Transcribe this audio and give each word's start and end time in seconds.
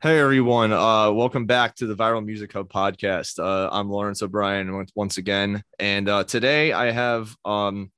Hey 0.00 0.20
everyone, 0.20 0.72
uh, 0.72 1.10
welcome 1.10 1.46
back 1.46 1.74
to 1.74 1.86
the 1.88 1.96
Viral 1.96 2.24
Music 2.24 2.52
Hub 2.52 2.68
podcast. 2.68 3.40
Uh, 3.40 3.68
I'm 3.72 3.90
Lawrence 3.90 4.22
O'Brien 4.22 4.86
once 4.94 5.18
again, 5.18 5.64
and 5.80 6.08
uh, 6.08 6.22
today 6.22 6.72
I 6.72 6.92
have 6.92 7.34
um, 7.44 7.90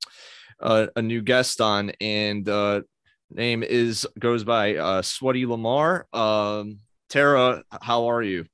a, 0.59 0.89
a, 0.95 1.01
new 1.03 1.21
guest 1.21 1.61
on, 1.61 1.91
and 2.01 2.49
uh, 2.49 2.81
name 3.29 3.61
is 3.61 4.07
goes 4.17 4.43
by 4.43 4.77
uh, 4.77 5.03
Sweaty 5.03 5.45
Lamarr. 5.45 6.11
Um, 6.11 6.79
Tara, 7.07 7.63
how 7.83 8.09
are 8.09 8.23
you? 8.23 8.47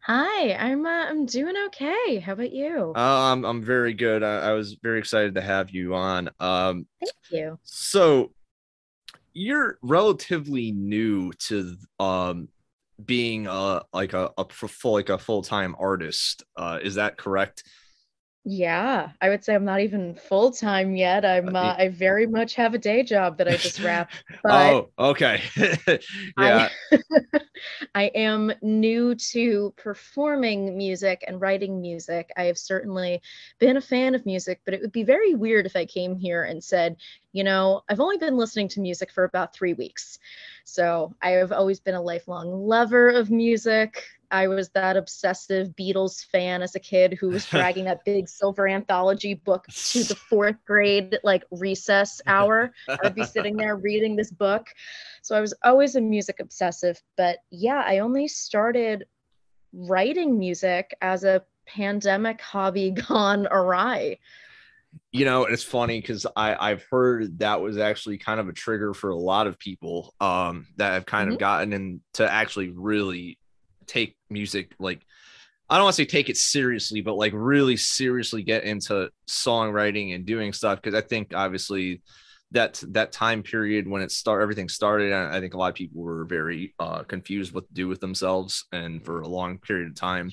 Hi, 0.00 0.52
I'm 0.52 0.84
uh, 0.84 1.06
I'm 1.08 1.24
doing 1.24 1.54
okay. 1.68 2.18
How 2.18 2.34
about 2.34 2.52
you? 2.52 2.92
Uh, 2.94 3.32
I'm 3.32 3.46
I'm 3.46 3.62
very 3.62 3.94
good. 3.94 4.22
I, 4.22 4.50
I 4.50 4.52
was 4.52 4.76
very 4.82 4.98
excited 4.98 5.34
to 5.36 5.40
have 5.40 5.70
you 5.70 5.94
on. 5.94 6.28
Um, 6.40 6.86
Thank 7.00 7.14
you. 7.30 7.58
So 7.62 8.32
you're 9.32 9.78
relatively 9.80 10.72
new 10.72 11.32
to 11.32 11.74
um 11.98 12.48
being 13.04 13.46
a 13.46 13.82
like 13.92 14.12
a, 14.12 14.30
a 14.38 14.44
full 14.44 14.92
like 14.92 15.08
a 15.10 15.18
full-time 15.18 15.76
artist 15.78 16.42
uh 16.56 16.78
is 16.82 16.94
that 16.94 17.18
correct 17.18 17.62
yeah 18.48 19.10
i 19.20 19.28
would 19.28 19.44
say 19.44 19.56
i'm 19.56 19.64
not 19.64 19.80
even 19.80 20.14
full-time 20.14 20.94
yet. 20.94 21.24
I'm 21.24 21.56
uh, 21.56 21.74
i 21.76 21.88
very 21.88 22.28
much 22.28 22.54
have 22.54 22.74
a 22.74 22.78
day 22.78 23.02
job 23.02 23.38
that 23.38 23.48
i 23.48 23.56
just 23.56 23.82
wrapped 23.82 24.22
oh 24.44 24.90
okay. 24.98 25.42
Yeah. 26.38 26.68
I, 26.92 26.98
I 27.94 28.02
am 28.14 28.52
new 28.62 29.16
to 29.32 29.74
performing 29.76 30.76
music 30.76 31.24
and 31.26 31.40
writing 31.40 31.80
music. 31.80 32.30
I 32.36 32.44
have 32.44 32.58
certainly 32.58 33.20
been 33.58 33.78
a 33.78 33.80
fan 33.80 34.14
of 34.14 34.24
music 34.24 34.60
but 34.64 34.74
it 34.74 34.80
would 34.80 34.92
be 34.92 35.02
very 35.02 35.34
weird 35.34 35.66
if 35.66 35.74
i 35.74 35.84
came 35.84 36.14
here 36.14 36.44
and 36.44 36.62
said 36.62 36.96
you 37.32 37.42
know 37.42 37.82
i've 37.88 38.00
only 38.00 38.18
been 38.18 38.36
listening 38.36 38.68
to 38.68 38.80
music 38.80 39.10
for 39.10 39.24
about 39.24 39.54
three 39.54 39.72
weeks. 39.74 40.20
So 40.64 41.14
I 41.22 41.30
have 41.30 41.52
always 41.52 41.80
been 41.80 41.94
a 41.94 42.02
lifelong 42.02 42.66
lover 42.66 43.08
of 43.08 43.30
music. 43.30 44.04
I 44.30 44.48
was 44.48 44.68
that 44.70 44.96
obsessive 44.96 45.68
Beatles 45.68 46.24
fan 46.26 46.62
as 46.62 46.74
a 46.74 46.80
kid 46.80 47.16
who 47.20 47.28
was 47.28 47.46
dragging 47.50 47.84
that 47.84 48.04
big 48.04 48.28
silver 48.28 48.68
anthology 48.68 49.34
book 49.34 49.66
to 49.66 50.04
the 50.04 50.14
fourth 50.30 50.56
grade, 50.66 51.18
like 51.22 51.44
recess 51.50 52.20
hour. 52.26 52.72
I'd 52.88 53.14
be 53.14 53.24
sitting 53.24 53.56
there 53.56 53.76
reading 53.76 54.16
this 54.16 54.30
book. 54.30 54.68
So 55.22 55.36
I 55.36 55.40
was 55.40 55.54
always 55.64 55.96
a 55.96 56.00
music 56.00 56.40
obsessive. 56.40 57.00
But 57.16 57.38
yeah, 57.50 57.82
I 57.86 57.98
only 57.98 58.28
started 58.28 59.06
writing 59.72 60.38
music 60.38 60.94
as 61.00 61.24
a 61.24 61.42
pandemic 61.66 62.40
hobby 62.40 62.90
gone 62.90 63.46
awry 63.50 64.18
you 65.12 65.24
know 65.24 65.44
it's 65.44 65.62
funny 65.62 66.00
because 66.00 66.26
i 66.36 66.70
i've 66.70 66.84
heard 66.90 67.38
that 67.38 67.60
was 67.60 67.78
actually 67.78 68.18
kind 68.18 68.40
of 68.40 68.48
a 68.48 68.52
trigger 68.52 68.94
for 68.94 69.10
a 69.10 69.16
lot 69.16 69.46
of 69.46 69.58
people 69.58 70.14
um 70.20 70.66
that 70.76 70.92
have 70.92 71.06
kind 71.06 71.26
mm-hmm. 71.26 71.34
of 71.34 71.40
gotten 71.40 71.72
into 71.72 72.30
actually 72.30 72.70
really 72.70 73.38
take 73.86 74.16
music 74.30 74.72
like 74.78 75.00
i 75.68 75.76
don't 75.76 75.84
want 75.84 75.96
to 75.96 76.02
say 76.02 76.06
take 76.06 76.28
it 76.28 76.36
seriously 76.36 77.00
but 77.00 77.16
like 77.16 77.32
really 77.34 77.76
seriously 77.76 78.42
get 78.42 78.64
into 78.64 79.08
songwriting 79.28 80.14
and 80.14 80.26
doing 80.26 80.52
stuff 80.52 80.80
because 80.80 80.94
i 80.94 81.00
think 81.00 81.32
obviously 81.34 82.02
that 82.52 82.82
that 82.88 83.10
time 83.10 83.42
period 83.42 83.88
when 83.88 84.02
it 84.02 84.12
start 84.12 84.40
everything 84.40 84.68
started 84.68 85.12
i 85.12 85.40
think 85.40 85.54
a 85.54 85.58
lot 85.58 85.68
of 85.68 85.74
people 85.74 86.02
were 86.02 86.24
very 86.24 86.74
uh, 86.78 87.02
confused 87.02 87.52
what 87.52 87.66
to 87.66 87.74
do 87.74 87.88
with 87.88 88.00
themselves 88.00 88.66
and 88.72 89.04
for 89.04 89.20
a 89.20 89.28
long 89.28 89.58
period 89.58 89.88
of 89.88 89.94
time. 89.96 90.30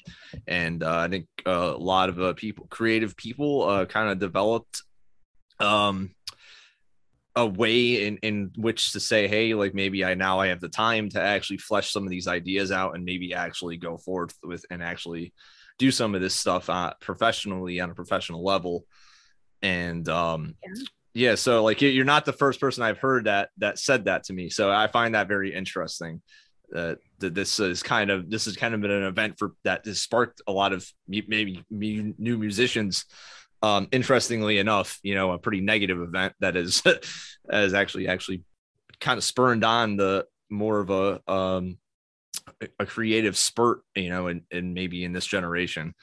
And 0.48 0.84
uh, 0.84 0.98
i 1.00 1.08
think 1.08 1.28
uh, 1.46 1.74
a 1.76 1.78
lot 1.78 2.10
of 2.10 2.22
uh, 2.22 2.34
people 2.34 2.68
creative 2.70 3.18
people 3.18 3.64
uh, 3.64 3.86
kind 3.86 4.10
of 4.10 4.20
developed 4.20 4.84
um 5.60 6.14
a 7.36 7.46
way 7.46 8.06
in 8.06 8.18
in 8.18 8.52
which 8.58 8.92
to 8.92 9.00
say 9.00 9.28
hey 9.28 9.56
like 9.56 9.74
maybe 9.74 10.06
i 10.06 10.14
now 10.14 10.40
i 10.40 10.48
have 10.48 10.60
the 10.60 10.70
time 10.70 11.10
to 11.10 11.20
actually 11.20 11.58
flesh 11.58 11.92
some 11.92 12.04
of 12.04 12.10
these 12.10 12.28
ideas 12.28 12.72
out 12.72 12.96
and 12.96 13.04
maybe 13.04 13.34
actually 13.34 13.76
go 13.76 13.98
forth 13.98 14.36
with 14.44 14.64
and 14.70 14.84
actually 14.84 15.34
do 15.78 15.92
some 15.92 16.16
of 16.16 16.22
this 16.22 16.36
stuff 16.36 16.70
uh, 16.70 16.94
professionally 17.02 17.80
on 17.80 17.90
a 17.90 17.96
professional 17.96 18.44
level. 18.44 18.86
And 19.62 20.08
um 20.10 20.56
yeah. 20.64 20.84
yeah 21.14 21.36
so 21.36 21.64
like 21.64 21.82
you're 21.82 22.06
not 22.06 22.26
the 22.26 22.34
first 22.34 22.60
person 22.60 22.84
i've 22.84 22.98
heard 22.98 23.26
that 23.26 23.50
that 23.58 23.80
said 23.80 24.06
that 24.06 24.26
to 24.26 24.34
me. 24.34 24.50
So 24.50 24.72
i 24.72 24.88
find 24.88 25.16
that 25.16 25.28
very 25.28 25.54
interesting 25.54 26.22
uh, 26.76 26.96
that 27.20 27.36
this 27.36 27.60
is 27.60 27.84
kind 27.84 28.10
of 28.10 28.30
this 28.30 28.46
has 28.46 28.56
kind 28.56 28.74
of 28.74 28.82
been 28.82 28.92
an 28.92 29.04
event 29.04 29.36
for 29.38 29.54
that 29.64 29.86
has 29.86 30.02
sparked 30.02 30.42
a 30.48 30.52
lot 30.52 30.74
of 30.74 30.86
maybe 31.08 31.64
new 31.70 32.38
musicians 32.38 33.06
um 33.64 33.88
interestingly 33.92 34.60
enough 34.60 35.00
you 35.02 35.16
know 35.16 35.32
a 35.32 35.40
pretty 35.40 35.62
negative 35.62 36.00
event 36.00 36.34
that 36.40 36.56
is 36.56 36.84
has 37.52 37.74
actually 37.74 38.08
actually 38.08 38.44
kind 39.00 39.18
of 39.18 39.24
spurned 39.24 39.64
on 39.64 39.98
the 39.98 40.26
more 40.52 40.80
of 40.80 40.92
a 40.92 41.32
um 41.32 41.78
a 42.80 42.86
creative 42.86 43.36
spurt 43.38 43.82
you 43.96 44.10
know 44.10 44.28
and 44.28 44.42
and 44.52 44.74
maybe 44.74 45.04
in 45.04 45.14
this 45.14 45.26
generation 45.26 45.96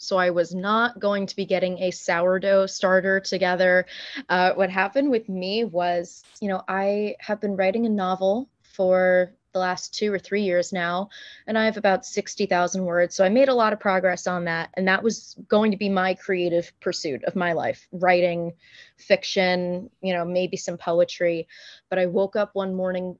So 0.00 0.16
I 0.16 0.30
was 0.30 0.54
not 0.54 1.00
going 1.00 1.26
to 1.26 1.34
be 1.34 1.44
getting 1.44 1.78
a 1.80 1.90
sourdough 1.90 2.66
starter 2.66 3.18
together. 3.18 3.84
Uh, 4.28 4.52
what 4.52 4.70
happened 4.70 5.10
with 5.10 5.28
me 5.28 5.64
was, 5.64 6.22
you 6.40 6.48
know, 6.48 6.62
I 6.68 7.16
have 7.18 7.40
been 7.40 7.56
writing 7.56 7.84
a 7.84 7.88
novel 7.88 8.48
for 8.62 9.34
the 9.58 9.62
last 9.62 9.92
two 9.92 10.12
or 10.12 10.18
three 10.18 10.42
years 10.42 10.72
now, 10.72 11.08
and 11.46 11.58
I 11.58 11.64
have 11.64 11.76
about 11.76 12.06
60,000 12.06 12.84
words. 12.84 13.14
So 13.16 13.24
I 13.24 13.28
made 13.28 13.48
a 13.48 13.54
lot 13.54 13.72
of 13.72 13.80
progress 13.80 14.26
on 14.26 14.44
that. 14.44 14.70
And 14.74 14.86
that 14.86 15.02
was 15.02 15.36
going 15.48 15.72
to 15.72 15.76
be 15.76 15.88
my 15.88 16.14
creative 16.14 16.72
pursuit 16.80 17.24
of 17.24 17.34
my 17.34 17.52
life 17.52 17.88
writing 17.90 18.52
fiction, 18.96 19.90
you 20.00 20.14
know, 20.14 20.24
maybe 20.24 20.56
some 20.56 20.78
poetry. 20.78 21.48
But 21.90 21.98
I 21.98 22.06
woke 22.06 22.36
up 22.36 22.54
one 22.54 22.74
morning 22.74 23.18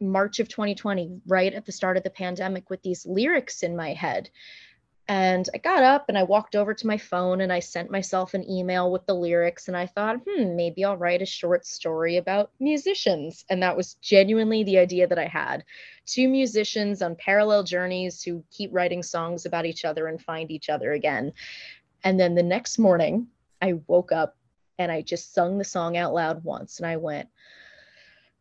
March 0.00 0.38
of 0.38 0.48
2020, 0.48 1.20
right 1.26 1.52
at 1.52 1.66
the 1.66 1.72
start 1.72 1.96
of 1.96 2.04
the 2.04 2.10
pandemic, 2.10 2.70
with 2.70 2.82
these 2.82 3.04
lyrics 3.04 3.62
in 3.62 3.76
my 3.76 3.92
head. 3.92 4.30
And 5.08 5.48
I 5.52 5.58
got 5.58 5.82
up 5.82 6.04
and 6.08 6.16
I 6.16 6.22
walked 6.22 6.54
over 6.54 6.74
to 6.74 6.86
my 6.86 6.96
phone 6.96 7.40
and 7.40 7.52
I 7.52 7.58
sent 7.58 7.90
myself 7.90 8.34
an 8.34 8.48
email 8.48 8.92
with 8.92 9.04
the 9.06 9.14
lyrics. 9.14 9.66
And 9.66 9.76
I 9.76 9.86
thought, 9.86 10.20
hmm, 10.26 10.54
maybe 10.54 10.84
I'll 10.84 10.96
write 10.96 11.22
a 11.22 11.26
short 11.26 11.66
story 11.66 12.18
about 12.18 12.50
musicians. 12.60 13.44
And 13.50 13.62
that 13.62 13.76
was 13.76 13.94
genuinely 13.94 14.62
the 14.62 14.78
idea 14.78 15.08
that 15.08 15.18
I 15.18 15.26
had. 15.26 15.64
Two 16.06 16.28
musicians 16.28 17.02
on 17.02 17.16
parallel 17.16 17.64
journeys 17.64 18.22
who 18.22 18.44
keep 18.50 18.70
writing 18.72 19.02
songs 19.02 19.44
about 19.44 19.66
each 19.66 19.84
other 19.84 20.06
and 20.06 20.22
find 20.22 20.50
each 20.50 20.68
other 20.68 20.92
again. 20.92 21.32
And 22.04 22.18
then 22.18 22.34
the 22.34 22.42
next 22.42 22.78
morning, 22.78 23.26
I 23.60 23.74
woke 23.88 24.12
up 24.12 24.36
and 24.78 24.90
I 24.90 25.02
just 25.02 25.34
sung 25.34 25.58
the 25.58 25.64
song 25.64 25.96
out 25.96 26.14
loud 26.14 26.44
once. 26.44 26.78
And 26.78 26.86
I 26.86 26.96
went, 26.96 27.28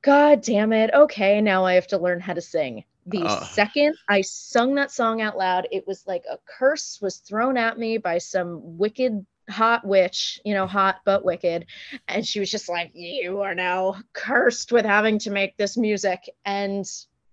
God 0.04 0.42
damn 0.42 0.74
it. 0.74 0.92
Okay, 0.94 1.42
now 1.42 1.66
I 1.66 1.74
have 1.74 1.88
to 1.88 1.98
learn 1.98 2.20
how 2.20 2.34
to 2.34 2.42
sing 2.42 2.84
the 3.06 3.24
uh. 3.24 3.44
second 3.46 3.96
I 4.08 4.22
sung 4.22 4.76
that 4.76 4.92
song 4.92 5.22
out 5.22 5.38
loud, 5.38 5.68
it 5.72 5.88
was 5.88 6.06
like 6.08 6.24
a 6.30 6.38
curse 6.46 7.00
was 7.02 7.18
thrown 7.18 7.58
at 7.58 7.78
me 7.78 7.98
by 7.98 8.18
some 8.18 8.78
wicked 8.78 9.26
hot 9.50 9.86
witch, 9.86 10.40
you 10.46 10.54
know, 10.54 10.68
hot 10.68 11.02
but 11.06 11.26
wicked. 11.26 11.66
And 12.08 12.26
she 12.26 12.40
was 12.40 12.50
just 12.50 12.70
like, 12.70 12.92
You 12.94 13.42
are 13.42 13.56
now 13.56 13.96
cursed 14.14 14.72
with 14.72 14.86
having 14.86 15.20
to 15.20 15.32
make 15.32 15.58
this 15.58 15.78
music. 15.78 16.30
And 16.46 16.86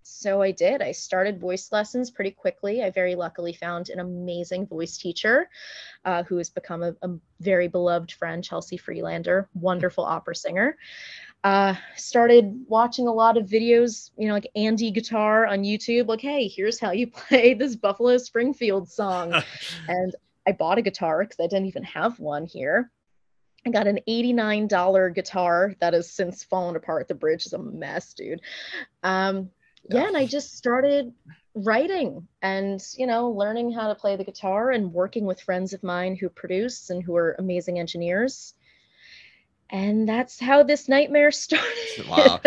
so 0.02 0.40
I 0.40 0.52
did. 0.52 0.80
I 0.80 0.92
started 0.92 1.38
voice 1.38 1.70
lessons 1.70 2.10
pretty 2.10 2.30
quickly. 2.30 2.82
I 2.82 2.90
very 2.90 3.14
luckily 3.14 3.52
found 3.52 3.90
an 3.90 4.00
amazing 4.00 4.66
voice 4.66 4.96
teacher 4.96 5.48
uh, 6.04 6.22
who 6.22 6.38
has 6.38 6.48
become 6.48 6.82
a, 6.82 6.94
a 7.02 7.10
very 7.40 7.68
beloved 7.68 8.12
friend, 8.12 8.42
Chelsea 8.42 8.78
Freelander, 8.78 9.48
wonderful 9.54 10.04
opera 10.04 10.34
singer 10.34 10.76
uh, 11.44 11.75
started 11.97 12.65
watching 12.69 13.06
a 13.06 13.12
lot 13.12 13.37
of 13.37 13.47
videos, 13.47 14.10
you 14.16 14.26
know, 14.26 14.34
like 14.34 14.50
Andy 14.56 14.91
Guitar 14.91 15.47
on 15.47 15.62
YouTube, 15.62 16.09
like, 16.09 16.21
hey, 16.21 16.49
here's 16.49 16.81
how 16.81 16.91
you 16.91 17.06
play 17.28 17.54
this 17.54 17.76
Buffalo 17.76 18.19
Springfield 18.19 18.91
song. 18.91 19.32
and 19.88 20.15
I 20.47 20.53
bought 20.53 20.78
a 20.78 20.82
guitar 20.82 21.22
because 21.22 21.38
I 21.41 21.47
didn't 21.47 21.66
even 21.66 21.84
have 21.84 22.19
one 22.19 22.47
here. 22.47 22.91
I 23.66 23.71
got 23.71 23.87
an 23.87 24.00
$89 24.09 25.15
guitar 25.15 25.75
that 25.81 25.93
has 25.93 26.10
since 26.10 26.42
fallen 26.42 26.77
apart. 26.77 27.09
The 27.09 27.15
bridge 27.15 27.47
is 27.47 27.53
a 27.53 27.59
mess, 27.59 28.15
dude. 28.15 28.41
Um, 29.03 29.51
yeah, 29.91 30.07
and 30.07 30.16
I 30.16 30.27
just 30.27 30.57
started 30.57 31.12
writing 31.54 32.27
and, 32.42 32.80
you 32.97 33.07
know, 33.07 33.30
learning 33.30 33.72
how 33.72 33.89
to 33.89 33.95
play 33.95 34.16
the 34.16 34.24
guitar 34.24 34.71
and 34.71 34.92
working 34.92 35.24
with 35.24 35.41
friends 35.41 35.72
of 35.72 35.83
mine 35.83 36.16
who 36.16 36.28
produce 36.28 36.91
and 36.91 37.03
who 37.03 37.16
are 37.16 37.36
amazing 37.39 37.78
engineers 37.78 38.54
and 39.70 40.09
that's 40.09 40.38
how 40.38 40.62
this 40.62 40.88
nightmare 40.88 41.30
started. 41.32 42.09
Wow. 42.09 42.41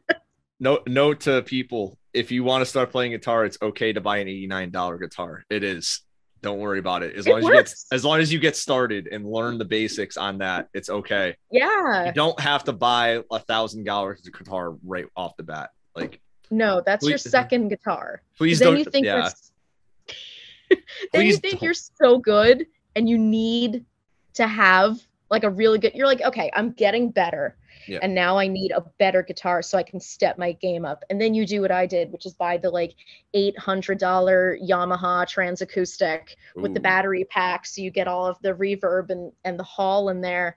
note 0.60 0.86
note 0.88 1.20
to 1.20 1.42
people: 1.42 1.98
if 2.12 2.30
you 2.30 2.44
want 2.44 2.62
to 2.62 2.66
start 2.66 2.90
playing 2.90 3.12
guitar, 3.12 3.44
it's 3.44 3.58
okay 3.62 3.92
to 3.92 4.00
buy 4.00 4.18
an 4.18 4.28
eighty 4.28 4.46
nine 4.46 4.70
dollar 4.70 4.98
guitar. 4.98 5.44
It 5.50 5.64
is. 5.64 6.00
Don't 6.42 6.58
worry 6.58 6.80
about 6.80 7.04
it. 7.04 7.14
As 7.14 7.28
long 7.28 7.38
as 7.38 7.44
you 7.44 7.52
get 7.52 7.74
as 7.92 8.04
long 8.04 8.20
as 8.20 8.32
you 8.32 8.40
get 8.40 8.56
started 8.56 9.08
and 9.12 9.24
learn 9.24 9.58
the 9.58 9.64
basics 9.64 10.16
on 10.16 10.38
that, 10.38 10.68
it's 10.74 10.90
okay. 10.90 11.36
Yeah. 11.52 12.06
You 12.06 12.12
don't 12.12 12.38
have 12.40 12.64
to 12.64 12.72
buy 12.72 13.22
a 13.30 13.38
thousand 13.38 13.84
dollars 13.84 14.22
guitar 14.22 14.74
right 14.84 15.06
off 15.16 15.36
the 15.36 15.44
bat. 15.44 15.70
Like 15.94 16.20
no, 16.50 16.82
that's 16.84 17.04
please, 17.04 17.10
your 17.10 17.18
second 17.18 17.68
guitar. 17.68 18.22
Please 18.36 18.58
don't. 18.58 18.74
Then 18.74 18.78
you 18.78 18.84
think 18.84 19.06
yeah. 19.06 19.30
you're, 20.68 20.78
then 21.12 21.26
you 21.26 21.36
think 21.36 21.62
you're 21.62 21.74
so 21.74 22.18
good 22.18 22.66
and 22.96 23.08
you 23.08 23.18
need 23.18 23.84
to 24.34 24.46
have 24.46 25.00
like 25.32 25.44
a 25.44 25.50
really 25.50 25.78
good 25.78 25.94
you're 25.94 26.06
like 26.06 26.20
okay 26.20 26.50
i'm 26.54 26.70
getting 26.72 27.10
better 27.10 27.56
yeah. 27.88 27.98
and 28.02 28.14
now 28.14 28.38
i 28.38 28.46
need 28.46 28.70
a 28.70 28.82
better 28.98 29.22
guitar 29.22 29.62
so 29.62 29.78
i 29.78 29.82
can 29.82 29.98
step 29.98 30.38
my 30.38 30.52
game 30.52 30.84
up 30.84 31.02
and 31.08 31.18
then 31.18 31.32
you 31.34 31.46
do 31.46 31.62
what 31.62 31.72
i 31.72 31.86
did 31.86 32.12
which 32.12 32.26
is 32.26 32.34
buy 32.34 32.58
the 32.58 32.68
like 32.70 32.94
$800 33.34 33.58
yamaha 34.62 35.24
transacoustic 35.26 36.36
Ooh. 36.56 36.60
with 36.60 36.74
the 36.74 36.80
battery 36.80 37.24
pack 37.24 37.64
so 37.64 37.80
you 37.80 37.90
get 37.90 38.06
all 38.06 38.26
of 38.26 38.36
the 38.42 38.52
reverb 38.52 39.08
and 39.08 39.32
and 39.44 39.58
the 39.58 39.64
hall 39.64 40.10
in 40.10 40.20
there 40.20 40.54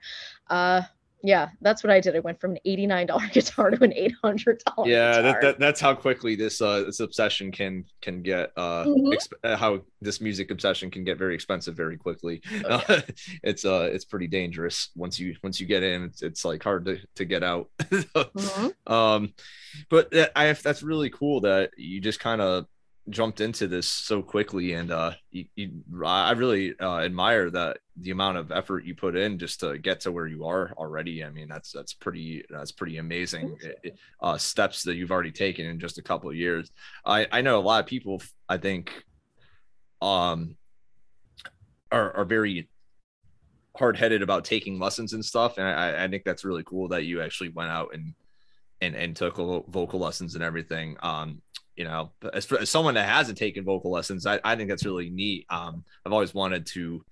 uh 0.50 0.82
yeah, 1.26 1.48
that's 1.60 1.82
what 1.82 1.90
I 1.90 1.98
did. 1.98 2.14
I 2.14 2.20
went 2.20 2.40
from 2.40 2.52
an 2.52 2.58
$89 2.64 3.32
guitar 3.32 3.70
to 3.70 3.82
an 3.82 3.92
$800 3.92 4.44
guitar. 4.44 4.86
Yeah, 4.86 5.20
that, 5.20 5.40
that, 5.40 5.58
that's 5.58 5.80
how 5.80 5.94
quickly 5.94 6.36
this 6.36 6.60
uh 6.60 6.84
this 6.84 7.00
obsession 7.00 7.50
can 7.50 7.84
can 8.00 8.22
get 8.22 8.52
uh 8.56 8.84
mm-hmm. 8.84 9.08
exp- 9.08 9.32
uh, 9.42 9.56
how 9.56 9.80
this 10.00 10.20
music 10.20 10.50
obsession 10.50 10.90
can 10.90 11.04
get 11.04 11.18
very 11.18 11.34
expensive 11.34 11.74
very 11.74 11.96
quickly. 11.96 12.42
Oh, 12.64 12.82
yeah. 12.88 12.94
uh, 12.96 13.00
it's 13.42 13.64
uh 13.64 13.88
it's 13.92 14.04
pretty 14.04 14.28
dangerous 14.28 14.90
once 14.94 15.18
you 15.18 15.34
once 15.42 15.60
you 15.60 15.66
get 15.66 15.82
in 15.82 16.04
it's, 16.04 16.22
it's 16.22 16.44
like 16.44 16.62
hard 16.62 16.84
to, 16.84 16.98
to 17.16 17.24
get 17.24 17.42
out. 17.42 17.68
mm-hmm. 17.80 18.92
Um 18.92 19.34
but 19.90 20.10
that, 20.12 20.32
I 20.36 20.52
that's 20.52 20.82
really 20.82 21.10
cool 21.10 21.40
that 21.40 21.70
you 21.76 22.00
just 22.00 22.20
kind 22.20 22.40
of 22.40 22.66
jumped 23.08 23.40
into 23.40 23.68
this 23.68 23.86
so 23.86 24.20
quickly 24.20 24.72
and 24.72 24.90
uh 24.90 25.12
you, 25.30 25.44
you 25.54 25.70
i 26.04 26.32
really 26.32 26.74
uh, 26.80 26.98
admire 26.98 27.50
that 27.50 27.78
the 27.98 28.10
amount 28.10 28.36
of 28.36 28.52
effort 28.52 28.84
you 28.84 28.94
put 28.94 29.16
in 29.16 29.38
just 29.38 29.60
to 29.60 29.78
get 29.78 30.00
to 30.00 30.12
where 30.12 30.26
you 30.26 30.44
are 30.44 30.72
already. 30.76 31.24
I 31.24 31.30
mean 31.30 31.48
that's 31.48 31.72
that's 31.72 31.94
pretty 31.94 32.44
that's 32.50 32.72
pretty 32.72 32.98
amazing 32.98 33.56
uh 34.20 34.36
steps 34.36 34.82
that 34.82 34.96
you've 34.96 35.10
already 35.10 35.32
taken 35.32 35.66
in 35.66 35.80
just 35.80 35.98
a 35.98 36.02
couple 36.02 36.28
of 36.28 36.36
years. 36.36 36.70
I 37.04 37.26
i 37.32 37.40
know 37.40 37.58
a 37.58 37.62
lot 37.62 37.80
of 37.80 37.86
people 37.86 38.22
i 38.48 38.58
think 38.58 38.92
um 40.02 40.56
are 41.90 42.14
are 42.16 42.24
very 42.24 42.68
hard-headed 43.76 44.22
about 44.22 44.44
taking 44.44 44.78
lessons 44.78 45.12
and 45.12 45.24
stuff 45.24 45.58
and 45.58 45.66
i 45.66 46.04
i 46.04 46.08
think 46.08 46.24
that's 46.24 46.44
really 46.44 46.62
cool 46.64 46.88
that 46.88 47.04
you 47.04 47.20
actually 47.20 47.50
went 47.50 47.70
out 47.70 47.90
and 47.92 48.14
and 48.80 48.94
and 48.94 49.16
took 49.16 49.36
vocal 49.36 50.00
lessons 50.00 50.34
and 50.34 50.44
everything 50.44 50.96
um 51.02 51.40
you 51.76 51.84
know, 51.84 52.10
as, 52.32 52.46
for, 52.46 52.58
as 52.58 52.70
someone 52.70 52.94
that 52.94 53.08
hasn't 53.08 53.36
taken 53.36 53.64
vocal 53.64 53.90
lessons, 53.90 54.26
I, 54.26 54.40
I 54.42 54.56
think 54.56 54.70
that's 54.70 54.86
really 54.86 55.10
neat. 55.10 55.44
Um, 55.50 55.84
I've 56.04 56.12
always 56.12 56.32
wanted 56.34 56.66
to 56.68 57.04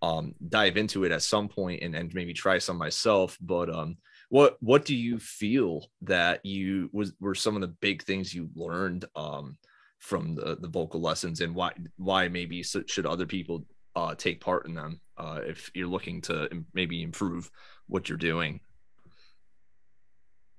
um, 0.00 0.34
dive 0.48 0.76
into 0.76 1.04
it 1.04 1.12
at 1.12 1.22
some 1.22 1.48
point 1.48 1.82
and, 1.82 1.94
and 1.94 2.14
maybe 2.14 2.32
try 2.32 2.58
some 2.58 2.78
myself. 2.78 3.36
But 3.40 3.68
um, 3.74 3.96
what 4.28 4.56
what 4.60 4.84
do 4.84 4.94
you 4.94 5.18
feel 5.18 5.86
that 6.02 6.44
you 6.44 6.88
was 6.92 7.12
were 7.20 7.34
some 7.34 7.56
of 7.56 7.62
the 7.62 7.74
big 7.80 8.02
things 8.04 8.32
you 8.32 8.48
learned 8.54 9.04
um, 9.16 9.58
from 9.98 10.36
the, 10.36 10.56
the 10.60 10.68
vocal 10.68 11.00
lessons 11.00 11.40
and 11.40 11.54
why 11.54 11.72
why 11.96 12.28
maybe 12.28 12.62
should 12.62 13.06
other 13.06 13.26
people 13.26 13.64
uh, 13.96 14.14
take 14.14 14.40
part 14.40 14.66
in 14.66 14.74
them 14.74 15.00
uh, 15.16 15.40
if 15.44 15.70
you're 15.74 15.88
looking 15.88 16.20
to 16.20 16.48
maybe 16.74 17.02
improve 17.02 17.50
what 17.88 18.08
you're 18.08 18.18
doing? 18.18 18.60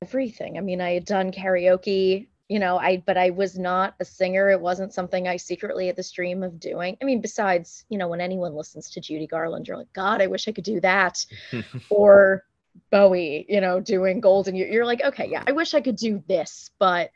Everything. 0.02 0.58
I 0.58 0.62
mean, 0.62 0.82
I 0.82 0.94
had 0.94 1.06
done 1.06 1.32
karaoke 1.32 2.28
you 2.50 2.60
know 2.60 2.78
i 2.78 3.04
but 3.06 3.18
i 3.18 3.30
was 3.30 3.58
not 3.58 3.96
a 4.00 4.06
singer. 4.06 4.50
It 4.50 4.62
wasn't 4.62 4.94
something 4.94 5.28
i 5.28 5.38
secretly 5.38 5.88
had 5.88 5.96
this 5.96 6.12
dream 6.12 6.44
of 6.44 6.60
doing. 6.60 6.98
I 7.02 7.06
mean 7.06 7.22
besides 7.22 7.86
you 7.90 7.98
know 7.98 8.08
when 8.08 8.22
anyone 8.22 8.56
listens 8.56 8.90
to 8.92 9.02
judy 9.02 9.28
garland 9.28 9.68
you're 9.68 9.78
like 9.78 9.92
god 9.94 10.22
i 10.22 10.28
wish 10.28 10.48
i 10.48 10.52
could 10.52 10.64
do 10.64 10.80
that. 10.82 11.26
Or 11.90 12.44
bowie 12.92 13.46
you 13.50 13.60
know 13.60 13.80
doing 13.80 14.20
golden 14.22 14.56
you're 14.56 14.86
like 14.86 15.02
okay 15.04 15.28
yeah 15.28 15.44
i 15.48 15.52
wish 15.52 15.74
i 15.74 15.82
could 15.82 15.96
do 15.96 16.24
this 16.28 16.70
but 16.78 17.10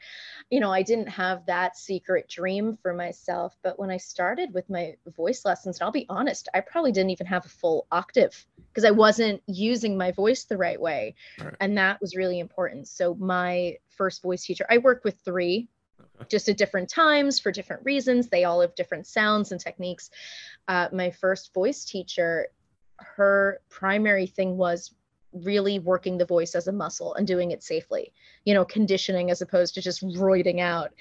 you 0.52 0.60
know, 0.60 0.72
I 0.72 0.84
didn't 0.84 1.08
have 1.08 1.46
that 1.46 1.78
secret 1.78 2.28
dream 2.28 2.78
for 2.82 2.94
myself. 2.94 3.56
But 3.64 3.80
when 3.80 3.90
I 3.90 3.96
started 3.98 4.54
with 4.54 4.70
my 4.70 4.96
voice 5.16 5.46
lessons, 5.46 5.80
and 5.80 5.86
I'll 5.86 5.94
be 5.94 6.06
honest, 6.10 6.50
I 6.54 6.60
probably 6.60 6.92
didn't 6.92 7.12
even 7.12 7.26
have 7.28 7.46
a 7.46 7.50
full 7.50 7.88
octave 7.90 8.46
because 8.68 8.84
I 8.84 8.92
wasn't 8.92 9.42
using 9.48 9.98
my 9.98 10.12
voice 10.12 10.44
the 10.44 10.58
right 10.58 10.80
way. 10.80 11.16
Right. 11.40 11.56
And 11.62 11.78
that 11.78 12.02
was 12.02 12.18
really 12.18 12.40
important. 12.40 12.90
So, 12.90 13.16
my 13.16 13.78
first 13.88 14.22
voice 14.22 14.44
teacher, 14.44 14.66
I 14.70 14.80
worked 14.80 15.06
with 15.06 15.22
three 15.24 15.70
just 16.30 16.50
at 16.50 16.58
different 16.58 16.90
times 16.90 17.40
for 17.40 17.52
different 17.52 17.86
reasons. 17.86 18.28
They 18.28 18.44
all 18.44 18.60
have 18.60 18.76
different 18.76 19.08
sounds 19.08 19.54
and 19.54 19.62
techniques. 19.62 20.10
Uh, 20.68 20.90
my 20.92 21.12
first 21.12 21.54
voice 21.54 21.86
teacher, 21.86 22.48
her 22.98 23.62
primary 23.70 24.28
thing 24.28 24.58
was 24.58 24.94
really 25.34 25.80
working 25.80 26.18
the 26.18 26.26
voice 26.26 26.56
as 26.56 26.68
a 26.68 26.72
muscle 26.72 27.14
and 27.16 27.28
doing 27.28 27.52
it 27.52 27.64
safely, 27.64 28.12
you 28.46 28.54
know, 28.54 28.66
conditioning 28.66 29.32
as 29.32 29.42
opposed 29.42 29.74
to 29.76 29.82
just 29.82 30.04
roiding 30.04 30.60
out. 30.60 30.92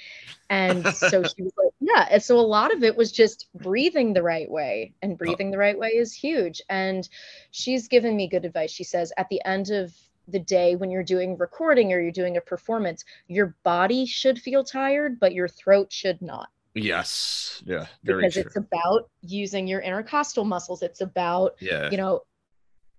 And 0.48 0.86
so 0.94 1.22
she 1.36 1.42
was 1.42 1.52
like, 1.56 1.72
yeah. 1.80 2.06
And 2.10 2.22
so 2.22 2.38
a 2.38 2.40
lot 2.40 2.72
of 2.72 2.82
it 2.82 2.96
was 2.96 3.12
just 3.12 3.48
breathing 3.54 4.12
the 4.12 4.22
right 4.22 4.50
way, 4.50 4.94
and 5.02 5.12
oh. 5.12 5.16
breathing 5.16 5.50
the 5.50 5.58
right 5.58 5.78
way 5.78 5.88
is 5.88 6.14
huge. 6.14 6.62
And 6.68 7.08
she's 7.50 7.88
given 7.88 8.16
me 8.16 8.28
good 8.28 8.44
advice. 8.44 8.70
She 8.70 8.84
says, 8.84 9.12
at 9.16 9.28
the 9.28 9.44
end 9.44 9.70
of 9.70 9.92
the 10.28 10.38
day 10.38 10.76
when 10.76 10.90
you're 10.90 11.02
doing 11.02 11.36
recording 11.36 11.92
or 11.92 12.00
you're 12.00 12.12
doing 12.12 12.36
a 12.36 12.40
performance, 12.40 13.04
your 13.26 13.56
body 13.64 14.06
should 14.06 14.38
feel 14.38 14.64
tired, 14.64 15.18
but 15.18 15.34
your 15.34 15.48
throat 15.48 15.92
should 15.92 16.22
not. 16.22 16.48
Yes. 16.74 17.62
Yeah. 17.66 17.86
because 18.04 18.34
true. 18.34 18.42
it's 18.42 18.56
about 18.56 19.10
using 19.22 19.66
your 19.66 19.80
intercostal 19.80 20.44
muscles. 20.44 20.82
It's 20.82 21.00
about, 21.00 21.56
yeah. 21.60 21.90
you 21.90 21.96
know, 21.96 22.20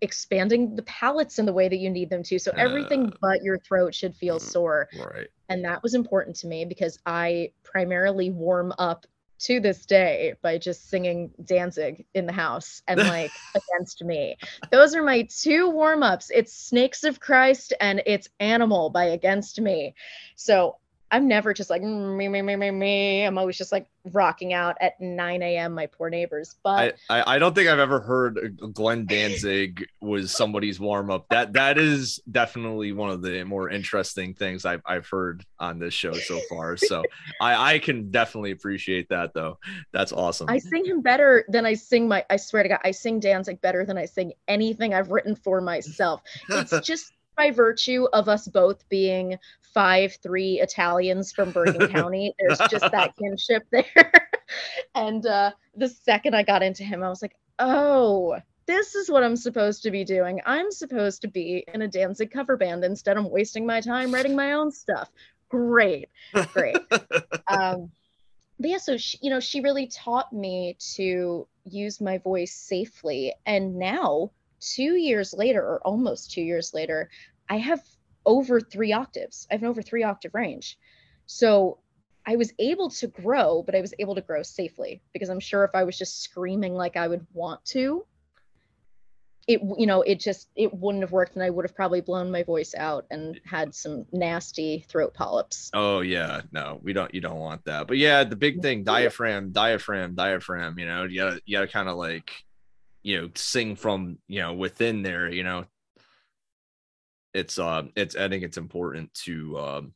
expanding 0.01 0.75
the 0.75 0.81
palates 0.83 1.39
in 1.39 1.45
the 1.45 1.53
way 1.53 1.69
that 1.69 1.77
you 1.77 1.89
need 1.89 2.09
them 2.09 2.23
to. 2.23 2.39
So 2.39 2.51
everything 2.57 3.07
uh, 3.07 3.17
but 3.21 3.43
your 3.43 3.59
throat 3.59 3.93
should 3.93 4.15
feel 4.15 4.39
mm, 4.39 4.41
sore. 4.41 4.89
Right. 4.97 5.27
And 5.49 5.63
that 5.65 5.83
was 5.83 5.93
important 5.93 6.35
to 6.37 6.47
me 6.47 6.65
because 6.65 6.99
I 7.05 7.51
primarily 7.63 8.31
warm 8.31 8.73
up 8.77 9.05
to 9.41 9.59
this 9.59 9.85
day 9.85 10.35
by 10.41 10.57
just 10.57 10.89
singing 10.89 11.31
Danzig 11.43 12.05
in 12.13 12.25
the 12.25 12.33
house 12.33 12.83
and 12.87 12.99
like 13.07 13.31
against 13.55 14.03
me. 14.03 14.37
Those 14.71 14.95
are 14.95 15.03
my 15.03 15.23
two 15.23 15.69
warm 15.69 16.03
ups. 16.03 16.31
It's 16.33 16.53
Snakes 16.53 17.03
of 17.03 17.19
Christ 17.19 17.73
and 17.79 18.01
it's 18.05 18.29
Animal 18.39 18.89
by 18.89 19.05
Against 19.05 19.59
Me. 19.59 19.95
So 20.35 20.77
I'm 21.11 21.27
never 21.27 21.53
just 21.53 21.69
like 21.69 21.81
me, 21.81 22.29
me, 22.29 22.41
me, 22.41 22.55
me, 22.55 22.71
me. 22.71 23.23
I'm 23.23 23.37
always 23.37 23.57
just 23.57 23.71
like 23.73 23.85
rocking 24.13 24.53
out 24.53 24.77
at 24.79 24.99
9 24.99 25.43
a.m. 25.43 25.73
My 25.73 25.85
poor 25.85 26.09
neighbors. 26.09 26.55
But 26.63 26.97
I, 27.09 27.19
I, 27.19 27.35
I 27.35 27.39
don't 27.39 27.53
think 27.53 27.67
I've 27.67 27.79
ever 27.79 27.99
heard 27.99 28.57
Glenn 28.73 29.05
Danzig 29.05 29.85
was 29.99 30.31
somebody's 30.31 30.79
warm 30.79 31.11
up. 31.11 31.27
That 31.29 31.53
that 31.53 31.77
is 31.77 32.21
definitely 32.31 32.93
one 32.93 33.09
of 33.09 33.21
the 33.21 33.43
more 33.43 33.69
interesting 33.69 34.33
things 34.33 34.65
I've 34.65 34.81
I've 34.85 35.07
heard 35.07 35.45
on 35.59 35.79
this 35.79 35.93
show 35.93 36.13
so 36.13 36.39
far. 36.49 36.77
So 36.77 37.03
I 37.41 37.73
I 37.73 37.79
can 37.79 38.09
definitely 38.09 38.51
appreciate 38.51 39.09
that 39.09 39.33
though. 39.33 39.59
That's 39.91 40.13
awesome. 40.13 40.49
I 40.49 40.59
sing 40.59 40.85
him 40.85 41.01
better 41.01 41.43
than 41.49 41.65
I 41.65 41.73
sing 41.73 42.07
my. 42.07 42.25
I 42.29 42.37
swear 42.37 42.63
to 42.63 42.69
God, 42.69 42.79
I 42.85 42.91
sing 42.91 43.19
Danzig 43.19 43.59
better 43.59 43.85
than 43.85 43.97
I 43.97 44.05
sing 44.05 44.31
anything 44.47 44.93
I've 44.93 45.11
written 45.11 45.35
for 45.35 45.59
myself. 45.59 46.21
It's 46.49 46.79
just 46.87 47.11
by 47.35 47.51
virtue 47.51 48.07
of 48.13 48.29
us 48.29 48.47
both 48.47 48.87
being 48.89 49.37
five 49.73 50.17
three 50.21 50.59
Italians 50.59 51.31
from 51.31 51.51
Bergen 51.51 51.87
County. 51.91 52.33
There's 52.39 52.59
just 52.69 52.91
that 52.91 53.15
kinship 53.19 53.63
there. 53.71 54.29
and 54.95 55.25
uh, 55.25 55.51
the 55.75 55.87
second 55.87 56.35
I 56.35 56.43
got 56.43 56.63
into 56.63 56.83
him, 56.83 57.03
I 57.03 57.09
was 57.09 57.21
like, 57.21 57.35
oh, 57.59 58.37
this 58.65 58.95
is 58.95 59.09
what 59.09 59.23
I'm 59.23 59.35
supposed 59.35 59.83
to 59.83 59.91
be 59.91 60.03
doing. 60.03 60.39
I'm 60.45 60.71
supposed 60.71 61.21
to 61.21 61.27
be 61.27 61.65
in 61.73 61.81
a 61.81 61.87
Danzig 61.87 62.31
cover 62.31 62.57
band 62.57 62.83
instead 62.83 63.17
of 63.17 63.25
wasting 63.25 63.65
my 63.65 63.81
time 63.81 64.13
writing 64.13 64.35
my 64.35 64.53
own 64.53 64.71
stuff. 64.71 65.09
Great, 65.49 66.09
great. 66.53 66.77
um, 67.49 67.91
but 68.61 68.69
yeah, 68.69 68.77
so 68.77 68.95
she, 68.95 69.17
you 69.21 69.29
know, 69.31 69.39
she 69.39 69.59
really 69.61 69.87
taught 69.87 70.31
me 70.31 70.77
to 70.95 71.47
use 71.65 71.99
my 71.99 72.19
voice 72.19 72.53
safely. 72.53 73.33
And 73.45 73.77
now, 73.77 74.31
two 74.59 74.95
years 74.95 75.33
later, 75.33 75.61
or 75.61 75.81
almost 75.81 76.31
two 76.31 76.41
years 76.43 76.73
later, 76.73 77.09
I 77.51 77.57
have 77.57 77.83
over 78.25 78.61
three 78.61 78.93
octaves. 78.93 79.45
I 79.51 79.55
have 79.55 79.61
an 79.61 79.67
over 79.67 79.81
three 79.81 80.03
octave 80.03 80.33
range. 80.33 80.79
So 81.25 81.79
I 82.25 82.37
was 82.37 82.53
able 82.59 82.89
to 82.91 83.07
grow, 83.07 83.61
but 83.61 83.75
I 83.75 83.81
was 83.81 83.93
able 83.99 84.15
to 84.15 84.21
grow 84.21 84.41
safely 84.41 85.01
because 85.11 85.29
I'm 85.29 85.41
sure 85.41 85.65
if 85.65 85.71
I 85.73 85.83
was 85.83 85.97
just 85.97 86.23
screaming 86.23 86.75
like 86.75 86.95
I 86.95 87.09
would 87.09 87.27
want 87.33 87.63
to, 87.65 88.05
it 89.47 89.59
you 89.77 89.87
know 89.87 90.01
it 90.03 90.19
just 90.19 90.49
it 90.55 90.71
wouldn't 90.71 91.03
have 91.03 91.11
worked 91.11 91.33
and 91.33 91.43
I 91.43 91.49
would 91.49 91.65
have 91.65 91.75
probably 91.75 91.99
blown 91.99 92.31
my 92.31 92.43
voice 92.43 92.75
out 92.77 93.05
and 93.09 93.41
had 93.43 93.73
some 93.73 94.05
nasty 94.13 94.85
throat 94.87 95.13
polyps. 95.13 95.71
Oh 95.73 96.01
yeah, 96.01 96.41
no, 96.51 96.79
we 96.83 96.93
don't 96.93 97.13
you 97.13 97.21
don't 97.21 97.39
want 97.39 97.65
that. 97.65 97.87
But 97.87 97.97
yeah, 97.97 98.23
the 98.23 98.35
big 98.35 98.61
thing 98.61 98.83
diaphragm, 98.83 99.51
diaphragm, 99.51 100.15
diaphragm, 100.15 100.79
you 100.79 100.85
know, 100.85 101.03
you 101.03 101.19
gotta 101.19 101.41
you 101.45 101.57
gotta 101.57 101.67
kind 101.67 101.89
of 101.89 101.97
like 101.97 102.31
you 103.01 103.19
know 103.19 103.29
sing 103.35 103.75
from 103.75 104.19
you 104.27 104.41
know 104.41 104.53
within 104.53 105.01
there, 105.01 105.27
you 105.27 105.43
know, 105.43 105.65
it's 107.33 107.59
uh 107.59 107.83
it's 107.95 108.15
I 108.15 108.29
think 108.29 108.43
it's 108.43 108.57
important 108.57 109.13
to 109.25 109.57
um 109.59 109.93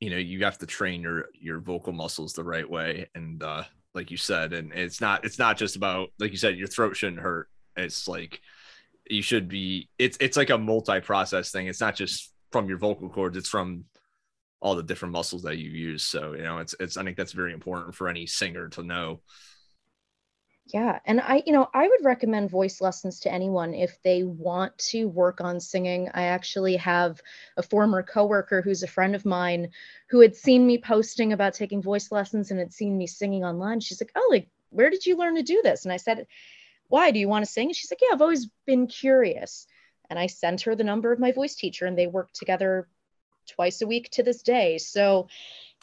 you 0.00 0.10
know 0.10 0.16
you 0.16 0.44
have 0.44 0.58
to 0.58 0.66
train 0.66 1.02
your 1.02 1.26
your 1.34 1.60
vocal 1.60 1.92
muscles 1.92 2.32
the 2.32 2.44
right 2.44 2.68
way. 2.68 3.08
And 3.14 3.42
uh 3.42 3.64
like 3.94 4.10
you 4.10 4.16
said 4.16 4.52
and 4.52 4.72
it's 4.72 5.00
not 5.00 5.24
it's 5.24 5.38
not 5.38 5.56
just 5.56 5.76
about 5.76 6.10
like 6.18 6.30
you 6.30 6.36
said 6.36 6.58
your 6.58 6.68
throat 6.68 6.96
shouldn't 6.96 7.22
hurt. 7.22 7.48
It's 7.76 8.08
like 8.08 8.40
you 9.08 9.22
should 9.22 9.48
be 9.48 9.88
it's 9.98 10.16
it's 10.20 10.36
like 10.36 10.50
a 10.50 10.58
multi-process 10.58 11.50
thing. 11.50 11.66
It's 11.66 11.80
not 11.80 11.96
just 11.96 12.32
from 12.52 12.68
your 12.68 12.78
vocal 12.78 13.08
cords. 13.08 13.36
It's 13.36 13.48
from 13.48 13.84
all 14.60 14.74
the 14.74 14.82
different 14.82 15.12
muscles 15.12 15.42
that 15.42 15.58
you 15.58 15.70
use. 15.70 16.02
So 16.02 16.32
you 16.34 16.42
know 16.42 16.58
it's 16.58 16.74
it's 16.80 16.96
i 16.96 17.04
think 17.04 17.16
that's 17.16 17.32
very 17.32 17.52
important 17.52 17.94
for 17.94 18.08
any 18.08 18.26
singer 18.26 18.68
to 18.70 18.82
know 18.82 19.20
Yeah. 20.72 20.98
And 21.04 21.20
I, 21.20 21.44
you 21.46 21.52
know, 21.52 21.68
I 21.72 21.86
would 21.86 22.04
recommend 22.04 22.50
voice 22.50 22.80
lessons 22.80 23.20
to 23.20 23.32
anyone 23.32 23.72
if 23.72 24.02
they 24.02 24.24
want 24.24 24.76
to 24.90 25.04
work 25.04 25.40
on 25.40 25.60
singing. 25.60 26.10
I 26.12 26.24
actually 26.24 26.74
have 26.76 27.20
a 27.56 27.62
former 27.62 28.02
coworker 28.02 28.62
who's 28.62 28.82
a 28.82 28.88
friend 28.88 29.14
of 29.14 29.24
mine 29.24 29.70
who 30.08 30.20
had 30.20 30.34
seen 30.34 30.66
me 30.66 30.78
posting 30.78 31.32
about 31.32 31.54
taking 31.54 31.82
voice 31.82 32.10
lessons 32.10 32.50
and 32.50 32.58
had 32.58 32.72
seen 32.72 32.98
me 32.98 33.06
singing 33.06 33.44
online. 33.44 33.78
She's 33.78 34.00
like, 34.00 34.10
Oh, 34.16 34.28
like, 34.28 34.48
where 34.70 34.90
did 34.90 35.06
you 35.06 35.16
learn 35.16 35.36
to 35.36 35.42
do 35.42 35.60
this? 35.62 35.84
And 35.84 35.92
I 35.92 35.98
said, 35.98 36.26
Why 36.88 37.12
do 37.12 37.20
you 37.20 37.28
want 37.28 37.44
to 37.44 37.50
sing? 37.50 37.68
And 37.68 37.76
she's 37.76 37.92
like, 37.92 38.00
Yeah, 38.02 38.14
I've 38.14 38.22
always 38.22 38.48
been 38.66 38.88
curious. 38.88 39.68
And 40.10 40.18
I 40.18 40.26
sent 40.26 40.62
her 40.62 40.74
the 40.74 40.84
number 40.84 41.12
of 41.12 41.20
my 41.20 41.30
voice 41.30 41.54
teacher 41.54 41.86
and 41.86 41.96
they 41.96 42.08
work 42.08 42.32
together 42.32 42.88
twice 43.46 43.82
a 43.82 43.86
week 43.86 44.10
to 44.12 44.24
this 44.24 44.42
day. 44.42 44.78
So 44.78 45.28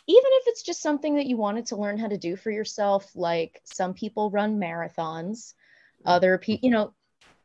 even 0.08 0.30
if 0.34 0.44
it's 0.48 0.64
just 0.64 0.82
something 0.82 1.16
that 1.16 1.28
you 1.28 1.38
wanted 1.38 1.68
to 1.68 1.78
learn 1.78 1.98
how 1.98 2.08
to 2.08 2.18
do 2.18 2.36
for 2.36 2.52
yourself, 2.52 3.10
like 3.16 3.62
some 3.64 3.94
people 3.94 4.30
run 4.30 4.60
marathons, 4.60 5.54
other 6.06 6.38
people, 6.38 6.68
you 6.68 6.74
know, 6.74 6.94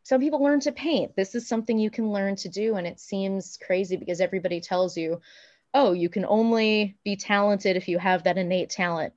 some 0.02 0.20
people 0.20 0.42
learn 0.42 0.58
to 0.60 0.72
paint. 0.72 1.14
This 1.14 1.34
is 1.34 1.46
something 1.46 1.78
you 1.78 1.90
can 1.90 2.10
learn 2.10 2.34
to 2.36 2.48
do. 2.48 2.76
And 2.76 2.86
it 2.86 2.98
seems 2.98 3.58
crazy 3.64 3.96
because 3.96 4.20
everybody 4.20 4.60
tells 4.60 4.96
you, 4.96 5.20
oh, 5.74 5.92
you 5.92 6.08
can 6.08 6.24
only 6.24 6.96
be 7.04 7.14
talented 7.14 7.76
if 7.76 7.88
you 7.88 7.98
have 7.98 8.24
that 8.24 8.38
innate 8.38 8.70
talent. 8.70 9.12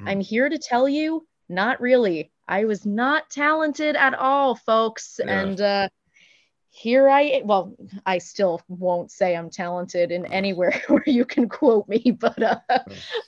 Mm. 0.00 0.10
I'm 0.10 0.20
here 0.20 0.48
to 0.48 0.58
tell 0.58 0.88
you, 0.88 1.26
not 1.48 1.80
really. 1.80 2.30
I 2.46 2.66
was 2.66 2.84
not 2.84 3.30
talented 3.30 3.96
at 3.96 4.14
all, 4.14 4.54
folks. 4.54 5.18
Yeah. 5.18 5.40
And 5.40 5.60
uh, 5.60 5.88
here 6.74 7.08
I 7.08 7.40
well, 7.44 7.72
I 8.04 8.18
still 8.18 8.60
won't 8.66 9.12
say 9.12 9.36
I'm 9.36 9.48
talented 9.48 10.10
in 10.10 10.26
anywhere 10.26 10.82
where 10.88 11.04
you 11.06 11.24
can 11.24 11.48
quote 11.48 11.88
me, 11.88 12.10
but 12.20 12.42
uh, 12.42 12.58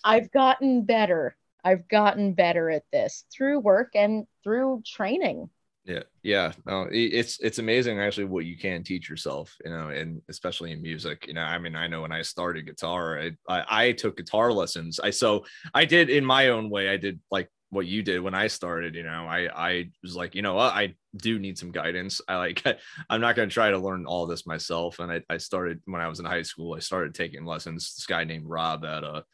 I've 0.04 0.32
gotten 0.32 0.82
better. 0.82 1.36
I've 1.64 1.86
gotten 1.88 2.34
better 2.34 2.70
at 2.70 2.82
this 2.92 3.24
through 3.32 3.60
work 3.60 3.92
and 3.94 4.26
through 4.42 4.82
training. 4.84 5.48
Yeah, 5.84 6.02
yeah. 6.24 6.52
No, 6.66 6.88
it's 6.90 7.38
it's 7.38 7.60
amazing 7.60 8.00
actually 8.00 8.24
what 8.24 8.46
you 8.46 8.58
can 8.58 8.82
teach 8.82 9.08
yourself, 9.08 9.56
you 9.64 9.70
know, 9.70 9.90
and 9.90 10.20
especially 10.28 10.72
in 10.72 10.82
music. 10.82 11.28
You 11.28 11.34
know, 11.34 11.42
I 11.42 11.56
mean, 11.58 11.76
I 11.76 11.86
know 11.86 12.02
when 12.02 12.10
I 12.10 12.22
started 12.22 12.66
guitar, 12.66 13.20
I 13.20 13.30
I, 13.48 13.64
I 13.84 13.92
took 13.92 14.16
guitar 14.16 14.52
lessons. 14.52 14.98
I 14.98 15.10
so 15.10 15.44
I 15.72 15.84
did 15.84 16.10
in 16.10 16.24
my 16.24 16.48
own 16.48 16.68
way. 16.68 16.88
I 16.88 16.96
did 16.96 17.20
like 17.30 17.48
what 17.70 17.86
you 17.86 18.02
did 18.02 18.20
when 18.20 18.34
I 18.34 18.46
started, 18.46 18.94
you 18.94 19.02
know, 19.02 19.26
I 19.26 19.48
I 19.54 19.90
was 20.02 20.14
like, 20.14 20.34
you 20.34 20.42
know 20.42 20.54
what, 20.54 20.74
I 20.74 20.94
do 21.16 21.38
need 21.38 21.58
some 21.58 21.72
guidance. 21.72 22.20
I 22.28 22.36
like 22.36 22.62
I'm 23.10 23.20
not 23.20 23.36
gonna 23.36 23.48
try 23.48 23.70
to 23.70 23.78
learn 23.78 24.06
all 24.06 24.26
this 24.26 24.46
myself. 24.46 24.98
And 24.98 25.10
I, 25.10 25.22
I 25.28 25.38
started 25.38 25.80
when 25.84 26.00
I 26.00 26.08
was 26.08 26.20
in 26.20 26.26
high 26.26 26.42
school, 26.42 26.74
I 26.74 26.80
started 26.80 27.14
taking 27.14 27.44
lessons. 27.44 27.94
This 27.94 28.06
guy 28.06 28.24
named 28.24 28.46
Rob 28.46 28.84
at 28.84 29.04
a 29.04 29.24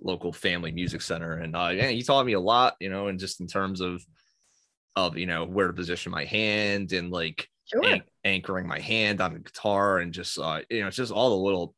local 0.00 0.32
family 0.32 0.72
music 0.72 1.02
center. 1.02 1.34
And 1.38 1.54
uh 1.54 1.70
yeah, 1.72 1.88
he 1.88 2.02
taught 2.02 2.26
me 2.26 2.32
a 2.32 2.40
lot, 2.40 2.74
you 2.80 2.88
know, 2.88 3.08
and 3.08 3.18
just 3.18 3.40
in 3.40 3.46
terms 3.46 3.80
of 3.80 4.02
of 4.96 5.18
you 5.18 5.26
know 5.26 5.44
where 5.44 5.66
to 5.66 5.72
position 5.72 6.12
my 6.12 6.24
hand 6.24 6.92
and 6.92 7.10
like 7.10 7.48
sure. 7.66 7.84
an- 7.84 8.02
anchoring 8.24 8.66
my 8.66 8.78
hand 8.78 9.20
on 9.20 9.34
the 9.34 9.40
guitar 9.40 9.98
and 9.98 10.12
just 10.12 10.38
uh 10.38 10.60
you 10.70 10.80
know, 10.80 10.88
it's 10.88 10.96
just 10.96 11.12
all 11.12 11.30
the 11.30 11.44
little 11.44 11.74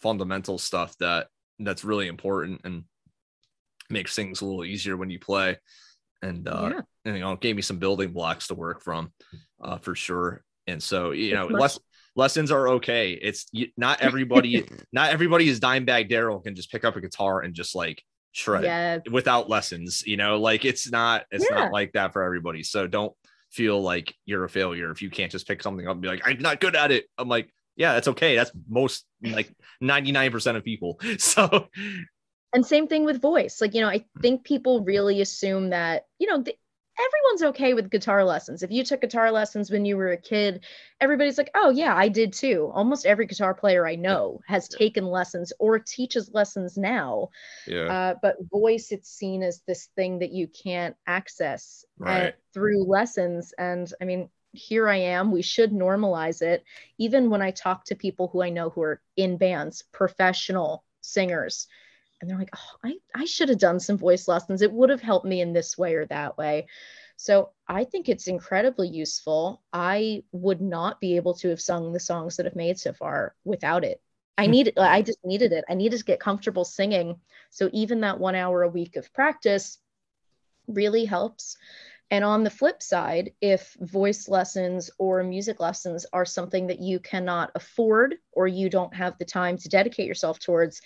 fundamental 0.00 0.58
stuff 0.58 0.96
that 0.98 1.28
that's 1.58 1.84
really 1.84 2.08
important 2.08 2.62
and 2.64 2.84
makes 3.92 4.14
things 4.14 4.40
a 4.40 4.46
little 4.46 4.64
easier 4.64 4.96
when 4.96 5.10
you 5.10 5.18
play. 5.18 5.58
And, 6.22 6.48
uh, 6.48 6.70
yeah. 6.72 6.80
and, 7.04 7.16
you 7.16 7.20
know, 7.20 7.36
gave 7.36 7.56
me 7.56 7.62
some 7.62 7.78
building 7.78 8.12
blocks 8.12 8.48
to 8.48 8.54
work 8.54 8.82
from 8.82 9.12
uh, 9.62 9.78
for 9.78 9.94
sure. 9.94 10.44
And 10.66 10.82
so, 10.82 11.10
you 11.10 11.34
know, 11.34 11.46
less, 11.46 11.78
lessons 12.14 12.52
are 12.52 12.68
okay. 12.68 13.12
It's 13.12 13.46
not 13.76 14.00
everybody, 14.00 14.64
not 14.92 15.10
everybody 15.10 15.48
is 15.48 15.60
Dimebag 15.60 16.08
Darrell 16.08 16.40
can 16.40 16.54
just 16.54 16.70
pick 16.70 16.84
up 16.84 16.96
a 16.96 17.00
guitar 17.00 17.40
and 17.40 17.54
just 17.54 17.74
like 17.74 18.02
shred 18.30 18.64
it 18.64 19.12
without 19.12 19.50
lessons, 19.50 20.04
you 20.06 20.16
know, 20.16 20.38
like 20.38 20.64
it's 20.64 20.90
not, 20.90 21.24
it's 21.30 21.46
yeah. 21.50 21.56
not 21.56 21.72
like 21.72 21.92
that 21.92 22.12
for 22.12 22.22
everybody. 22.22 22.62
So 22.62 22.86
don't 22.86 23.12
feel 23.50 23.82
like 23.82 24.14
you're 24.24 24.44
a 24.44 24.48
failure 24.48 24.90
if 24.90 25.02
you 25.02 25.10
can't 25.10 25.30
just 25.30 25.46
pick 25.46 25.62
something 25.62 25.86
up 25.86 25.92
and 25.92 26.02
be 26.02 26.08
like, 26.08 26.22
I'm 26.24 26.38
not 26.38 26.60
good 26.60 26.76
at 26.76 26.90
it. 26.92 27.06
I'm 27.18 27.28
like, 27.28 27.50
yeah, 27.76 27.94
that's 27.94 28.08
okay. 28.08 28.36
That's 28.36 28.52
most 28.68 29.04
like 29.22 29.52
99% 29.82 30.56
of 30.56 30.64
people. 30.64 31.00
So 31.18 31.68
and 32.52 32.64
same 32.66 32.86
thing 32.86 33.04
with 33.04 33.20
voice 33.20 33.60
like 33.60 33.74
you 33.74 33.80
know 33.80 33.88
i 33.88 33.98
hmm. 33.98 34.20
think 34.20 34.44
people 34.44 34.84
really 34.84 35.20
assume 35.20 35.70
that 35.70 36.06
you 36.18 36.26
know 36.26 36.42
the, 36.42 36.54
everyone's 37.00 37.42
okay 37.42 37.72
with 37.72 37.90
guitar 37.90 38.22
lessons 38.22 38.62
if 38.62 38.70
you 38.70 38.84
took 38.84 39.00
guitar 39.00 39.32
lessons 39.32 39.70
when 39.70 39.84
you 39.84 39.96
were 39.96 40.12
a 40.12 40.16
kid 40.16 40.62
everybody's 41.00 41.38
like 41.38 41.50
oh 41.54 41.70
yeah 41.70 41.96
i 41.96 42.06
did 42.06 42.32
too 42.32 42.70
almost 42.74 43.06
every 43.06 43.26
guitar 43.26 43.54
player 43.54 43.86
i 43.86 43.94
know 43.94 44.40
has 44.46 44.68
taken 44.68 45.06
lessons 45.06 45.52
or 45.58 45.78
teaches 45.78 46.30
lessons 46.34 46.76
now 46.76 47.28
yeah. 47.66 47.86
Uh, 47.86 48.14
but 48.20 48.36
voice 48.50 48.88
it's 48.90 49.08
seen 49.08 49.42
as 49.42 49.62
this 49.66 49.88
thing 49.96 50.18
that 50.18 50.32
you 50.32 50.46
can't 50.46 50.94
access 51.06 51.84
uh, 52.02 52.04
right. 52.04 52.34
through 52.52 52.84
lessons 52.84 53.54
and 53.58 53.92
i 54.00 54.04
mean 54.04 54.28
here 54.52 54.88
I 54.88 54.96
am. 54.96 55.32
We 55.32 55.42
should 55.42 55.72
normalize 55.72 56.42
it. 56.42 56.64
Even 56.98 57.30
when 57.30 57.42
I 57.42 57.50
talk 57.50 57.84
to 57.86 57.96
people 57.96 58.28
who 58.28 58.42
I 58.42 58.50
know 58.50 58.70
who 58.70 58.82
are 58.82 59.00
in 59.16 59.38
bands, 59.38 59.84
professional 59.92 60.84
singers, 61.00 61.68
and 62.22 62.30
they're 62.30 62.38
like, 62.38 62.54
oh, 62.56 62.78
I, 62.84 62.94
I 63.14 63.24
should 63.24 63.48
have 63.48 63.58
done 63.58 63.80
some 63.80 63.98
voice 63.98 64.28
lessons. 64.28 64.62
It 64.62 64.72
would 64.72 64.90
have 64.90 65.02
helped 65.02 65.26
me 65.26 65.40
in 65.40 65.52
this 65.52 65.76
way 65.76 65.94
or 65.94 66.06
that 66.06 66.38
way. 66.38 66.68
So 67.16 67.50
I 67.66 67.82
think 67.82 68.08
it's 68.08 68.28
incredibly 68.28 68.88
useful. 68.88 69.60
I 69.72 70.22
would 70.30 70.60
not 70.60 71.00
be 71.00 71.16
able 71.16 71.34
to 71.34 71.48
have 71.48 71.60
sung 71.60 71.92
the 71.92 72.00
songs 72.00 72.36
that 72.36 72.46
I've 72.46 72.54
made 72.54 72.78
so 72.78 72.92
far 72.92 73.34
without 73.44 73.84
it. 73.84 74.00
I 74.38 74.46
hmm. 74.46 74.52
need 74.52 74.72
I 74.78 75.02
just 75.02 75.18
needed 75.24 75.52
it. 75.52 75.64
I 75.68 75.74
needed 75.74 75.98
to 75.98 76.04
get 76.04 76.20
comfortable 76.20 76.64
singing. 76.64 77.16
So 77.50 77.68
even 77.72 78.00
that 78.00 78.20
one 78.20 78.36
hour 78.36 78.62
a 78.62 78.68
week 78.68 78.94
of 78.94 79.12
practice 79.12 79.78
really 80.68 81.04
helps. 81.04 81.56
And 82.12 82.24
on 82.24 82.44
the 82.44 82.50
flip 82.50 82.82
side, 82.82 83.32
if 83.40 83.74
voice 83.80 84.28
lessons 84.28 84.90
or 84.98 85.24
music 85.24 85.58
lessons 85.58 86.06
are 86.12 86.26
something 86.26 86.68
that 86.68 86.78
you 86.78 87.00
cannot 87.00 87.50
afford 87.56 88.16
or 88.32 88.46
you 88.46 88.68
don't 88.68 88.94
have 88.94 89.18
the 89.18 89.24
time 89.24 89.56
to 89.56 89.68
dedicate 89.68 90.06
yourself 90.06 90.38
towards, 90.38 90.82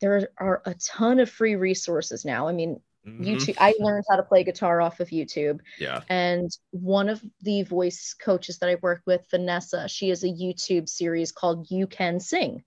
there 0.00 0.28
are 0.38 0.62
a 0.64 0.74
ton 0.74 1.20
of 1.20 1.30
free 1.30 1.56
resources 1.56 2.24
now. 2.24 2.48
I 2.48 2.52
mean, 2.52 2.80
mm-hmm. 3.06 3.22
YouTube, 3.22 3.56
I 3.58 3.74
learned 3.78 4.04
how 4.08 4.16
to 4.16 4.22
play 4.22 4.44
guitar 4.44 4.80
off 4.80 5.00
of 5.00 5.08
YouTube. 5.08 5.60
Yeah. 5.78 6.00
And 6.08 6.50
one 6.70 7.08
of 7.08 7.22
the 7.42 7.62
voice 7.62 8.14
coaches 8.14 8.58
that 8.58 8.70
I 8.70 8.76
work 8.82 9.02
with, 9.06 9.26
Vanessa, 9.30 9.88
she 9.88 10.08
has 10.08 10.24
a 10.24 10.28
YouTube 10.28 10.88
series 10.88 11.32
called 11.32 11.70
You 11.70 11.86
Can 11.86 12.20
Sing. 12.20 12.64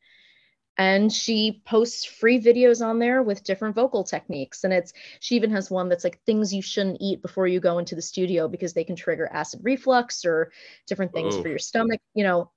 And 0.76 1.14
she 1.14 1.62
posts 1.66 2.04
free 2.04 2.42
videos 2.42 2.84
on 2.84 2.98
there 2.98 3.22
with 3.22 3.44
different 3.44 3.76
vocal 3.76 4.04
techniques. 4.04 4.64
And 4.64 4.74
it's, 4.74 4.92
she 5.20 5.36
even 5.36 5.52
has 5.52 5.70
one 5.70 5.88
that's 5.88 6.04
like 6.04 6.20
things 6.26 6.52
you 6.52 6.64
shouldn't 6.64 6.98
eat 7.00 7.22
before 7.22 7.46
you 7.46 7.60
go 7.60 7.78
into 7.78 7.94
the 7.94 8.02
studio 8.02 8.48
because 8.48 8.74
they 8.74 8.84
can 8.84 8.96
trigger 8.96 9.30
acid 9.32 9.60
reflux 9.64 10.26
or 10.26 10.52
different 10.88 11.14
things 11.14 11.36
oh. 11.36 11.44
for 11.44 11.48
your 11.48 11.60
stomach, 11.60 12.02
you 12.16 12.24
know. 12.24 12.50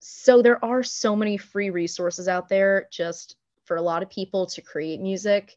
So 0.00 0.42
there 0.42 0.62
are 0.64 0.82
so 0.82 1.14
many 1.14 1.36
free 1.36 1.70
resources 1.70 2.26
out 2.26 2.48
there. 2.48 2.88
Just 2.90 3.36
for 3.64 3.76
a 3.76 3.82
lot 3.82 4.02
of 4.02 4.10
people 4.10 4.46
to 4.46 4.62
create 4.62 5.00
music, 5.00 5.56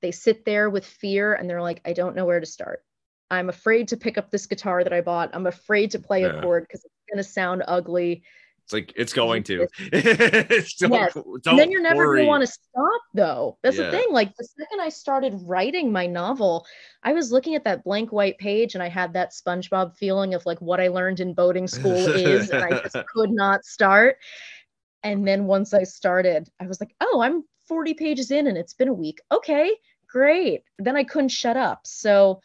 they 0.00 0.10
sit 0.10 0.44
there 0.44 0.70
with 0.70 0.84
fear 0.84 1.34
and 1.34 1.48
they're 1.48 1.62
like, 1.62 1.80
I 1.84 1.92
don't 1.92 2.16
know 2.16 2.24
where 2.24 2.40
to 2.40 2.46
start. 2.46 2.84
I'm 3.30 3.48
afraid 3.48 3.88
to 3.88 3.96
pick 3.96 4.16
up 4.16 4.30
this 4.30 4.46
guitar 4.46 4.84
that 4.84 4.92
I 4.92 5.00
bought. 5.00 5.30
I'm 5.34 5.46
afraid 5.46 5.90
to 5.92 5.98
play 5.98 6.22
yeah. 6.22 6.28
a 6.28 6.42
chord 6.42 6.64
because 6.64 6.84
it's 6.84 6.94
going 7.10 7.22
to 7.22 7.28
sound 7.28 7.62
ugly. 7.68 8.22
It's 8.64 8.72
like 8.74 8.92
it's 8.96 9.14
going 9.14 9.42
to. 9.44 9.66
don't, 9.90 9.92
yes. 9.92 10.78
Don't 11.14 11.46
and 11.46 11.58
then 11.58 11.70
you're 11.70 11.80
never 11.80 12.04
going 12.04 12.24
to 12.24 12.26
want 12.26 12.42
to 12.42 12.46
stop, 12.46 13.00
though. 13.14 13.56
That's 13.62 13.78
yeah. 13.78 13.86
the 13.86 13.90
thing. 13.92 14.08
Like 14.10 14.36
the 14.36 14.44
second 14.44 14.82
I 14.82 14.90
started 14.90 15.40
writing 15.42 15.90
my 15.90 16.06
novel, 16.06 16.66
I 17.02 17.14
was 17.14 17.32
looking 17.32 17.54
at 17.54 17.64
that 17.64 17.82
blank 17.82 18.12
white 18.12 18.36
page 18.36 18.74
and 18.74 18.82
I 18.82 18.90
had 18.90 19.14
that 19.14 19.32
SpongeBob 19.32 19.96
feeling 19.96 20.34
of 20.34 20.44
like 20.44 20.60
what 20.60 20.80
I 20.80 20.88
learned 20.88 21.20
in 21.20 21.32
boating 21.32 21.66
school 21.66 21.96
is, 21.96 22.50
and 22.50 22.62
I 22.62 22.82
just 22.82 22.96
could 23.14 23.30
not 23.30 23.64
start. 23.64 24.16
And 25.02 25.26
then 25.26 25.46
once 25.46 25.74
I 25.74 25.84
started, 25.84 26.48
I 26.60 26.66
was 26.66 26.80
like, 26.80 26.94
oh, 27.00 27.20
I'm 27.20 27.44
40 27.66 27.94
pages 27.94 28.30
in 28.30 28.46
and 28.46 28.56
it's 28.56 28.74
been 28.74 28.88
a 28.88 28.94
week. 28.94 29.20
Okay, 29.30 29.76
great. 30.08 30.62
Then 30.78 30.96
I 30.96 31.04
couldn't 31.04 31.28
shut 31.28 31.56
up. 31.56 31.80
So 31.84 32.40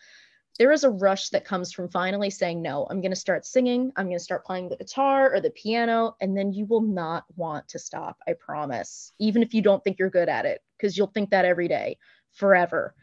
there 0.60 0.72
is 0.72 0.84
a 0.84 0.90
rush 0.90 1.30
that 1.30 1.46
comes 1.46 1.74
from 1.74 1.90
finally 1.90 2.30
saying, 2.30 2.62
no, 2.62 2.86
I'm 2.90 3.02
going 3.02 3.12
to 3.12 3.20
start 3.20 3.46
singing. 3.46 3.92
I'm 3.96 4.06
going 4.06 4.20
to 4.20 4.24
start 4.24 4.46
playing 4.46 4.70
the 4.70 4.78
guitar 4.78 5.34
or 5.34 5.42
the 5.42 5.50
piano. 5.50 6.16
And 6.22 6.38
then 6.38 6.54
you 6.54 6.66
will 6.68 6.82
not 6.82 7.24
want 7.36 7.68
to 7.70 7.80
stop. 7.80 8.18
I 8.28 8.34
promise. 8.34 9.14
Even 9.18 9.42
if 9.42 9.54
you 9.54 9.64
don't 9.64 9.84
think 9.84 9.98
you're 9.98 10.12
good 10.12 10.30
at 10.30 10.46
it, 10.46 10.62
because 10.78 10.96
you'll 10.96 11.08
think 11.08 11.32
that 11.32 11.46
every 11.46 11.68
day 11.68 11.98
forever. 12.34 12.94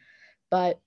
But 0.51 0.79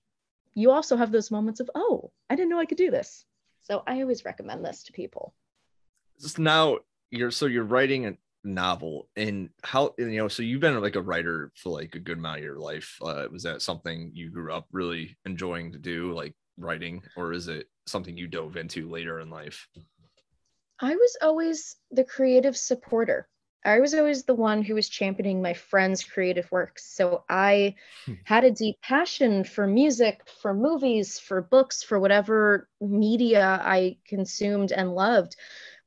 you 0.54 0.70
also 0.70 0.96
have 0.96 1.12
those 1.12 1.30
moments 1.30 1.60
of, 1.60 1.70
oh, 1.74 2.10
I 2.30 2.36
didn't 2.36 2.50
know 2.50 2.60
I 2.60 2.66
could 2.66 2.78
do 2.78 2.90
this. 2.90 3.26
So 3.62 3.82
I 3.86 4.00
always 4.00 4.24
recommend 4.24 4.64
this 4.64 4.84
to 4.84 4.92
people. 4.92 5.34
Just 6.20 6.38
Now 6.38 6.78
you're 7.10 7.30
so 7.30 7.46
you're 7.46 7.64
writing 7.64 8.16
novel 8.44 9.08
and 9.16 9.48
how 9.62 9.94
you 9.98 10.16
know 10.18 10.28
so 10.28 10.42
you've 10.42 10.60
been 10.60 10.78
like 10.80 10.96
a 10.96 11.02
writer 11.02 11.50
for 11.56 11.70
like 11.70 11.94
a 11.94 11.98
good 12.00 12.18
amount 12.18 12.38
of 12.38 12.44
your 12.44 12.58
life 12.58 12.98
uh, 13.02 13.24
was 13.32 13.42
that 13.42 13.62
something 13.62 14.10
you 14.14 14.30
grew 14.30 14.52
up 14.52 14.66
really 14.70 15.16
enjoying 15.24 15.72
to 15.72 15.78
do 15.78 16.12
like 16.12 16.34
writing 16.58 17.02
or 17.16 17.32
is 17.32 17.48
it 17.48 17.68
something 17.86 18.16
you 18.16 18.28
dove 18.28 18.56
into 18.56 18.88
later 18.88 19.20
in 19.20 19.30
life 19.30 19.66
i 20.80 20.94
was 20.94 21.16
always 21.22 21.76
the 21.90 22.04
creative 22.04 22.56
supporter 22.56 23.28
I 23.64 23.80
was 23.80 23.94
always 23.94 24.24
the 24.24 24.34
one 24.34 24.62
who 24.62 24.74
was 24.74 24.88
championing 24.88 25.40
my 25.40 25.54
friends' 25.54 26.04
creative 26.04 26.50
works. 26.52 26.84
So 26.94 27.24
I 27.30 27.76
hmm. 28.04 28.14
had 28.24 28.44
a 28.44 28.50
deep 28.50 28.76
passion 28.82 29.42
for 29.42 29.66
music, 29.66 30.20
for 30.42 30.52
movies, 30.52 31.18
for 31.18 31.40
books, 31.40 31.82
for 31.82 31.98
whatever 31.98 32.68
media 32.80 33.58
I 33.62 33.96
consumed 34.06 34.72
and 34.72 34.94
loved. 34.94 35.36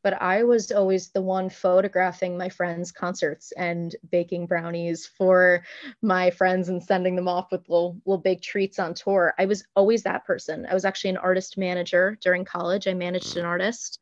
But 0.07 0.21
I 0.21 0.43
was 0.43 0.71
always 0.71 1.09
the 1.09 1.21
one 1.21 1.49
photographing 1.49 2.37
my 2.37 2.47
friends' 2.47 2.93
concerts 2.93 3.51
and 3.51 3.93
baking 4.09 4.47
brownies 4.47 5.05
for 5.05 5.65
my 6.01 6.29
friends 6.29 6.69
and 6.69 6.81
sending 6.81 7.17
them 7.17 7.27
off 7.27 7.51
with 7.51 7.67
little, 7.67 7.99
little 8.05 8.21
big 8.21 8.41
treats 8.41 8.79
on 8.79 8.93
tour. 8.93 9.33
I 9.37 9.47
was 9.47 9.65
always 9.75 10.03
that 10.03 10.23
person. 10.23 10.65
I 10.65 10.73
was 10.73 10.85
actually 10.85 11.09
an 11.09 11.17
artist 11.17 11.57
manager 11.57 12.17
during 12.21 12.45
college. 12.45 12.87
I 12.87 12.93
managed 12.93 13.35
an 13.35 13.43
mm. 13.43 13.47
artist. 13.47 13.99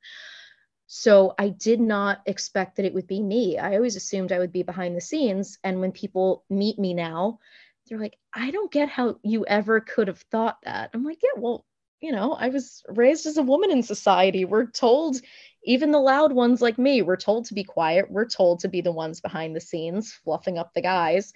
So 0.86 1.34
I 1.40 1.50
did 1.50 1.80
not 1.80 2.22
expect 2.28 2.76
that 2.76 2.86
it 2.86 2.94
would 2.94 3.08
be 3.08 3.24
me. 3.24 3.58
I 3.58 3.74
always 3.74 3.96
assumed 3.96 4.32
I 4.32 4.38
would 4.38 4.52
be 4.52 4.62
behind 4.62 4.96
the 4.96 5.02
scenes. 5.02 5.58
And 5.64 5.82
when 5.82 5.92
people 5.92 6.44
meet 6.52 6.78
me 6.78 6.94
now, 6.94 7.40
they're 7.88 7.98
like, 7.98 8.20
I 8.32 8.52
don't 8.52 8.72
get 8.72 8.90
how 8.90 9.18
you 9.24 9.44
ever 9.48 9.80
could 9.80 10.08
have 10.08 10.22
thought 10.30 10.60
that. 10.66 10.92
I'm 10.94 11.04
like, 11.04 11.24
yeah, 11.24 11.42
well, 11.42 11.66
you 12.00 12.12
know, 12.12 12.34
I 12.34 12.50
was 12.50 12.84
raised 12.88 13.26
as 13.26 13.38
a 13.38 13.42
woman 13.42 13.72
in 13.72 13.82
society. 13.82 14.46
We're 14.46 14.68
told, 14.68 15.20
even 15.66 15.92
the 15.92 16.00
loud 16.00 16.32
ones 16.32 16.62
like 16.62 16.78
me, 16.78 17.02
we're 17.02 17.18
told 17.18 17.46
to 17.46 17.54
be 17.54 17.64
quiet. 17.64 18.10
We're 18.10 18.28
told 18.28 18.62
to 18.62 18.68
be 18.68 18.82
the 18.82 18.92
ones 18.92 19.22
behind 19.22 19.56
the 19.56 19.62
scenes, 19.62 20.14
fluffing 20.14 20.58
up 20.58 20.74
the 20.74 20.82
guys. 20.82 21.34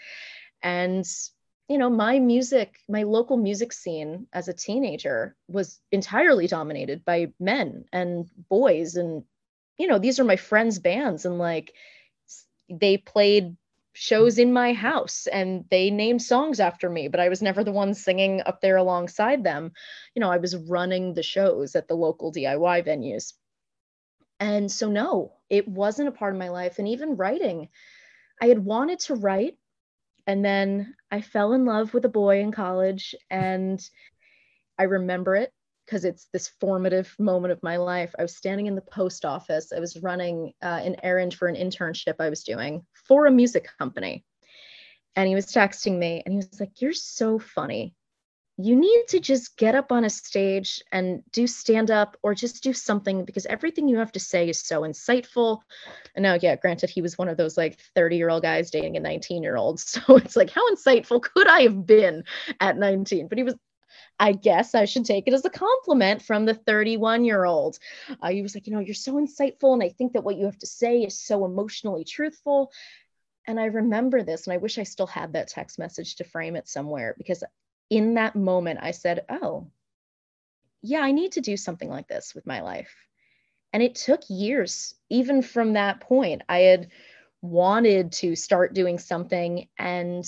And, 0.61 1.05
you 1.67 1.77
know, 1.77 1.89
my 1.89 2.19
music, 2.19 2.77
my 2.87 3.03
local 3.03 3.37
music 3.37 3.73
scene 3.73 4.27
as 4.31 4.47
a 4.47 4.53
teenager 4.53 5.35
was 5.47 5.79
entirely 5.91 6.47
dominated 6.47 7.03
by 7.03 7.33
men 7.39 7.85
and 7.91 8.29
boys 8.49 8.95
and 8.95 9.23
you 9.79 9.87
know, 9.87 9.97
these 9.97 10.19
are 10.19 10.25
my 10.25 10.35
friends' 10.35 10.77
bands 10.77 11.25
and 11.25 11.39
like 11.39 11.73
they 12.69 12.97
played 12.97 13.55
shows 13.93 14.37
in 14.37 14.53
my 14.53 14.73
house 14.73 15.25
and 15.27 15.65
they 15.71 15.89
named 15.89 16.21
songs 16.21 16.59
after 16.59 16.89
me, 16.89 17.07
but 17.07 17.19
I 17.19 17.29
was 17.29 17.41
never 17.41 17.63
the 17.63 17.71
one 17.71 17.93
singing 17.93 18.41
up 18.45 18.61
there 18.61 18.75
alongside 18.75 19.43
them. 19.43 19.71
You 20.13 20.19
know, 20.19 20.29
I 20.29 20.37
was 20.37 20.55
running 20.55 21.13
the 21.13 21.23
shows 21.23 21.75
at 21.75 21.87
the 21.87 21.95
local 21.95 22.31
DIY 22.31 22.85
venues. 22.85 23.33
And 24.39 24.71
so, 24.71 24.89
no, 24.89 25.33
it 25.49 25.67
wasn't 25.67 26.09
a 26.09 26.13
part 26.13 26.33
of 26.33 26.39
my 26.39 26.49
life. 26.49 26.79
And 26.79 26.87
even 26.87 27.17
writing, 27.17 27.69
I 28.41 28.47
had 28.47 28.63
wanted 28.63 28.99
to 29.01 29.15
write. 29.15 29.57
And 30.27 30.45
then 30.45 30.95
I 31.11 31.21
fell 31.21 31.53
in 31.53 31.65
love 31.65 31.93
with 31.93 32.05
a 32.05 32.09
boy 32.09 32.39
in 32.39 32.51
college. 32.51 33.15
And 33.29 33.81
I 34.77 34.83
remember 34.83 35.35
it 35.35 35.51
because 35.85 36.05
it's 36.05 36.27
this 36.31 36.49
formative 36.59 37.15
moment 37.17 37.51
of 37.51 37.63
my 37.63 37.77
life. 37.77 38.13
I 38.17 38.21
was 38.21 38.35
standing 38.35 38.67
in 38.67 38.75
the 38.75 38.81
post 38.81 39.25
office. 39.25 39.73
I 39.75 39.79
was 39.79 39.97
running 39.97 40.53
uh, 40.61 40.81
an 40.83 40.97
errand 41.01 41.33
for 41.33 41.47
an 41.47 41.55
internship 41.55 42.15
I 42.19 42.29
was 42.29 42.43
doing 42.43 42.85
for 42.93 43.25
a 43.25 43.31
music 43.31 43.67
company. 43.79 44.23
And 45.15 45.27
he 45.27 45.35
was 45.35 45.47
texting 45.47 45.97
me 45.97 46.21
and 46.23 46.33
he 46.33 46.37
was 46.37 46.59
like, 46.59 46.79
You're 46.79 46.93
so 46.93 47.39
funny. 47.39 47.95
You 48.61 48.75
need 48.75 49.05
to 49.07 49.21
just 49.21 49.55
get 49.55 49.73
up 49.73 49.89
on 49.89 50.03
a 50.03 50.09
stage 50.09 50.83
and 50.91 51.23
do 51.31 51.47
stand 51.47 51.89
up 51.89 52.17
or 52.23 52.35
just 52.35 52.61
do 52.61 52.73
something 52.73 53.23
because 53.23 53.45
everything 53.45 53.87
you 53.87 53.97
have 53.97 54.11
to 54.11 54.19
say 54.19 54.49
is 54.49 54.59
so 54.59 54.81
insightful. 54.81 55.61
And 56.13 56.23
now, 56.23 56.37
yeah, 56.41 56.57
granted, 56.57 56.89
he 56.89 57.01
was 57.01 57.17
one 57.17 57.29
of 57.29 57.37
those 57.37 57.55
like 57.55 57.79
30 57.95 58.17
year 58.17 58.29
old 58.29 58.43
guys 58.43 58.69
dating 58.69 58.97
a 58.97 58.99
19 58.99 59.43
year 59.43 59.55
old. 59.55 59.79
So 59.89 60.17
it's 60.17 60.35
like, 60.35 60.49
how 60.49 60.69
insightful 60.73 61.21
could 61.21 61.47
I 61.47 61.61
have 61.61 61.85
been 61.85 62.25
at 62.59 62.77
19? 62.77 63.29
But 63.29 63.37
he 63.37 63.45
was 63.45 63.55
I 64.19 64.33
guess 64.33 64.75
I 64.75 64.85
should 64.85 65.05
take 65.05 65.27
it 65.27 65.33
as 65.33 65.45
a 65.45 65.49
compliment 65.49 66.21
from 66.21 66.45
the 66.45 66.53
31 66.53 67.23
year 67.23 67.45
old. 67.45 67.79
Uh, 68.21 68.29
he 68.29 68.41
was 68.41 68.53
like, 68.53 68.67
you 68.67 68.73
know, 68.73 68.79
you're 68.79 68.93
so 68.93 69.13
insightful. 69.13 69.73
And 69.73 69.81
I 69.81 69.89
think 69.89 70.13
that 70.13 70.23
what 70.23 70.35
you 70.35 70.45
have 70.45 70.59
to 70.59 70.67
say 70.67 71.03
is 71.03 71.17
so 71.17 71.45
emotionally 71.45 72.03
truthful. 72.03 72.71
And 73.47 73.59
I 73.59 73.65
remember 73.65 74.21
this, 74.21 74.45
and 74.45 74.53
I 74.53 74.57
wish 74.57 74.77
I 74.77 74.83
still 74.83 75.07
had 75.07 75.33
that 75.33 75.47
text 75.47 75.79
message 75.79 76.17
to 76.17 76.23
frame 76.23 76.55
it 76.55 76.67
somewhere 76.67 77.15
because 77.17 77.43
in 77.89 78.15
that 78.15 78.35
moment 78.35 78.79
I 78.81 78.91
said, 78.91 79.25
oh, 79.29 79.67
yeah, 80.81 81.01
I 81.01 81.11
need 81.11 81.33
to 81.33 81.41
do 81.41 81.57
something 81.57 81.89
like 81.89 82.07
this 82.07 82.33
with 82.33 82.47
my 82.47 82.61
life. 82.61 82.95
And 83.73 83.83
it 83.83 83.95
took 83.95 84.21
years, 84.29 84.95
even 85.09 85.41
from 85.41 85.73
that 85.73 85.99
point. 85.99 86.43
I 86.49 86.59
had 86.59 86.89
wanted 87.41 88.11
to 88.13 88.35
start 88.35 88.73
doing 88.73 88.97
something. 88.97 89.67
And 89.77 90.25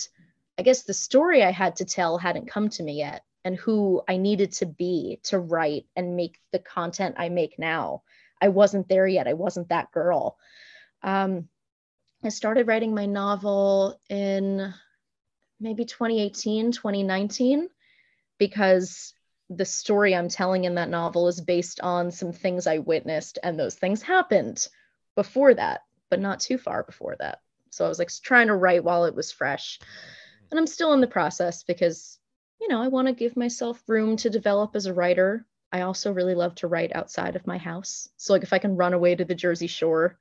I 0.58 0.64
guess 0.64 0.84
the 0.84 0.94
story 0.94 1.44
I 1.44 1.52
had 1.52 1.78
to 1.78 1.86
tell 1.86 2.18
hadn't 2.18 2.50
come 2.50 2.70
to 2.70 2.84
me 2.84 2.94
yet 2.94 3.24
and 3.44 3.56
who 3.56 4.02
I 4.08 4.18
needed 4.18 4.52
to 4.54 4.66
be 4.66 5.20
to 5.24 5.40
write 5.40 5.86
and 5.96 6.16
make 6.16 6.40
the 6.52 6.60
content 6.60 7.16
I 7.18 7.30
make 7.30 7.58
now. 7.58 8.04
I 8.40 8.50
wasn't 8.50 8.88
there 8.88 9.08
yet. 9.08 9.28
I 9.28 9.34
wasn't 9.34 9.70
that 9.70 9.92
girl. 9.92 10.38
Um, 11.02 11.48
I 12.24 12.30
started 12.30 12.68
writing 12.68 12.94
my 12.94 13.08
novel 13.08 14.00
in 14.10 14.74
maybe 15.62 15.86
2018, 15.86 16.72
2019, 16.72 17.70
because 18.38 19.14
the 19.50 19.66
story 19.66 20.16
I'm 20.16 20.30
telling 20.30 20.66
in 20.66 20.76
that 20.76 20.90
novel 20.90 21.28
is 21.28 21.42
based 21.42 21.80
on 21.82 22.12
some 22.12 22.32
things 22.32 22.68
I 22.68 22.80
witnessed, 22.80 23.40
and 23.44 23.60
those 23.60 23.76
things 23.76 24.02
happened 24.02 24.68
before 25.16 25.54
that, 25.54 25.82
but 26.10 26.20
not 26.20 26.40
too 26.40 26.58
far 26.58 26.84
before 26.84 27.16
that. 27.20 27.40
So 27.70 27.86
I 27.86 27.90
was 27.90 28.00
like 28.00 28.10
trying 28.24 28.48
to 28.48 28.56
write 28.56 28.84
while 28.84 29.06
it 29.06 29.16
was 29.16 29.32
fresh. 29.32 29.80
And 30.50 30.60
I'm 30.60 30.68
still 30.68 30.94
in 30.94 31.02
the 31.02 31.08
process 31.08 31.64
because 31.64 32.20
you 32.62 32.68
know, 32.68 32.82
I 32.82 32.88
want 32.88 33.08
to 33.08 33.14
give 33.14 33.36
myself 33.36 33.82
room 33.88 34.16
to 34.18 34.30
develop 34.30 34.76
as 34.76 34.86
a 34.86 34.94
writer. 34.94 35.48
I 35.72 35.82
also 35.82 36.14
really 36.14 36.36
love 36.36 36.54
to 36.56 36.68
write 36.68 36.96
outside 36.96 37.36
of 37.36 37.48
my 37.48 37.58
house. 37.58 38.08
So 38.18 38.34
like 38.34 38.44
if 38.44 38.54
I 38.54 38.60
can 38.60 38.78
run 38.78 38.94
away 38.94 39.16
to 39.16 39.26
the 39.26 39.34
Jersey 39.34 39.68
Shore 39.68 40.20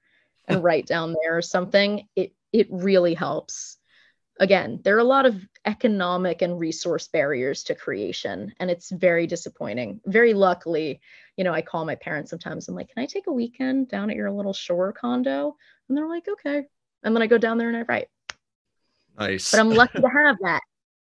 and 0.49 0.65
write 0.65 0.87
down 0.87 1.15
there 1.23 1.37
or 1.37 1.43
something, 1.43 2.09
it 2.17 2.33
it 2.53 2.67
really 2.71 3.15
helps. 3.15 3.77
Again, 4.41 4.81
there 4.83 4.97
are 4.97 5.01
a 5.01 5.05
lot 5.05 5.27
of 5.27 5.41
economic 5.65 6.43
and 6.43 6.59
resource 6.59 7.09
barriers 7.09 7.63
to 7.65 7.75
creation, 7.75 8.53
and 8.59 8.71
it's 8.71 8.91
very 8.91 9.27
disappointing. 9.27 10.01
Very 10.07 10.35
luckily, 10.35 11.01
you 11.37 11.45
know, 11.45 11.53
I 11.53 11.63
call 11.63 11.85
my 11.85 11.95
parents 11.95 12.31
sometimes. 12.31 12.67
I'm 12.67 12.75
like, 12.75 12.93
"Can 12.93 13.03
I 13.03 13.07
take 13.07 13.29
a 13.29 13.33
weekend 13.33 13.89
down 13.89 14.11
at 14.11 14.17
your 14.17 14.31
little 14.31 14.55
shore 14.55 14.93
condo?" 14.93 15.57
And 15.89 15.97
they're 15.97 16.09
like, 16.09 16.27
"Okay." 16.27 16.65
And 17.03 17.15
then 17.15 17.23
I 17.23 17.29
go 17.29 17.39
down 17.39 17.59
there 17.59 17.69
and 17.69 17.77
I 17.77 17.83
write. 17.83 18.09
Nice. 19.19 19.53
But 19.53 19.61
I'm 19.61 19.71
lucky 19.71 20.01
to 20.01 20.09
have 20.09 20.37
that 20.43 20.63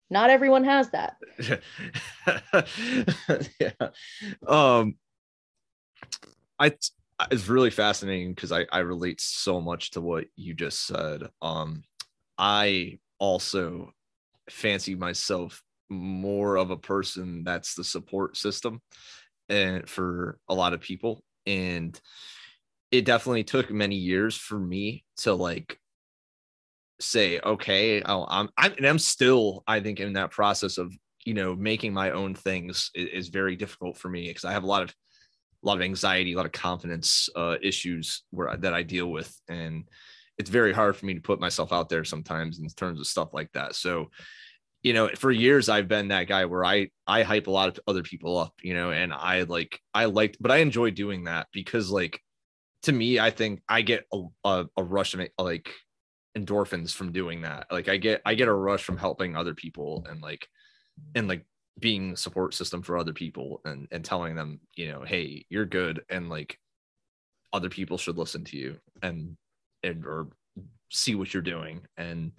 not 0.09 0.29
everyone 0.29 0.63
has 0.63 0.89
that 0.89 1.17
yeah 3.59 3.89
um 4.47 4.95
i 6.59 6.71
it's 7.31 7.49
really 7.49 7.69
fascinating 7.69 8.33
because 8.33 8.51
I, 8.51 8.65
I 8.71 8.79
relate 8.79 9.19
so 9.19 9.59
much 9.59 9.91
to 9.91 10.01
what 10.01 10.25
you 10.35 10.53
just 10.53 10.85
said 10.85 11.23
um 11.41 11.83
i 12.37 12.97
also 13.19 13.91
fancy 14.49 14.95
myself 14.95 15.61
more 15.89 16.55
of 16.55 16.71
a 16.71 16.77
person 16.77 17.43
that's 17.43 17.75
the 17.75 17.83
support 17.83 18.37
system 18.37 18.81
and 19.47 19.87
for 19.89 20.39
a 20.47 20.53
lot 20.53 20.73
of 20.73 20.81
people. 20.81 21.23
And 21.45 21.99
it 22.91 23.05
definitely 23.05 23.43
took 23.43 23.71
many 23.71 23.95
years 23.95 24.35
for 24.35 24.59
me 24.59 25.03
to 25.17 25.33
like 25.33 25.79
say, 26.99 27.39
okay, 27.39 28.01
I'll, 28.03 28.27
I'm, 28.29 28.49
I'm, 28.57 28.73
and 28.73 28.85
I'm 28.85 28.99
still, 28.99 29.63
I 29.67 29.79
think, 29.79 29.99
in 29.99 30.13
that 30.13 30.31
process 30.31 30.77
of, 30.77 30.93
you 31.25 31.33
know, 31.33 31.55
making 31.55 31.93
my 31.93 32.11
own 32.11 32.35
things 32.35 32.91
is, 32.93 33.07
is 33.09 33.27
very 33.29 33.55
difficult 33.55 33.97
for 33.97 34.09
me 34.09 34.27
because 34.27 34.45
I 34.45 34.51
have 34.51 34.63
a 34.63 34.67
lot 34.67 34.83
of, 34.83 34.89
a 35.63 35.67
lot 35.67 35.77
of 35.77 35.81
anxiety, 35.81 36.33
a 36.33 36.37
lot 36.37 36.45
of 36.45 36.51
confidence 36.51 37.29
uh, 37.35 37.55
issues 37.61 38.23
where 38.31 38.55
that 38.55 38.73
I 38.73 38.83
deal 38.83 39.07
with, 39.07 39.33
and 39.49 39.83
it's 40.39 40.49
very 40.49 40.71
hard 40.71 40.95
for 40.95 41.05
me 41.05 41.13
to 41.13 41.21
put 41.21 41.41
myself 41.41 41.73
out 41.73 41.89
there 41.89 42.05
sometimes 42.05 42.59
in 42.59 42.67
terms 42.69 42.99
of 42.99 43.05
stuff 43.05 43.33
like 43.33 43.51
that. 43.51 43.75
So, 43.75 44.09
you 44.81 44.93
know, 44.93 45.09
for 45.09 45.31
years 45.31 45.67
I've 45.67 45.89
been 45.89 46.07
that 46.07 46.27
guy 46.27 46.45
where 46.45 46.63
I 46.63 46.89
I 47.05 47.23
hype 47.23 47.47
a 47.47 47.51
lot 47.51 47.67
of 47.67 47.79
other 47.85 48.01
people 48.01 48.37
up, 48.37 48.53
you 48.63 48.73
know, 48.73 48.91
and 48.91 49.13
I 49.13 49.43
like 49.43 49.79
I 49.93 50.05
liked, 50.05 50.37
but 50.39 50.49
I 50.51 50.57
enjoy 50.57 50.91
doing 50.91 51.25
that 51.25 51.47
because 51.51 51.91
like 51.91 52.21
to 52.83 52.93
me, 52.93 53.19
I 53.19 53.29
think 53.29 53.61
I 53.67 53.81
get 53.81 54.05
a, 54.13 54.23
a, 54.45 54.65
a 54.77 54.83
rush 54.83 55.13
of 55.13 55.27
like 55.37 55.69
endorphins 56.37 56.93
from 56.93 57.11
doing 57.11 57.41
that. 57.41 57.67
Like 57.69 57.89
I 57.89 57.97
get 57.97 58.21
I 58.25 58.35
get 58.35 58.47
a 58.47 58.53
rush 58.53 58.83
from 58.83 58.97
helping 58.97 59.35
other 59.35 59.53
people 59.53 60.07
and 60.09 60.21
like 60.21 60.47
and 61.15 61.27
like 61.27 61.45
being 61.77 62.15
support 62.15 62.53
system 62.53 62.81
for 62.81 62.97
other 62.97 63.13
people 63.13 63.59
and 63.65 63.89
and 63.91 64.05
telling 64.05 64.35
them, 64.35 64.61
you 64.75 64.87
know, 64.87 65.01
hey, 65.01 65.45
you're 65.49 65.65
good 65.65 66.01
and 66.09 66.29
like 66.29 66.57
other 67.51 67.69
people 67.69 67.97
should 67.97 68.17
listen 68.17 68.45
to 68.45 68.55
you 68.55 68.77
and 69.01 69.35
and 69.83 70.05
or 70.05 70.27
see 70.89 71.15
what 71.15 71.33
you're 71.33 71.43
doing. 71.43 71.81
And 71.97 72.31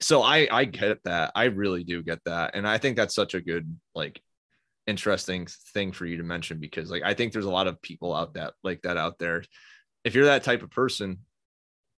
so 0.00 0.22
I 0.22 0.48
I 0.50 0.64
get 0.64 1.02
that. 1.04 1.32
I 1.34 1.44
really 1.44 1.84
do 1.84 2.02
get 2.02 2.20
that. 2.24 2.54
And 2.54 2.66
I 2.66 2.78
think 2.78 2.96
that's 2.96 3.14
such 3.14 3.34
a 3.34 3.40
good 3.40 3.76
like 3.94 4.20
interesting 4.86 5.46
thing 5.72 5.92
for 5.92 6.06
you 6.06 6.16
to 6.16 6.22
mention 6.22 6.58
because 6.58 6.90
like 6.90 7.02
I 7.02 7.14
think 7.14 7.32
there's 7.32 7.44
a 7.44 7.50
lot 7.50 7.66
of 7.66 7.80
people 7.82 8.14
out 8.14 8.34
that 8.34 8.54
like 8.62 8.82
that 8.82 8.96
out 8.96 9.18
there. 9.18 9.44
If 10.04 10.14
you're 10.14 10.24
that 10.26 10.44
type 10.44 10.62
of 10.62 10.70
person, 10.70 11.18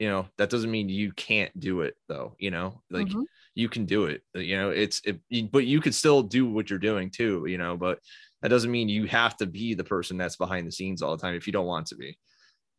you 0.00 0.08
know 0.08 0.26
that 0.38 0.50
doesn't 0.50 0.70
mean 0.70 0.88
you 0.88 1.12
can't 1.12 1.56
do 1.60 1.82
it 1.82 1.94
though 2.08 2.34
you 2.38 2.50
know 2.50 2.82
like 2.90 3.06
mm-hmm. 3.06 3.22
you 3.54 3.68
can 3.68 3.84
do 3.84 4.06
it 4.06 4.22
you 4.34 4.56
know 4.56 4.70
it's 4.70 5.02
it, 5.04 5.20
but 5.52 5.66
you 5.66 5.80
could 5.80 5.94
still 5.94 6.22
do 6.22 6.50
what 6.50 6.70
you're 6.70 6.78
doing 6.78 7.10
too 7.10 7.44
you 7.46 7.58
know 7.58 7.76
but 7.76 8.00
that 8.40 8.48
doesn't 8.48 8.70
mean 8.70 8.88
you 8.88 9.04
have 9.04 9.36
to 9.36 9.46
be 9.46 9.74
the 9.74 9.84
person 9.84 10.16
that's 10.16 10.36
behind 10.36 10.66
the 10.66 10.72
scenes 10.72 11.02
all 11.02 11.14
the 11.14 11.22
time 11.22 11.34
if 11.34 11.46
you 11.46 11.52
don't 11.52 11.66
want 11.66 11.86
to 11.86 11.96
be 11.96 12.18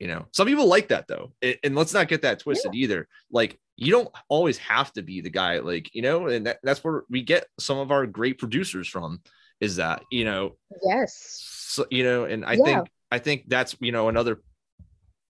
you 0.01 0.07
know 0.07 0.25
some 0.33 0.47
people 0.47 0.65
like 0.65 0.87
that 0.87 1.07
though 1.07 1.31
it, 1.41 1.59
and 1.63 1.75
let's 1.75 1.93
not 1.93 2.07
get 2.07 2.23
that 2.23 2.39
twisted 2.39 2.73
yeah. 2.73 2.83
either 2.83 3.07
like 3.31 3.59
you 3.77 3.91
don't 3.91 4.09
always 4.29 4.57
have 4.57 4.91
to 4.91 5.03
be 5.03 5.21
the 5.21 5.29
guy 5.29 5.59
like 5.59 5.93
you 5.93 6.01
know 6.01 6.25
and 6.25 6.47
that, 6.47 6.57
that's 6.63 6.83
where 6.83 7.03
we 7.07 7.21
get 7.21 7.45
some 7.59 7.77
of 7.77 7.91
our 7.91 8.07
great 8.07 8.39
producers 8.39 8.87
from 8.87 9.21
is 9.59 9.75
that 9.75 10.01
you 10.11 10.25
know 10.25 10.55
yes 10.83 11.39
so, 11.67 11.85
you 11.91 12.03
know 12.03 12.25
and 12.25 12.43
i 12.43 12.53
yeah. 12.53 12.63
think 12.63 12.87
i 13.11 13.19
think 13.19 13.43
that's 13.47 13.75
you 13.79 13.91
know 13.91 14.09
another 14.09 14.41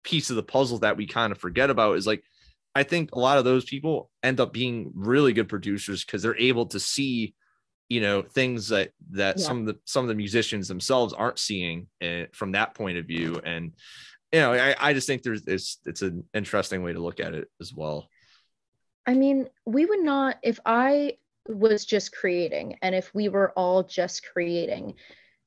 piece 0.05 0.29
of 0.29 0.37
the 0.37 0.43
puzzle 0.43 0.79
that 0.79 0.95
we 0.95 1.05
kind 1.05 1.33
of 1.33 1.37
forget 1.37 1.69
about 1.69 1.97
is 1.97 2.07
like 2.07 2.23
i 2.73 2.81
think 2.81 3.11
a 3.11 3.19
lot 3.19 3.37
of 3.37 3.43
those 3.43 3.65
people 3.65 4.09
end 4.23 4.39
up 4.39 4.53
being 4.53 4.89
really 4.95 5.33
good 5.33 5.49
producers 5.49 6.05
because 6.05 6.23
they're 6.23 6.37
able 6.37 6.65
to 6.65 6.79
see 6.79 7.35
you 7.89 7.99
know 7.99 8.21
things 8.21 8.69
that 8.69 8.91
that 9.09 9.37
yeah. 9.37 9.45
some 9.45 9.59
of 9.59 9.65
the 9.65 9.77
some 9.83 10.05
of 10.05 10.07
the 10.07 10.15
musicians 10.15 10.69
themselves 10.69 11.11
aren't 11.11 11.37
seeing 11.37 11.87
eh, 11.99 12.27
from 12.31 12.53
that 12.53 12.73
point 12.73 12.97
of 12.97 13.05
view 13.05 13.41
and 13.43 13.73
you 14.31 14.39
know 14.39 14.53
i, 14.53 14.75
I 14.79 14.93
just 14.93 15.07
think 15.07 15.23
there's 15.23 15.45
it's 15.47 15.77
it's 15.85 16.01
an 16.01 16.23
interesting 16.33 16.83
way 16.83 16.93
to 16.93 16.99
look 16.99 17.19
at 17.19 17.33
it 17.33 17.49
as 17.59 17.73
well. 17.73 18.09
I 19.05 19.13
mean 19.13 19.49
we 19.65 19.85
would 19.85 20.03
not 20.03 20.37
if 20.43 20.59
i 20.65 21.17
was 21.47 21.85
just 21.85 22.15
creating 22.15 22.77
and 22.81 22.93
if 22.93 23.13
we 23.15 23.29
were 23.29 23.51
all 23.51 23.83
just 23.83 24.25
creating 24.31 24.95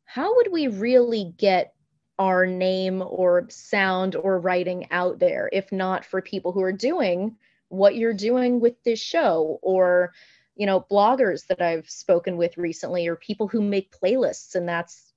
how 0.05 0.35
would 0.37 0.51
we 0.51 0.67
really 0.67 1.33
get 1.37 1.75
our 2.19 2.47
name 2.47 3.03
or 3.03 3.47
sound 3.49 4.17
or 4.17 4.39
writing 4.39 4.91
out 4.91 5.19
there 5.19 5.49
if 5.53 5.71
not 5.73 6.05
for 6.05 6.21
people 6.21 6.53
who 6.53 6.63
are 6.63 6.73
doing 6.73 7.37
what 7.69 7.97
you're 7.97 8.15
doing 8.15 8.61
with 8.61 8.75
this 8.85 9.01
show 9.01 9.59
or 9.63 10.13
you 10.57 10.67
know 10.67 10.85
bloggers 10.91 11.47
that 11.47 11.63
i've 11.63 11.89
spoken 11.89 12.37
with 12.37 12.57
recently 12.59 13.07
or 13.07 13.17
people 13.17 13.49
who 13.49 13.63
make 13.63 13.95
playlists 13.97 14.55
and 14.55 14.69
that's 14.69 15.13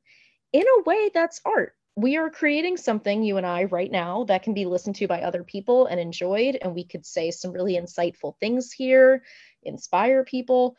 in 0.53 0.63
a 0.63 0.83
way 0.83 1.09
that's 1.13 1.41
art 1.45 1.73
we 1.97 2.15
are 2.15 2.29
creating 2.29 2.77
something 2.77 3.23
you 3.23 3.37
and 3.37 3.45
i 3.45 3.63
right 3.65 3.91
now 3.91 4.23
that 4.25 4.43
can 4.43 4.53
be 4.53 4.65
listened 4.65 4.95
to 4.95 5.07
by 5.07 5.21
other 5.21 5.43
people 5.43 5.87
and 5.87 5.99
enjoyed 5.99 6.57
and 6.61 6.73
we 6.73 6.83
could 6.83 7.05
say 7.05 7.31
some 7.31 7.51
really 7.51 7.75
insightful 7.75 8.37
things 8.39 8.71
here 8.71 9.23
inspire 9.63 10.23
people 10.23 10.75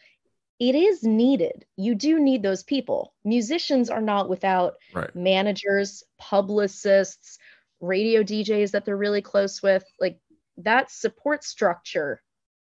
it 0.59 0.74
is 0.74 1.02
needed 1.02 1.66
you 1.76 1.94
do 1.94 2.18
need 2.18 2.42
those 2.42 2.62
people 2.62 3.14
musicians 3.24 3.90
are 3.90 4.00
not 4.00 4.28
without 4.28 4.74
right. 4.94 5.14
managers 5.14 6.02
publicists 6.18 7.38
radio 7.81 8.22
djs 8.22 8.70
that 8.70 8.85
they're 8.85 8.96
really 8.96 9.22
close 9.22 9.62
with 9.62 9.85
like 10.00 10.18
that 10.57 10.90
support 10.90 11.44
structure 11.44 12.22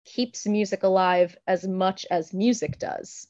keeps 0.05 0.45
music 0.45 0.83
alive 0.83 1.35
as 1.47 1.67
much 1.67 2.05
as 2.09 2.33
music 2.33 2.79
does. 2.79 3.27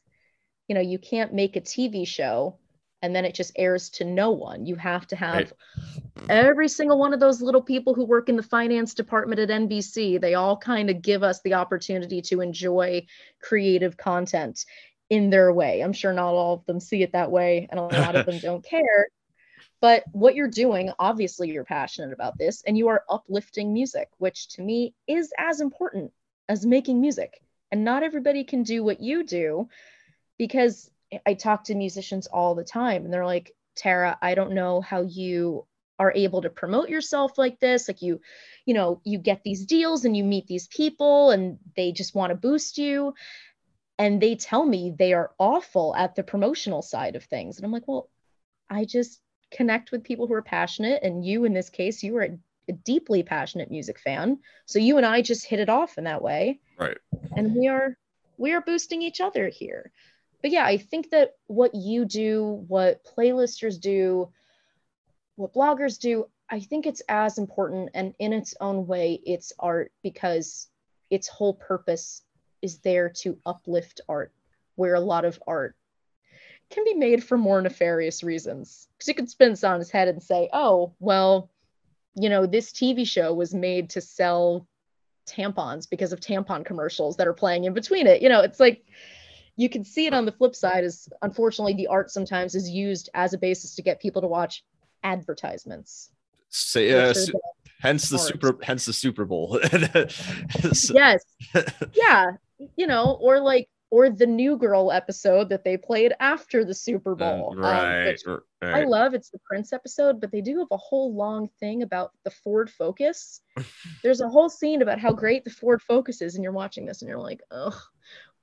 You 0.67 0.75
know, 0.75 0.81
you 0.81 0.99
can't 0.99 1.33
make 1.33 1.55
a 1.55 1.61
TV 1.61 2.07
show 2.07 2.57
and 3.05 3.15
then 3.15 3.23
it 3.23 3.35
just 3.35 3.51
airs 3.55 3.87
to 3.91 4.03
no 4.03 4.31
one. 4.31 4.65
You 4.65 4.75
have 4.77 5.05
to 5.07 5.15
have 5.15 5.53
right. 6.15 6.27
every 6.27 6.67
single 6.67 6.97
one 6.97 7.13
of 7.13 7.19
those 7.19 7.39
little 7.39 7.61
people 7.61 7.93
who 7.93 8.03
work 8.03 8.29
in 8.29 8.35
the 8.35 8.41
finance 8.41 8.95
department 8.95 9.39
at 9.39 9.49
NBC. 9.49 10.19
They 10.19 10.33
all 10.33 10.57
kind 10.57 10.89
of 10.89 11.03
give 11.03 11.21
us 11.21 11.39
the 11.41 11.53
opportunity 11.53 12.19
to 12.23 12.41
enjoy 12.41 13.05
creative 13.39 13.95
content 13.95 14.65
in 15.11 15.29
their 15.29 15.53
way. 15.53 15.81
I'm 15.81 15.93
sure 15.93 16.13
not 16.13 16.33
all 16.33 16.55
of 16.55 16.65
them 16.65 16.79
see 16.79 17.03
it 17.03 17.11
that 17.11 17.29
way, 17.29 17.67
and 17.69 17.79
a 17.79 17.83
lot 17.83 18.15
of 18.15 18.25
them 18.25 18.39
don't 18.41 18.65
care. 18.65 19.07
But 19.81 20.03
what 20.11 20.33
you're 20.33 20.47
doing, 20.47 20.91
obviously, 20.97 21.51
you're 21.51 21.63
passionate 21.63 22.11
about 22.11 22.39
this 22.39 22.63
and 22.65 22.75
you 22.75 22.87
are 22.87 23.03
uplifting 23.07 23.71
music, 23.71 24.09
which 24.17 24.47
to 24.55 24.63
me 24.63 24.95
is 25.05 25.31
as 25.37 25.61
important 25.61 26.11
as 26.49 26.65
making 26.65 27.01
music. 27.01 27.39
And 27.71 27.83
not 27.83 28.01
everybody 28.01 28.45
can 28.45 28.63
do 28.63 28.83
what 28.83 28.99
you 28.99 29.23
do 29.23 29.69
because 30.39 30.89
I 31.25 31.33
talk 31.33 31.65
to 31.65 31.75
musicians 31.75 32.27
all 32.27 32.55
the 32.55 32.63
time 32.63 33.05
and 33.05 33.13
they're 33.13 33.25
like, 33.25 33.53
Tara, 33.75 34.17
I 34.21 34.35
don't 34.35 34.53
know 34.53 34.81
how 34.81 35.01
you 35.01 35.65
are 35.99 36.11
able 36.13 36.41
to 36.41 36.49
promote 36.49 36.89
yourself 36.89 37.37
like 37.37 37.59
this. 37.59 37.87
Like 37.87 38.01
you, 38.01 38.21
you 38.65 38.73
know, 38.73 39.01
you 39.03 39.17
get 39.17 39.43
these 39.43 39.65
deals 39.65 40.05
and 40.05 40.15
you 40.15 40.23
meet 40.23 40.47
these 40.47 40.67
people 40.67 41.31
and 41.31 41.57
they 41.75 41.91
just 41.91 42.15
want 42.15 42.31
to 42.31 42.35
boost 42.35 42.77
you. 42.77 43.13
And 43.97 44.21
they 44.21 44.35
tell 44.35 44.65
me 44.65 44.93
they 44.97 45.13
are 45.13 45.31
awful 45.39 45.95
at 45.95 46.15
the 46.15 46.23
promotional 46.23 46.81
side 46.81 47.15
of 47.15 47.23
things. 47.23 47.57
And 47.57 47.65
I'm 47.65 47.71
like, 47.71 47.87
well, 47.87 48.09
I 48.69 48.83
just 48.85 49.21
connect 49.51 49.91
with 49.91 50.03
people 50.03 50.27
who 50.27 50.33
are 50.33 50.41
passionate. 50.41 51.01
And 51.03 51.25
you, 51.25 51.45
in 51.45 51.53
this 51.53 51.69
case, 51.69 52.03
you 52.03 52.13
were 52.13 52.23
a 52.67 52.73
deeply 52.73 53.23
passionate 53.23 53.71
music 53.71 53.99
fan. 53.99 54.39
So 54.65 54.79
you 54.79 54.97
and 54.97 55.05
I 55.05 55.21
just 55.21 55.45
hit 55.45 55.59
it 55.59 55.69
off 55.69 55.97
in 55.97 56.03
that 56.05 56.21
way. 56.21 56.59
Right. 56.77 56.97
And 57.35 57.55
we 57.55 57.67
are 57.67 57.97
we 58.37 58.51
are 58.51 58.61
boosting 58.61 59.01
each 59.01 59.21
other 59.21 59.47
here. 59.47 59.91
But 60.45 60.51
yeah, 60.51 60.63
I 60.63 60.77
think 60.77 61.09
that 61.09 61.37
what 61.47 61.73
you 61.73 62.05
do, 62.05 62.63
what 62.67 63.03
playlisters 63.03 63.81
do, 63.81 64.29
what 65.37 65.55
bloggers 65.55 65.99
do, 65.99 66.27
I 66.47 66.59
think 66.59 66.85
it's 66.85 67.01
as 67.09 67.39
important 67.39 67.89
and 67.95 68.13
in 68.19 68.31
its 68.31 68.53
own 68.61 68.85
way 68.85 69.19
it's 69.25 69.53
art 69.57 69.91
because 70.03 70.67
its 71.09 71.27
whole 71.27 71.55
purpose 71.55 72.21
is 72.61 72.77
there 72.77 73.09
to 73.21 73.39
uplift 73.43 74.01
art 74.07 74.33
where 74.75 74.93
a 74.93 74.99
lot 74.99 75.25
of 75.25 75.41
art 75.47 75.75
can 76.69 76.83
be 76.83 76.93
made 76.93 77.23
for 77.23 77.39
more 77.39 77.59
nefarious 77.59 78.21
reasons. 78.21 78.87
Because 78.93 79.07
you 79.07 79.15
could 79.15 79.31
spin 79.31 79.49
this 79.49 79.63
on 79.63 79.79
his 79.79 79.89
head 79.89 80.09
and 80.09 80.21
say, 80.21 80.47
oh, 80.53 80.93
well, 80.99 81.49
you 82.13 82.29
know, 82.29 82.45
this 82.45 82.71
TV 82.71 83.07
show 83.07 83.33
was 83.33 83.55
made 83.55 83.89
to 83.89 83.99
sell 83.99 84.67
tampons 85.25 85.89
because 85.89 86.13
of 86.13 86.19
tampon 86.19 86.63
commercials 86.63 87.17
that 87.17 87.27
are 87.27 87.33
playing 87.33 87.63
in 87.63 87.73
between 87.73 88.05
it. 88.05 88.21
You 88.21 88.29
know, 88.29 88.41
it's 88.41 88.59
like 88.59 88.85
you 89.55 89.69
can 89.69 89.83
see 89.83 90.05
it 90.05 90.13
on 90.13 90.25
the 90.25 90.31
flip 90.31 90.55
side 90.55 90.83
is 90.83 91.07
unfortunately 91.21 91.73
the 91.73 91.87
art 91.87 92.11
sometimes 92.11 92.55
is 92.55 92.69
used 92.69 93.09
as 93.13 93.33
a 93.33 93.37
basis 93.37 93.75
to 93.75 93.81
get 93.81 94.01
people 94.01 94.21
to 94.21 94.27
watch 94.27 94.63
advertisements. 95.03 96.11
Say 96.49 96.91
uh, 96.91 97.13
su- 97.13 97.33
hence 97.79 98.09
the 98.09 98.17
art. 98.17 98.27
super 98.27 98.57
hence 98.61 98.85
the 98.85 98.93
Super 98.93 99.25
Bowl. 99.25 99.59
yes. 99.73 101.23
Yeah. 101.93 102.31
You 102.77 102.87
know, 102.87 103.17
or 103.21 103.41
like 103.41 103.67
or 103.91 104.09
the 104.09 104.25
New 104.25 104.57
Girl 104.57 104.91
episode 104.91 105.49
that 105.49 105.63
they 105.63 105.77
played 105.77 106.13
after 106.19 106.65
the 106.65 106.73
Super 106.73 107.13
uh, 107.13 107.15
Bowl. 107.15 107.55
Uh, 107.57 107.61
right, 107.61 108.17
um, 108.27 108.41
right, 108.61 108.75
I 108.75 108.83
love 108.85 109.13
it's 109.13 109.29
the 109.29 109.39
Prince 109.39 109.73
episode, 109.73 110.19
but 110.19 110.31
they 110.31 110.41
do 110.41 110.59
have 110.59 110.67
a 110.71 110.77
whole 110.77 111.13
long 111.13 111.49
thing 111.59 111.83
about 111.83 112.11
the 112.23 112.31
Ford 112.31 112.69
Focus. 112.69 113.41
There's 114.03 114.21
a 114.21 114.29
whole 114.29 114.49
scene 114.49 114.81
about 114.81 114.99
how 114.99 115.13
great 115.13 115.43
the 115.43 115.49
Ford 115.49 115.81
Focus 115.81 116.21
is, 116.21 116.35
and 116.35 116.43
you're 116.43 116.53
watching 116.53 116.85
this 116.85 117.01
and 117.01 117.09
you're 117.09 117.19
like, 117.19 117.41
oh, 117.51 117.79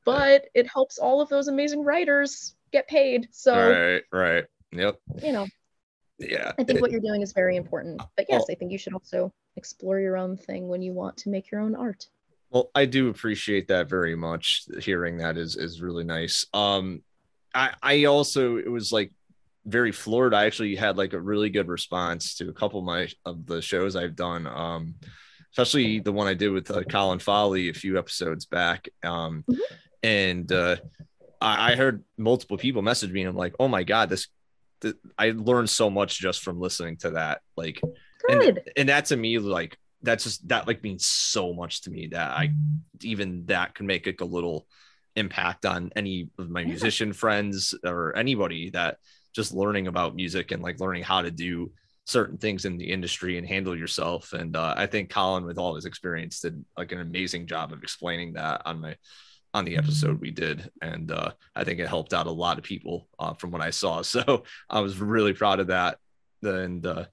but 0.04 0.46
it 0.54 0.66
helps 0.66 0.98
all 0.98 1.20
of 1.20 1.28
those 1.28 1.48
amazing 1.48 1.84
writers 1.84 2.54
get 2.72 2.88
paid. 2.88 3.28
So, 3.30 3.54
right, 3.54 4.02
right. 4.12 4.44
Yep. 4.72 4.96
You 5.22 5.32
know, 5.32 5.46
yeah. 6.18 6.52
I 6.58 6.64
think 6.64 6.78
it, 6.78 6.82
what 6.82 6.90
you're 6.90 7.00
doing 7.00 7.22
is 7.22 7.32
very 7.32 7.56
important. 7.56 8.02
But 8.16 8.26
yes, 8.28 8.44
I 8.50 8.54
think 8.54 8.72
you 8.72 8.78
should 8.78 8.94
also 8.94 9.32
explore 9.56 10.00
your 10.00 10.16
own 10.16 10.36
thing 10.36 10.68
when 10.68 10.82
you 10.82 10.92
want 10.92 11.16
to 11.18 11.28
make 11.28 11.50
your 11.50 11.60
own 11.60 11.74
art. 11.74 12.06
Well, 12.50 12.70
I 12.74 12.84
do 12.84 13.08
appreciate 13.08 13.68
that 13.68 13.88
very 13.88 14.14
much. 14.14 14.64
Hearing 14.80 15.18
that 15.18 15.36
is 15.36 15.56
is 15.56 15.80
really 15.80 16.04
nice. 16.04 16.46
Um, 16.52 17.02
I 17.54 17.70
I 17.82 18.04
also 18.04 18.56
it 18.56 18.70
was 18.70 18.92
like 18.92 19.12
very 19.64 19.92
floored. 19.92 20.34
I 20.34 20.46
actually 20.46 20.74
had 20.74 20.96
like 20.96 21.12
a 21.12 21.20
really 21.20 21.50
good 21.50 21.68
response 21.68 22.34
to 22.36 22.48
a 22.48 22.52
couple 22.52 22.80
of 22.80 22.84
my 22.84 23.08
of 23.24 23.46
the 23.46 23.62
shows 23.62 23.96
I've 23.96 24.16
done. 24.16 24.46
Um, 24.46 24.94
especially 25.52 26.00
the 26.00 26.12
one 26.12 26.26
I 26.26 26.34
did 26.34 26.48
with 26.48 26.70
uh, 26.70 26.82
Colin 26.84 27.18
Foley 27.18 27.68
a 27.68 27.74
few 27.74 27.98
episodes 27.98 28.46
back. 28.46 28.88
Um, 29.02 29.44
mm-hmm. 29.50 29.60
And 30.02 30.50
uh, 30.50 30.76
I, 31.40 31.72
I 31.72 31.76
heard 31.76 32.04
multiple 32.16 32.56
people 32.56 32.82
message 32.82 33.10
me 33.10 33.20
and 33.22 33.30
I'm 33.30 33.36
like, 33.36 33.54
oh 33.60 33.68
my 33.68 33.82
god, 33.82 34.08
this, 34.08 34.28
this 34.80 34.94
I 35.18 35.30
learned 35.30 35.70
so 35.70 35.90
much 35.90 36.18
just 36.18 36.42
from 36.42 36.60
listening 36.60 36.96
to 36.98 37.10
that. 37.10 37.40
Like, 37.56 37.80
good. 38.28 38.48
And, 38.48 38.60
and 38.76 38.88
that 38.88 39.06
to 39.06 39.16
me 39.16 39.38
like 39.38 39.76
that's 40.02 40.24
just 40.24 40.46
that 40.48 40.66
like 40.66 40.82
means 40.82 41.06
so 41.06 41.52
much 41.52 41.82
to 41.82 41.90
me 41.90 42.08
that 42.08 42.32
I 42.32 42.52
even 43.02 43.46
that 43.46 43.74
can 43.74 43.86
make 43.86 44.06
like 44.06 44.20
a 44.20 44.26
little 44.26 44.66
impact 45.14 45.66
on 45.66 45.92
any 45.94 46.30
of 46.38 46.50
my 46.50 46.64
musician 46.64 47.12
friends 47.12 47.74
or 47.84 48.16
anybody 48.16 48.70
that 48.70 48.98
just 49.32 49.54
learning 49.54 49.86
about 49.86 50.16
music 50.16 50.50
and 50.50 50.62
like 50.62 50.80
learning 50.80 51.02
how 51.02 51.22
to 51.22 51.30
do 51.30 51.70
certain 52.04 52.36
things 52.36 52.64
in 52.64 52.76
the 52.76 52.90
industry 52.90 53.38
and 53.38 53.46
handle 53.46 53.76
yourself. 53.76 54.32
And 54.32 54.56
uh, 54.56 54.74
I 54.76 54.86
think 54.86 55.10
Colin, 55.10 55.44
with 55.44 55.58
all 55.58 55.74
his 55.74 55.84
experience, 55.84 56.40
did 56.40 56.64
like 56.76 56.92
an 56.92 57.00
amazing 57.00 57.46
job 57.46 57.72
of 57.72 57.82
explaining 57.82 58.34
that 58.34 58.62
on 58.64 58.80
my 58.80 58.96
on 59.54 59.64
the 59.64 59.76
episode 59.76 60.20
we 60.20 60.30
did, 60.30 60.70
and 60.80 61.10
uh, 61.10 61.32
I 61.54 61.64
think 61.64 61.78
it 61.78 61.88
helped 61.88 62.14
out 62.14 62.26
a 62.26 62.30
lot 62.30 62.58
of 62.58 62.64
people 62.64 63.08
uh, 63.18 63.34
from 63.34 63.50
what 63.50 63.62
I 63.62 63.70
saw. 63.70 64.02
So 64.12 64.44
I 64.68 64.80
was 64.80 64.98
really 64.98 65.32
proud 65.32 65.60
of 65.60 65.68
that. 65.68 65.98
And 66.42 66.84
uh, 66.84 67.04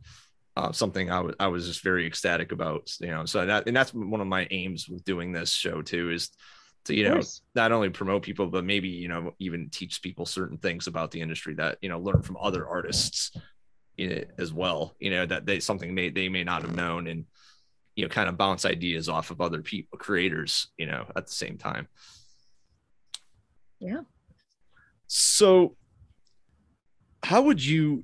uh, 0.56 0.71
something 0.71 1.10
I 1.10 1.21
was 1.21 1.36
I 1.39 1.47
was 1.47 1.67
just 1.67 1.84
very 1.84 2.06
ecstatic 2.06 2.52
about. 2.52 2.91
You 2.99 3.12
know, 3.12 3.25
so 3.25 3.45
that 3.45 3.67
and 3.67 3.75
that's 3.75 3.93
one 3.93 4.21
of 4.21 4.28
my 4.28 4.47
aims 4.52 4.89
with 4.89 5.04
doing 5.06 5.32
this 5.32 5.52
show 5.52 5.82
too 5.82 6.12
is 6.12 6.30
to 6.86 6.95
you 6.95 7.08
know 7.08 7.21
not 7.56 7.71
only 7.71 7.89
promote 7.89 8.23
people 8.23 8.47
but 8.47 8.65
maybe 8.65 8.89
you 8.89 9.08
know 9.08 9.34
even 9.39 9.69
teach 9.69 10.02
people 10.02 10.25
certain 10.25 10.58
things 10.58 10.88
about 10.88 11.12
the 11.12 11.21
industry 11.21 11.54
that 11.56 11.78
you 11.82 11.89
know 11.89 11.99
learn 11.99 12.21
from 12.21 12.38
other 12.39 12.67
artists 12.67 13.32
in 13.97 14.12
it 14.12 14.32
as 14.38 14.52
well. 14.52 14.95
You 14.99 15.12
know 15.12 15.25
that 15.25 15.45
they 15.45 15.60
something 15.60 15.93
may 15.93 16.10
they 16.10 16.30
may 16.30 16.43
not 16.43 16.63
have 16.63 16.75
known 16.75 17.08
and 17.08 17.25
you 17.95 18.06
know 18.06 18.10
kind 18.10 18.28
of 18.28 18.38
bounce 18.38 18.65
ideas 18.65 19.08
off 19.08 19.32
of 19.32 19.41
other 19.41 19.62
people 19.62 19.97
creators. 19.97 20.67
You 20.78 20.88
know 20.88 21.06
at 21.15 21.28
the 21.28 21.34
same 21.34 21.58
time. 21.58 21.88
Yeah. 23.80 24.02
So, 25.08 25.76
how 27.24 27.44
would 27.44 27.63
you 27.63 28.04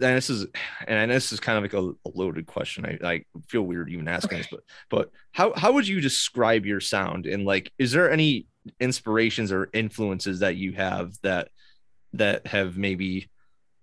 and 0.00 0.16
this 0.16 0.28
is 0.28 0.46
and 0.86 1.10
this 1.10 1.32
is 1.32 1.40
kind 1.40 1.56
of 1.56 1.64
like 1.64 1.72
a, 1.72 2.08
a 2.08 2.12
loaded 2.14 2.46
question. 2.46 2.84
I, 2.84 3.08
I 3.08 3.24
feel 3.48 3.62
weird 3.62 3.88
even 3.88 4.08
asking 4.08 4.38
okay. 4.38 4.38
this, 4.38 4.48
but 4.50 4.60
but 4.90 5.10
how 5.32 5.54
how 5.54 5.72
would 5.72 5.88
you 5.88 6.00
describe 6.00 6.66
your 6.66 6.80
sound? 6.80 7.26
And 7.26 7.44
like, 7.44 7.72
is 7.78 7.92
there 7.92 8.10
any 8.10 8.46
inspirations 8.80 9.52
or 9.52 9.70
influences 9.72 10.40
that 10.40 10.56
you 10.56 10.72
have 10.72 11.14
that 11.22 11.48
that 12.12 12.46
have 12.46 12.76
maybe 12.76 13.30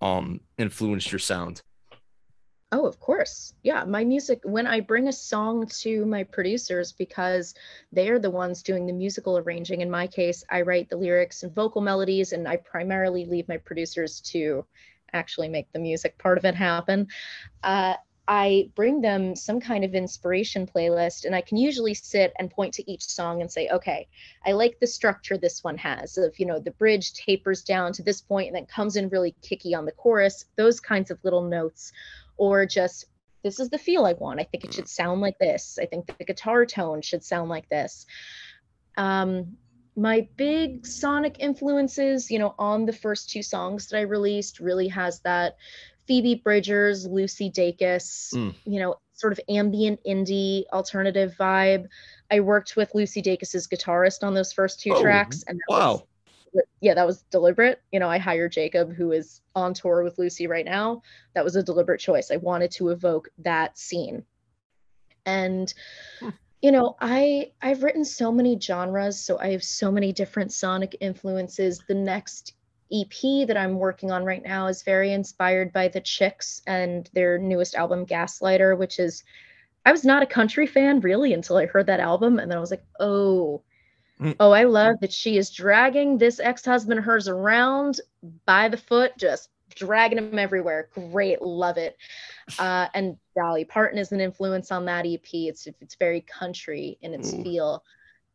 um 0.01 0.41
influenced 0.57 1.11
your 1.11 1.19
sound? 1.19 1.61
Oh, 2.73 2.87
of 2.87 2.99
course. 2.99 3.53
Yeah, 3.61 3.83
my 3.83 4.03
music, 4.03 4.39
when 4.41 4.65
I 4.65 4.79
bring 4.79 5.07
a 5.07 5.13
song 5.13 5.67
to 5.81 6.07
my 6.07 6.23
producers, 6.23 6.91
because 6.91 7.53
they 7.91 8.09
are 8.09 8.17
the 8.17 8.31
ones 8.31 8.63
doing 8.63 8.87
the 8.87 8.93
musical 8.93 9.37
arranging. 9.37 9.81
In 9.81 9.91
my 9.91 10.07
case, 10.07 10.43
I 10.49 10.63
write 10.63 10.89
the 10.89 10.97
lyrics 10.97 11.43
and 11.43 11.53
vocal 11.53 11.81
melodies, 11.81 12.33
and 12.33 12.47
I 12.47 12.57
primarily 12.57 13.25
leave 13.25 13.47
my 13.47 13.57
producers 13.57 14.21
to 14.31 14.65
actually 15.13 15.49
make 15.49 15.71
the 15.71 15.77
music 15.77 16.17
part 16.17 16.39
of 16.39 16.45
it 16.45 16.55
happen. 16.55 17.09
Uh, 17.61 17.93
I 18.27 18.71
bring 18.73 19.01
them 19.01 19.35
some 19.35 19.59
kind 19.59 19.83
of 19.83 19.93
inspiration 19.93 20.65
playlist, 20.65 21.25
and 21.25 21.35
I 21.35 21.41
can 21.41 21.57
usually 21.57 21.93
sit 21.93 22.33
and 22.39 22.49
point 22.49 22.73
to 22.75 22.91
each 22.91 23.03
song 23.03 23.41
and 23.41 23.51
say, 23.51 23.67
okay, 23.69 24.07
I 24.45 24.53
like 24.53 24.79
the 24.79 24.87
structure 24.87 25.37
this 25.37 25.63
one 25.63 25.77
has 25.77 26.17
of, 26.17 26.39
you 26.39 26.45
know, 26.45 26.57
the 26.57 26.71
bridge 26.71 27.13
tapers 27.13 27.63
down 27.63 27.91
to 27.93 28.03
this 28.03 28.21
point 28.21 28.47
and 28.47 28.55
then 28.55 28.65
comes 28.65 28.95
in 28.95 29.09
really 29.09 29.35
kicky 29.41 29.75
on 29.75 29.85
the 29.85 29.91
chorus, 29.91 30.45
those 30.55 30.79
kinds 30.79 31.11
of 31.11 31.19
little 31.23 31.43
notes 31.43 31.91
or 32.37 32.65
just 32.65 33.05
this 33.43 33.59
is 33.59 33.69
the 33.69 33.77
feel 33.77 34.05
I 34.05 34.13
want. 34.13 34.39
I 34.39 34.43
think 34.43 34.63
it 34.63 34.73
should 34.73 34.87
sound 34.87 35.21
like 35.21 35.37
this. 35.37 35.77
I 35.81 35.85
think 35.85 36.05
the 36.17 36.23
guitar 36.23 36.65
tone 36.65 37.01
should 37.01 37.23
sound 37.23 37.49
like 37.49 37.67
this. 37.69 38.05
Um, 38.95 39.57
my 39.95 40.27
big 40.37 40.87
sonic 40.87 41.37
influences, 41.39 42.31
you 42.31 42.39
know, 42.39 42.55
on 42.57 42.85
the 42.85 42.93
first 42.93 43.29
two 43.29 43.43
songs 43.43 43.87
that 43.87 43.97
I 43.97 44.01
released 44.01 44.59
really 44.59 44.87
has 44.87 45.19
that 45.21 45.57
Phoebe 46.07 46.35
Bridgers, 46.35 47.05
Lucy 47.05 47.51
Dacus, 47.51 48.33
mm. 48.33 48.55
you 48.65 48.79
know, 48.79 48.95
sort 49.13 49.33
of 49.33 49.39
ambient 49.47 49.99
indie 50.07 50.63
alternative 50.73 51.35
vibe. 51.39 51.87
I 52.31 52.39
worked 52.39 52.75
with 52.75 52.95
Lucy 52.95 53.21
Dacus's 53.21 53.67
guitarist 53.67 54.23
on 54.23 54.33
those 54.33 54.51
first 54.51 54.81
two 54.81 54.93
oh, 54.93 55.01
tracks, 55.01 55.43
and 55.47 55.59
wow, 55.69 55.93
was, 55.93 56.03
yeah, 56.81 56.93
that 56.93 57.07
was 57.07 57.23
deliberate. 57.31 57.81
You 57.91 57.99
know, 57.99 58.09
I 58.09 58.17
hired 58.17 58.51
Jacob, 58.51 58.93
who 58.93 59.11
is 59.11 59.41
on 59.55 59.73
tour 59.73 60.03
with 60.03 60.17
Lucy 60.17 60.47
right 60.47 60.65
now. 60.65 61.01
That 61.33 61.43
was 61.43 61.55
a 61.55 61.63
deliberate 61.63 61.99
choice. 61.99 62.31
I 62.31 62.37
wanted 62.37 62.71
to 62.71 62.89
evoke 62.89 63.29
that 63.39 63.77
scene. 63.77 64.23
And 65.25 65.73
hmm. 66.19 66.29
you 66.61 66.71
know, 66.71 66.95
I 66.99 67.51
I've 67.61 67.83
written 67.83 68.05
so 68.05 68.31
many 68.31 68.59
genres, 68.59 69.19
so 69.19 69.39
I 69.39 69.51
have 69.51 69.63
so 69.63 69.91
many 69.91 70.13
different 70.13 70.51
sonic 70.51 70.97
influences. 70.99 71.81
The 71.87 71.95
next 71.95 72.53
EP 72.91 73.47
that 73.47 73.57
I'm 73.57 73.79
working 73.79 74.11
on 74.11 74.23
right 74.23 74.43
now 74.43 74.67
is 74.67 74.83
very 74.83 75.13
inspired 75.13 75.73
by 75.73 75.87
the 75.87 76.01
Chicks 76.01 76.61
and 76.67 77.09
their 77.13 77.37
newest 77.37 77.75
album 77.75 78.05
Gaslighter, 78.05 78.77
which 78.77 78.99
is 78.99 79.23
I 79.85 79.91
was 79.91 80.05
not 80.05 80.23
a 80.23 80.27
country 80.27 80.67
fan 80.67 80.99
really 80.99 81.33
until 81.33 81.57
I 81.57 81.65
heard 81.65 81.87
that 81.87 81.99
album 81.99 82.39
and 82.39 82.51
then 82.51 82.57
I 82.57 82.61
was 82.61 82.71
like, 82.71 82.85
"Oh, 82.99 83.63
Mm. 84.19 84.35
Oh, 84.39 84.51
I 84.51 84.63
love 84.63 84.97
that 85.01 85.11
she 85.11 85.37
is 85.37 85.49
dragging 85.49 86.17
this 86.17 86.39
ex-husband 86.39 86.99
of 86.99 87.05
hers 87.05 87.27
around 87.27 87.99
by 88.45 88.69
the 88.69 88.77
foot, 88.77 89.17
just 89.17 89.49
dragging 89.75 90.17
him 90.17 90.37
everywhere. 90.37 90.89
Great, 90.93 91.41
love 91.41 91.77
it. 91.77 91.97
Uh, 92.59 92.89
and 92.93 93.15
Dolly 93.37 93.63
Parton 93.63 93.97
is 93.97 94.11
an 94.11 94.19
influence 94.19 94.69
on 94.69 94.83
that 94.83 95.05
EP. 95.05 95.21
It's 95.31 95.65
it's 95.79 95.95
very 95.95 96.19
country 96.19 96.97
in 97.01 97.13
its 97.13 97.31
mm. 97.31 97.41
feel, 97.41 97.85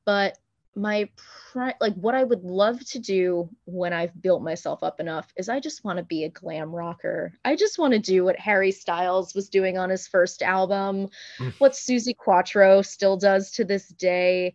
but 0.06 0.38
my 0.74 1.10
pri- 1.52 1.74
like 1.78 1.92
what 1.94 2.14
I 2.14 2.24
would 2.24 2.42
love 2.42 2.82
to 2.86 2.98
do 2.98 3.50
when 3.66 3.92
I've 3.92 4.18
built 4.22 4.42
myself 4.42 4.82
up 4.82 4.98
enough 4.98 5.30
is 5.36 5.50
I 5.50 5.60
just 5.60 5.84
want 5.84 5.98
to 5.98 6.04
be 6.04 6.24
a 6.24 6.30
glam 6.30 6.74
rocker. 6.74 7.34
I 7.44 7.54
just 7.54 7.78
want 7.78 7.92
to 7.92 7.98
do 7.98 8.24
what 8.24 8.38
Harry 8.38 8.72
Styles 8.72 9.34
was 9.34 9.50
doing 9.50 9.76
on 9.76 9.90
his 9.90 10.08
first 10.08 10.40
album, 10.40 11.08
mm. 11.38 11.52
what 11.58 11.72
Suzi 11.72 12.16
Quatro 12.16 12.80
still 12.80 13.18
does 13.18 13.50
to 13.52 13.64
this 13.66 13.88
day 13.88 14.54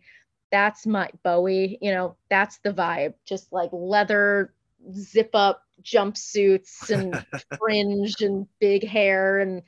that's 0.54 0.86
my 0.86 1.10
Bowie, 1.24 1.78
you 1.82 1.90
know, 1.90 2.14
that's 2.30 2.58
the 2.58 2.72
vibe. 2.72 3.14
Just 3.24 3.52
like 3.52 3.70
leather 3.72 4.54
zip 4.94 5.30
up 5.34 5.64
jumpsuits 5.82 6.90
and 6.94 7.26
fringe 7.58 8.20
and 8.20 8.46
big 8.60 8.86
hair 8.86 9.40
and 9.40 9.62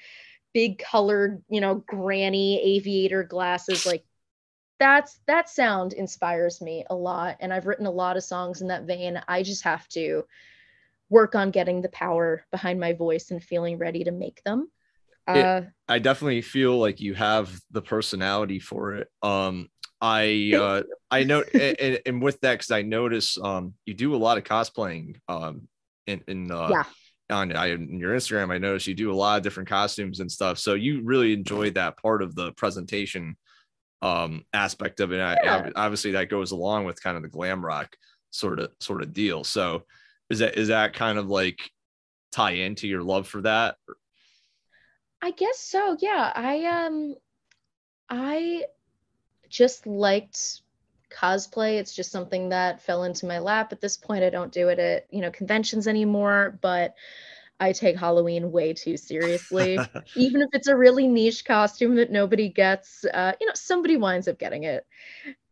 big 0.55 0.79
colored, 0.79 1.43
you 1.49 1.61
know, 1.61 1.83
granny 1.89 2.77
aviator 2.77 3.25
glasses. 3.25 3.85
Like 3.85 4.05
that's 4.79 5.19
that 5.27 5.49
sound 5.49 5.93
inspires 5.93 6.61
me 6.61 6.85
a 6.89 6.95
lot. 6.95 7.39
And 7.41 7.53
I've 7.53 7.67
written 7.67 7.87
a 7.87 7.91
lot 7.91 8.17
of 8.17 8.23
songs 8.23 8.61
in 8.63 8.69
that 8.69 8.85
vein. 8.85 9.21
I 9.27 9.43
just 9.43 9.65
have 9.65 9.89
to 9.89 10.25
work 11.11 11.35
on 11.35 11.51
getting 11.51 11.83
the 11.83 11.89
power 11.89 12.47
behind 12.53 12.79
my 12.79 12.93
voice 12.93 13.33
and 13.33 13.43
feeling 13.43 13.77
ready 13.77 14.05
to 14.05 14.13
make 14.13 14.41
them. 14.45 14.71
It, 15.27 15.45
uh, 15.45 15.63
I 15.89 15.99
definitely 15.99 16.43
feel 16.43 16.79
like 16.79 17.01
you 17.01 17.15
have 17.15 17.61
the 17.73 17.83
personality 17.83 18.61
for 18.61 18.95
it. 18.95 19.09
Um, 19.21 19.69
I 20.01 20.53
uh, 20.59 20.83
I 21.11 21.25
know, 21.25 21.43
and, 21.55 22.01
and, 22.07 22.23
with 22.23 22.41
that, 22.41 22.55
because 22.55 22.71
I 22.71 22.83
notice 22.83 23.39
um, 23.39 23.75
you 23.85 23.95
do 23.95 24.15
a 24.15 24.17
lot 24.17 24.39
of 24.39 24.45
cosplaying 24.45 25.17
um, 25.29 25.69
in, 26.07 26.23
in 26.29 26.51
uh, 26.51 26.69
yeah. 26.71 26.85
on 27.31 27.55
I, 27.55 27.73
in 27.73 27.99
your 27.99 28.15
Instagram. 28.15 28.53
I 28.53 28.59
notice 28.59 28.87
you 28.87 28.95
do 28.95 29.13
a 29.13 29.15
lot 29.15 29.39
of 29.39 29.43
different 29.43 29.69
costumes 29.69 30.21
and 30.21 30.31
stuff. 30.31 30.59
So 30.59 30.75
you 30.75 31.03
really 31.03 31.33
enjoyed 31.33 31.75
that 31.75 31.97
part 31.97 32.23
of 32.23 32.35
the 32.35 32.53
presentation 32.53 33.37
um, 34.03 34.45
aspect 34.53 35.01
of 35.01 35.13
it. 35.13 35.17
Yeah. 35.17 35.71
I, 35.75 35.85
obviously, 35.85 36.13
that 36.13 36.29
goes 36.29 36.51
along 36.51 36.85
with 36.85 37.03
kind 37.03 37.17
of 37.17 37.23
the 37.23 37.29
glam 37.29 37.65
rock 37.65 37.97
sort 38.31 38.61
of 38.61 38.71
sort 38.81 39.03
of 39.03 39.13
deal. 39.13 39.45
So 39.45 39.85
is 40.31 40.41
that 40.41 40.57
is 40.57 40.69
that 40.69 40.95
kind 40.95 41.19
of 41.19 41.29
like 41.29 41.59
tie 42.33 42.53
into 42.53 42.87
your 42.87 43.03
love 43.03 43.27
for 43.29 43.43
that? 43.43 43.77
I 45.23 45.31
guess 45.31 45.61
so. 45.61 45.97
Yeah, 46.01 46.33
I 46.35 46.65
um, 46.65 47.15
I 48.11 48.65
just 49.49 49.87
liked 49.87 50.61
cosplay. 51.11 51.79
It's 51.79 51.95
just 51.95 52.11
something 52.11 52.51
that 52.51 52.83
fell 52.83 53.05
into 53.05 53.27
my 53.27 53.39
lap. 53.39 53.73
At 53.73 53.81
this 53.81 53.97
point, 53.97 54.25
I 54.25 54.31
don't 54.31 54.53
do 54.53 54.69
it 54.69 54.79
at, 54.79 55.07
you 55.11 55.21
know, 55.21 55.31
conventions 55.31 55.87
anymore, 55.87 56.59
but 56.61 56.95
I 57.59 57.73
take 57.73 57.97
Halloween 57.97 58.53
way 58.53 58.75
too 58.75 58.97
seriously. 58.97 59.79
Even 60.17 60.43
if 60.43 60.51
it's 60.53 60.69
a 60.69 60.77
really 60.77 61.07
niche 61.07 61.45
costume 61.45 61.97
that 61.97 62.11
nobody 62.11 62.49
gets, 62.49 63.05
uh, 63.05 63.33
you 63.41 63.47
know, 63.47 63.55
somebody 63.55 63.97
winds 63.97 64.29
up 64.29 64.39
getting 64.39 64.65
it. 64.65 64.87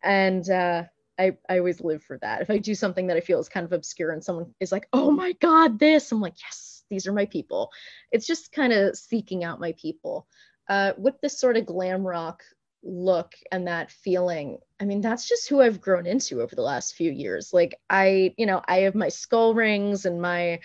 And 0.02 0.48
uh, 0.50 0.84
I, 1.18 1.36
I 1.48 1.58
always 1.58 1.80
live 1.80 2.02
for 2.02 2.18
that. 2.18 2.42
If 2.42 2.50
I 2.50 2.58
do 2.58 2.74
something 2.74 3.06
that 3.06 3.16
I 3.16 3.20
feel 3.20 3.40
is 3.40 3.48
kind 3.48 3.64
of 3.64 3.72
obscure 3.72 4.12
and 4.12 4.22
someone 4.22 4.54
is 4.60 4.72
like, 4.72 4.88
oh 4.92 5.10
my 5.10 5.32
God, 5.40 5.78
this, 5.78 6.12
I'm 6.12 6.20
like, 6.20 6.36
yes, 6.42 6.84
these 6.90 7.06
are 7.06 7.12
my 7.12 7.26
people. 7.26 7.70
It's 8.12 8.26
just 8.26 8.52
kind 8.52 8.72
of 8.72 8.96
seeking 8.96 9.44
out 9.44 9.60
my 9.60 9.72
people. 9.72 10.26
Uh, 10.66 10.92
with 10.96 11.20
this 11.20 11.38
sort 11.38 11.58
of 11.58 11.66
glam 11.66 12.06
rock 12.06 12.42
look 12.84 13.34
and 13.50 13.66
that 13.66 13.90
feeling 13.90 14.58
i 14.80 14.84
mean 14.84 15.00
that's 15.00 15.26
just 15.26 15.48
who 15.48 15.62
i've 15.62 15.80
grown 15.80 16.06
into 16.06 16.42
over 16.42 16.54
the 16.54 16.62
last 16.62 16.94
few 16.94 17.10
years. 17.10 17.52
Like 17.52 17.74
i 17.88 18.34
you 18.36 18.46
know 18.46 18.60
i 18.66 18.78
have 18.80 18.94
my 18.94 19.08
skull 19.08 19.54
rings 19.54 20.04
and 20.04 20.20
my 20.20 20.60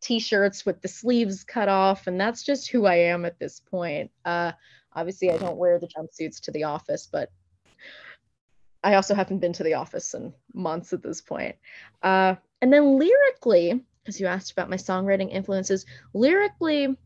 t-shirts 0.00 0.64
with 0.64 0.80
the 0.80 0.88
sleeves 0.88 1.42
cut 1.42 1.68
off 1.68 2.06
and 2.06 2.20
that's 2.20 2.44
just 2.44 2.70
who 2.70 2.86
i 2.86 2.94
am 2.94 3.24
at 3.24 3.38
this 3.38 3.60
point. 3.60 4.10
Uh 4.24 4.52
obviously 4.92 5.30
i 5.30 5.36
don't 5.36 5.56
wear 5.56 5.78
the 5.78 5.88
jumpsuits 5.88 6.40
to 6.40 6.52
the 6.52 6.64
office 6.64 7.08
but 7.10 7.30
i 8.84 8.94
also 8.94 9.14
haven't 9.14 9.40
been 9.40 9.52
to 9.52 9.64
the 9.64 9.74
office 9.74 10.14
in 10.14 10.32
months 10.54 10.92
at 10.92 11.02
this 11.02 11.20
point. 11.20 11.56
Uh 12.02 12.36
and 12.62 12.72
then 12.72 12.98
lyrically 12.98 13.84
because 14.04 14.20
you 14.20 14.26
asked 14.26 14.52
about 14.52 14.70
my 14.70 14.76
songwriting 14.76 15.30
influences 15.30 15.84
lyrically 16.14 16.96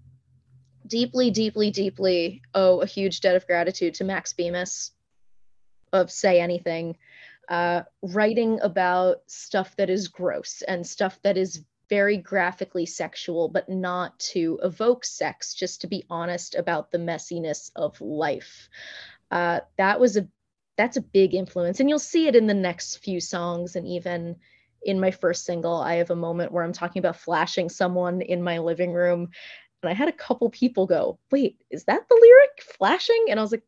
deeply, 0.86 1.30
deeply, 1.30 1.70
deeply 1.70 2.42
owe 2.54 2.80
a 2.80 2.86
huge 2.86 3.20
debt 3.20 3.36
of 3.36 3.46
gratitude 3.46 3.94
to 3.94 4.04
Max 4.04 4.32
Bemis 4.32 4.92
of 5.92 6.10
Say 6.10 6.40
Anything, 6.40 6.96
uh, 7.48 7.82
writing 8.02 8.60
about 8.62 9.18
stuff 9.26 9.76
that 9.76 9.90
is 9.90 10.08
gross 10.08 10.62
and 10.62 10.86
stuff 10.86 11.18
that 11.22 11.36
is 11.36 11.64
very 11.88 12.16
graphically 12.16 12.86
sexual, 12.86 13.48
but 13.48 13.68
not 13.68 14.18
to 14.18 14.58
evoke 14.62 15.04
sex, 15.04 15.52
just 15.52 15.80
to 15.82 15.86
be 15.86 16.04
honest 16.08 16.54
about 16.54 16.90
the 16.90 16.98
messiness 16.98 17.70
of 17.76 18.00
life. 18.00 18.68
Uh, 19.30 19.60
that 19.76 20.00
was 20.00 20.16
a 20.16 20.26
that's 20.78 20.96
a 20.96 21.02
big 21.02 21.34
influence, 21.34 21.80
and 21.80 21.88
you'll 21.90 21.98
see 21.98 22.26
it 22.26 22.34
in 22.34 22.46
the 22.46 22.54
next 22.54 22.96
few 22.96 23.20
songs, 23.20 23.76
and 23.76 23.86
even 23.86 24.36
in 24.84 24.98
my 24.98 25.10
first 25.10 25.44
single, 25.44 25.76
I 25.76 25.96
have 25.96 26.10
a 26.10 26.16
moment 26.16 26.50
where 26.50 26.64
I'm 26.64 26.72
talking 26.72 27.00
about 27.00 27.16
flashing 27.16 27.68
someone 27.68 28.20
in 28.20 28.42
my 28.42 28.58
living 28.58 28.92
room 28.92 29.28
and 29.82 29.90
I 29.90 29.94
had 29.94 30.08
a 30.08 30.12
couple 30.12 30.48
people 30.50 30.86
go, 30.86 31.18
wait, 31.30 31.58
is 31.70 31.84
that 31.84 32.08
the 32.08 32.18
lyric 32.20 32.62
flashing? 32.78 33.26
And 33.28 33.38
I 33.38 33.42
was 33.42 33.52
like, 33.52 33.64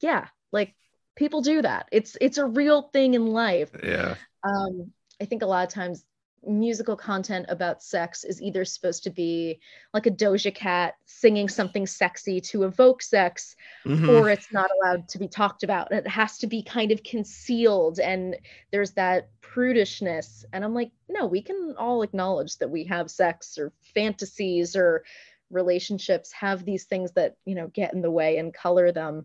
yeah, 0.00 0.26
like 0.52 0.74
people 1.16 1.40
do 1.40 1.62
that. 1.62 1.88
It's 1.92 2.16
it's 2.20 2.38
a 2.38 2.46
real 2.46 2.82
thing 2.92 3.14
in 3.14 3.26
life. 3.26 3.70
Yeah. 3.82 4.16
Um, 4.42 4.92
I 5.20 5.24
think 5.24 5.42
a 5.42 5.46
lot 5.46 5.66
of 5.66 5.72
times 5.72 6.04
musical 6.46 6.96
content 6.96 7.46
about 7.48 7.82
sex 7.82 8.22
is 8.22 8.42
either 8.42 8.66
supposed 8.66 9.02
to 9.04 9.10
be 9.10 9.58
like 9.94 10.06
a 10.06 10.10
Doja 10.10 10.54
Cat 10.54 10.94
singing 11.06 11.48
something 11.48 11.86
sexy 11.86 12.40
to 12.40 12.64
evoke 12.64 13.02
sex, 13.02 13.56
mm-hmm. 13.86 14.10
or 14.10 14.28
it's 14.28 14.52
not 14.52 14.70
allowed 14.82 15.08
to 15.08 15.18
be 15.18 15.28
talked 15.28 15.62
about. 15.62 15.92
It 15.92 16.06
has 16.06 16.38
to 16.38 16.46
be 16.46 16.62
kind 16.62 16.92
of 16.92 17.02
concealed, 17.02 17.98
and 17.98 18.36
there's 18.70 18.92
that 18.92 19.30
prudishness. 19.40 20.44
And 20.52 20.64
I'm 20.64 20.74
like, 20.74 20.90
no, 21.08 21.26
we 21.26 21.42
can 21.42 21.74
all 21.78 22.02
acknowledge 22.02 22.58
that 22.58 22.70
we 22.70 22.84
have 22.84 23.10
sex 23.10 23.56
or 23.58 23.72
fantasies 23.94 24.76
or 24.76 25.04
relationships 25.54 26.32
have 26.32 26.64
these 26.64 26.84
things 26.84 27.12
that 27.12 27.36
you 27.44 27.54
know 27.54 27.68
get 27.68 27.94
in 27.94 28.02
the 28.02 28.10
way 28.10 28.38
and 28.38 28.52
color 28.52 28.92
them 28.92 29.24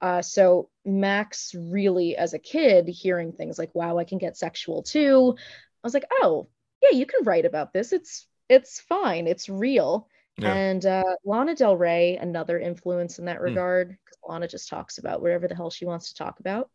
uh, 0.00 0.22
so 0.22 0.68
max 0.84 1.54
really 1.56 2.16
as 2.16 2.34
a 2.34 2.38
kid 2.38 2.88
hearing 2.88 3.32
things 3.32 3.58
like 3.58 3.74
wow 3.74 3.98
i 3.98 4.04
can 4.04 4.18
get 4.18 4.36
sexual 4.36 4.82
too 4.82 5.34
i 5.38 5.86
was 5.86 5.94
like 5.94 6.06
oh 6.22 6.48
yeah 6.82 6.96
you 6.96 7.06
can 7.06 7.24
write 7.24 7.44
about 7.44 7.72
this 7.72 7.92
it's 7.92 8.26
it's 8.48 8.80
fine 8.80 9.26
it's 9.26 9.48
real 9.48 10.08
yeah. 10.38 10.52
and 10.54 10.86
uh, 10.86 11.02
lana 11.24 11.54
del 11.54 11.76
rey 11.76 12.16
another 12.16 12.58
influence 12.58 13.18
in 13.18 13.24
that 13.24 13.38
hmm. 13.38 13.44
regard 13.44 13.88
because 13.88 14.18
mm. 14.24 14.32
lana 14.32 14.46
just 14.46 14.68
talks 14.68 14.98
about 14.98 15.20
whatever 15.20 15.48
the 15.48 15.54
hell 15.54 15.70
she 15.70 15.84
wants 15.84 16.12
to 16.12 16.22
talk 16.22 16.38
about 16.40 16.70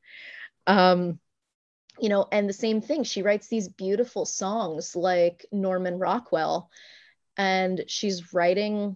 um 0.67 1.19
you 1.99 2.09
know 2.09 2.27
and 2.31 2.49
the 2.49 2.53
same 2.53 2.81
thing 2.81 3.03
she 3.03 3.21
writes 3.21 3.47
these 3.47 3.67
beautiful 3.67 4.25
songs 4.25 4.95
like 4.95 5.45
norman 5.51 5.97
rockwell 5.97 6.69
and 7.37 7.83
she's 7.87 8.33
writing 8.33 8.95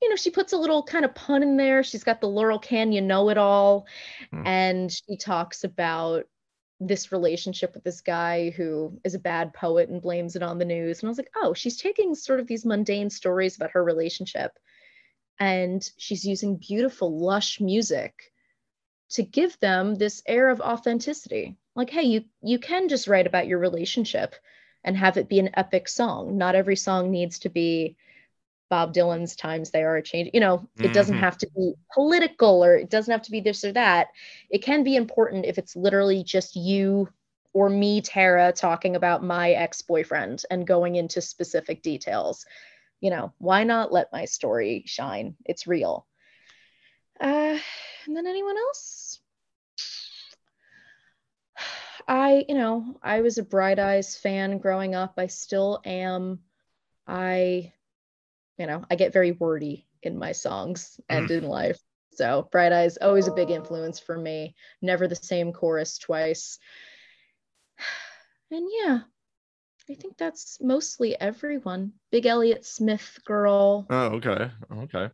you 0.00 0.08
know 0.08 0.16
she 0.16 0.30
puts 0.30 0.52
a 0.52 0.56
little 0.56 0.82
kind 0.82 1.04
of 1.04 1.14
pun 1.14 1.42
in 1.42 1.56
there. 1.56 1.82
She's 1.82 2.04
got 2.04 2.20
the 2.20 2.28
laurel 2.28 2.58
canyon 2.58 3.06
know 3.06 3.30
it 3.30 3.38
all. 3.38 3.86
Mm. 4.32 4.46
and 4.46 4.92
she 4.92 5.16
talks 5.16 5.64
about 5.64 6.24
this 6.80 7.10
relationship 7.10 7.74
with 7.74 7.82
this 7.82 8.02
guy 8.02 8.50
who 8.50 9.00
is 9.02 9.14
a 9.14 9.18
bad 9.18 9.52
poet 9.52 9.88
and 9.88 10.00
blames 10.00 10.36
it 10.36 10.42
on 10.42 10.58
the 10.58 10.64
news. 10.64 11.00
And 11.00 11.08
i 11.08 11.10
was 11.10 11.18
like 11.18 11.32
oh 11.36 11.54
she's 11.54 11.76
taking 11.76 12.14
sort 12.14 12.40
of 12.40 12.46
these 12.46 12.64
mundane 12.64 13.10
stories 13.10 13.56
about 13.56 13.72
her 13.72 13.82
relationship. 13.82 14.52
And 15.40 15.88
she's 15.96 16.24
using 16.24 16.56
beautiful 16.56 17.16
lush 17.18 17.60
music 17.60 18.32
to 19.10 19.22
give 19.22 19.58
them 19.60 19.94
this 19.94 20.22
air 20.26 20.48
of 20.48 20.60
authenticity. 20.60 21.56
Like 21.74 21.90
hey 21.90 22.02
you 22.04 22.24
you 22.42 22.60
can 22.60 22.88
just 22.88 23.08
write 23.08 23.26
about 23.26 23.48
your 23.48 23.58
relationship 23.58 24.36
and 24.84 24.96
have 24.96 25.16
it 25.16 25.28
be 25.28 25.38
an 25.38 25.50
epic 25.54 25.88
song. 25.88 26.38
Not 26.38 26.54
every 26.54 26.76
song 26.76 27.10
needs 27.10 27.40
to 27.40 27.48
be 27.48 27.96
bob 28.68 28.92
dylan's 28.92 29.34
times 29.34 29.70
they 29.70 29.82
are 29.82 29.96
a 29.96 30.02
change 30.02 30.30
you 30.34 30.40
know 30.40 30.68
it 30.78 30.92
doesn't 30.92 31.14
mm-hmm. 31.14 31.24
have 31.24 31.38
to 31.38 31.48
be 31.56 31.72
political 31.94 32.62
or 32.62 32.76
it 32.76 32.90
doesn't 32.90 33.12
have 33.12 33.22
to 33.22 33.30
be 33.30 33.40
this 33.40 33.64
or 33.64 33.72
that. 33.72 34.08
It 34.50 34.62
can 34.62 34.84
be 34.84 34.96
important 34.96 35.46
if 35.46 35.58
it's 35.58 35.74
literally 35.74 36.22
just 36.22 36.54
you 36.54 37.08
or 37.52 37.70
me 37.70 38.02
tara 38.02 38.52
talking 38.52 38.94
about 38.94 39.24
my 39.24 39.52
ex-boyfriend 39.52 40.42
and 40.50 40.66
going 40.66 40.96
into 40.96 41.20
specific 41.20 41.82
details. 41.82 42.44
You 43.00 43.10
know 43.10 43.32
why 43.38 43.64
not 43.64 43.92
let 43.92 44.12
my 44.12 44.26
story 44.26 44.84
shine? 44.86 45.34
It's 45.44 45.66
real. 45.66 46.06
Uh 47.20 47.58
and 48.06 48.16
then 48.16 48.26
anyone 48.26 48.56
else 48.56 49.20
I, 52.08 52.46
you 52.48 52.54
know, 52.54 52.96
I 53.02 53.20
was 53.20 53.36
a 53.36 53.42
Bright 53.42 53.78
Eyes 53.78 54.16
fan 54.16 54.58
growing 54.58 54.94
up. 54.94 55.14
I 55.18 55.26
still 55.26 55.80
am. 55.84 56.40
I, 57.06 57.74
you 58.56 58.66
know, 58.66 58.82
I 58.90 58.96
get 58.96 59.12
very 59.12 59.32
wordy 59.32 59.86
in 60.02 60.18
my 60.18 60.32
songs 60.32 60.98
and 61.10 61.28
mm. 61.28 61.38
in 61.38 61.44
life. 61.44 61.78
So 62.12 62.48
Bright 62.50 62.72
Eyes 62.72 62.96
always 62.96 63.28
a 63.28 63.32
big 63.32 63.50
influence 63.50 64.00
for 64.00 64.16
me. 64.16 64.56
Never 64.80 65.06
the 65.06 65.16
same 65.16 65.52
chorus 65.52 65.98
twice. 65.98 66.58
And 68.50 68.66
yeah, 68.82 69.00
I 69.90 69.94
think 69.94 70.16
that's 70.16 70.56
mostly 70.58 71.20
everyone. 71.20 71.92
Big 72.10 72.24
Elliott 72.24 72.64
Smith 72.64 73.18
girl. 73.26 73.86
Oh, 73.90 74.06
okay. 74.14 74.50
Okay 74.72 75.10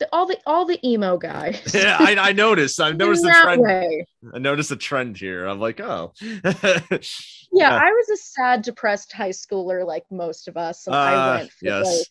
the, 0.00 0.08
all 0.12 0.26
the 0.26 0.38
all 0.46 0.64
the 0.64 0.80
emo 0.86 1.16
guys. 1.16 1.60
yeah, 1.74 1.96
I, 2.00 2.16
I 2.16 2.32
noticed. 2.32 2.80
I 2.80 2.90
noticed 2.92 3.22
the 3.22 3.36
trend. 3.40 3.62
Way. 3.62 4.06
I 4.34 4.38
noticed 4.38 4.72
a 4.72 4.76
trend 4.76 5.18
here. 5.18 5.46
I'm 5.46 5.60
like, 5.60 5.78
oh. 5.78 6.12
yeah, 6.22 7.76
I 7.76 7.90
was 7.90 8.08
a 8.12 8.16
sad, 8.16 8.62
depressed 8.62 9.12
high 9.12 9.30
schooler, 9.30 9.86
like 9.86 10.04
most 10.10 10.48
of 10.48 10.56
us. 10.56 10.86
And 10.86 10.96
uh, 10.96 10.98
I 10.98 11.36
went 11.36 11.52
for 11.52 11.64
yes. 11.64 11.86
like, 11.86 12.06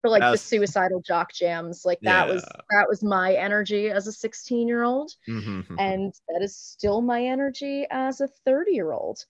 for 0.00 0.10
like 0.10 0.22
the 0.22 0.38
suicidal 0.38 1.02
jock 1.06 1.32
jams. 1.32 1.82
Like 1.84 2.00
that 2.02 2.26
yeah. 2.26 2.34
was 2.34 2.42
that 2.70 2.88
was 2.88 3.04
my 3.04 3.34
energy 3.34 3.90
as 3.90 4.06
a 4.06 4.12
16 4.12 4.66
year 4.66 4.82
old, 4.82 5.12
mm-hmm, 5.28 5.60
mm-hmm. 5.60 5.78
and 5.78 6.12
that 6.28 6.42
is 6.42 6.56
still 6.56 7.02
my 7.02 7.22
energy 7.22 7.86
as 7.90 8.20
a 8.20 8.28
30 8.46 8.72
year 8.72 8.92
old. 8.92 9.24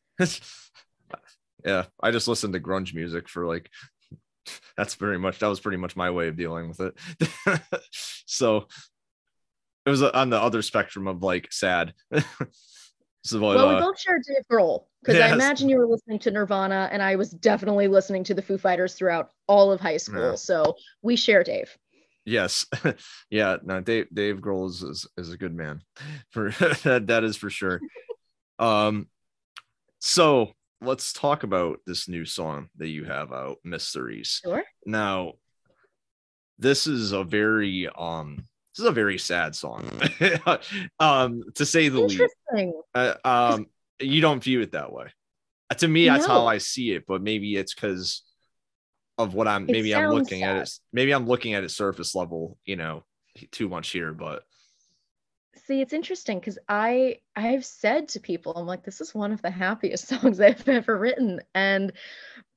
yeah, 1.65 1.85
I 2.01 2.13
just 2.13 2.29
listened 2.29 2.55
to 2.55 2.61
grunge 2.61 2.95
music 2.95 3.29
for 3.29 3.45
like 3.45 3.71
that's 4.77 4.95
very 4.95 5.19
much 5.19 5.39
that 5.39 5.49
was 5.49 5.61
pretty 5.61 5.79
much 5.79 5.97
my 5.97 6.11
way 6.11 6.29
of 6.29 6.37
dealing 6.37 6.69
with 6.69 6.81
it. 6.81 7.61
so 8.27 8.67
it 9.87 9.91
was 9.91 10.03
on 10.03 10.31
the 10.31 10.41
other 10.41 10.63
spectrum 10.63 11.07
of 11.07 11.23
like 11.23 11.53
sad. 11.53 11.95
so, 13.25 13.41
well, 13.41 13.59
uh, 13.59 13.75
we 13.75 13.81
both 13.81 13.99
shared 13.99 14.23
Dave 14.27 14.45
Grohl 14.51 14.85
because 15.03 15.17
yes. 15.17 15.31
I 15.31 15.35
imagine 15.35 15.69
you 15.69 15.79
were 15.79 15.87
listening 15.87 16.19
to 16.21 16.31
Nirvana, 16.31 16.89
and 16.93 17.03
I 17.03 17.17
was 17.17 17.31
definitely 17.31 17.89
listening 17.89 18.25
to 18.25 18.35
the 18.35 18.43
Foo 18.43 18.59
Fighters 18.59 18.95
throughout 18.95 19.31
all 19.47 19.73
of 19.73 19.81
high 19.81 19.97
school. 19.97 20.31
Yeah. 20.31 20.35
So 20.37 20.77
we 21.03 21.17
share 21.17 21.43
Dave. 21.43 21.77
Yes, 22.25 22.67
yeah. 23.31 23.57
No, 23.63 23.81
Dave 23.81 24.09
Dave 24.13 24.37
Grohl 24.37 24.69
is 24.69 24.83
is, 24.83 25.07
is 25.17 25.33
a 25.33 25.39
good 25.39 25.55
man. 25.55 25.83
For 26.31 26.51
that, 26.83 27.07
that 27.07 27.25
is 27.25 27.37
for 27.37 27.49
sure. 27.49 27.81
um, 28.59 29.09
so 30.01 30.53
let's 30.81 31.13
talk 31.13 31.43
about 31.43 31.81
this 31.87 32.09
new 32.09 32.25
song 32.25 32.69
that 32.77 32.89
you 32.89 33.05
have 33.05 33.33
out, 33.33 33.59
Mysteries. 33.65 34.41
Sure. 34.45 34.63
Now, 34.87 35.35
this 36.59 36.87
is 36.87 37.13
a 37.13 37.25
very 37.25 37.89
um 37.89 38.45
this 38.75 38.85
is 38.85 38.89
a 38.89 38.93
very 38.93 39.19
sad 39.19 39.55
song. 39.55 39.89
um 41.01 41.43
to 41.55 41.67
say 41.67 41.89
the 41.89 42.01
least. 42.01 42.23
Uh, 42.95 43.15
um 43.25 43.67
you 44.01 44.21
don't 44.21 44.43
view 44.43 44.61
it 44.61 44.73
that 44.73 44.93
way. 44.93 45.07
Uh, 45.71 45.75
to 45.75 45.89
me, 45.89 46.07
that's 46.07 46.27
no. 46.27 46.35
how 46.35 46.47
I 46.47 46.59
see 46.59 46.93
it, 46.93 47.05
but 47.07 47.23
maybe 47.23 47.57
it's 47.57 47.75
because 47.75 48.23
of 49.19 49.35
what 49.35 49.49
I'm 49.49 49.67
maybe 49.67 49.95
I'm 49.95 50.11
looking 50.11 50.41
sad. 50.41 50.57
at 50.57 50.63
it. 50.63 50.71
Maybe 50.93 51.13
I'm 51.13 51.27
looking 51.27 51.55
at 51.55 51.65
it 51.65 51.71
surface 51.71 52.15
level, 52.15 52.57
you 52.65 52.77
know, 52.77 53.05
too 53.51 53.69
much 53.69 53.91
here, 53.91 54.13
but 54.13 54.45
See, 55.69 55.83
it's 55.83 55.93
interesting 55.93 56.41
because 56.41 56.59
I 56.67 57.19
I've 57.37 57.67
said 57.67 58.09
to 58.09 58.21
people, 58.21 58.55
I'm 58.57 58.67
like, 58.67 58.85
this 58.85 59.03
is 59.03 59.15
one 59.15 59.33
of 59.33 59.43
the 59.43 59.51
happiest 59.51 60.09
songs 60.09 60.41
I've 60.41 60.67
ever 60.67 60.97
written. 60.97 61.43
And 61.55 61.93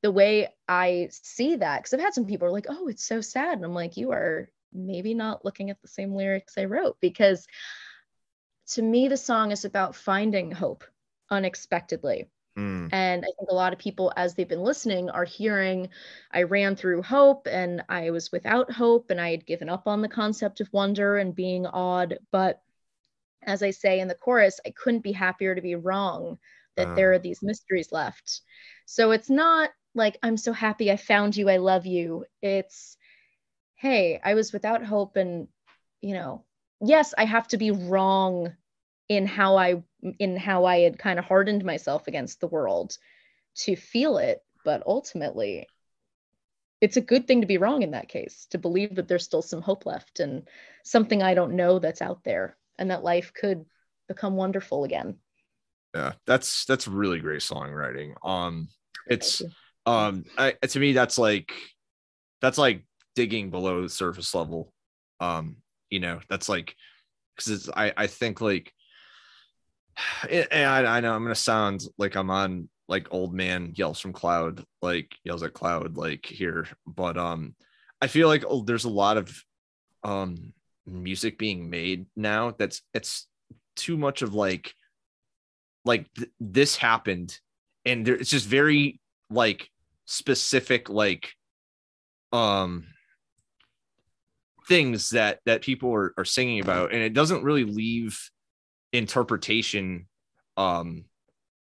the 0.02 0.14
way 0.14 0.48
I 0.70 1.10
see 1.12 1.58
that, 1.58 1.80
because 1.80 1.94
I've 1.94 2.00
had 2.00 2.14
some 2.14 2.26
people 2.26 2.48
are 2.48 2.52
like, 2.52 2.68
oh, 2.70 2.88
it's 2.88 3.04
so 3.04 3.20
sad. 3.20 3.58
And 3.58 3.66
I'm 3.66 3.74
like, 3.74 3.98
you 3.98 4.14
are 4.14 4.48
maybe 4.72 5.14
not 5.14 5.44
looking 5.44 5.70
at 5.70 5.82
the 5.82 5.90
same 5.90 6.16
lyrics 6.16 6.58
I 6.58 6.64
wrote 6.64 7.02
because 7.02 7.48
to 8.76 8.82
me, 8.82 9.10
the 9.10 9.18
song 9.18 9.52
is 9.52 9.66
about 9.66 9.94
finding 9.94 10.50
hope 10.50 10.86
unexpectedly. 11.30 12.30
Mm. 12.58 12.94
And 12.94 13.26
I 13.26 13.32
think 13.38 13.50
a 13.50 13.56
lot 13.56 13.74
of 13.74 13.80
people, 13.80 14.14
as 14.16 14.36
they've 14.36 14.48
been 14.48 14.64
listening, 14.64 15.10
are 15.10 15.26
hearing 15.26 15.90
I 16.32 16.44
ran 16.44 16.78
through 16.78 17.02
hope 17.02 17.46
and 17.52 17.84
I 17.90 18.12
was 18.12 18.32
without 18.32 18.72
hope 18.72 19.12
and 19.12 19.20
I 19.20 19.32
had 19.32 19.46
given 19.46 19.68
up 19.68 19.86
on 19.86 20.02
the 20.02 20.08
concept 20.08 20.62
of 20.62 20.72
wonder 20.72 21.18
and 21.18 21.36
being 21.36 21.66
odd. 21.66 22.18
But 22.32 22.62
as 23.44 23.64
I 23.64 23.72
say 23.72 24.00
in 24.00 24.08
the 24.08 24.16
chorus, 24.16 24.60
I 24.66 24.72
couldn't 24.72 25.04
be 25.04 25.12
happier 25.12 25.56
to 25.56 25.62
be 25.62 25.76
wrong 25.76 26.38
that 26.76 26.90
uh. 26.90 26.96
there 26.96 27.14
are 27.14 27.20
these 27.20 27.42
mysteries 27.42 27.92
left. 27.92 28.42
So 28.86 29.12
it's 29.12 29.30
not 29.30 29.70
like, 29.94 30.18
I'm 30.24 30.38
so 30.38 30.54
happy 30.54 30.92
I 30.92 30.98
found 30.98 31.36
you, 31.36 31.50
I 31.50 31.58
love 31.58 31.86
you. 31.86 32.26
It's, 32.42 32.98
hey, 33.76 34.20
I 34.24 34.36
was 34.36 34.54
without 34.54 34.86
hope. 34.86 35.16
And, 35.16 35.48
you 36.02 36.14
know, 36.14 36.46
yes, 36.82 37.14
I 37.18 37.26
have 37.26 37.48
to 37.50 37.58
be 37.58 37.72
wrong 37.72 38.54
in 39.10 39.26
how 39.28 39.58
I 39.58 39.84
in 40.20 40.38
how 40.38 40.66
I 40.66 40.80
had 40.80 40.98
kind 40.98 41.20
of 41.20 41.26
hardened 41.26 41.66
myself 41.66 42.08
against 42.08 42.40
the 42.40 42.48
world 42.48 42.98
to 43.56 43.76
feel 43.76 44.18
it, 44.18 44.42
but 44.64 44.84
ultimately 44.88 45.68
it's 46.80 46.98
a 46.98 47.02
good 47.02 47.28
thing 47.28 47.42
to 47.42 47.48
be 47.48 47.58
wrong 47.58 47.84
in 47.84 47.92
that 47.92 48.08
case, 48.08 48.48
to 48.52 48.58
believe 48.58 48.96
that 48.96 49.08
there's 49.08 49.26
still 49.26 49.42
some 49.42 49.62
hope 49.62 49.86
left 49.86 50.20
and 50.20 50.48
something 50.84 51.22
I 51.22 51.36
don't 51.36 51.56
know 51.56 51.78
that's 51.78 52.02
out 52.02 52.24
there 52.24 52.58
and 52.82 52.92
that 52.92 53.04
life 53.04 53.32
could 53.34 53.64
become 54.08 54.36
wonderful 54.36 54.84
again. 54.84 55.18
Yeah 55.96 56.14
that's 56.26 56.66
that's 56.66 56.88
really 56.88 57.20
great 57.20 57.42
songwriting 57.42 58.14
um 58.24 58.70
it's 59.08 59.42
um 59.86 60.24
I, 60.38 60.52
to 60.54 60.80
me 60.80 60.94
that's 60.94 61.18
like 61.18 61.52
that's 62.42 62.58
like 62.58 62.86
digging 63.16 63.50
below 63.52 63.82
the 63.82 63.90
surface 63.90 64.34
level. 64.34 64.74
Um 65.20 65.58
you 65.90 66.00
know 66.00 66.20
that's 66.28 66.50
like 66.50 66.76
because 67.36 67.52
it's 67.52 67.70
i 67.76 67.94
i 67.96 68.08
think 68.08 68.42
like 68.42 68.74
and 70.30 70.48
I, 70.52 70.98
I 70.98 71.00
know 71.02 71.14
i'm 71.14 71.24
gonna 71.24 71.36
sound 71.36 71.84
like 71.98 72.16
i'm 72.16 72.32
on 72.32 72.70
like 72.88 73.08
old 73.12 73.34
man 73.34 73.74
yells 73.76 74.00
from 74.00 74.14
cloud 74.14 74.66
like 74.82 75.14
yells 75.24 75.44
at 75.44 75.54
cloud 75.54 75.98
like 75.98 76.26
here 76.26 76.68
but 76.88 77.18
um 77.18 77.56
i 78.02 78.08
feel 78.08 78.28
like 78.28 78.44
oh, 78.48 78.64
there's 78.64 78.86
a 78.86 78.90
lot 78.90 79.18
of 79.18 79.44
um 80.04 80.54
music 80.86 81.38
being 81.38 81.70
made 81.70 82.06
now 82.16 82.54
that's 82.58 82.82
it's 82.94 83.28
too 83.76 83.98
much 83.98 84.22
of 84.22 84.34
like 84.34 84.74
like 85.86 86.12
th- 86.14 86.30
this 86.40 86.76
happened 86.76 87.40
and 87.86 88.06
there, 88.06 88.16
it's 88.16 88.30
just 88.30 88.48
very 88.48 89.00
like 89.30 89.70
specific 90.06 90.90
like 90.90 91.32
um 92.34 92.86
things 94.68 95.10
that 95.12 95.40
that 95.46 95.62
people 95.62 95.94
are, 95.94 96.14
are 96.18 96.26
singing 96.26 96.60
about 96.60 96.94
and 96.94 97.02
it 97.02 97.14
doesn't 97.14 97.44
really 97.44 97.64
leave 97.64 98.20
interpretation 98.94 100.08
um 100.58 101.06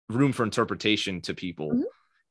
room 0.09 0.33
for 0.33 0.45
interpretation 0.45 1.21
to 1.21 1.35
people 1.35 1.71
mm-hmm. 1.71 1.83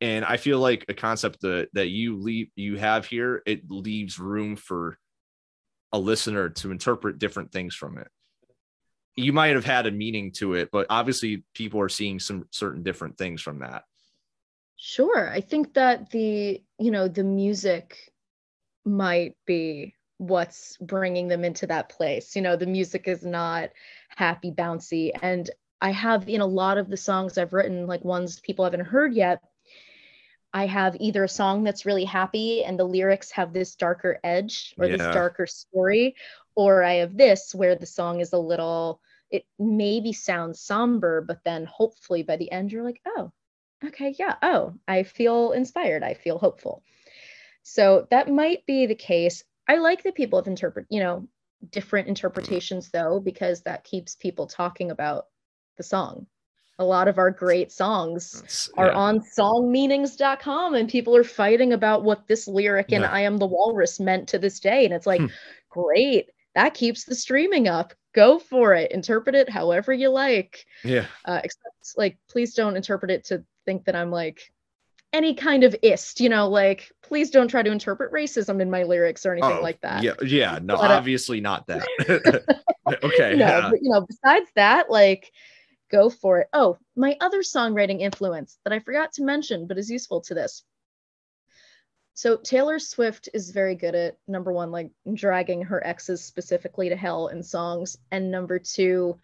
and 0.02 0.26
i 0.26 0.38
feel 0.38 0.60
like 0.60 0.86
a 0.90 0.94
concept 0.94 1.42
that 1.42 1.68
that 1.74 1.90
you 1.90 2.18
leave 2.18 2.50
you 2.56 2.78
have 2.78 3.06
here 3.06 3.44
it 3.46 3.70
leaves 3.70 4.18
room 4.18 4.56
for 4.56 4.98
a 5.92 6.00
listener 6.00 6.50
to 6.50 6.72
interpret 6.72 7.20
different 7.20 7.52
things 7.52 7.76
from 7.76 7.98
it. 7.98 8.10
You 9.16 9.34
might 9.34 9.56
have 9.56 9.66
had 9.66 9.88
a 9.88 9.92
meaning 9.92 10.32
to 10.34 10.54
it 10.54 10.70
but 10.72 10.88
obviously 10.90 11.44
people 11.54 11.80
are 11.80 11.90
seeing 11.90 12.20
some 12.20 12.48
certain 12.52 12.84
different 12.84 13.18
things 13.18 13.42
from 13.42 13.60
that. 13.60 13.84
Sure. 14.76 15.30
I 15.30 15.42
think 15.42 15.74
that 15.74 16.12
the 16.12 16.62
you 16.80 16.92
know 16.92 17.08
the 17.08 17.24
music 17.24 17.98
might 18.86 19.36
be 19.46 19.96
what's 20.20 20.78
bringing 20.78 21.28
them 21.28 21.44
into 21.44 21.68
that 21.68 21.90
place. 21.90 22.36
You 22.36 22.42
know 22.42 22.56
the 22.56 22.68
music 22.68 23.08
is 23.08 23.24
not 23.24 23.70
happy 24.10 24.52
bouncy. 24.52 25.12
And 25.22 25.50
i 25.82 25.92
have 25.92 26.28
in 26.28 26.42
a 26.42 26.46
lot 26.46 26.78
of 26.78 26.90
the 26.90 26.98
songs 26.98 27.38
i've 27.38 27.54
written 27.54 27.86
like 27.86 28.04
ones 28.04 28.40
people 28.40 28.66
haven't 28.66 28.86
heard 28.86 29.14
yet 29.14 29.42
I 30.54 30.66
have 30.66 30.96
either 31.00 31.24
a 31.24 31.30
song 31.30 31.64
that's 31.64 31.86
really 31.86 32.06
happy 32.06 32.64
and 32.64 32.80
the 32.80 32.84
lyrics 32.84 33.32
have 33.32 33.54
this 33.54 33.76
darker 33.76 34.20
edge 34.24 34.74
or 34.78 34.86
yeah. 34.86 34.98
this 34.98 35.08
darker 35.14 35.46
story, 35.46 36.16
or 36.56 36.84
I 36.84 36.96
have 36.96 37.16
this 37.18 37.54
where 37.54 37.76
the 37.76 37.86
song 37.86 38.22
is 38.22 38.34
a 38.34 38.40
little, 38.40 39.02
it 39.30 39.46
maybe 39.60 40.14
sounds 40.14 40.62
somber, 40.62 41.22
but 41.22 41.44
then 41.44 41.66
hopefully 41.66 42.24
by 42.24 42.38
the 42.38 42.52
end 42.52 42.72
you're 42.72 42.84
like, 42.84 43.02
oh, 43.06 43.32
okay, 43.86 44.16
yeah, 44.18 44.36
oh, 44.42 44.74
I 44.88 45.04
feel 45.04 45.52
inspired, 45.52 46.04
I 46.04 46.14
feel 46.14 46.38
hopeful. 46.38 46.82
So 47.64 48.08
that 48.12 48.32
might 48.32 48.66
be 48.66 48.86
the 48.86 48.96
case. 48.96 49.44
I 49.68 49.78
like 49.78 50.04
that 50.04 50.16
people 50.16 50.40
have 50.40 50.48
interpret, 50.48 50.88
you 50.90 51.02
know, 51.02 51.28
different 51.70 52.06
mm-hmm. 52.06 52.12
interpretations 52.12 52.90
though, 52.90 53.20
because 53.20 53.64
that 53.64 53.84
keeps 53.84 54.16
people 54.16 54.48
talking 54.48 54.92
about 54.92 55.26
the 55.76 55.84
song 55.84 56.28
a 56.80 56.86
lot 56.86 57.08
of 57.08 57.18
our 57.18 57.32
great 57.32 57.72
songs 57.72 58.70
are 58.78 58.92
on 58.92 59.20
songmeanings.com 59.20 60.76
and 60.76 60.90
people 60.90 61.16
are 61.16 61.24
fighting 61.24 61.74
about 61.74 62.04
what 62.04 62.28
this 62.28 62.48
lyric 62.48 62.92
in 62.92 63.02
yeah. 63.02 63.12
I 63.12 63.22
am 63.22 63.38
the 63.38 63.48
walrus 63.48 64.00
meant 64.00 64.30
to 64.30 64.40
this 64.40 64.60
day. 64.60 64.86
And 64.86 64.94
it's 64.94 65.08
like 65.08 65.22
hmm. 65.22 65.28
great 65.70 66.30
that 66.58 66.74
keeps 66.74 67.06
the 67.06 67.16
streaming 67.16 67.68
up. 67.68 67.94
Go 68.14 68.40
for 68.40 68.74
it. 68.74 68.92
Interpret 68.92 69.36
it 69.36 69.48
however 69.48 69.94
you 69.94 70.10
like. 70.10 70.66
Yeah. 70.84 71.06
Uh, 71.24 71.40
except 71.44 71.64
like 71.98 72.18
please 72.30 72.54
don't 72.54 72.76
interpret 72.76 73.12
it 73.12 73.26
to 73.26 73.44
think 73.66 73.86
that 73.86 73.96
I'm 73.96 74.12
like 74.12 74.42
any 75.14 75.34
kind 75.34 75.64
of 75.64 75.74
ist 75.84 76.20
you 76.20 76.28
know 76.28 76.50
like 76.50 76.92
please 77.02 77.30
don't 77.30 77.48
try 77.48 77.64
to 77.64 77.72
interpret 77.72 78.12
racism 78.12 78.62
in 78.62 78.70
my 78.70 78.84
lyrics 78.84 79.26
or 79.26 79.32
anything 79.32 79.58
oh, 79.60 79.62
like 79.62 79.80
that. 79.80 80.04
yeah 80.04 80.12
yeah 80.22 80.60
no 80.62 80.76
but, 80.76 80.92
uh, 80.92 80.96
obviously 80.96 81.40
not 81.40 81.66
that. 81.68 81.88
Okay 83.04 83.36
no, 83.36 83.46
yeah. 83.46 83.70
but, 83.70 83.80
you 83.82 83.90
know 83.90 84.02
besides 84.02 84.50
that 84.56 84.90
like 84.90 85.32
go 85.90 86.10
for 86.10 86.40
it. 86.40 86.48
Oh, 86.54 86.78
my 86.96 87.18
other 87.22 87.42
songwriting 87.42 88.02
influence 88.02 88.60
that 88.64 88.74
I 88.74 88.80
forgot 88.80 89.14
to 89.14 89.24
mention, 89.24 89.68
but 89.68 89.78
is 89.78 89.90
useful 89.90 90.22
to 90.22 90.34
this. 90.34 90.64
So 92.18 92.38
Taylor 92.38 92.80
Swift 92.80 93.30
is 93.36 93.52
very 93.52 93.76
good 93.76 93.94
at 93.94 94.18
number 94.28 94.52
one, 94.52 94.72
like 94.72 94.90
dragging 95.14 95.62
her 95.62 95.86
exes 95.86 96.24
specifically 96.24 96.90
to 96.90 96.96
hell 96.96 97.28
in 97.28 97.44
songs, 97.44 97.96
and 98.10 98.32
number 98.32 98.58
two, 98.58 99.20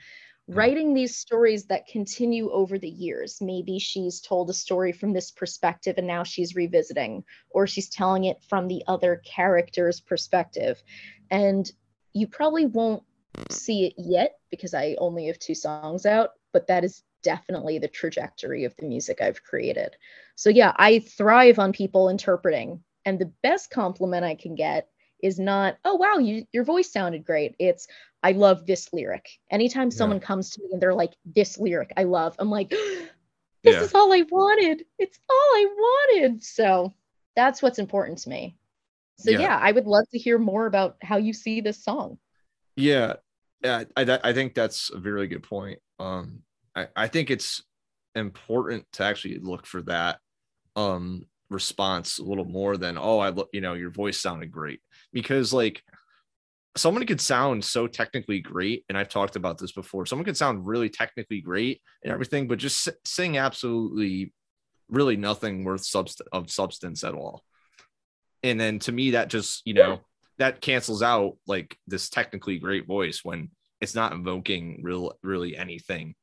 hmm. 0.47 0.53
writing 0.53 0.93
these 0.93 1.18
stories 1.18 1.66
that 1.66 1.88
continue 1.88 2.51
over 2.51 2.78
the 2.78 2.88
years. 2.88 3.41
Maybe 3.41 3.80
she's 3.80 4.22
told 4.22 4.51
a 4.51 4.53
story 4.53 4.91
from 4.91 5.11
this 5.11 5.32
perspective 5.32 5.95
and 5.97 6.05
now 6.05 6.24
she's 6.24 6.55
revisiting, 6.55 7.24
or 7.49 7.66
she's 7.66 7.89
telling 7.89 8.26
it 8.26 8.43
from 8.47 8.68
the 8.68 8.84
other 8.86 9.24
character's 9.26 9.99
perspective. 9.99 10.84
And 11.32 11.70
you 12.14 12.28
probably 12.28 12.68
won't 12.68 13.01
see 13.49 13.88
it 13.88 13.93
yet 13.97 14.38
because 14.51 14.76
I 14.76 14.95
only 14.99 15.26
have 15.26 15.39
two 15.39 15.55
songs 15.55 16.05
out, 16.05 16.30
but 16.54 16.68
that 16.68 16.84
is 16.84 17.04
definitely 17.24 17.80
the 17.80 17.88
trajectory 17.88 18.66
of 18.66 18.76
the 18.78 18.86
music 18.86 19.22
I've 19.22 19.43
created. 19.43 19.95
So 20.36 20.49
yeah, 20.49 20.74
I 20.78 20.99
thrive 20.99 21.60
on 21.60 21.74
people 21.74 22.10
interpreting. 22.10 22.84
And 23.06 23.20
the 23.20 23.32
best 23.41 23.70
compliment 23.70 24.24
I 24.24 24.36
can 24.36 24.56
get 24.56 24.88
is 25.22 25.39
not, 25.39 25.78
oh 25.84 25.95
wow, 25.95 26.20
you, 26.20 26.45
your 26.54 26.64
voice 26.64 26.91
sounded 26.91 27.26
great. 27.26 27.56
It's 27.60 27.88
I 28.22 28.32
love 28.32 28.66
this 28.66 28.91
lyric. 28.93 29.28
Anytime 29.51 29.91
someone 29.91 30.20
comes 30.20 30.51
to 30.51 30.62
me 30.62 30.70
and 30.72 30.82
they're 30.82 30.93
like, 30.93 31.14
this 31.26 31.58
lyric 31.58 31.91
I 31.97 32.04
love, 32.04 32.36
I'm 32.39 32.49
like, 32.49 32.70
this 33.64 33.76
yeah. 33.76 33.82
is 33.82 33.93
all 33.93 34.14
I 34.14 34.24
wanted. 34.30 34.86
It's 34.99 35.20
all 35.30 35.36
I 35.36 35.68
wanted. 35.76 36.43
So 36.43 36.93
that's 37.36 37.62
what's 37.62 37.80
important 37.80 38.20
to 38.20 38.30
me. 38.30 38.58
So 39.18 39.32
yeah. 39.32 39.39
yeah, 39.39 39.60
I 39.62 39.72
would 39.72 39.86
love 39.86 40.06
to 40.12 40.20
hear 40.20 40.38
more 40.38 40.66
about 40.66 40.97
how 41.01 41.18
you 41.18 41.34
see 41.34 41.62
this 41.62 41.84
song. 41.84 42.18
Yeah, 42.76 43.16
yeah, 43.64 43.84
I, 43.95 44.20
I 44.24 44.34
think 44.34 44.53
that's 44.53 44.91
a 44.91 44.99
very 44.99 45.28
good 45.28 45.43
point. 45.43 45.80
Um, 45.99 46.43
I, 46.76 46.88
I 46.95 47.07
think 47.07 47.30
it's 47.30 47.64
important 48.16 48.86
to 48.93 49.03
actually 49.03 49.39
look 49.39 49.66
for 49.66 49.82
that 49.84 50.20
um 50.76 51.26
response 51.49 52.20
a 52.20 52.24
little 52.24 52.45
more 52.45 52.78
than 52.78 52.97
oh 52.97 53.20
I 53.20 53.30
look 53.30 53.49
you 53.53 53.61
know 53.61 53.74
your 53.74 53.91
voice 53.91 54.20
sounded 54.20 54.51
great 54.51 54.82
because 55.11 55.53
like 55.53 55.84
someone 56.76 57.05
could 57.05 57.22
sound 57.22 57.64
so 57.64 57.86
technically 57.86 58.39
great 58.39 58.84
and 58.89 58.97
I've 58.97 59.09
talked 59.09 59.36
about 59.36 59.59
this 59.59 59.72
before 59.72 60.05
someone 60.05 60.26
could 60.26 60.38
sound 60.38 60.66
really 60.66 60.89
technically 60.89 61.41
great 61.41 61.82
and 62.03 62.11
everything 62.11 62.47
but 62.47 62.57
just 62.57 62.89
sing 63.05 63.38
absolutely 63.38 64.34
really 64.89 65.16
nothing 65.16 65.64
worth 65.64 65.84
subst- 65.84 66.22
of 66.32 66.49
substance 66.49 67.03
at 67.03 67.14
all 67.14 67.43
and 68.41 68.59
then 68.59 68.80
to 68.80 68.91
me 68.91 69.11
that 69.11 69.28
just 69.28 69.61
you 69.66 69.76
know 69.76 69.99
that 70.38 70.61
cancels 70.61 71.01
out 71.01 71.38
like 71.47 71.77
this 71.88 72.09
technically 72.09 72.59
great 72.59 72.88
voice 72.88 73.21
when 73.23 73.49
it's 73.81 73.95
not 73.95 74.13
invoking 74.13 74.79
real 74.84 75.13
really 75.23 75.57
anything 75.57 76.15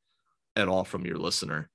at 0.57 0.69
all 0.69 0.85
from 0.85 1.07
your 1.07 1.19
listener 1.19 1.69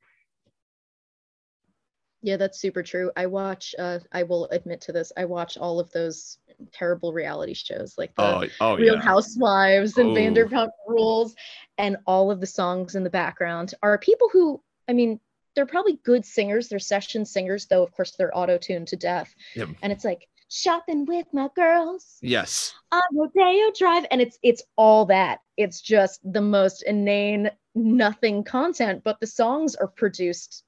yeah 2.22 2.38
that's 2.38 2.60
super 2.60 2.84
true 2.84 3.12
i 3.16 3.26
watch 3.26 3.76
uh 3.80 4.00
i 4.12 4.24
will 4.24 4.48
admit 4.48 4.82
to 4.82 4.92
this 4.92 5.12
i 5.16 5.24
watch 5.24 5.58
all 5.58 5.80
of 5.80 5.92
those 5.92 6.40
terrible 6.74 7.14
reality 7.14 7.54
shows 7.54 7.96
like 7.98 8.14
the 8.16 8.24
oh, 8.24 8.44
oh, 8.62 8.76
real 8.78 8.96
yeah. 8.96 9.02
housewives 9.02 9.98
and 9.98 10.10
oh. 10.10 10.20
vanderpump 10.20 10.70
rules 10.88 11.36
and 11.78 11.98
all 12.08 12.32
of 12.32 12.40
the 12.40 12.48
songs 12.48 12.96
in 12.96 13.04
the 13.04 13.10
background 13.10 13.74
are 13.84 13.98
people 13.98 14.30
who 14.34 14.62
i 14.90 14.94
mean 14.94 15.20
they're 15.56 15.66
probably 15.66 16.00
good 16.04 16.26
singers 16.26 16.68
they're 16.68 16.80
session 16.80 17.26
singers 17.26 17.68
though 17.68 17.84
of 17.84 17.92
course 17.92 18.16
they're 18.18 18.36
auto-tuned 18.36 18.88
to 18.88 18.96
death 18.96 19.34
yep. 19.56 19.70
and 19.82 19.92
it's 19.92 20.04
like 20.04 20.28
shopping 20.50 21.06
with 21.06 21.28
my 21.34 21.50
girls. 21.56 22.18
Yes. 22.22 22.74
On 22.92 23.02
Rodeo 23.14 23.72
Drive. 23.78 24.06
And 24.12 24.22
it's 24.22 24.38
it's 24.44 24.64
all 24.76 25.06
that. 25.08 25.40
It's 25.58 25.82
just 25.82 26.20
the 26.24 26.42
most 26.42 26.84
inane, 26.84 27.52
nothing 27.74 28.44
content, 28.44 29.04
but 29.04 29.20
the 29.20 29.28
songs 29.28 29.76
are 29.76 29.88
produced. 29.88 30.64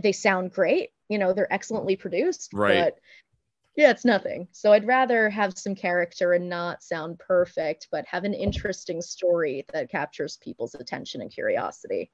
They 0.00 0.12
sound 0.12 0.52
great. 0.52 0.90
You 1.08 1.18
know, 1.18 1.32
they're 1.32 1.52
excellently 1.52 1.96
produced. 1.96 2.52
Right. 2.52 2.84
But 2.84 2.98
yeah, 3.76 3.90
it's 3.90 4.04
nothing. 4.04 4.48
So 4.50 4.72
I'd 4.72 4.86
rather 4.86 5.30
have 5.30 5.56
some 5.56 5.76
character 5.76 6.32
and 6.32 6.48
not 6.48 6.82
sound 6.82 7.20
perfect, 7.20 7.86
but 7.92 8.04
have 8.06 8.24
an 8.24 8.34
interesting 8.34 9.00
story 9.00 9.64
that 9.72 9.90
captures 9.90 10.36
people's 10.36 10.74
attention 10.74 11.20
and 11.22 11.30
curiosity. 11.30 12.10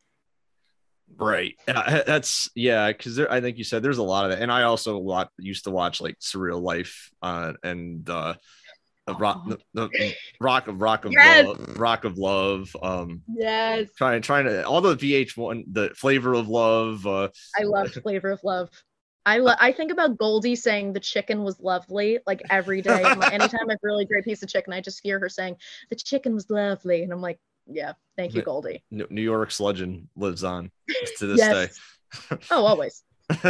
Right. 1.17 1.55
Uh, 1.69 2.03
that's 2.07 2.51
yeah, 2.55 2.91
because 2.91 3.19
I 3.19 3.41
think 3.41 3.59
you 3.59 3.65
said 3.65 3.83
there's 3.83 3.99
a 3.99 4.03
lot 4.03 4.25
of 4.25 4.31
that. 4.33 4.43
And 4.43 4.51
I 4.51 4.63
also 4.63 4.97
a 4.97 4.99
lot 4.99 5.31
used 5.39 5.65
to 5.65 5.71
watch 5.71 6.01
like 6.01 6.19
surreal 6.19 6.61
life 6.61 7.11
uh 7.23 7.53
and 7.63 8.09
uh 8.09 8.35
the 9.07 9.15
rock 9.15 9.47
the, 9.47 9.59
the, 9.75 10.15
rock 10.41 10.67
of 10.69 10.81
rock 10.81 11.05
of 11.05 11.13
yes. 11.13 11.45
love 11.45 11.79
rock 11.79 12.05
of 12.05 12.17
love 12.17 12.75
um 12.83 13.21
yes 13.29 13.89
trying 13.97 14.23
trying 14.23 14.47
to 14.47 14.67
all 14.67 14.81
the 14.81 14.97
vh1 14.97 15.65
the 15.73 15.91
flavor 15.95 16.33
of 16.33 16.49
love 16.49 17.07
uh 17.07 17.29
i 17.59 17.65
love 17.65 17.93
flavor 18.03 18.31
of 18.31 18.43
love 18.45 18.71
I 19.27 19.39
lo- 19.39 19.55
I 19.59 19.73
think 19.73 19.91
about 19.91 20.19
Goldie 20.19 20.55
saying 20.55 20.93
the 20.93 21.01
chicken 21.01 21.45
was 21.45 21.59
lovely 21.59 22.19
like 22.27 22.43
every 22.51 22.83
day. 22.83 23.03
Anytime 23.05 23.31
I 23.33 23.47
have 23.47 23.71
a 23.71 23.79
really 23.83 24.05
great 24.05 24.25
piece 24.25 24.43
of 24.43 24.51
chicken, 24.51 24.75
I 24.75 24.83
just 24.83 25.01
hear 25.03 25.19
her 25.19 25.31
saying 25.31 25.57
the 25.89 25.97
chicken 25.97 26.35
was 26.35 26.51
lovely, 26.51 27.03
and 27.03 27.11
I'm 27.11 27.23
like, 27.23 27.41
yeah, 27.67 27.93
thank 28.17 28.35
you, 28.35 28.43
Goldie. 28.43 28.85
New 28.91 29.23
York's 29.23 29.61
legend 29.61 30.09
lives 30.17 30.45
on 30.45 30.71
to 31.19 31.27
this 31.27 31.41
day. 31.41 31.69
oh, 32.51 32.65
always. 32.65 33.03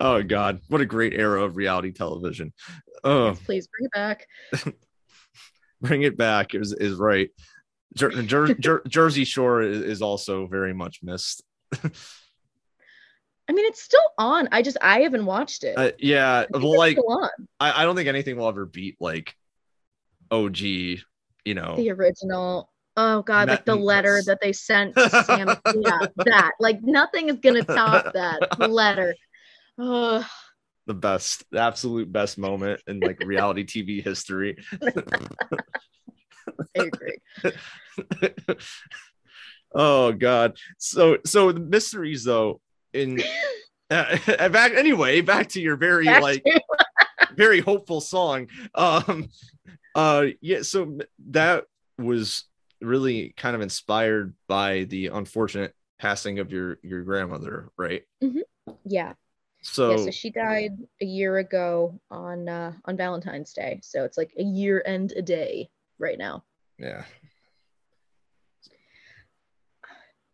oh 0.00 0.22
God, 0.22 0.60
what 0.68 0.80
a 0.80 0.86
great 0.86 1.14
era 1.14 1.42
of 1.42 1.56
reality 1.56 1.92
television. 1.92 2.52
Oh, 3.04 3.28
yes, 3.28 3.40
please 3.40 3.68
bring 3.68 3.86
it 3.86 3.92
back. 3.92 4.26
bring 5.80 6.02
it 6.02 6.16
back 6.16 6.54
is 6.54 6.72
is 6.72 6.94
right. 6.94 7.30
Jer- 7.94 8.22
Jer- 8.22 8.54
Jer- 8.54 8.82
Jersey 8.86 9.24
Shore 9.24 9.62
is, 9.62 9.80
is, 9.80 10.02
also 10.02 10.46
very 10.46 10.74
much 10.74 11.00
missed. 11.02 11.42
I 13.48 13.52
mean, 13.52 13.64
it's 13.66 13.82
still 13.82 14.00
on. 14.18 14.48
I 14.52 14.60
just 14.60 14.76
I 14.82 15.00
haven't 15.00 15.24
watched 15.24 15.64
it. 15.64 15.78
Uh, 15.78 15.92
yeah, 15.98 16.44
well, 16.50 16.76
like 16.76 16.98
I, 17.60 17.82
I 17.82 17.84
don't 17.84 17.96
think 17.96 18.08
anything 18.08 18.36
will 18.36 18.48
ever 18.48 18.66
beat 18.66 18.96
like 19.00 19.34
OG, 20.30 20.58
you 20.60 21.54
know, 21.54 21.76
the 21.76 21.90
original. 21.90 22.70
Oh 22.98 23.22
God, 23.22 23.48
like 23.48 23.66
the 23.66 23.74
letter 23.74 24.22
that 24.24 24.38
they 24.40 24.52
sent 24.52 24.94
to 24.96 25.10
Sam. 25.26 25.48
yeah, 25.48 26.06
that 26.16 26.52
like 26.58 26.78
nothing 26.82 27.28
is 27.28 27.36
gonna 27.36 27.62
top 27.62 28.14
that 28.14 28.58
letter. 28.70 29.14
Oh. 29.78 30.26
The 30.86 30.94
best, 30.94 31.44
the 31.50 31.60
absolute 31.60 32.10
best 32.12 32.38
moment 32.38 32.80
in 32.86 33.00
like 33.00 33.18
reality 33.24 33.64
TV 33.64 34.02
history. 34.02 34.56
I 36.78 36.84
agree. 36.84 37.18
oh 39.74 40.12
god. 40.12 40.56
So 40.78 41.18
so 41.26 41.50
the 41.50 41.60
mysteries 41.60 42.22
though 42.22 42.60
in 42.92 43.20
uh, 43.90 44.16
back 44.48 44.72
anyway 44.72 45.20
back 45.20 45.48
to 45.48 45.60
your 45.60 45.76
very 45.76 46.06
back 46.06 46.22
like 46.22 46.44
very 47.36 47.60
hopeful 47.60 48.00
song 48.00 48.48
um 48.74 49.28
uh 49.96 50.26
yeah 50.40 50.62
so 50.62 50.98
that 51.30 51.64
was 51.98 52.44
really 52.80 53.32
kind 53.36 53.56
of 53.56 53.62
inspired 53.62 54.34
by 54.46 54.84
the 54.84 55.06
unfortunate 55.08 55.74
passing 55.98 56.38
of 56.38 56.52
your 56.52 56.78
your 56.82 57.02
grandmother 57.02 57.70
right? 57.76 58.02
Mm-hmm. 58.22 58.72
yeah. 58.84 59.14
So, 59.62 59.90
yeah, 59.90 59.96
so 60.04 60.10
she 60.12 60.30
died 60.30 60.76
a 61.00 61.04
year 61.04 61.38
ago 61.38 61.98
on 62.10 62.48
uh 62.48 62.72
on 62.84 62.96
valentine's 62.96 63.52
day. 63.52 63.80
So 63.82 64.04
it's 64.04 64.16
like 64.18 64.32
a 64.38 64.42
year 64.42 64.82
and 64.86 65.10
a 65.12 65.22
day 65.22 65.70
right 65.98 66.18
now. 66.18 66.44
Yeah 66.78 67.04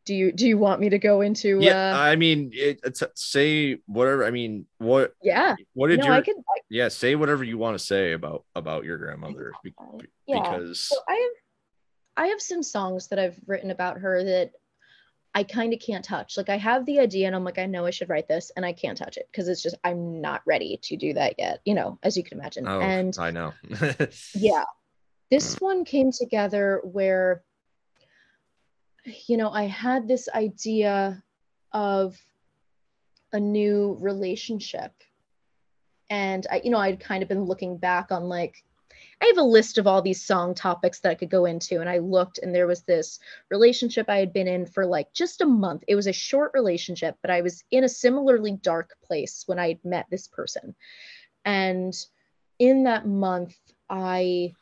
do 0.04 0.14
you 0.14 0.32
do 0.32 0.46
you 0.46 0.58
want 0.58 0.80
me 0.80 0.88
to 0.88 0.98
go 0.98 1.20
into 1.20 1.58
yeah 1.60 1.96
uh, 1.96 2.00
i 2.00 2.16
mean 2.16 2.50
it, 2.52 2.80
it's 2.84 3.02
say 3.14 3.78
whatever 3.86 4.24
i 4.24 4.30
mean 4.30 4.66
what 4.78 5.14
yeah. 5.22 5.54
what 5.74 5.88
did 5.88 6.04
you 6.04 6.22
could, 6.22 6.36
I, 6.36 6.60
yeah 6.68 6.88
say 6.88 7.14
whatever 7.14 7.44
you 7.44 7.58
want 7.58 7.78
to 7.78 7.84
say 7.84 8.12
about 8.12 8.44
about 8.54 8.84
your 8.84 8.98
grandmother 8.98 9.52
be, 9.62 9.72
yeah. 10.26 10.40
because 10.40 10.80
so 10.80 10.96
i 11.08 11.14
have 11.14 12.24
i 12.24 12.26
have 12.28 12.40
some 12.40 12.62
songs 12.62 13.08
that 13.08 13.18
i've 13.18 13.38
written 13.46 13.70
about 13.70 13.98
her 13.98 14.24
that 14.24 14.52
i 15.34 15.44
kind 15.44 15.72
of 15.72 15.80
can't 15.80 16.04
touch. 16.04 16.36
Like 16.36 16.48
i 16.48 16.56
have 16.56 16.84
the 16.84 16.98
idea 16.98 17.26
and 17.26 17.36
i'm 17.36 17.44
like 17.44 17.58
i 17.58 17.66
know 17.66 17.86
i 17.86 17.90
should 17.90 18.08
write 18.08 18.28
this 18.28 18.50
and 18.56 18.66
i 18.66 18.72
can't 18.72 18.98
touch 18.98 19.16
it 19.16 19.28
because 19.30 19.48
it's 19.48 19.62
just 19.62 19.76
i'm 19.84 20.20
not 20.20 20.42
ready 20.46 20.78
to 20.82 20.96
do 20.96 21.14
that 21.14 21.36
yet 21.38 21.60
you 21.64 21.74
know 21.74 21.98
as 22.02 22.16
you 22.16 22.24
can 22.24 22.38
imagine. 22.38 22.66
Oh, 22.66 22.80
and 22.80 23.16
i 23.18 23.30
know. 23.30 23.52
Yeah. 24.34 24.64
This 25.30 25.54
hmm. 25.54 25.64
one 25.64 25.84
came 25.86 26.12
together 26.12 26.82
where 26.84 27.42
you 29.04 29.36
know, 29.36 29.50
I 29.50 29.64
had 29.64 30.06
this 30.06 30.28
idea 30.34 31.22
of 31.72 32.20
a 33.32 33.40
new 33.40 33.96
relationship. 34.00 34.92
And 36.10 36.46
I, 36.50 36.60
you 36.62 36.70
know, 36.70 36.78
I'd 36.78 37.00
kind 37.00 37.22
of 37.22 37.28
been 37.28 37.44
looking 37.44 37.78
back 37.78 38.12
on 38.12 38.24
like, 38.24 38.62
I 39.20 39.26
have 39.26 39.38
a 39.38 39.42
list 39.42 39.78
of 39.78 39.86
all 39.86 40.02
these 40.02 40.22
song 40.22 40.54
topics 40.54 41.00
that 41.00 41.10
I 41.10 41.14
could 41.14 41.30
go 41.30 41.46
into. 41.46 41.80
And 41.80 41.88
I 41.88 41.98
looked, 41.98 42.38
and 42.38 42.54
there 42.54 42.66
was 42.66 42.82
this 42.82 43.18
relationship 43.50 44.06
I 44.08 44.18
had 44.18 44.32
been 44.32 44.48
in 44.48 44.66
for 44.66 44.84
like 44.84 45.12
just 45.14 45.40
a 45.40 45.46
month. 45.46 45.84
It 45.88 45.94
was 45.94 46.06
a 46.06 46.12
short 46.12 46.52
relationship, 46.54 47.16
but 47.22 47.30
I 47.30 47.40
was 47.40 47.64
in 47.70 47.84
a 47.84 47.88
similarly 47.88 48.52
dark 48.52 48.96
place 49.02 49.44
when 49.46 49.58
I 49.58 49.78
met 49.84 50.06
this 50.10 50.28
person. 50.28 50.74
And 51.44 51.94
in 52.58 52.84
that 52.84 53.06
month, 53.06 53.56
I, 53.88 54.52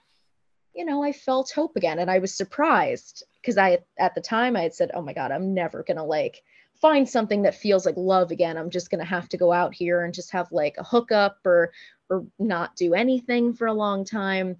you 0.74 0.84
know, 0.84 1.02
I 1.02 1.12
felt 1.12 1.50
hope 1.50 1.76
again 1.76 1.98
and 1.98 2.10
I 2.10 2.18
was 2.18 2.34
surprised 2.34 3.24
because 3.40 3.58
I 3.58 3.78
at 3.98 4.14
the 4.14 4.20
time 4.20 4.56
I 4.56 4.62
had 4.62 4.74
said, 4.74 4.90
"Oh 4.94 5.02
my 5.02 5.12
god, 5.12 5.32
I'm 5.32 5.54
never 5.54 5.82
going 5.82 5.96
to 5.96 6.02
like 6.02 6.42
find 6.80 7.08
something 7.08 7.42
that 7.42 7.54
feels 7.54 7.84
like 7.84 7.96
love 7.96 8.30
again. 8.30 8.56
I'm 8.56 8.70
just 8.70 8.90
going 8.90 9.00
to 9.00 9.04
have 9.04 9.28
to 9.30 9.36
go 9.36 9.52
out 9.52 9.74
here 9.74 10.02
and 10.04 10.14
just 10.14 10.32
have 10.32 10.50
like 10.52 10.76
a 10.78 10.84
hookup 10.84 11.38
or 11.44 11.72
or 12.08 12.26
not 12.38 12.76
do 12.76 12.94
anything 12.94 13.54
for 13.54 13.66
a 13.66 13.74
long 13.74 14.04
time." 14.04 14.56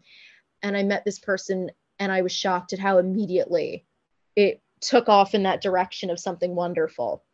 And 0.63 0.77
I 0.77 0.83
met 0.83 1.05
this 1.05 1.19
person 1.19 1.71
and 1.99 2.11
I 2.11 2.23
was 2.23 2.33
shocked 2.33 2.73
at 2.73 2.79
how 2.79 2.99
immediately 2.99 3.87
it 4.37 4.63
took 4.81 5.09
off 5.09 5.35
in 5.35 5.43
that 5.45 5.63
direction 5.63 6.11
of 6.11 6.19
something 6.19 6.55
wonderful. 6.55 7.25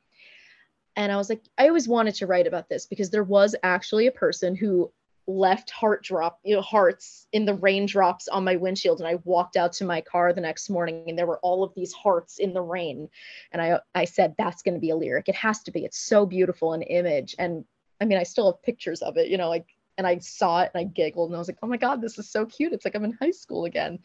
And 0.97 1.13
I 1.13 1.17
was 1.17 1.29
like, 1.29 1.43
I 1.59 1.69
always 1.69 1.87
wanted 1.87 2.15
to 2.17 2.27
write 2.27 2.47
about 2.47 2.69
this 2.69 2.87
because 2.87 3.11
there 3.11 3.25
was 3.25 3.55
actually 3.63 4.07
a 4.07 4.13
person 4.13 4.57
who 4.57 4.91
left 5.27 5.71
heart 5.71 6.05
drop 6.05 6.39
you 6.45 6.55
know 6.55 6.63
hearts 6.63 7.27
in 7.33 7.45
the 7.45 7.55
raindrops 7.55 8.29
on 8.29 8.45
my 8.45 8.55
windshield 8.55 9.01
and 9.01 9.09
i 9.09 9.17
walked 9.25 9.57
out 9.57 9.73
to 9.73 9.85
my 9.85 10.01
car 10.01 10.33
the 10.33 10.41
next 10.41 10.71
morning 10.71 11.05
and 11.09 11.19
there 11.19 11.27
were 11.27 11.41
all 11.41 11.65
of 11.65 11.75
these 11.75 11.93
hearts 11.93 12.39
in 12.39 12.53
the 12.53 12.63
rain. 12.63 13.09
And 13.51 13.61
i 13.61 13.81
i 13.95 14.05
said 14.05 14.35
that's 14.39 14.63
going 14.63 14.75
to 14.75 14.81
be 14.81 14.91
a 14.91 14.97
lyric. 14.97 15.29
It 15.29 15.35
has 15.35 15.63
to 15.65 15.73
be. 15.73 15.85
It's 15.85 15.99
so 15.99 16.27
beautiful 16.27 16.75
an 16.75 16.83
image. 16.83 17.35
And 17.39 17.65
i 18.01 18.05
mean 18.05 18.19
i 18.19 18.23
still 18.23 18.53
have 18.53 18.63
pictures 18.63 19.03
of 19.03 19.17
it 19.17 19.29
you 19.29 19.39
know 19.39 19.49
like 19.49 19.67
and 19.99 20.07
i 20.07 20.19
saw 20.19 20.61
it 20.61 20.71
and 20.75 20.81
i 20.81 20.85
giggled 20.85 21.31
and 21.31 21.37
i 21.37 21.39
was 21.39 21.49
like 21.49 21.59
oh 21.63 21.67
my 21.67 21.77
god 21.77 22.01
this 22.01 22.19
is 22.19 22.29
so 22.31 22.47
cute. 22.47 22.73
It's 22.73 22.85
like 22.85 22.95
i'm 22.95 23.05
in 23.05 23.19
high 23.21 23.33
school 23.33 23.65
again. 23.65 23.99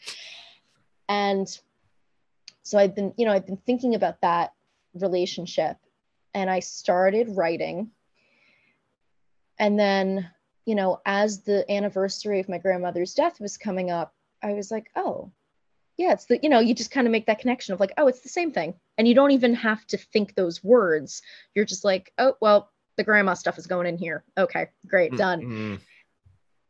And 1.08 1.48
so 2.64 2.80
i've 2.80 2.96
been 2.96 3.14
you 3.18 3.26
know 3.26 3.32
i've 3.32 3.46
been 3.46 3.58
thinking 3.58 3.94
about 3.94 4.22
that 4.22 4.54
relationship 4.96 5.78
and 6.34 6.50
i 6.50 6.60
started 6.60 7.28
writing. 7.38 7.92
And 9.60 9.80
then 9.80 10.28
you 10.72 10.76
know, 10.76 11.02
as 11.06 11.42
the 11.42 11.70
anniversary 11.70 12.40
of 12.40 12.48
my 12.48 12.58
grandmother's 12.58 13.14
death 13.14 13.42
was 13.42 13.58
coming 13.58 13.92
up, 13.92 14.14
I 14.42 14.54
was 14.54 14.72
like, 14.72 14.90
oh, 14.96 15.30
yeah, 15.98 16.14
it's 16.14 16.28
the, 16.28 16.40
you 16.42 16.48
know, 16.48 16.62
you 16.62 16.74
just 16.74 16.92
kind 16.92 17.06
of 17.08 17.12
make 17.12 17.26
that 17.26 17.40
connection 17.40 17.74
of 17.74 17.82
like, 17.82 17.92
oh, 17.98 18.08
it's 18.08 18.22
the 18.22 18.30
same 18.30 18.54
thing. 18.54 18.76
And 18.98 19.06
you 19.06 19.14
don't 19.14 19.32
even 19.32 19.54
have 19.54 19.86
to 19.88 19.98
think 19.98 20.34
those 20.34 20.64
words. 20.64 21.24
You're 21.54 21.66
just 21.66 21.84
like, 21.84 22.14
oh, 22.18 22.36
well, 22.40 22.72
the 22.96 23.04
grandma 23.04 23.34
stuff 23.34 23.58
is 23.58 23.68
going 23.68 23.86
in 23.86 23.98
here. 23.98 24.24
Okay, 24.38 24.70
great, 24.88 25.12
done. 25.18 25.42
Mm-hmm. 25.42 25.76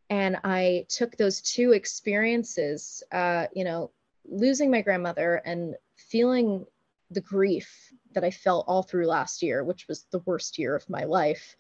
And 0.10 0.38
I 0.44 0.88
took 0.90 1.16
those 1.16 1.40
two 1.40 1.74
experiences, 1.74 3.04
uh, 3.12 3.46
you 3.54 3.64
know, 3.64 3.92
losing 4.26 4.72
my 4.72 4.82
grandmother 4.82 5.44
and 5.46 5.76
feeling 5.96 6.66
the 7.12 7.22
grief 7.22 7.92
that 8.16 8.24
I 8.24 8.32
felt 8.32 8.66
all 8.68 8.82
through 8.82 9.06
last 9.06 9.44
year, 9.44 9.64
which 9.64 9.88
was 9.88 10.08
the 10.10 10.24
worst 10.26 10.58
year 10.58 10.76
of 10.76 10.90
my 10.90 11.04
life. 11.04 11.56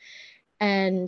And 0.59 1.07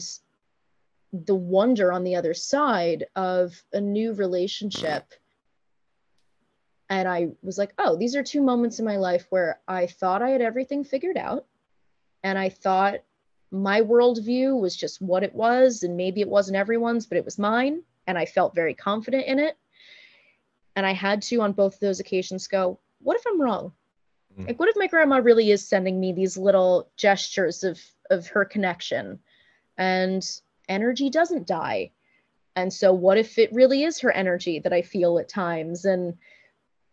the 1.14 1.36
wonder 1.36 1.94
on 1.94 2.04
the 2.04 2.16
other 2.16 2.34
side 2.34 3.06
of 3.16 3.64
a 3.72 3.80
new 3.80 4.14
relationship. 4.14 5.14
And 6.90 7.08
I 7.08 7.30
was 7.44 7.58
like, 7.58 7.74
oh, 7.78 7.96
these 7.96 8.16
are 8.16 8.24
two 8.24 8.42
moments 8.42 8.80
in 8.80 8.86
my 8.86 8.98
life 8.98 9.28
where 9.30 9.60
I 9.68 9.86
thought 9.86 10.24
I 10.24 10.32
had 10.32 10.42
everything 10.42 10.84
figured 10.84 11.18
out. 11.18 11.46
And 12.24 12.38
I 12.38 12.50
thought 12.50 13.04
my 13.52 13.82
worldview 13.82 14.60
was 14.60 14.76
just 14.76 15.02
what 15.02 15.24
it 15.24 15.36
was. 15.36 15.84
And 15.84 15.96
maybe 15.96 16.22
it 16.22 16.28
wasn't 16.28 16.58
everyone's, 16.58 17.06
but 17.06 17.18
it 17.18 17.26
was 17.26 17.38
mine. 17.38 17.84
And 18.08 18.18
I 18.18 18.26
felt 18.26 18.56
very 18.56 18.74
confident 18.74 19.28
in 19.28 19.40
it. 19.40 19.56
And 20.76 20.86
I 20.86 20.94
had 20.94 21.22
to, 21.24 21.42
on 21.42 21.54
both 21.54 21.76
of 21.76 21.80
those 21.80 22.00
occasions, 22.00 22.48
go, 22.48 22.80
what 23.00 23.18
if 23.18 23.24
I'm 23.28 23.40
wrong? 23.40 23.72
Mm. 24.40 24.48
Like, 24.48 24.60
what 24.60 24.70
if 24.70 24.76
my 24.76 24.88
grandma 24.88 25.18
really 25.18 25.52
is 25.52 25.68
sending 25.68 26.00
me 26.00 26.12
these 26.12 26.38
little 26.38 26.90
gestures 26.98 27.64
of, 27.64 27.80
of 28.10 28.28
her 28.28 28.46
connection? 28.46 29.20
And 29.78 30.28
energy 30.68 31.10
doesn't 31.10 31.48
die. 31.48 31.92
And 32.56 32.72
so, 32.72 32.94
what 32.94 33.18
if 33.18 33.40
it 33.40 33.52
really 33.52 33.84
is 33.84 34.00
her 34.00 34.12
energy 34.12 34.60
that 34.60 34.74
I 34.74 34.82
feel 34.82 35.18
at 35.20 35.30
times? 35.30 35.86
And 35.86 36.16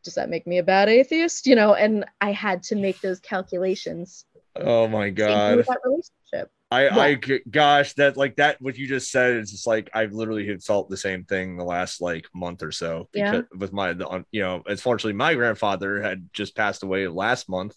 does 0.02 0.14
that 0.14 0.30
make 0.30 0.46
me 0.46 0.58
a 0.58 0.62
bad 0.62 0.88
atheist? 0.88 1.46
You 1.46 1.54
know, 1.54 1.74
and 1.74 2.04
I 2.20 2.32
had 2.32 2.62
to 2.64 2.76
make 2.76 3.00
those 3.00 3.20
calculations. 3.20 4.24
Oh 4.56 4.88
my 4.88 5.10
god, 5.10 5.58
that 5.58 5.80
relationship. 5.84 6.50
I, 6.72 6.84
yeah. 6.84 6.98
I, 6.98 7.40
gosh, 7.50 7.94
that 7.94 8.16
like 8.16 8.36
that. 8.36 8.62
What 8.62 8.78
you 8.78 8.86
just 8.86 9.10
said 9.10 9.34
is 9.34 9.50
just 9.50 9.66
like 9.66 9.90
I've 9.92 10.12
literally 10.12 10.46
had 10.46 10.62
felt 10.62 10.88
the 10.88 10.96
same 10.96 11.24
thing 11.24 11.56
the 11.56 11.64
last 11.64 12.00
like 12.00 12.26
month 12.32 12.62
or 12.62 12.72
so. 12.72 13.08
Because 13.12 13.34
yeah. 13.52 13.58
With 13.58 13.72
my, 13.72 13.92
the, 13.92 14.24
you 14.30 14.42
know, 14.42 14.62
unfortunately, 14.66 15.14
my 15.14 15.34
grandfather 15.34 16.00
had 16.00 16.30
just 16.32 16.56
passed 16.56 16.84
away 16.84 17.08
last 17.08 17.48
month, 17.48 17.74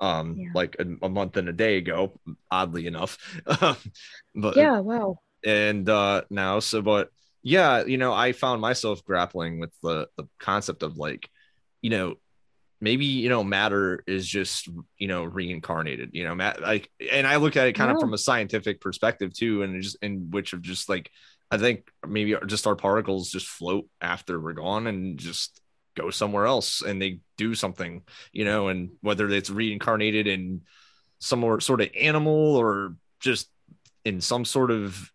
um, 0.00 0.36
yeah. 0.38 0.50
like 0.54 0.76
a, 0.78 0.86
a, 1.04 1.08
month 1.08 1.36
and 1.36 1.48
a 1.48 1.52
day 1.52 1.78
ago, 1.78 2.18
oddly 2.48 2.86
enough. 2.86 3.18
but 4.34 4.56
yeah, 4.56 4.78
wow 4.78 5.18
and 5.44 5.88
uh 5.88 6.22
now 6.30 6.58
so 6.58 6.82
but 6.82 7.10
yeah 7.42 7.84
you 7.84 7.98
know 7.98 8.12
i 8.12 8.32
found 8.32 8.60
myself 8.60 9.04
grappling 9.04 9.60
with 9.60 9.72
the 9.82 10.08
the 10.16 10.26
concept 10.38 10.82
of 10.82 10.96
like 10.96 11.28
you 11.80 11.90
know 11.90 12.14
maybe 12.80 13.06
you 13.06 13.28
know 13.28 13.42
matter 13.42 14.02
is 14.06 14.26
just 14.26 14.68
you 14.98 15.08
know 15.08 15.24
reincarnated 15.24 16.10
you 16.12 16.24
know 16.24 16.34
Matt, 16.34 16.60
like 16.60 16.90
and 17.12 17.26
i 17.26 17.36
look 17.36 17.56
at 17.56 17.66
it 17.66 17.74
kind 17.74 17.90
yeah. 17.90 17.94
of 17.94 18.00
from 18.00 18.14
a 18.14 18.18
scientific 18.18 18.80
perspective 18.80 19.32
too 19.32 19.62
and 19.62 19.82
just 19.82 19.96
in 20.02 20.30
which 20.30 20.52
of 20.52 20.62
just 20.62 20.88
like 20.88 21.10
i 21.50 21.58
think 21.58 21.88
maybe 22.06 22.36
just 22.46 22.66
our 22.66 22.76
particles 22.76 23.30
just 23.30 23.46
float 23.46 23.86
after 24.00 24.40
we're 24.40 24.52
gone 24.52 24.86
and 24.86 25.18
just 25.18 25.60
go 25.96 26.10
somewhere 26.10 26.46
else 26.46 26.82
and 26.82 27.02
they 27.02 27.18
do 27.36 27.54
something 27.54 28.02
you 28.32 28.44
know 28.44 28.68
and 28.68 28.90
whether 29.00 29.28
it's 29.28 29.50
reincarnated 29.50 30.26
in 30.26 30.60
some 31.18 31.60
sort 31.60 31.80
of 31.80 31.88
animal 31.98 32.56
or 32.56 32.94
just 33.20 33.48
in 34.04 34.20
some 34.20 34.44
sort 34.44 34.70
of 34.70 35.10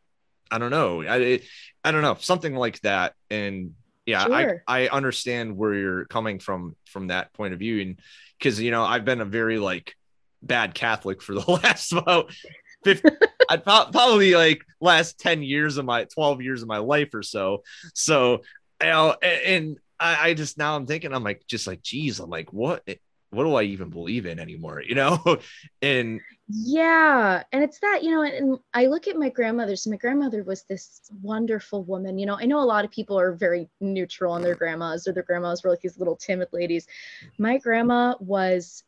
I 0.54 0.60
don't 0.60 0.70
know. 0.70 1.01
I 1.01 1.41
I 1.84 1.91
don't 1.91 2.04
know 2.04 2.16
something 2.20 2.54
like 2.56 2.80
that. 2.82 3.14
And 3.32 3.74
yeah, 4.06 4.26
sure. 4.26 4.64
I 4.68 4.86
I 4.86 4.88
understand 4.89 5.58
where 5.58 5.74
you're 5.74 6.06
coming 6.06 6.38
from 6.38 6.76
from 6.86 7.08
that 7.08 7.34
point 7.34 7.54
of 7.54 7.60
view, 7.60 7.82
and 7.82 7.99
because 8.38 8.60
you 8.60 8.70
know 8.70 8.84
I've 8.84 9.04
been 9.04 9.20
a 9.20 9.26
very 9.26 9.58
like 9.58 9.95
bad 10.43 10.76
Catholic 10.76 11.24
for 11.24 11.34
the 11.39 11.51
last 11.51 11.91
about 11.91 12.32
50, 12.84 13.10
I'd 13.49 13.64
probably 13.64 14.36
like 14.36 14.64
last 14.80 15.20
10 15.20 15.41
years 15.41 15.78
of 15.78 15.86
my 15.86 16.04
12 16.04 16.41
years 16.41 16.62
of 16.62 16.68
my 16.68 16.78
life 16.78 17.14
or 17.14 17.24
so. 17.24 17.64
So, 17.95 18.41
you 18.82 18.89
know, 18.89 19.12
and 19.22 19.78
I, 19.99 20.30
I 20.30 20.34
just 20.34 20.58
now 20.58 20.76
I'm 20.76 20.86
thinking, 20.86 21.14
I'm 21.14 21.24
like, 21.24 21.47
just 21.47 21.66
like, 21.66 21.82
geez, 21.82 22.20
I'm 22.20 22.30
like, 22.30 22.54
what, 22.54 22.84
what 23.32 23.43
do 23.43 23.56
I 23.56 23.64
even 23.64 23.89
believe 23.89 24.26
in 24.26 24.39
anymore? 24.39 24.84
You 24.86 24.95
know? 24.95 25.38
and 25.82 26.22
yeah 26.56 27.41
and 27.51 27.64
it's 27.64 27.80
that 27.80 28.04
you 28.04 28.12
know 28.12 28.22
and 28.22 28.60
i 28.74 28.86
look 28.86 29.08
at 29.08 29.16
my 29.16 29.30
grandmother 29.30 29.76
so 29.76 29.89
my 29.89 29.95
grandmother 29.95 30.43
was 30.43 30.64
this 30.64 31.10
wonderful 31.22 31.84
woman 31.84 32.20
you 32.20 32.26
know 32.26 32.38
i 32.39 32.45
know 32.45 32.60
a 32.60 32.64
lot 32.64 32.86
of 32.86 32.91
people 32.91 33.18
are 33.20 33.32
very 33.32 33.68
neutral 33.80 34.32
on 34.32 34.41
their 34.41 34.56
grandmas 34.56 35.08
or 35.08 35.14
their 35.14 35.24
grandmas 35.24 35.64
were 35.64 35.70
like 35.70 35.82
these 35.82 35.97
little 35.97 36.16
timid 36.16 36.47
ladies 36.51 36.86
my 37.38 37.58
grandma 37.58 38.14
was 38.20 38.84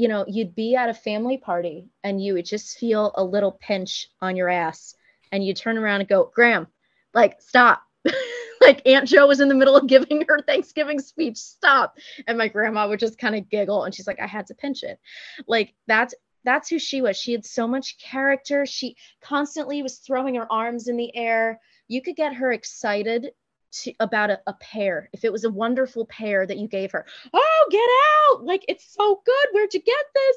you 0.00 0.08
know, 0.08 0.24
you'd 0.26 0.54
be 0.54 0.74
at 0.76 0.88
a 0.88 0.94
family 0.94 1.36
party 1.36 1.84
and 2.04 2.24
you 2.24 2.32
would 2.32 2.46
just 2.46 2.78
feel 2.78 3.12
a 3.16 3.22
little 3.22 3.52
pinch 3.60 4.08
on 4.22 4.34
your 4.34 4.48
ass 4.48 4.94
and 5.30 5.44
you 5.44 5.52
turn 5.52 5.76
around 5.76 6.00
and 6.00 6.08
go, 6.08 6.30
Gram, 6.34 6.66
like, 7.12 7.36
stop. 7.42 7.82
like 8.62 8.80
Aunt 8.86 9.06
Jo 9.06 9.26
was 9.26 9.40
in 9.40 9.48
the 9.48 9.54
middle 9.54 9.76
of 9.76 9.86
giving 9.86 10.24
her 10.26 10.38
Thanksgiving 10.40 11.00
speech. 11.00 11.36
Stop. 11.36 11.98
And 12.26 12.38
my 12.38 12.48
grandma 12.48 12.88
would 12.88 12.98
just 12.98 13.18
kind 13.18 13.36
of 13.36 13.50
giggle 13.50 13.84
and 13.84 13.94
she's 13.94 14.06
like, 14.06 14.20
I 14.20 14.26
had 14.26 14.46
to 14.46 14.54
pinch 14.54 14.84
it. 14.84 14.98
Like 15.46 15.74
that's 15.86 16.14
that's 16.44 16.68
who 16.68 16.78
she 16.78 17.02
was. 17.02 17.16
She 17.16 17.32
had 17.32 17.44
so 17.44 17.66
much 17.66 17.98
character. 17.98 18.66
She 18.66 18.96
constantly 19.20 19.82
was 19.82 19.98
throwing 19.98 20.36
her 20.36 20.50
arms 20.50 20.88
in 20.88 20.96
the 20.96 21.14
air. 21.14 21.60
You 21.88 22.02
could 22.02 22.16
get 22.16 22.34
her 22.34 22.52
excited 22.52 23.32
to, 23.72 23.92
about 24.00 24.30
a, 24.30 24.40
a, 24.46 24.54
pear. 24.54 25.08
If 25.12 25.24
it 25.24 25.32
was 25.32 25.44
a 25.44 25.50
wonderful 25.50 26.06
pair 26.06 26.46
that 26.46 26.58
you 26.58 26.68
gave 26.68 26.92
her, 26.92 27.06
oh, 27.32 27.68
get 27.70 28.38
out! 28.38 28.44
Like 28.44 28.64
it's 28.68 28.92
so 28.92 29.20
good. 29.24 29.48
Where'd 29.52 29.74
you 29.74 29.80
get 29.80 30.04
this? 30.14 30.36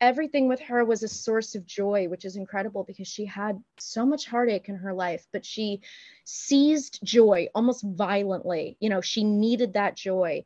Everything 0.00 0.48
with 0.48 0.60
her 0.60 0.82
was 0.84 1.02
a 1.02 1.08
source 1.08 1.54
of 1.54 1.66
joy, 1.66 2.08
which 2.08 2.24
is 2.24 2.36
incredible 2.36 2.84
because 2.84 3.06
she 3.06 3.26
had 3.26 3.62
so 3.78 4.06
much 4.06 4.26
heartache 4.26 4.68
in 4.70 4.76
her 4.76 4.94
life, 4.94 5.26
but 5.30 5.44
she 5.44 5.82
seized 6.24 7.00
joy 7.04 7.48
almost 7.54 7.84
violently. 7.84 8.78
You 8.80 8.88
know, 8.88 9.02
she 9.02 9.24
needed 9.24 9.74
that 9.74 9.96
joy. 9.96 10.44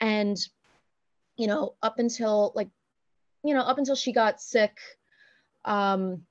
And, 0.00 0.36
you 1.36 1.48
know, 1.48 1.74
up 1.82 1.98
until 1.98 2.52
like, 2.54 2.68
you 3.46 3.54
know, 3.54 3.60
up 3.60 3.78
until 3.78 3.94
she 3.94 4.12
got 4.12 4.40
sick, 4.40 4.78
um, 5.64 6.22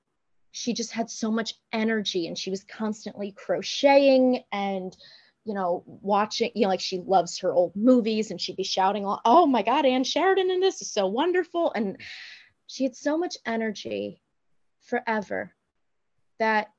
she 0.52 0.74
just 0.74 0.92
had 0.92 1.10
so 1.10 1.32
much 1.32 1.54
energy 1.74 2.28
and 2.28 2.38
she 2.38 2.50
was 2.50 2.64
constantly 2.64 3.32
crocheting 3.32 4.44
and 4.52 4.96
you 5.46 5.54
know, 5.54 5.84
watching, 5.86 6.52
you 6.56 6.64
know, 6.64 6.70
like 6.70 6.80
she 6.80 6.98
loves 6.98 7.38
her 7.40 7.54
old 7.54 7.76
movies 7.76 8.32
and 8.32 8.42
she'd 8.42 8.56
be 8.56 8.64
shouting, 8.64 9.06
Oh 9.26 9.46
my 9.46 9.62
God, 9.62 9.86
Ann 9.86 10.04
Sheridan 10.04 10.50
in 10.50 10.60
this 10.60 10.82
is 10.82 10.92
so 10.92 11.06
wonderful. 11.06 11.72
And 11.74 11.98
she 12.66 12.84
had 12.84 12.96
so 12.96 13.16
much 13.16 13.38
energy 13.46 14.22
forever 14.82 15.54
that 16.40 16.72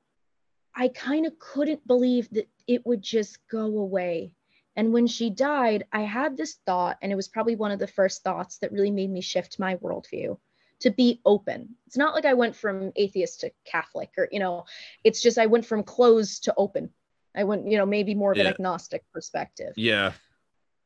I 0.75 0.89
kind 0.89 1.25
of 1.25 1.39
couldn't 1.39 1.87
believe 1.87 2.29
that 2.31 2.49
it 2.67 2.85
would 2.85 3.01
just 3.01 3.39
go 3.49 3.65
away. 3.65 4.33
And 4.77 4.93
when 4.93 5.07
she 5.07 5.31
died, 5.31 5.85
I 5.91 6.01
had 6.01 6.37
this 6.37 6.59
thought, 6.67 6.99
and 7.01 7.11
it 7.11 7.15
was 7.15 7.27
probably 7.27 7.55
one 7.55 7.71
of 7.71 7.79
the 7.79 7.87
first 7.87 8.23
thoughts 8.23 8.59
that 8.59 8.71
really 8.71 8.91
made 8.91 9.09
me 9.09 9.21
shift 9.21 9.57
my 9.57 9.75
worldview 9.77 10.37
to 10.81 10.91
be 10.91 11.19
open. 11.25 11.75
It's 11.87 11.97
not 11.97 12.13
like 12.13 12.25
I 12.25 12.35
went 12.35 12.55
from 12.55 12.91
atheist 12.95 13.41
to 13.41 13.51
Catholic 13.65 14.11
or, 14.19 14.29
you 14.31 14.39
know, 14.39 14.65
it's 15.03 15.23
just 15.23 15.39
I 15.39 15.47
went 15.47 15.65
from 15.65 15.81
closed 15.81 16.43
to 16.43 16.53
open. 16.55 16.91
I 17.35 17.43
went, 17.43 17.67
you 17.67 17.79
know, 17.79 17.87
maybe 17.87 18.13
more 18.13 18.31
of 18.31 18.37
yeah. 18.37 18.43
an 18.43 18.49
agnostic 18.53 19.03
perspective. 19.11 19.73
Yeah. 19.75 20.11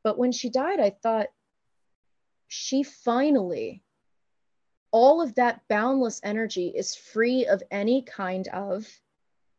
But 0.06 0.18
when 0.18 0.32
she 0.32 0.50
died, 0.50 0.80
I 0.80 0.92
thought 0.92 1.28
she 2.48 2.84
finally, 2.84 3.84
all 4.92 5.22
of 5.22 5.36
that 5.36 5.62
boundless 5.68 6.22
energy 6.24 6.68
is 6.74 6.96
free 6.96 7.46
of 7.46 7.62
any 7.70 8.04
kind 8.04 8.48
of 8.48 8.88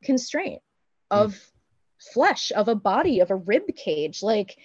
constraint, 0.03 0.63
hmm. 1.11 1.19
of. 1.19 1.52
Flesh, 2.13 2.53
of 2.55 2.69
a 2.69 2.75
body, 2.75 3.21
of 3.21 3.31
a 3.31 3.37
rib 3.37 3.65
cage, 3.77 4.23
like, 4.23 4.57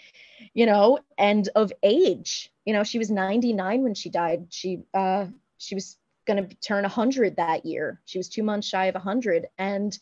you 0.54 0.66
know, 0.66 1.00
and 1.18 1.50
of 1.56 1.72
age. 1.84 2.52
You 2.66 2.74
know, 2.74 2.84
she 2.84 3.00
was 3.00 3.10
99 3.10 3.84
when 3.84 3.94
she 3.94 4.10
died. 4.10 4.48
She, 4.50 4.80
uh, 4.94 5.28
she 5.58 5.76
was 5.76 5.98
going 6.26 6.48
to 6.48 6.56
turn 6.58 6.84
100 6.84 7.38
that 7.38 7.66
year. 7.66 8.02
She 8.06 8.20
was 8.20 8.30
two 8.30 8.44
months 8.44 8.68
shy 8.68 8.86
of 8.86 8.96
100. 8.96 9.48
And, 9.58 9.98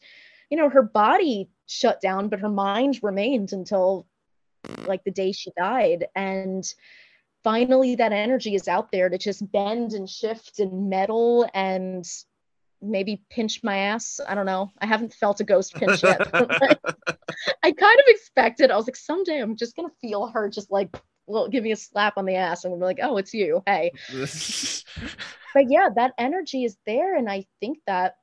you 0.50 0.58
know, 0.58 0.70
her 0.70 0.82
body 0.82 1.50
shut 1.68 2.02
down, 2.02 2.30
but 2.30 2.40
her 2.40 2.50
mind 2.50 3.00
remained 3.02 3.54
until 3.54 4.08
like 4.86 5.04
the 5.04 5.12
day 5.12 5.32
she 5.32 5.52
died. 5.58 6.08
And 6.16 6.66
finally, 7.44 7.96
that 7.96 8.12
energy 8.12 8.56
is 8.56 8.68
out 8.68 8.92
there 8.92 9.10
to 9.10 9.18
just 9.18 9.50
bend 9.52 9.94
and 9.94 10.10
shift 10.10 10.60
and 10.60 10.90
meddle 10.90 11.48
and 11.54 12.06
maybe 12.86 13.22
pinch 13.30 13.64
my 13.64 13.78
ass. 13.78 14.20
I 14.28 14.36
don't 14.36 14.46
know. 14.46 14.72
I 14.80 14.86
haven't 14.86 15.14
felt 15.14 15.40
a 15.40 15.44
ghost 15.44 15.76
pinch 15.76 16.04
yet. 16.04 16.22
I 16.34 17.72
kind 17.72 18.00
of 18.00 18.06
expected, 18.08 18.72
I 18.72 18.76
was 18.76 18.88
like, 18.88 18.96
someday 18.96 19.40
I'm 19.40 19.56
just 19.56 19.76
going 19.76 19.90
to 19.90 19.96
feel 20.02 20.28
her 20.28 20.50
just 20.50 20.72
like 20.72 20.96
well, 21.28 21.48
give 21.48 21.64
me 21.64 21.72
a 21.72 21.76
slap 21.76 22.18
on 22.18 22.26
the 22.26 22.36
ass 22.36 22.64
and 22.64 22.74
we're 22.74 22.86
like, 22.86 23.00
oh, 23.02 23.18
it's 23.18 23.34
you. 23.34 23.64
Hey. 23.66 23.92
but 24.12 25.70
yeah, 25.70 25.90
that 25.96 26.14
energy 26.18 26.64
is 26.64 26.78
there. 26.86 27.16
And 27.16 27.30
I 27.30 27.46
think 27.60 27.80
that 27.88 28.18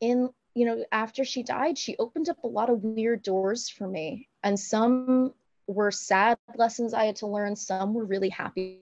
in 0.00 0.30
you 0.54 0.64
know, 0.66 0.84
after 0.90 1.24
she 1.24 1.44
died, 1.44 1.78
she 1.78 1.96
opened 1.98 2.28
up 2.28 2.42
a 2.42 2.48
lot 2.48 2.68
of 2.68 2.82
weird 2.82 3.22
doors 3.22 3.68
for 3.68 3.86
me. 3.86 4.28
And 4.42 4.58
some 4.58 5.32
were 5.68 5.92
sad 5.92 6.36
lessons 6.56 6.94
I 6.94 7.04
had 7.04 7.16
to 7.16 7.28
learn, 7.28 7.54
some 7.54 7.94
were 7.94 8.04
really 8.04 8.28
happy 8.28 8.80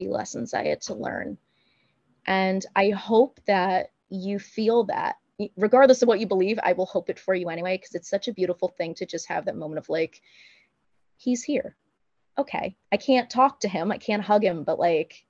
lessons 0.00 0.54
I 0.54 0.64
had 0.66 0.82
to 0.82 0.94
learn. 0.94 1.36
And 2.26 2.64
I 2.74 2.90
hope 2.90 3.40
that 3.46 3.92
you 4.08 4.38
feel 4.38 4.84
that 4.84 5.16
regardless 5.56 6.00
of 6.02 6.08
what 6.08 6.20
you 6.20 6.26
believe, 6.26 6.58
I 6.62 6.72
will 6.72 6.86
hope 6.86 7.10
it 7.10 7.18
for 7.18 7.34
you 7.34 7.48
anyway, 7.48 7.76
because 7.76 7.94
it's 7.94 8.08
such 8.08 8.28
a 8.28 8.32
beautiful 8.32 8.68
thing 8.68 8.94
to 8.94 9.06
just 9.06 9.28
have 9.28 9.46
that 9.46 9.56
moment 9.56 9.78
of 9.78 9.88
like, 9.88 10.20
he's 11.16 11.42
here. 11.42 11.76
Okay. 12.38 12.76
I 12.92 12.96
can't 12.96 13.28
talk 13.30 13.60
to 13.60 13.68
him, 13.68 13.92
I 13.92 13.98
can't 13.98 14.22
hug 14.22 14.44
him, 14.44 14.64
but 14.64 14.78
like, 14.78 15.24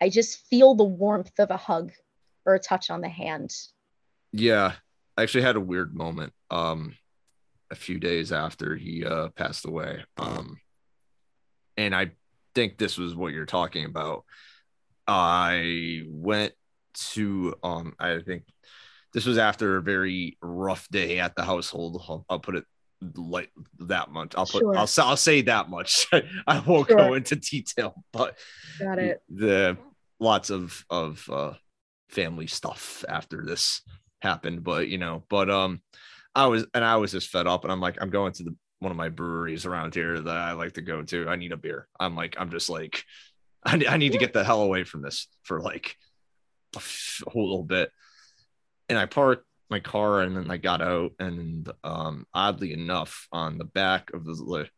I 0.00 0.08
just 0.08 0.46
feel 0.46 0.74
the 0.74 0.84
warmth 0.84 1.38
of 1.38 1.50
a 1.50 1.56
hug 1.56 1.92
or 2.46 2.54
a 2.54 2.60
touch 2.60 2.90
on 2.90 3.00
the 3.00 3.08
hand. 3.08 3.54
Yeah. 4.32 4.72
I 5.16 5.22
actually 5.22 5.42
had 5.42 5.56
a 5.56 5.60
weird 5.60 5.94
moment 5.94 6.32
um 6.50 6.94
a 7.70 7.74
few 7.74 7.98
days 7.98 8.32
after 8.32 8.76
he 8.76 9.04
uh 9.04 9.28
passed 9.30 9.66
away. 9.66 10.04
Um 10.16 10.58
and 11.76 11.94
I 11.94 12.12
think 12.54 12.78
this 12.78 12.96
was 12.98 13.14
what 13.14 13.32
you're 13.32 13.46
talking 13.46 13.84
about. 13.84 14.24
I 15.08 16.02
went 16.06 16.52
to 17.12 17.54
um 17.62 17.94
I 17.98 18.18
think 18.20 18.44
this 19.14 19.24
was 19.24 19.38
after 19.38 19.76
a 19.76 19.82
very 19.82 20.36
rough 20.42 20.88
day 20.90 21.18
at 21.18 21.34
the 21.34 21.42
household. 21.42 22.02
I'll, 22.08 22.24
I'll 22.28 22.40
put 22.40 22.56
it 22.56 22.64
like 23.16 23.50
that 23.80 24.10
much. 24.10 24.34
I'll 24.36 24.46
put 24.46 24.60
sure. 24.60 24.76
I'll 24.76 24.88
I'll 24.98 25.16
say 25.16 25.42
that 25.42 25.70
much. 25.70 26.06
I 26.46 26.60
won't 26.60 26.88
sure. 26.88 26.96
go 26.96 27.14
into 27.14 27.36
detail, 27.36 28.04
but 28.12 28.36
got 28.78 28.98
it. 28.98 29.22
The 29.28 29.78
lots 30.20 30.50
of 30.50 30.84
of 30.90 31.28
uh 31.32 31.54
family 32.08 32.46
stuff 32.46 33.04
after 33.08 33.44
this 33.44 33.82
happened, 34.20 34.64
but 34.64 34.88
you 34.88 34.98
know, 34.98 35.24
but 35.28 35.50
um, 35.50 35.82
I 36.34 36.46
was 36.46 36.66
and 36.74 36.84
I 36.84 36.96
was 36.96 37.12
just 37.12 37.30
fed 37.30 37.46
up, 37.46 37.64
and 37.64 37.72
I'm 37.72 37.80
like, 37.80 37.98
I'm 38.00 38.10
going 38.10 38.32
to 38.34 38.44
the 38.44 38.56
one 38.80 38.92
of 38.92 38.96
my 38.96 39.08
breweries 39.08 39.66
around 39.66 39.94
here 39.94 40.20
that 40.20 40.36
I 40.36 40.52
like 40.52 40.72
to 40.74 40.82
go 40.82 41.02
to. 41.02 41.28
I 41.28 41.36
need 41.36 41.52
a 41.52 41.56
beer. 41.56 41.88
I'm 41.98 42.14
like, 42.14 42.36
I'm 42.38 42.50
just 42.50 42.70
like, 42.70 43.02
I, 43.64 43.84
I 43.88 43.96
need 43.96 44.12
to 44.12 44.18
get 44.18 44.32
the 44.32 44.44
hell 44.44 44.62
away 44.62 44.84
from 44.84 45.02
this 45.02 45.28
for 45.42 45.60
like 45.60 45.96
a 46.76 46.80
whole 47.30 47.48
little 47.48 47.64
bit. 47.64 47.90
And 48.88 48.98
I 48.98 49.06
parked 49.06 49.44
my 49.70 49.80
car 49.80 50.20
and 50.20 50.36
then 50.36 50.50
I 50.50 50.56
got 50.56 50.80
out 50.80 51.12
and 51.18 51.70
um 51.84 52.26
oddly 52.32 52.72
enough 52.72 53.28
on 53.32 53.58
the 53.58 53.64
back 53.64 54.10
of 54.14 54.24
the 54.24 54.68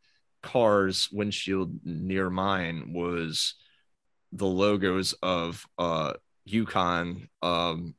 car's 0.42 1.08
windshield 1.12 1.72
near 1.84 2.28
mine 2.30 2.92
was 2.92 3.54
the 4.32 4.46
logos 4.46 5.12
of 5.22 5.64
uh 5.78 6.14
UConn 6.48 7.28
um 7.42 7.94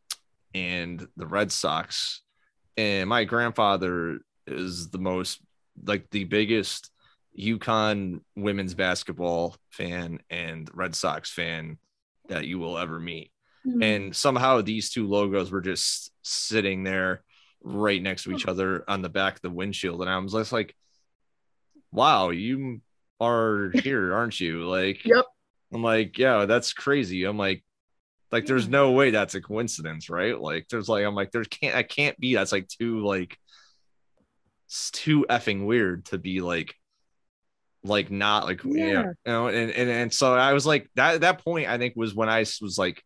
and 0.54 1.08
the 1.16 1.28
Red 1.28 1.52
Sox. 1.52 2.22
And 2.76 3.10
my 3.10 3.24
grandfather 3.24 4.20
is 4.48 4.90
the 4.90 4.98
most 4.98 5.40
like 5.86 6.10
the 6.10 6.26
biggest 6.26 6.92
UConn 7.38 8.22
women's 8.36 8.74
basketball 8.74 9.56
fan 9.70 10.20
and 10.30 10.70
Red 10.74 10.96
Sox 10.96 11.32
fan 11.32 11.78
that 12.28 12.46
you 12.46 12.60
will 12.60 12.78
ever 12.78 13.00
meet. 13.00 13.32
Mm-hmm. 13.66 13.84
And 13.84 14.16
somehow 14.16 14.62
these 14.62 14.90
two 14.90 15.08
logos 15.08 15.52
were 15.52 15.62
just 15.62 16.12
sitting 16.24 16.84
there 16.84 17.24
right 17.64 18.02
next 18.02 18.24
to 18.24 18.32
each 18.32 18.48
other 18.48 18.84
on 18.88 19.02
the 19.02 19.10
back 19.10 19.36
of 19.36 19.42
the 19.42 19.50
windshield. 19.50 20.02
And 20.02 20.10
I 20.10 20.18
was 20.18 20.34
just 20.34 20.52
like, 20.52 20.76
wow, 21.92 22.30
you 22.30 22.82
are 23.20 23.72
here, 23.74 24.14
aren't 24.14 24.40
you? 24.40 24.68
Like, 24.68 25.06
yep. 25.06 25.26
I'm 25.74 25.84
like, 25.84 26.18
yeah, 26.18 26.46
that's 26.46 26.74
crazy. 26.74 27.24
I'm 27.24 27.38
like, 27.38 27.64
like, 28.32 28.46
there's 28.46 28.68
no 28.68 28.92
way 28.92 29.12
that's 29.12 29.36
a 29.36 29.42
coincidence, 29.42 30.10
right? 30.10 30.40
Like, 30.40 30.68
there's 30.70 30.90
like, 30.90 31.06
I'm 31.06 31.16
like, 31.16 31.32
there 31.32 31.44
can't, 31.44 31.76
I 31.76 31.84
can't 31.84 32.20
be. 32.20 32.36
That's 32.36 32.52
like 32.52 32.68
too 32.68 33.06
like, 33.06 33.38
it's 34.68 34.90
too 34.92 35.26
effing 35.30 35.66
weird 35.66 36.06
to 36.06 36.18
be 36.18 36.42
like, 36.42 36.76
like 37.84 38.12
not 38.12 38.46
like 38.46 38.64
yeah, 38.64 39.04
you 39.04 39.14
know, 39.26 39.48
and, 39.48 39.72
and 39.72 39.90
and 39.90 40.14
so 40.14 40.36
I 40.36 40.54
was 40.54 40.66
like 40.66 40.90
that 40.96 41.22
that 41.22 41.44
point 41.44 41.68
I 41.68 41.78
think 41.78 41.96
was 41.96 42.14
when 42.14 42.30
I 42.30 42.40
was 42.40 42.78
like, 42.78 43.04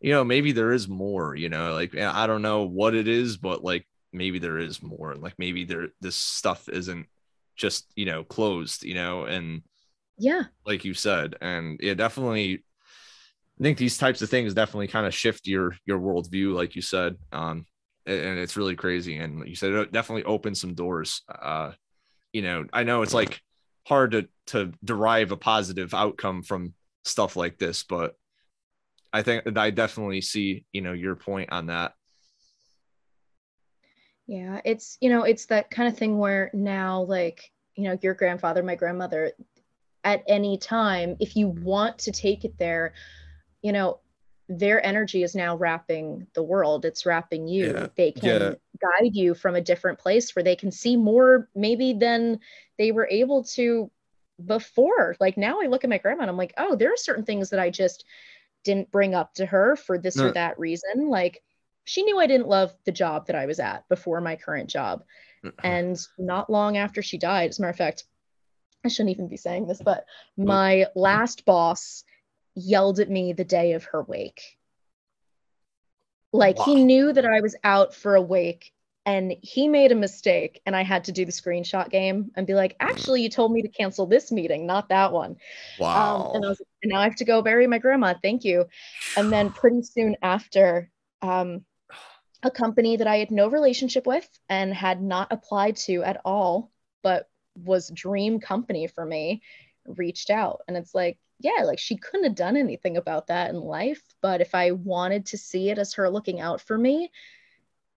you 0.00 0.12
know, 0.12 0.24
maybe 0.24 0.52
there 0.52 0.72
is 0.72 0.88
more, 0.88 1.34
you 1.34 1.48
know, 1.48 1.72
like 1.72 1.96
I 1.96 2.26
don't 2.26 2.42
know 2.42 2.64
what 2.64 2.94
it 2.94 3.08
is, 3.08 3.36
but 3.36 3.64
like 3.64 3.86
maybe 4.12 4.38
there 4.38 4.58
is 4.58 4.82
more. 4.82 5.14
Like 5.14 5.34
maybe 5.38 5.64
there 5.64 5.88
this 6.00 6.16
stuff 6.16 6.68
isn't 6.68 7.06
just 7.56 7.90
you 7.96 8.04
know 8.06 8.24
closed, 8.24 8.84
you 8.84 8.94
know, 8.94 9.24
and 9.24 9.62
yeah, 10.18 10.44
like 10.66 10.84
you 10.84 10.94
said, 10.94 11.36
and 11.40 11.80
yeah, 11.82 11.94
definitely 11.94 12.64
I 13.58 13.62
think 13.62 13.78
these 13.78 13.96
types 13.96 14.20
of 14.20 14.28
things 14.28 14.52
definitely 14.52 14.88
kind 14.88 15.06
of 15.06 15.14
shift 15.14 15.46
your 15.46 15.76
your 15.86 15.98
worldview, 15.98 16.54
like 16.54 16.76
you 16.76 16.82
said. 16.82 17.16
Um, 17.32 17.66
and 18.04 18.38
it's 18.38 18.56
really 18.56 18.76
crazy. 18.76 19.16
And 19.16 19.48
you 19.48 19.56
said 19.56 19.72
it 19.72 19.92
definitely 19.92 20.24
opens 20.24 20.60
some 20.60 20.74
doors. 20.74 21.22
Uh, 21.28 21.72
you 22.32 22.42
know, 22.42 22.66
I 22.72 22.82
know 22.84 23.02
it's 23.02 23.14
like 23.14 23.40
hard 23.86 24.10
to 24.12 24.28
to 24.46 24.72
derive 24.84 25.32
a 25.32 25.36
positive 25.36 25.94
outcome 25.94 26.42
from 26.42 26.74
stuff 27.04 27.36
like 27.36 27.58
this 27.58 27.84
but 27.84 28.16
i 29.12 29.22
think 29.22 29.56
i 29.56 29.70
definitely 29.70 30.20
see 30.20 30.64
you 30.72 30.80
know 30.80 30.92
your 30.92 31.14
point 31.14 31.50
on 31.52 31.66
that 31.66 31.94
yeah 34.26 34.60
it's 34.64 34.98
you 35.00 35.08
know 35.08 35.22
it's 35.22 35.46
that 35.46 35.70
kind 35.70 35.88
of 35.88 35.96
thing 35.96 36.18
where 36.18 36.50
now 36.52 37.02
like 37.02 37.52
you 37.76 37.84
know 37.84 37.96
your 38.02 38.14
grandfather 38.14 38.62
my 38.62 38.74
grandmother 38.74 39.30
at 40.02 40.22
any 40.26 40.58
time 40.58 41.16
if 41.20 41.36
you 41.36 41.48
want 41.48 41.98
to 41.98 42.10
take 42.10 42.44
it 42.44 42.58
there 42.58 42.92
you 43.62 43.72
know 43.72 44.00
their 44.48 44.84
energy 44.84 45.22
is 45.22 45.34
now 45.34 45.56
wrapping 45.56 46.26
the 46.34 46.42
world 46.42 46.84
it's 46.84 47.06
wrapping 47.06 47.46
you 47.46 47.72
yeah. 47.72 47.86
they 47.96 48.12
can 48.12 48.40
yeah. 48.40 48.54
Guide 48.80 49.14
you 49.14 49.34
from 49.34 49.54
a 49.54 49.60
different 49.60 49.98
place 49.98 50.34
where 50.34 50.42
they 50.42 50.56
can 50.56 50.70
see 50.70 50.96
more 50.96 51.48
maybe 51.54 51.92
than 51.92 52.40
they 52.78 52.92
were 52.92 53.08
able 53.10 53.44
to 53.44 53.90
before. 54.44 55.16
Like 55.20 55.36
now 55.36 55.60
i 55.62 55.66
look 55.66 55.84
at 55.84 55.90
my 55.90 55.98
grandma 55.98 56.22
and 56.22 56.30
i'm 56.30 56.36
like 56.36 56.54
oh 56.56 56.76
there 56.76 56.92
are 56.92 56.96
certain 56.96 57.24
things 57.24 57.50
that 57.50 57.60
i 57.60 57.70
just 57.70 58.04
didn't 58.64 58.90
bring 58.90 59.14
up 59.14 59.34
to 59.34 59.46
her 59.46 59.76
for 59.76 59.98
this 59.98 60.16
no. 60.16 60.26
or 60.26 60.32
that 60.32 60.58
reason. 60.58 61.08
Like 61.08 61.42
she 61.84 62.02
knew 62.02 62.18
i 62.18 62.26
didn't 62.26 62.48
love 62.48 62.74
the 62.84 62.92
job 62.92 63.26
that 63.26 63.36
i 63.36 63.46
was 63.46 63.60
at 63.60 63.88
before 63.88 64.20
my 64.20 64.36
current 64.36 64.68
job. 64.68 65.02
Mm-hmm. 65.44 65.66
And 65.66 65.98
not 66.18 66.50
long 66.50 66.76
after 66.76 67.02
she 67.02 67.18
died 67.18 67.50
as 67.50 67.58
a 67.58 67.62
matter 67.62 67.70
of 67.70 67.76
fact 67.76 68.04
i 68.84 68.88
shouldn't 68.88 69.14
even 69.14 69.28
be 69.28 69.36
saying 69.36 69.66
this 69.66 69.80
but 69.82 70.04
mm-hmm. 70.38 70.48
my 70.48 70.86
last 70.94 71.44
boss 71.44 72.04
yelled 72.56 72.98
at 72.98 73.10
me 73.10 73.32
the 73.32 73.44
day 73.44 73.72
of 73.72 73.84
her 73.84 74.02
wake. 74.02 74.55
Like 76.32 76.58
wow. 76.58 76.64
he 76.64 76.84
knew 76.84 77.12
that 77.12 77.24
I 77.24 77.40
was 77.40 77.56
out 77.64 77.94
for 77.94 78.14
a 78.14 78.22
wake 78.22 78.72
and 79.06 79.36
he 79.40 79.68
made 79.68 79.92
a 79.92 79.94
mistake 79.94 80.60
and 80.66 80.74
I 80.74 80.82
had 80.82 81.04
to 81.04 81.12
do 81.12 81.24
the 81.24 81.32
screenshot 81.32 81.90
game 81.90 82.32
and 82.34 82.46
be 82.46 82.54
like, 82.54 82.74
actually, 82.80 83.22
you 83.22 83.28
told 83.28 83.52
me 83.52 83.62
to 83.62 83.68
cancel 83.68 84.04
this 84.04 84.32
meeting, 84.32 84.66
not 84.66 84.88
that 84.88 85.12
one. 85.12 85.36
Wow. 85.78 86.30
Um, 86.30 86.36
and, 86.36 86.44
I 86.44 86.48
was, 86.48 86.62
and 86.82 86.90
now 86.90 87.00
I 87.00 87.04
have 87.04 87.16
to 87.16 87.24
go 87.24 87.40
bury 87.40 87.68
my 87.68 87.78
grandma. 87.78 88.14
Thank 88.20 88.44
you. 88.44 88.66
And 89.16 89.32
then 89.32 89.50
pretty 89.52 89.82
soon 89.82 90.16
after, 90.22 90.90
um, 91.22 91.64
a 92.42 92.50
company 92.50 92.96
that 92.96 93.06
I 93.06 93.16
had 93.16 93.30
no 93.30 93.48
relationship 93.48 94.06
with 94.06 94.28
and 94.48 94.74
had 94.74 95.00
not 95.00 95.32
applied 95.32 95.76
to 95.76 96.02
at 96.02 96.20
all, 96.24 96.70
but 97.02 97.28
was 97.56 97.90
dream 97.90 98.40
company 98.40 98.88
for 98.88 99.04
me, 99.04 99.42
reached 99.86 100.30
out. 100.30 100.60
And 100.68 100.76
it's 100.76 100.94
like, 100.94 101.18
yeah, 101.38 101.64
like 101.64 101.78
she 101.78 101.96
couldn't 101.96 102.24
have 102.24 102.34
done 102.34 102.56
anything 102.56 102.96
about 102.96 103.26
that 103.26 103.50
in 103.50 103.60
life. 103.60 104.02
But 104.22 104.40
if 104.40 104.54
I 104.54 104.72
wanted 104.72 105.26
to 105.26 105.38
see 105.38 105.70
it 105.70 105.78
as 105.78 105.94
her 105.94 106.08
looking 106.08 106.40
out 106.40 106.60
for 106.60 106.76
me, 106.76 107.10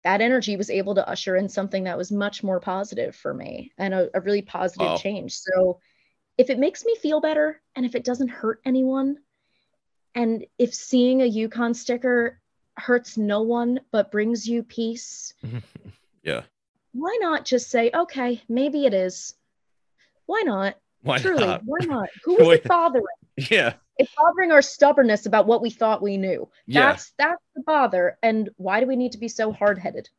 that 0.04 0.22
energy 0.22 0.56
was 0.56 0.70
able 0.70 0.96
to 0.96 1.08
usher 1.08 1.36
in 1.36 1.50
something 1.50 1.84
that 1.84 1.98
was 1.98 2.12
much 2.12 2.44
more 2.44 2.60
positive 2.60 3.16
for 3.16 3.34
me 3.34 3.72
and 3.78 3.94
a, 3.94 4.10
a 4.14 4.22
really 4.22 4.42
positive 4.42 4.88
wow. 4.88 4.98
change. 4.98 5.34
So 5.34 5.80
if 6.38 6.50
it 6.50 6.60
makes 6.60 6.86
me 6.86 6.96
feel 6.96 7.20
better 7.20 7.62
and 7.76 7.86
if 7.86 7.96
it 7.96 8.04
doesn't 8.04 8.30
hurt 8.30 8.62
anyone, 8.66 9.18
and 10.16 10.46
if 10.58 10.74
seeing 10.74 11.22
a 11.22 11.32
UConn 11.32 11.76
sticker 11.76 12.40
hurts 12.76 13.18
no 13.18 13.42
one 13.42 13.82
but 13.92 14.12
brings 14.12 14.48
you 14.48 14.64
peace, 14.64 15.34
yeah. 16.24 16.44
Why 16.94 17.18
not 17.22 17.46
just 17.46 17.70
say, 17.70 17.92
okay, 17.94 18.42
maybe 18.50 18.86
it 18.86 18.94
is. 18.94 19.36
Why 20.26 20.42
not? 20.44 20.76
Why 21.02 21.20
Truly, 21.20 21.46
not? 21.46 21.62
why 21.66 21.86
not? 21.86 22.10
Who 22.24 22.40
is 22.40 22.60
it 22.60 22.64
bothering? 22.64 23.04
Yeah. 23.38 23.74
It's 23.98 24.12
bothering 24.16 24.52
our 24.52 24.62
stubbornness 24.62 25.26
about 25.26 25.48
what 25.48 25.62
we 25.62 25.70
thought 25.70 26.02
we 26.02 26.18
knew. 26.18 26.50
Yeah. 26.66 26.88
That's 26.88 27.14
that's 27.18 27.42
the 27.56 27.64
bother. 27.64 28.18
And 28.22 28.50
why 28.58 28.80
do 28.80 28.86
we 28.86 28.96
need 28.96 29.14
to 29.14 29.18
be 29.18 29.28
so 29.28 29.52
hard 29.52 29.78
headed? 29.78 30.10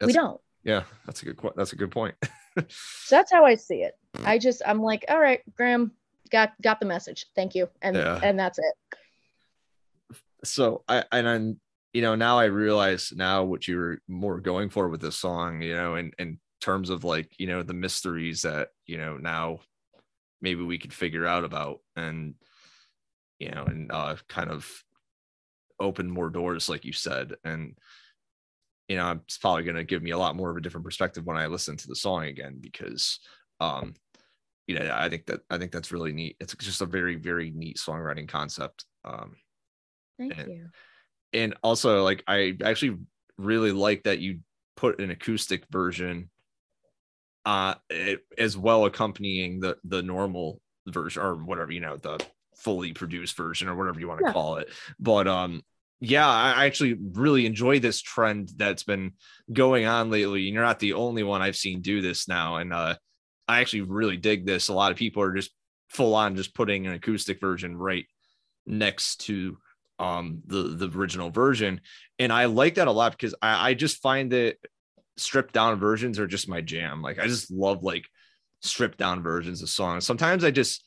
We 0.00 0.12
don't. 0.12 0.40
Yeah, 0.62 0.84
that's 1.04 1.22
a 1.22 1.26
good 1.26 1.38
that's 1.56 1.72
a 1.72 1.76
good 1.76 1.90
point. 1.90 2.14
so 2.56 2.64
that's 3.10 3.30
how 3.30 3.44
I 3.44 3.54
see 3.54 3.82
it. 3.82 3.94
I 4.24 4.38
just 4.38 4.62
I'm 4.66 4.80
like, 4.80 5.04
all 5.08 5.20
right, 5.20 5.40
Gram, 5.56 5.92
got 6.30 6.52
got 6.62 6.80
the 6.80 6.86
message. 6.86 7.26
Thank 7.34 7.54
you. 7.54 7.68
And 7.82 7.96
yeah. 7.96 8.20
and 8.22 8.38
that's 8.38 8.58
it. 8.58 10.18
So 10.44 10.82
I 10.88 11.04
and 11.12 11.28
I'm 11.28 11.60
you 11.92 12.02
know 12.02 12.14
now 12.14 12.38
I 12.38 12.44
realize 12.46 13.12
now 13.14 13.44
what 13.44 13.68
you 13.68 13.76
were 13.76 13.98
more 14.08 14.40
going 14.40 14.70
for 14.70 14.88
with 14.88 15.02
this 15.02 15.16
song, 15.16 15.60
you 15.60 15.74
know, 15.74 15.96
in 15.96 16.12
in 16.18 16.38
terms 16.64 16.88
of 16.88 17.04
like, 17.04 17.30
you 17.38 17.46
know, 17.46 17.62
the 17.62 17.74
mysteries 17.74 18.42
that, 18.42 18.70
you 18.86 18.96
know, 18.96 19.18
now 19.18 19.60
maybe 20.40 20.62
we 20.62 20.78
could 20.78 20.92
figure 20.92 21.26
out 21.26 21.44
about 21.44 21.80
and 21.96 22.34
you 23.38 23.50
know 23.50 23.64
and 23.64 23.90
uh, 23.92 24.16
kind 24.28 24.50
of 24.50 24.70
open 25.80 26.08
more 26.10 26.30
doors 26.30 26.68
like 26.68 26.84
you 26.84 26.92
said. 26.92 27.32
And 27.44 27.74
you 28.88 28.96
know 28.96 29.12
it's 29.12 29.38
probably 29.38 29.62
going 29.62 29.76
to 29.76 29.84
give 29.84 30.02
me 30.02 30.10
a 30.10 30.18
lot 30.18 30.36
more 30.36 30.50
of 30.50 30.56
a 30.56 30.60
different 30.60 30.84
perspective 30.84 31.24
when 31.24 31.36
i 31.36 31.46
listen 31.46 31.76
to 31.76 31.88
the 31.88 31.96
song 31.96 32.24
again 32.24 32.58
because 32.60 33.18
um 33.60 33.94
you 34.66 34.78
know 34.78 34.94
i 34.94 35.08
think 35.08 35.26
that 35.26 35.40
i 35.50 35.58
think 35.58 35.72
that's 35.72 35.92
really 35.92 36.12
neat. 36.12 36.36
It's 36.40 36.54
just 36.56 36.82
a 36.82 36.86
very 36.86 37.16
very 37.16 37.50
neat 37.50 37.76
songwriting 37.76 38.28
concept 38.28 38.84
um 39.04 39.36
thank 40.18 40.36
and, 40.38 40.48
you. 40.50 40.68
and 41.32 41.54
also 41.62 42.02
like 42.02 42.22
i 42.26 42.56
actually 42.62 42.98
really 43.38 43.72
like 43.72 44.04
that 44.04 44.18
you 44.18 44.40
put 44.76 45.00
an 45.00 45.10
acoustic 45.10 45.64
version 45.70 46.30
uh 47.44 47.74
it, 47.90 48.20
as 48.38 48.56
well 48.56 48.84
accompanying 48.84 49.60
the 49.60 49.76
the 49.84 50.02
normal 50.02 50.60
version 50.86 51.22
or 51.22 51.34
whatever 51.34 51.72
you 51.72 51.80
know 51.80 51.96
the 51.96 52.24
fully 52.56 52.92
produced 52.92 53.36
version 53.36 53.68
or 53.68 53.76
whatever 53.76 54.00
you 54.00 54.08
want 54.08 54.20
to 54.20 54.26
yeah. 54.26 54.32
call 54.32 54.56
it. 54.56 54.68
But 54.98 55.28
um 55.28 55.62
yeah 56.00 56.28
i 56.28 56.66
actually 56.66 56.98
really 57.12 57.46
enjoy 57.46 57.78
this 57.78 58.02
trend 58.02 58.50
that's 58.56 58.82
been 58.82 59.12
going 59.52 59.86
on 59.86 60.10
lately. 60.10 60.46
And 60.46 60.54
you're 60.54 60.62
not 60.62 60.78
the 60.78 60.94
only 60.94 61.22
one 61.22 61.40
i've 61.40 61.56
seen 61.56 61.80
do 61.80 62.00
this 62.00 62.28
now 62.28 62.56
and 62.56 62.72
uh 62.72 62.96
i 63.48 63.60
actually 63.60 63.82
really 63.82 64.16
dig 64.16 64.46
this. 64.46 64.68
A 64.68 64.74
lot 64.74 64.92
of 64.92 64.98
people 64.98 65.22
are 65.22 65.34
just 65.34 65.50
full 65.88 66.14
on 66.14 66.36
just 66.36 66.54
putting 66.54 66.86
an 66.86 66.94
acoustic 66.94 67.40
version 67.40 67.76
right 67.76 68.06
next 68.66 69.20
to 69.22 69.56
um 69.98 70.40
the 70.46 70.62
the 70.76 70.90
original 70.98 71.30
version. 71.30 71.80
And 72.18 72.32
i 72.32 72.46
like 72.46 72.74
that 72.74 72.88
a 72.88 72.92
lot 72.92 73.12
because 73.12 73.34
i, 73.40 73.70
I 73.70 73.74
just 73.74 74.02
find 74.02 74.32
that 74.32 74.56
stripped 75.16 75.54
down 75.54 75.78
versions 75.78 76.18
are 76.18 76.26
just 76.26 76.48
my 76.48 76.60
jam. 76.60 77.02
Like 77.02 77.18
I 77.18 77.26
just 77.26 77.50
love 77.50 77.82
like 77.82 78.06
stripped 78.62 78.98
down 78.98 79.22
versions 79.22 79.62
of 79.62 79.68
songs. 79.68 80.06
Sometimes 80.06 80.44
I 80.44 80.50
just 80.50 80.84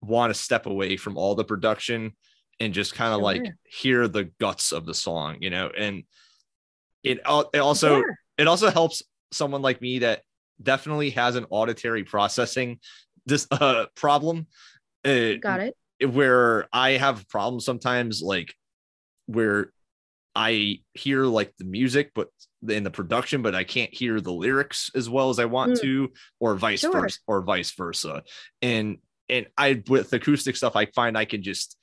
want 0.00 0.32
to 0.32 0.40
step 0.40 0.66
away 0.66 0.96
from 0.96 1.16
all 1.16 1.34
the 1.34 1.44
production 1.44 2.12
and 2.60 2.72
just 2.72 2.94
kind 2.94 3.12
of 3.12 3.18
sure. 3.18 3.24
like 3.24 3.52
hear 3.64 4.08
the 4.08 4.24
guts 4.40 4.72
of 4.72 4.86
the 4.86 4.94
song, 4.94 5.38
you 5.40 5.50
know. 5.50 5.70
And 5.76 6.04
it, 7.02 7.18
it 7.18 7.58
also 7.58 8.00
sure. 8.00 8.18
it 8.36 8.48
also 8.48 8.70
helps 8.70 9.02
someone 9.32 9.62
like 9.62 9.80
me 9.80 10.00
that 10.00 10.22
definitely 10.60 11.10
has 11.10 11.36
an 11.36 11.46
auditory 11.50 12.04
processing 12.04 12.80
this 13.26 13.46
uh 13.50 13.86
problem. 13.94 14.46
Uh, 15.04 15.34
Got 15.40 15.60
it. 15.60 15.76
Where 16.10 16.66
I 16.72 16.92
have 16.92 17.28
problems 17.28 17.64
sometimes, 17.64 18.22
like 18.22 18.54
where 19.26 19.72
I 20.34 20.80
hear 20.94 21.24
like 21.24 21.56
the 21.58 21.64
music, 21.64 22.12
but 22.14 22.28
in 22.66 22.84
the 22.84 22.90
production, 22.90 23.42
but 23.42 23.54
I 23.54 23.64
can't 23.64 23.92
hear 23.92 24.20
the 24.20 24.32
lyrics 24.32 24.90
as 24.94 25.08
well 25.08 25.30
as 25.30 25.38
I 25.38 25.44
want 25.44 25.72
mm. 25.72 25.80
to, 25.82 26.12
or 26.40 26.56
vice 26.56 26.80
sure. 26.80 26.92
versa, 26.92 27.18
or 27.26 27.42
vice 27.42 27.72
versa. 27.72 28.22
And 28.62 28.98
and 29.28 29.46
I 29.56 29.82
with 29.88 30.12
acoustic 30.12 30.56
stuff, 30.56 30.76
I 30.76 30.86
find 30.86 31.16
I 31.16 31.24
can 31.24 31.42
just 31.42 31.76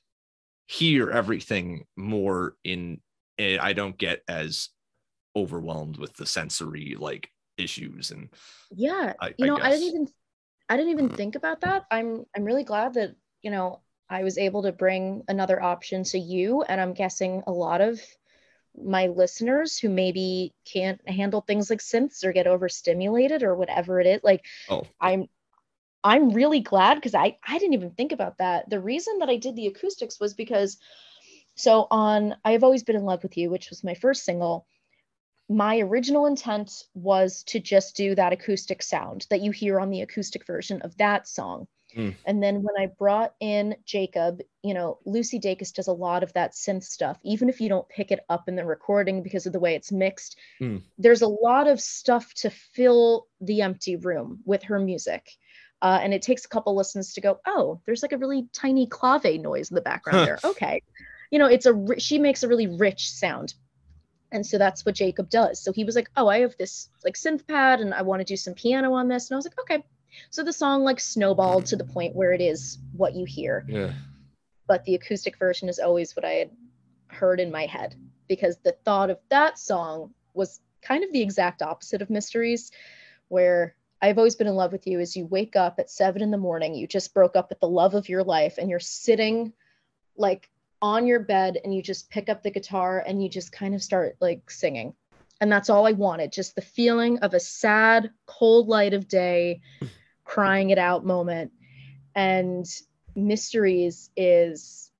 hear 0.67 1.09
everything 1.11 1.85
more 1.95 2.55
in. 2.63 3.01
And 3.37 3.59
I 3.59 3.73
don't 3.73 3.97
get 3.97 4.21
as 4.29 4.69
overwhelmed 5.35 5.97
with 5.97 6.13
the 6.13 6.25
sensory 6.25 6.95
like 6.97 7.29
issues 7.57 8.11
and 8.11 8.29
yeah 8.71 9.13
I, 9.21 9.33
you 9.37 9.45
know 9.45 9.57
I, 9.57 9.67
I 9.67 9.71
didn't 9.71 9.87
even 9.87 10.07
i 10.69 10.77
didn't 10.77 10.91
even 10.91 11.09
think 11.09 11.35
about 11.35 11.61
that 11.61 11.85
i'm 11.91 12.25
i'm 12.35 12.43
really 12.43 12.63
glad 12.63 12.93
that 12.95 13.15
you 13.41 13.51
know 13.51 13.81
i 14.09 14.23
was 14.23 14.37
able 14.37 14.63
to 14.63 14.71
bring 14.71 15.23
another 15.27 15.61
option 15.61 16.03
to 16.05 16.19
you 16.19 16.63
and 16.63 16.79
i'm 16.79 16.93
guessing 16.93 17.43
a 17.47 17.51
lot 17.51 17.81
of 17.81 17.99
my 18.83 19.07
listeners 19.07 19.77
who 19.77 19.89
maybe 19.89 20.53
can't 20.65 21.07
handle 21.07 21.41
things 21.41 21.69
like 21.69 21.79
synths 21.79 22.23
or 22.23 22.33
get 22.33 22.47
overstimulated 22.47 23.43
or 23.43 23.55
whatever 23.55 23.99
it 23.99 24.07
is 24.07 24.19
like 24.23 24.45
oh. 24.69 24.83
i'm 24.99 25.27
i'm 26.03 26.31
really 26.31 26.59
glad 26.59 26.95
because 26.95 27.15
i 27.15 27.37
i 27.47 27.57
didn't 27.57 27.73
even 27.73 27.91
think 27.91 28.11
about 28.11 28.37
that 28.37 28.69
the 28.69 28.79
reason 28.79 29.19
that 29.19 29.29
i 29.29 29.37
did 29.37 29.55
the 29.55 29.67
acoustics 29.67 30.19
was 30.19 30.33
because 30.33 30.77
so 31.55 31.87
on 31.89 32.35
i 32.43 32.51
have 32.51 32.63
always 32.63 32.83
been 32.83 32.95
in 32.95 33.05
love 33.05 33.23
with 33.23 33.37
you 33.37 33.49
which 33.49 33.69
was 33.69 33.83
my 33.83 33.93
first 33.93 34.23
single 34.23 34.65
my 35.47 35.77
original 35.77 36.25
intent 36.25 36.85
was 36.95 37.43
to 37.43 37.59
just 37.59 37.95
do 37.95 38.15
that 38.15 38.33
acoustic 38.33 38.81
sound 38.81 39.27
that 39.29 39.41
you 39.41 39.51
hear 39.51 39.79
on 39.79 39.91
the 39.91 40.01
acoustic 40.01 40.45
version 40.45 40.81
of 40.81 40.97
that 40.97 41.27
song 41.27 41.67
Mm. 41.95 42.15
And 42.25 42.43
then 42.43 42.61
when 42.61 42.75
I 42.77 42.87
brought 42.87 43.33
in 43.39 43.75
Jacob, 43.85 44.41
you 44.63 44.73
know, 44.73 44.99
Lucy 45.05 45.39
Dacus 45.39 45.73
does 45.73 45.87
a 45.87 45.93
lot 45.93 46.23
of 46.23 46.33
that 46.33 46.51
synth 46.51 46.83
stuff, 46.83 47.17
even 47.23 47.49
if 47.49 47.61
you 47.61 47.69
don't 47.69 47.87
pick 47.87 48.11
it 48.11 48.19
up 48.29 48.49
in 48.49 48.55
the 48.55 48.65
recording 48.65 49.23
because 49.23 49.45
of 49.45 49.53
the 49.53 49.59
way 49.59 49.75
it's 49.75 49.91
mixed. 49.91 50.37
Mm. 50.61 50.81
There's 50.97 51.21
a 51.21 51.27
lot 51.27 51.67
of 51.67 51.79
stuff 51.79 52.33
to 52.35 52.49
fill 52.49 53.27
the 53.39 53.61
empty 53.61 53.95
room 53.95 54.39
with 54.45 54.63
her 54.63 54.79
music. 54.79 55.31
Uh, 55.81 55.99
and 56.01 56.13
it 56.13 56.21
takes 56.21 56.45
a 56.45 56.49
couple 56.49 56.75
listens 56.75 57.13
to 57.13 57.21
go, 57.21 57.39
oh, 57.45 57.79
there's 57.85 58.01
like 58.01 58.13
a 58.13 58.17
really 58.17 58.47
tiny 58.53 58.87
clave 58.87 59.39
noise 59.39 59.69
in 59.69 59.75
the 59.75 59.81
background 59.81 60.27
there. 60.27 60.39
Okay. 60.43 60.81
You 61.31 61.39
know, 61.39 61.47
it's 61.47 61.65
a, 61.65 61.99
she 61.99 62.17
makes 62.17 62.43
a 62.43 62.47
really 62.47 62.67
rich 62.67 63.11
sound. 63.11 63.53
And 64.31 64.45
so 64.45 64.57
that's 64.57 64.85
what 64.85 64.95
Jacob 64.95 65.29
does. 65.29 65.61
So 65.61 65.71
he 65.71 65.83
was 65.83 65.95
like, 65.95 66.09
oh, 66.17 66.27
I 66.27 66.39
have 66.39 66.55
this 66.57 66.89
like 67.03 67.15
synth 67.15 67.47
pad 67.47 67.79
and 67.79 67.93
I 67.93 68.01
want 68.01 68.21
to 68.21 68.25
do 68.25 68.35
some 68.35 68.53
piano 68.53 68.93
on 68.93 69.07
this. 69.07 69.29
And 69.29 69.35
I 69.35 69.37
was 69.37 69.45
like, 69.45 69.59
okay, 69.59 69.83
so 70.29 70.43
the 70.43 70.53
song 70.53 70.83
like 70.83 70.99
snowballed 70.99 71.65
to 71.67 71.75
the 71.75 71.83
point 71.83 72.15
where 72.15 72.33
it 72.33 72.41
is 72.41 72.77
what 72.95 73.15
you 73.15 73.25
hear. 73.25 73.65
Yeah. 73.67 73.93
but 74.67 74.83
the 74.85 74.95
acoustic 74.95 75.37
version 75.37 75.69
is 75.69 75.79
always 75.79 76.15
what 76.15 76.25
I 76.25 76.31
had 76.31 76.51
heard 77.07 77.39
in 77.39 77.51
my 77.51 77.65
head 77.65 77.95
because 78.27 78.57
the 78.57 78.75
thought 78.83 79.09
of 79.09 79.19
that 79.29 79.59
song 79.59 80.13
was 80.33 80.59
kind 80.81 81.03
of 81.03 81.11
the 81.11 81.21
exact 81.21 81.61
opposite 81.61 82.01
of 82.01 82.09
Mysteries, 82.09 82.71
where 83.27 83.75
I've 84.01 84.17
always 84.17 84.35
been 84.35 84.47
in 84.47 84.55
love 84.55 84.71
with 84.71 84.87
you 84.87 84.99
is 84.99 85.15
you 85.15 85.25
wake 85.25 85.55
up 85.55 85.79
at 85.79 85.89
seven 85.89 86.21
in 86.21 86.31
the 86.31 86.37
morning, 86.37 86.75
you 86.75 86.87
just 86.87 87.13
broke 87.13 87.35
up 87.35 87.49
with 87.49 87.59
the 87.59 87.67
love 87.67 87.93
of 87.93 88.09
your 88.09 88.23
life, 88.23 88.57
and 88.57 88.69
you're 88.69 88.79
sitting 88.79 89.53
like 90.17 90.49
on 90.81 91.07
your 91.07 91.19
bed 91.19 91.57
and 91.63 91.73
you 91.73 91.81
just 91.81 92.09
pick 92.09 92.29
up 92.29 92.43
the 92.43 92.51
guitar 92.51 93.03
and 93.05 93.21
you 93.23 93.29
just 93.29 93.51
kind 93.51 93.73
of 93.73 93.81
start 93.81 94.15
like 94.19 94.49
singing. 94.51 94.93
And 95.41 95.51
that's 95.51 95.69
all 95.69 95.85
I 95.85 95.91
wanted, 95.91 96.31
just 96.31 96.55
the 96.55 96.61
feeling 96.61 97.19
of 97.19 97.33
a 97.33 97.39
sad, 97.39 98.11
cold 98.25 98.67
light 98.67 98.93
of 98.93 99.07
day, 99.07 99.61
crying 100.25 100.71
it 100.71 100.77
out 100.77 101.05
moment. 101.05 101.51
And 102.15 102.65
Mysteries 103.15 104.09
is 104.17 104.91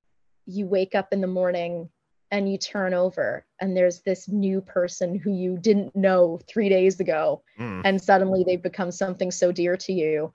you 0.46 0.68
wake 0.68 0.96
up 0.96 1.12
in 1.12 1.22
the 1.22 1.28
morning 1.28 1.90
and 2.32 2.52
you 2.52 2.58
turn 2.58 2.94
over 2.94 3.46
and 3.60 3.76
there's 3.76 4.02
this 4.02 4.28
new 4.28 4.62
person 4.62 5.18
who 5.18 5.32
you 5.32 5.58
didn't 5.58 5.96
know 5.96 6.40
three 6.48 6.70
days 6.70 7.00
ago. 7.00 7.44
Mm. 7.60 7.82
and 7.86 8.02
suddenly 8.02 8.44
they've 8.44 8.62
become 8.62 8.92
something 8.92 9.32
so 9.32 9.52
dear 9.52 9.76
to 9.78 9.94
you. 9.94 10.34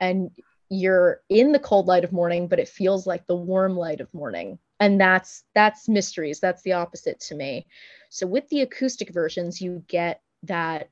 And 0.00 0.30
you're 0.70 1.22
in 1.28 1.52
the 1.52 1.58
cold 1.58 1.86
light 1.86 2.04
of 2.04 2.12
morning 2.12 2.46
but 2.48 2.58
it 2.58 2.68
feels 2.68 3.06
like 3.06 3.26
the 3.26 3.36
warm 3.36 3.76
light 3.76 4.00
of 4.00 4.12
morning. 4.12 4.58
And 4.80 5.00
that's 5.00 5.44
that's 5.54 5.88
mysteries. 5.88 6.40
That's 6.40 6.62
the 6.62 6.72
opposite 6.72 7.20
to 7.20 7.34
me. 7.34 7.66
So 8.10 8.26
with 8.26 8.48
the 8.48 8.62
acoustic 8.62 9.12
versions 9.12 9.60
you 9.60 9.82
get 9.86 10.22
that 10.44 10.90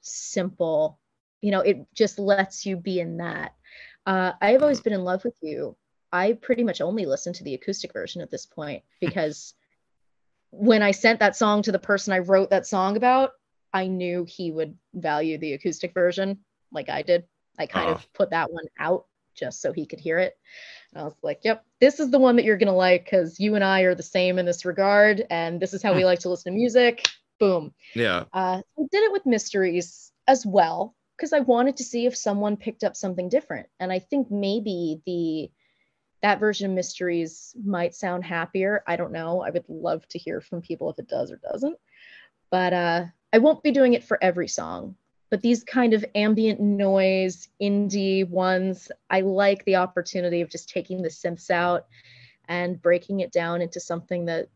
simple 0.00 0.98
you 1.42 1.50
know 1.50 1.60
it 1.60 1.86
just 1.94 2.18
lets 2.18 2.64
you 2.64 2.76
be 2.76 3.00
in 3.00 3.18
that 3.18 3.54
uh, 4.06 4.32
i've 4.40 4.62
always 4.62 4.80
been 4.80 4.94
in 4.94 5.04
love 5.04 5.22
with 5.24 5.36
you 5.42 5.76
i 6.10 6.32
pretty 6.32 6.64
much 6.64 6.80
only 6.80 7.04
listen 7.04 7.32
to 7.34 7.44
the 7.44 7.54
acoustic 7.54 7.92
version 7.92 8.22
at 8.22 8.30
this 8.30 8.46
point 8.46 8.82
because 9.00 9.54
when 10.52 10.82
I 10.82 10.90
sent 10.90 11.18
that 11.20 11.34
song 11.34 11.62
to 11.62 11.72
the 11.72 11.78
person 11.78 12.12
I 12.12 12.18
wrote 12.18 12.50
that 12.50 12.66
song 12.66 12.96
about, 12.96 13.32
I 13.72 13.86
knew 13.86 14.26
he 14.28 14.52
would 14.52 14.76
value 14.94 15.38
the 15.38 15.54
acoustic 15.54 15.94
version 15.94 16.38
like 16.70 16.88
I 16.88 17.02
did. 17.02 17.24
I 17.58 17.66
kind 17.66 17.88
uh 17.88 17.94
of 17.94 18.12
put 18.12 18.30
that 18.30 18.52
one 18.52 18.66
out 18.78 19.06
just 19.34 19.62
so 19.62 19.72
he 19.72 19.86
could 19.86 19.98
hear 19.98 20.18
it. 20.18 20.34
And 20.92 21.00
I 21.00 21.04
was 21.04 21.16
like, 21.22 21.40
yep, 21.42 21.64
this 21.80 22.00
is 22.00 22.10
the 22.10 22.18
one 22.18 22.36
that 22.36 22.44
you're 22.44 22.58
going 22.58 22.66
to 22.66 22.74
like 22.74 23.06
because 23.06 23.40
you 23.40 23.54
and 23.54 23.64
I 23.64 23.80
are 23.82 23.94
the 23.94 24.02
same 24.02 24.38
in 24.38 24.44
this 24.44 24.66
regard. 24.66 25.24
And 25.30 25.58
this 25.58 25.72
is 25.72 25.82
how 25.82 25.94
we 25.94 26.00
hmm. 26.00 26.06
like 26.06 26.18
to 26.20 26.28
listen 26.28 26.52
to 26.52 26.58
music. 26.58 27.08
Boom. 27.40 27.72
Yeah. 27.94 28.24
Uh, 28.32 28.60
I 28.78 28.82
did 28.90 29.04
it 29.04 29.12
with 29.12 29.24
mysteries 29.24 30.12
as 30.28 30.44
well 30.44 30.94
because 31.22 31.32
I 31.32 31.38
wanted 31.38 31.76
to 31.76 31.84
see 31.84 32.06
if 32.06 32.16
someone 32.16 32.56
picked 32.56 32.82
up 32.82 32.96
something 32.96 33.28
different. 33.28 33.68
And 33.78 33.92
I 33.92 34.00
think 34.00 34.32
maybe 34.32 35.00
the 35.06 35.52
that 36.20 36.40
version 36.40 36.68
of 36.68 36.74
mysteries 36.74 37.54
might 37.64 37.94
sound 37.94 38.24
happier. 38.24 38.82
I 38.88 38.96
don't 38.96 39.12
know. 39.12 39.40
I 39.40 39.50
would 39.50 39.64
love 39.68 40.06
to 40.08 40.18
hear 40.18 40.40
from 40.40 40.62
people 40.62 40.90
if 40.90 40.98
it 40.98 41.06
does 41.06 41.30
or 41.30 41.36
doesn't. 41.36 41.78
But 42.50 42.72
uh, 42.72 43.04
i 43.32 43.38
won't 43.38 43.62
be 43.62 43.70
doing 43.70 43.94
it 43.94 44.02
for 44.02 44.18
every 44.20 44.48
song. 44.48 44.96
But 45.30 45.42
these 45.42 45.62
kind 45.62 45.94
of 45.94 46.04
ambient 46.16 46.58
noise 46.58 47.48
indie 47.60 48.28
ones 48.28 48.90
i 49.08 49.20
like 49.20 49.64
the 49.64 49.76
opportunity 49.76 50.40
of 50.40 50.50
just 50.50 50.68
taking 50.68 51.02
the 51.02 51.08
synths 51.08 51.50
out 51.50 51.86
and 52.48 52.82
breaking 52.82 53.20
it 53.20 53.30
down 53.30 53.62
into 53.62 53.78
something 53.78 54.24
that 54.24 54.48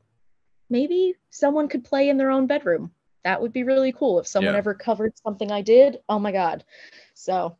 maybe 0.68 1.14
someone 1.30 1.68
could 1.68 1.84
play 1.84 2.08
in 2.08 2.16
their 2.16 2.32
own 2.32 2.48
bedroom 2.48 2.90
that 3.26 3.42
would 3.42 3.52
be 3.52 3.64
really 3.64 3.90
cool. 3.90 4.20
If 4.20 4.28
someone 4.28 4.54
yeah. 4.54 4.58
ever 4.58 4.72
covered 4.72 5.12
something 5.18 5.50
i 5.50 5.60
did 5.60 5.98
oh 6.08 6.18
my 6.18 6.30
god. 6.30 6.64
So 7.14 7.56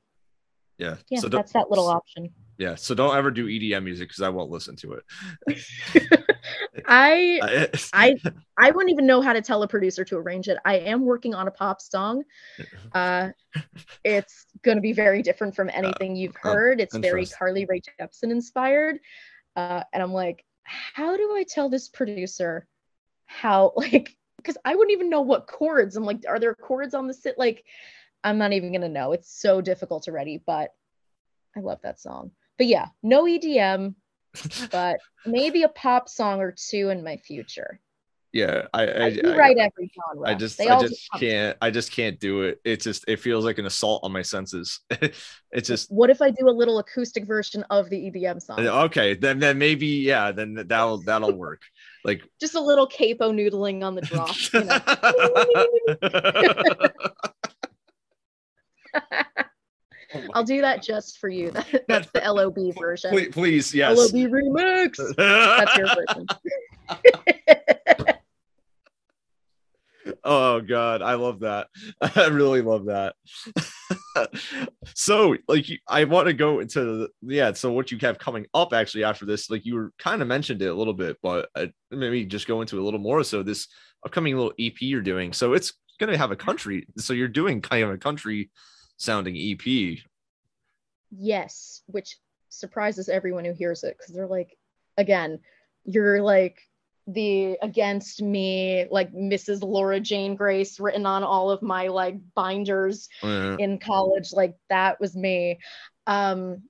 yeah. 0.78 0.96
yeah 1.10 1.18
so 1.18 1.28
that's 1.28 1.52
that 1.52 1.70
little 1.70 1.88
option. 1.88 2.32
Yeah. 2.56 2.76
So 2.76 2.94
don't 2.94 3.16
ever 3.16 3.32
do 3.32 3.46
edm 3.46 3.82
music 3.82 4.08
because 4.08 4.22
i 4.22 4.28
won't 4.28 4.50
listen 4.50 4.76
to 4.76 4.92
it. 4.92 5.04
I 6.86 7.68
i 7.92 8.14
i 8.56 8.70
wouldn't 8.70 8.92
even 8.92 9.06
know 9.06 9.20
how 9.20 9.32
to 9.32 9.42
tell 9.42 9.64
a 9.64 9.68
producer 9.68 10.04
to 10.04 10.16
arrange 10.18 10.46
it. 10.46 10.56
I 10.64 10.76
am 10.76 11.04
working 11.04 11.34
on 11.34 11.48
a 11.48 11.50
pop 11.50 11.80
song. 11.80 12.22
Uh 12.92 13.30
it's 14.04 14.46
going 14.62 14.76
to 14.76 14.82
be 14.82 14.92
very 14.92 15.20
different 15.20 15.56
from 15.56 15.68
anything 15.74 16.14
you've 16.14 16.36
heard. 16.36 16.80
It's 16.80 16.96
very 16.96 17.26
carly 17.26 17.64
rae 17.64 17.82
jepsen 18.00 18.30
inspired. 18.30 19.00
Uh 19.56 19.82
and 19.92 20.00
i'm 20.00 20.12
like 20.12 20.44
how 20.62 21.16
do 21.16 21.34
i 21.36 21.44
tell 21.48 21.68
this 21.68 21.88
producer 21.88 22.66
how 23.26 23.72
like 23.76 24.16
because 24.46 24.60
i 24.64 24.74
wouldn't 24.74 24.92
even 24.92 25.10
know 25.10 25.20
what 25.20 25.46
chords 25.46 25.96
i'm 25.96 26.04
like 26.04 26.22
are 26.28 26.38
there 26.38 26.54
chords 26.54 26.94
on 26.94 27.06
the 27.06 27.14
sit 27.14 27.36
like 27.36 27.64
i'm 28.22 28.38
not 28.38 28.52
even 28.52 28.70
going 28.70 28.80
to 28.80 28.88
know 28.88 29.12
it's 29.12 29.40
so 29.40 29.60
difficult 29.60 30.06
already, 30.08 30.40
but 30.46 30.72
i 31.56 31.60
love 31.60 31.80
that 31.82 32.00
song 32.00 32.30
but 32.58 32.66
yeah, 32.66 32.86
no 33.02 33.24
EDM, 33.24 33.94
but 34.70 34.98
maybe 35.24 35.62
a 35.62 35.68
pop 35.68 36.08
song 36.08 36.40
or 36.40 36.54
two 36.56 36.90
in 36.90 37.04
my 37.04 37.16
future. 37.16 37.80
Yeah, 38.32 38.66
I 38.74 38.86
I, 38.86 39.04
I, 39.04 39.18
I 39.24 39.36
write 39.36 39.56
every 39.56 39.90
genre. 39.94 40.28
I 40.28 40.34
just 40.34 40.60
I 40.60 40.78
just, 40.80 40.92
just 40.92 41.10
can't 41.18 41.56
I 41.62 41.70
just 41.70 41.90
can't 41.90 42.20
do 42.20 42.42
it. 42.42 42.60
It 42.64 42.82
just 42.82 43.04
it 43.08 43.18
feels 43.20 43.46
like 43.46 43.56
an 43.58 43.64
assault 43.64 44.04
on 44.04 44.12
my 44.12 44.20
senses. 44.20 44.80
it's 44.90 45.68
just 45.68 45.90
what 45.90 46.10
if 46.10 46.20
I 46.20 46.30
do 46.30 46.48
a 46.48 46.50
little 46.50 46.78
acoustic 46.78 47.24
version 47.26 47.64
of 47.70 47.88
the 47.88 47.96
EDM 47.96 48.42
song? 48.42 48.60
Okay, 48.60 49.14
then 49.14 49.38
then 49.38 49.56
maybe 49.56 49.86
yeah, 49.86 50.32
then 50.32 50.54
that'll 50.66 50.98
that'll 50.98 51.32
work. 51.32 51.62
Like 52.04 52.22
just 52.40 52.54
a 52.54 52.60
little 52.60 52.86
capo 52.86 53.32
noodling 53.32 53.84
on 53.84 53.94
the 53.94 54.00
drop. 54.02 54.34
You 54.52 54.64
know? 54.64 54.80
I'll 60.34 60.44
do 60.44 60.60
that 60.60 60.82
just 60.82 61.18
for 61.18 61.28
you. 61.28 61.50
That's 61.88 62.10
the 62.12 62.22
LOB 62.24 62.74
version. 62.78 63.10
Please, 63.10 63.28
please 63.28 63.74
yes. 63.74 63.98
LOB 63.98 64.30
remix. 64.30 64.96
that's 65.16 65.76
your 65.76 65.88
version. 65.88 66.26
oh 70.24 70.60
god, 70.60 71.02
I 71.02 71.14
love 71.14 71.40
that. 71.40 71.68
I 72.00 72.26
really 72.26 72.62
love 72.62 72.86
that. 72.86 73.14
so, 74.94 75.36
like, 75.48 75.66
I 75.88 76.04
want 76.04 76.26
to 76.26 76.32
go 76.32 76.60
into 76.60 76.80
the, 76.80 77.08
yeah. 77.22 77.52
So, 77.52 77.72
what 77.72 77.90
you 77.90 77.98
have 78.00 78.18
coming 78.18 78.46
up 78.54 78.72
actually 78.72 79.04
after 79.04 79.24
this, 79.24 79.50
like, 79.50 79.64
you 79.64 79.74
were 79.74 79.92
kind 79.98 80.22
of 80.22 80.28
mentioned 80.28 80.62
it 80.62 80.66
a 80.66 80.74
little 80.74 80.94
bit, 80.94 81.18
but 81.22 81.48
uh, 81.54 81.66
maybe 81.90 82.24
just 82.24 82.46
go 82.46 82.60
into 82.60 82.80
a 82.80 82.84
little 82.84 83.00
more. 83.00 83.22
So, 83.24 83.42
this 83.42 83.68
upcoming 84.04 84.36
little 84.36 84.52
EP 84.58 84.74
you're 84.80 85.00
doing, 85.00 85.32
so 85.32 85.52
it's 85.54 85.72
going 85.98 86.10
to 86.10 86.18
have 86.18 86.30
a 86.30 86.36
country. 86.36 86.86
So, 86.98 87.12
you're 87.12 87.28
doing 87.28 87.60
kind 87.60 87.84
of 87.84 87.90
a 87.90 87.98
country 87.98 88.50
sounding 88.96 89.36
EP. 89.36 89.98
Yes, 91.10 91.82
which 91.86 92.16
surprises 92.48 93.08
everyone 93.08 93.44
who 93.44 93.52
hears 93.52 93.84
it 93.84 93.96
because 93.98 94.14
they're 94.14 94.26
like, 94.26 94.56
again, 94.96 95.40
you're 95.84 96.22
like 96.22 96.58
the 97.06 97.56
against 97.62 98.20
me, 98.20 98.86
like 98.90 99.12
Mrs. 99.12 99.62
Laura 99.62 100.00
Jane 100.00 100.34
Grace 100.34 100.80
written 100.80 101.06
on 101.06 101.22
all 101.22 101.50
of 101.50 101.62
my 101.62 101.88
like 101.88 102.16
binders 102.34 103.08
uh-huh. 103.22 103.56
in 103.58 103.78
college. 103.78 104.32
Like 104.32 104.56
that 104.68 105.00
was 105.00 105.14
me. 105.14 105.60
Um, 106.06 106.62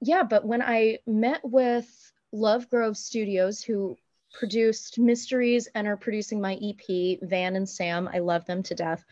yeah, 0.00 0.22
but 0.22 0.44
when 0.44 0.62
I 0.62 0.98
met 1.06 1.40
with 1.44 1.88
Love 2.32 2.68
Grove 2.70 2.96
Studios, 2.96 3.62
who 3.62 3.96
produced 4.32 4.98
Mysteries 4.98 5.68
and 5.74 5.86
are 5.86 5.96
producing 5.96 6.40
my 6.40 6.54
EP, 6.54 7.18
Van 7.22 7.56
and 7.56 7.68
Sam, 7.68 8.08
I 8.12 8.18
love 8.18 8.46
them 8.46 8.62
to 8.64 8.74
death. 8.74 9.04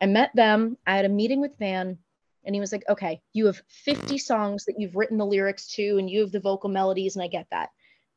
I 0.00 0.06
met 0.06 0.30
them. 0.34 0.76
I 0.86 0.96
had 0.96 1.04
a 1.04 1.10
meeting 1.10 1.40
with 1.40 1.58
Van, 1.58 1.98
and 2.44 2.54
he 2.54 2.60
was 2.60 2.72
like, 2.72 2.84
okay, 2.88 3.20
you 3.32 3.46
have 3.46 3.62
50 3.84 4.18
songs 4.18 4.64
that 4.64 4.76
you've 4.78 4.96
written 4.96 5.18
the 5.18 5.26
lyrics 5.26 5.68
to, 5.74 5.98
and 5.98 6.08
you 6.08 6.20
have 6.20 6.32
the 6.32 6.40
vocal 6.40 6.70
melodies, 6.70 7.16
and 7.16 7.22
I 7.22 7.28
get 7.28 7.46
that. 7.50 7.70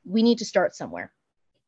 We 0.06 0.24
need 0.24 0.38
to 0.39 0.46
start 0.46 0.76
somewhere. 0.76 1.12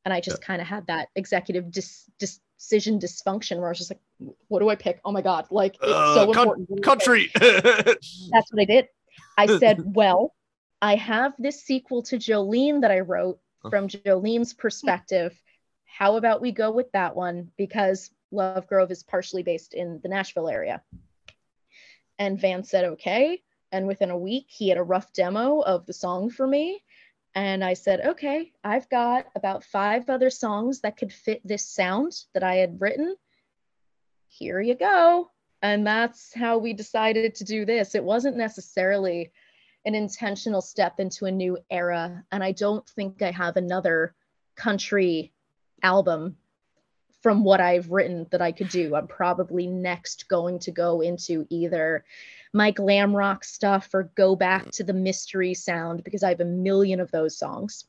And 0.05 0.13
I 0.13 0.21
just 0.21 0.37
yeah. 0.41 0.45
kind 0.45 0.61
of 0.61 0.67
had 0.67 0.87
that 0.87 1.09
executive 1.15 1.71
dis- 1.71 2.09
decision 2.19 2.99
dysfunction 2.99 3.57
where 3.57 3.67
I 3.67 3.69
was 3.69 3.79
just 3.79 3.91
like, 3.91 3.99
what 4.47 4.59
do 4.59 4.69
I 4.69 4.75
pick? 4.75 5.01
Oh 5.03 5.11
my 5.11 5.21
God, 5.21 5.47
like 5.51 5.75
it's 5.75 5.83
uh, 5.91 6.15
so 6.15 6.31
important. 6.31 6.83
country. 6.83 7.31
That's 7.39 8.51
what 8.51 8.61
I 8.61 8.65
did. 8.65 8.87
I 9.37 9.47
said, 9.59 9.81
well, 9.83 10.33
I 10.81 10.95
have 10.95 11.33
this 11.39 11.63
sequel 11.63 12.03
to 12.03 12.17
Jolene 12.17 12.81
that 12.81 12.91
I 12.91 12.99
wrote 12.99 13.39
from 13.69 13.87
Jolene's 13.87 14.53
perspective. 14.53 15.39
How 15.85 16.17
about 16.17 16.41
we 16.41 16.51
go 16.51 16.71
with 16.71 16.91
that 16.91 17.15
one? 17.15 17.51
Because 17.57 18.11
Love 18.31 18.67
Grove 18.67 18.91
is 18.91 19.03
partially 19.03 19.43
based 19.43 19.73
in 19.73 19.99
the 20.03 20.09
Nashville 20.09 20.49
area. 20.49 20.81
And 22.19 22.39
Van 22.39 22.63
said, 22.63 22.85
okay. 22.85 23.41
And 23.71 23.87
within 23.87 24.11
a 24.11 24.17
week, 24.17 24.45
he 24.47 24.69
had 24.69 24.77
a 24.77 24.83
rough 24.83 25.11
demo 25.13 25.61
of 25.61 25.85
the 25.85 25.93
song 25.93 26.29
for 26.29 26.45
me. 26.45 26.83
And 27.36 27.63
I 27.65 27.73
said, 27.73 27.99
okay, 28.05 28.53
I've 28.63 28.89
got 28.89 29.25
about 29.36 29.65
five 29.65 30.09
other 30.09 30.29
songs 30.29 30.81
that 30.81 30.95
could 30.95 31.11
fit 31.11 31.41
this 31.43 31.67
sound 31.67 32.13
that 32.33 32.43
I 32.43 32.55
had 32.55 32.79
written. 32.79 33.15
Here 34.29 34.61
you 34.61 34.75
go. 34.75 35.31
And 35.61 35.86
that's 35.86 36.33
how 36.33 36.57
we 36.57 36.73
decided 36.73 37.36
to 37.36 37.43
do 37.43 37.65
this. 37.65 37.93
It 37.93 38.03
wasn't 38.03 38.38
necessarily 38.38 39.31
an 39.86 39.95
intentional 39.95 40.61
step 40.61 40.99
into 40.99 41.25
a 41.25 41.31
new 41.31 41.57
era. 41.69 42.23
And 42.31 42.43
I 42.43 42.53
don't 42.53 42.88
think 42.88 43.21
I 43.21 43.31
have 43.31 43.57
another 43.57 44.15
country 44.55 45.33
album 45.83 46.38
from 47.21 47.43
what 47.43 47.59
I've 47.59 47.91
written 47.91 48.27
that 48.31 48.41
I 48.41 48.51
could 48.51 48.69
do. 48.69 48.95
I'm 48.95 49.07
probably 49.07 49.67
next 49.67 50.27
going 50.29 50.59
to 50.59 50.71
go 50.71 51.01
into 51.01 51.45
either 51.49 52.05
my 52.55 52.71
glam 52.71 53.13
rock 53.13 53.43
stuff 53.43 53.89
or 53.93 54.09
go 54.15 54.33
back 54.33 54.71
to 54.71 54.81
the 54.81 54.93
mystery 54.93 55.53
sound 55.53 56.05
because 56.05 56.23
I 56.23 56.29
have 56.29 56.39
a 56.39 56.45
million 56.45 57.01
of 57.01 57.11
those 57.11 57.37
songs. 57.37 57.85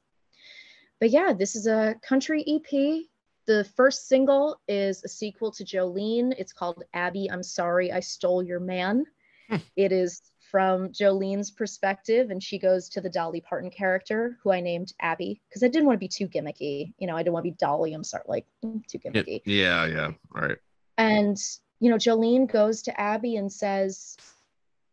But 0.99 1.11
yeah, 1.11 1.33
this 1.33 1.55
is 1.55 1.69
a 1.69 1.95
country 2.03 2.45
EP. 2.49 3.05
The 3.47 3.63
first 3.77 4.09
single 4.09 4.61
is 4.67 5.05
a 5.05 5.09
sequel 5.09 5.53
to 5.53 5.65
Jolene. 5.65 6.35
It's 6.37 6.53
called 6.53 6.83
Abby, 6.95 7.31
I'm 7.31 7.45
Sorry 7.45 7.93
I 7.93 8.01
Stole 8.01 8.43
Your 8.43 8.59
Man. 8.59 9.05
Hmm. 9.49 9.59
It 9.77 9.93
is 9.93 10.21
from 10.51 10.89
Jolene's 10.89 11.53
perspective, 11.53 12.31
and 12.31 12.43
she 12.43 12.59
goes 12.59 12.89
to 12.89 13.01
the 13.01 13.11
Dolly 13.11 13.41
Parton 13.41 13.71
character, 13.71 14.37
who 14.43 14.51
I 14.51 14.61
named 14.61 14.95
Abby, 14.99 15.41
because 15.49 15.63
I 15.63 15.69
didn't 15.69 15.87
want 15.87 15.95
to 15.95 16.01
be 16.01 16.09
too 16.09 16.27
gimmicky. 16.27 16.93
You 16.99 17.07
know, 17.07 17.15
I 17.15 17.23
didn't 17.23 17.35
want 17.35 17.45
to 17.45 17.53
be 17.53 17.57
Dolly. 17.57 17.95
I'm 17.95 18.03
sorry, 18.03 18.25
like 18.27 18.47
too 18.63 18.99
gimmicky. 18.99 19.43
Yeah, 19.45 19.87
yeah, 19.87 20.11
right. 20.31 20.59
And 20.99 21.39
you 21.79 21.91
know, 21.91 21.97
Jolene 21.97 22.51
goes 22.51 22.83
to 22.83 23.01
Abby 23.01 23.37
and 23.37 23.53
says, 23.53 24.17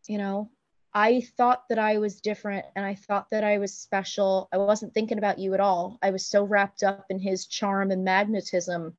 you 0.08 0.18
know, 0.18 0.50
I 0.94 1.22
thought 1.38 1.68
that 1.70 1.80
I 1.80 1.98
was 1.98 2.22
different 2.22 2.66
and 2.76 2.86
I 2.86 2.96
thought 2.96 3.30
that 3.32 3.44
I 3.44 3.58
was 3.58 3.74
special. 3.74 4.48
I 4.54 4.58
wasn't 4.58 4.94
thinking 4.94 5.18
about 5.18 5.40
you 5.40 5.54
at 5.54 5.60
all. 5.60 5.98
I 6.04 6.12
was 6.12 6.26
so 6.26 6.44
wrapped 6.44 6.84
up 6.84 7.06
in 7.10 7.20
his 7.20 7.48
charm 7.48 7.90
and 7.90 8.04
magnetism, 8.04 8.96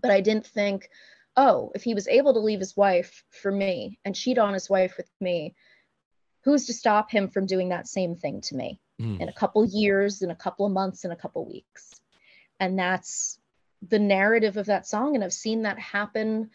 but 0.00 0.12
I 0.12 0.20
didn't 0.20 0.46
think, 0.46 0.88
oh, 1.36 1.72
if 1.74 1.82
he 1.82 1.94
was 1.94 2.06
able 2.06 2.34
to 2.34 2.40
leave 2.40 2.60
his 2.60 2.76
wife 2.76 3.24
for 3.30 3.50
me 3.50 3.98
and 4.04 4.14
cheat 4.14 4.38
on 4.38 4.54
his 4.54 4.70
wife 4.70 4.96
with 4.96 5.10
me, 5.20 5.54
who's 6.44 6.66
to 6.66 6.72
stop 6.72 7.10
him 7.10 7.28
from 7.28 7.46
doing 7.46 7.70
that 7.70 7.88
same 7.88 8.14
thing 8.14 8.40
to 8.42 8.54
me 8.54 8.80
mm. 9.00 9.20
in 9.20 9.28
a 9.28 9.32
couple 9.32 9.64
years, 9.64 10.22
in 10.22 10.30
a 10.30 10.36
couple 10.36 10.66
of 10.66 10.72
months, 10.72 11.04
in 11.04 11.10
a 11.10 11.16
couple 11.16 11.44
weeks? 11.44 12.00
And 12.60 12.78
that's 12.78 13.40
the 13.88 13.98
narrative 13.98 14.56
of 14.56 14.66
that 14.66 14.86
song. 14.86 15.16
And 15.16 15.24
I've 15.24 15.32
seen 15.32 15.62
that 15.62 15.78
happen 15.78 16.50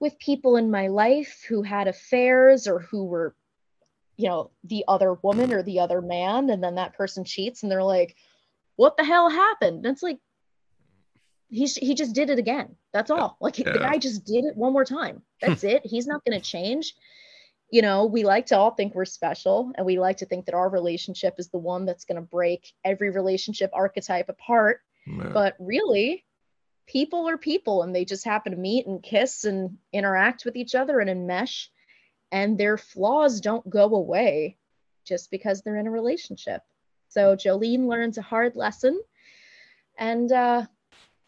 with 0.00 0.18
people 0.18 0.56
in 0.56 0.70
my 0.70 0.88
life 0.88 1.44
who 1.48 1.62
had 1.62 1.88
affairs 1.88 2.66
or 2.66 2.80
who 2.80 3.04
were 3.04 3.34
you 4.16 4.28
know 4.28 4.50
the 4.64 4.84
other 4.86 5.14
woman 5.14 5.52
or 5.52 5.62
the 5.62 5.80
other 5.80 6.00
man 6.00 6.50
and 6.50 6.62
then 6.62 6.76
that 6.76 6.94
person 6.94 7.24
cheats 7.24 7.62
and 7.62 7.72
they're 7.72 7.82
like 7.82 8.16
what 8.76 8.96
the 8.96 9.04
hell 9.04 9.30
happened? 9.30 9.84
And 9.84 9.94
it's 9.94 10.02
like 10.02 10.18
he 11.48 11.66
he 11.66 11.94
just 11.94 12.14
did 12.14 12.30
it 12.30 12.38
again. 12.38 12.76
That's 12.92 13.10
all. 13.10 13.36
Like 13.40 13.58
yeah. 13.58 13.72
the 13.72 13.78
guy 13.78 13.98
just 13.98 14.24
did 14.24 14.44
it 14.44 14.56
one 14.56 14.72
more 14.72 14.84
time. 14.84 15.22
That's 15.40 15.64
it. 15.64 15.82
He's 15.84 16.06
not 16.06 16.24
going 16.24 16.38
to 16.38 16.44
change. 16.44 16.94
You 17.70 17.82
know 17.82 18.06
we 18.06 18.24
like 18.24 18.46
to 18.46 18.58
all 18.58 18.70
think 18.72 18.94
we're 18.94 19.04
special 19.04 19.72
and 19.74 19.86
we 19.86 19.98
like 19.98 20.18
to 20.18 20.26
think 20.26 20.46
that 20.46 20.54
our 20.54 20.68
relationship 20.68 21.34
is 21.38 21.48
the 21.48 21.58
one 21.58 21.86
that's 21.86 22.04
going 22.04 22.16
to 22.16 22.22
break 22.22 22.72
every 22.84 23.10
relationship 23.10 23.70
archetype 23.72 24.28
apart. 24.28 24.80
Yeah. 25.06 25.30
but 25.34 25.54
really 25.58 26.24
people 26.86 27.28
are 27.28 27.38
people 27.38 27.82
and 27.82 27.94
they 27.94 28.04
just 28.04 28.24
happen 28.24 28.52
to 28.52 28.58
meet 28.58 28.86
and 28.86 29.02
kiss 29.02 29.44
and 29.44 29.78
interact 29.92 30.44
with 30.44 30.56
each 30.56 30.74
other 30.74 31.00
and 31.00 31.10
enmesh 31.10 31.68
and 32.30 32.58
their 32.58 32.76
flaws 32.76 33.40
don't 33.40 33.68
go 33.68 33.94
away 33.94 34.56
just 35.04 35.30
because 35.30 35.62
they're 35.62 35.78
in 35.78 35.86
a 35.86 35.90
relationship. 35.90 36.62
So 37.08 37.36
Jolene 37.36 37.86
learns 37.86 38.18
a 38.18 38.22
hard 38.22 38.56
lesson. 38.56 39.00
And 39.96 40.32
uh, 40.32 40.66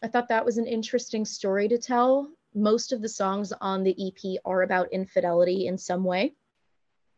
I 0.03 0.07
thought 0.07 0.29
that 0.29 0.45
was 0.45 0.57
an 0.57 0.67
interesting 0.67 1.25
story 1.25 1.69
to 1.69 1.77
tell. 1.77 2.29
Most 2.53 2.91
of 2.91 3.01
the 3.01 3.09
songs 3.09 3.53
on 3.61 3.83
the 3.83 3.95
EP 4.07 4.41
are 4.43 4.63
about 4.63 4.91
infidelity 4.91 5.67
in 5.67 5.77
some 5.77 6.03
way, 6.03 6.33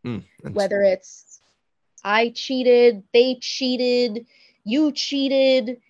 mm, 0.05 0.23
whether 0.51 0.81
it's 0.81 1.39
I 2.03 2.29
cheated, 2.29 3.03
they 3.13 3.37
cheated, 3.41 4.25
you 4.63 4.91
cheated, 4.91 5.81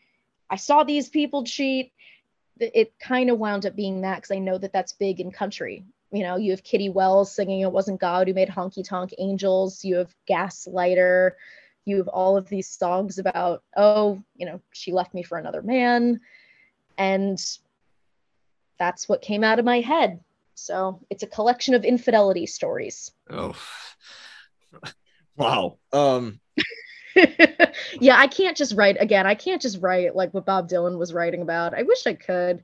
I 0.50 0.56
saw 0.56 0.84
these 0.84 1.10
people 1.10 1.44
cheat. 1.44 1.92
It 2.60 2.94
kind 3.00 3.30
of 3.30 3.40
wound 3.40 3.66
up 3.66 3.76
being 3.76 4.02
that 4.02 4.18
because 4.18 4.32
I 4.32 4.40
know 4.40 4.58
that 4.58 4.74
that's 4.74 4.94
big 4.94 5.20
in 5.20 5.32
country 5.32 5.86
you 6.12 6.24
know, 6.24 6.38
you 6.38 6.52
have 6.52 6.64
Kitty 6.64 6.90
Wells 6.90 7.32
singing 7.32 7.62
It 7.62 7.72
Wasn't 7.72 8.02
God 8.02 8.28
Who 8.28 8.34
Made 8.34 8.50
Honky 8.50 8.88
Tonk 8.88 9.12
Angels. 9.18 9.84
You 9.84 9.98
have 9.98 10.16
Gaslighter. 10.30 11.32
You 11.86 11.98
have 11.98 12.08
all 12.08 12.38
of 12.38 12.50
these 12.50 12.68
songs 12.68 13.20
about, 13.20 13.64
oh, 13.76 14.22
you 14.36 14.46
know, 14.46 14.62
she 14.72 14.92
left 14.92 15.14
me 15.14 15.24
for 15.24 15.38
another 15.38 15.62
man. 15.62 16.20
And 16.98 17.40
that's 18.78 19.08
what 19.08 19.22
came 19.22 19.44
out 19.44 19.60
of 19.60 19.66
my 19.66 19.82
head. 19.82 20.20
So 20.56 21.00
it's 21.10 21.24
a 21.24 21.28
collection 21.28 21.74
of 21.74 21.86
infidelity 21.86 22.46
stories. 22.46 23.12
Oh, 23.30 23.56
wow. 25.38 25.78
Um, 25.94 26.40
yeah, 28.00 28.18
I 28.18 28.28
can't 28.28 28.58
just 28.58 28.76
write 28.76 28.98
again. 29.00 29.26
I 29.26 29.36
can't 29.36 29.62
just 29.62 29.82
write 29.82 30.16
like 30.16 30.34
what 30.34 30.46
Bob 30.46 30.70
Dylan 30.70 30.98
was 30.98 31.14
writing 31.14 31.42
about. 31.42 31.74
I 31.74 31.84
wish 31.84 32.06
I 32.06 32.14
could 32.14 32.64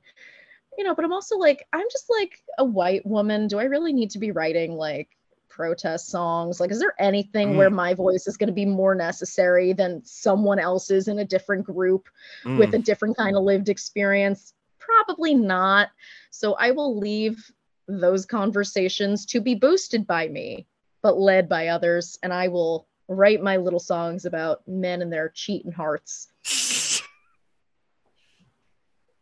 you 0.76 0.84
know, 0.84 0.94
but 0.94 1.04
I'm 1.04 1.12
also 1.12 1.36
like, 1.36 1.66
I'm 1.72 1.86
just 1.90 2.06
like 2.10 2.42
a 2.58 2.64
white 2.64 3.04
woman. 3.06 3.48
Do 3.48 3.58
I 3.58 3.64
really 3.64 3.92
need 3.92 4.10
to 4.10 4.18
be 4.18 4.30
writing 4.30 4.76
like 4.76 5.08
protest 5.48 6.08
songs? 6.08 6.60
Like, 6.60 6.70
is 6.70 6.78
there 6.78 6.94
anything 6.98 7.52
mm. 7.52 7.56
where 7.56 7.70
my 7.70 7.94
voice 7.94 8.26
is 8.26 8.36
going 8.36 8.48
to 8.48 8.52
be 8.52 8.66
more 8.66 8.94
necessary 8.94 9.72
than 9.72 10.04
someone 10.04 10.58
else's 10.58 11.08
in 11.08 11.18
a 11.18 11.24
different 11.24 11.64
group 11.64 12.08
mm. 12.44 12.58
with 12.58 12.74
a 12.74 12.78
different 12.78 13.16
kind 13.16 13.36
of 13.36 13.42
lived 13.42 13.68
experience? 13.68 14.52
Probably 14.78 15.34
not. 15.34 15.88
So 16.30 16.54
I 16.54 16.72
will 16.72 16.98
leave 16.98 17.42
those 17.88 18.26
conversations 18.26 19.26
to 19.26 19.40
be 19.40 19.54
boosted 19.54 20.06
by 20.06 20.28
me, 20.28 20.66
but 21.02 21.18
led 21.18 21.48
by 21.48 21.68
others. 21.68 22.18
And 22.22 22.32
I 22.32 22.48
will 22.48 22.86
write 23.08 23.42
my 23.42 23.56
little 23.56 23.80
songs 23.80 24.24
about 24.24 24.66
men 24.66 25.02
and 25.02 25.12
their 25.12 25.28
cheating 25.28 25.72
hearts. 25.72 26.28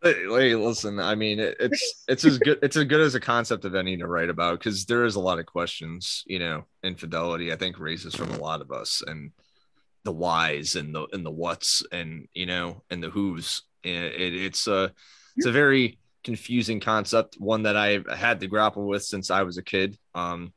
Hey, 0.03 0.55
listen. 0.55 1.01
I 1.01 1.15
mean, 1.15 1.41
it, 1.41 1.57
it's 1.59 2.05
it's 2.09 2.25
as 2.25 2.39
good 2.39 2.59
it's 2.63 2.77
as 2.77 2.85
good 2.85 3.01
as 3.01 3.15
a 3.15 3.21
concept 3.21 3.65
of 3.65 3.75
any 3.75 3.97
to 3.97 4.07
write 4.07 4.29
about 4.29 4.59
because 4.59 4.85
there 4.85 5.05
is 5.05 5.15
a 5.15 5.21
lot 5.21 5.39
of 5.39 5.47
questions. 5.47 6.23
You 6.27 6.39
know, 6.39 6.65
infidelity. 6.83 7.53
I 7.53 7.57
think 7.57 7.79
raises 7.79 8.15
from 8.15 8.31
a 8.31 8.39
lot 8.39 8.61
of 8.61 8.71
us, 8.71 9.03
and 9.07 9.33
the 10.05 10.13
whys 10.13 10.77
and 10.77 10.95
the 10.95 11.07
and 11.13 11.25
the 11.25 11.31
whats 11.31 11.83
and 11.91 12.29
you 12.35 12.47
know 12.47 12.83
and 12.91 13.03
the 13.03 13.11
who's. 13.11 13.63
It, 13.83 14.35
it's 14.35 14.67
a 14.67 14.93
it's 15.37 15.47
a 15.47 15.53
very 15.53 15.99
confusing 16.23 16.81
concept, 16.81 17.37
one 17.39 17.63
that 17.63 17.77
I've 17.77 18.07
had 18.09 18.41
to 18.41 18.47
grapple 18.47 18.87
with 18.87 19.05
since 19.05 19.31
I 19.31 19.43
was 19.43 19.59
a 19.59 19.63
kid. 19.63 19.99
Um, 20.15 20.53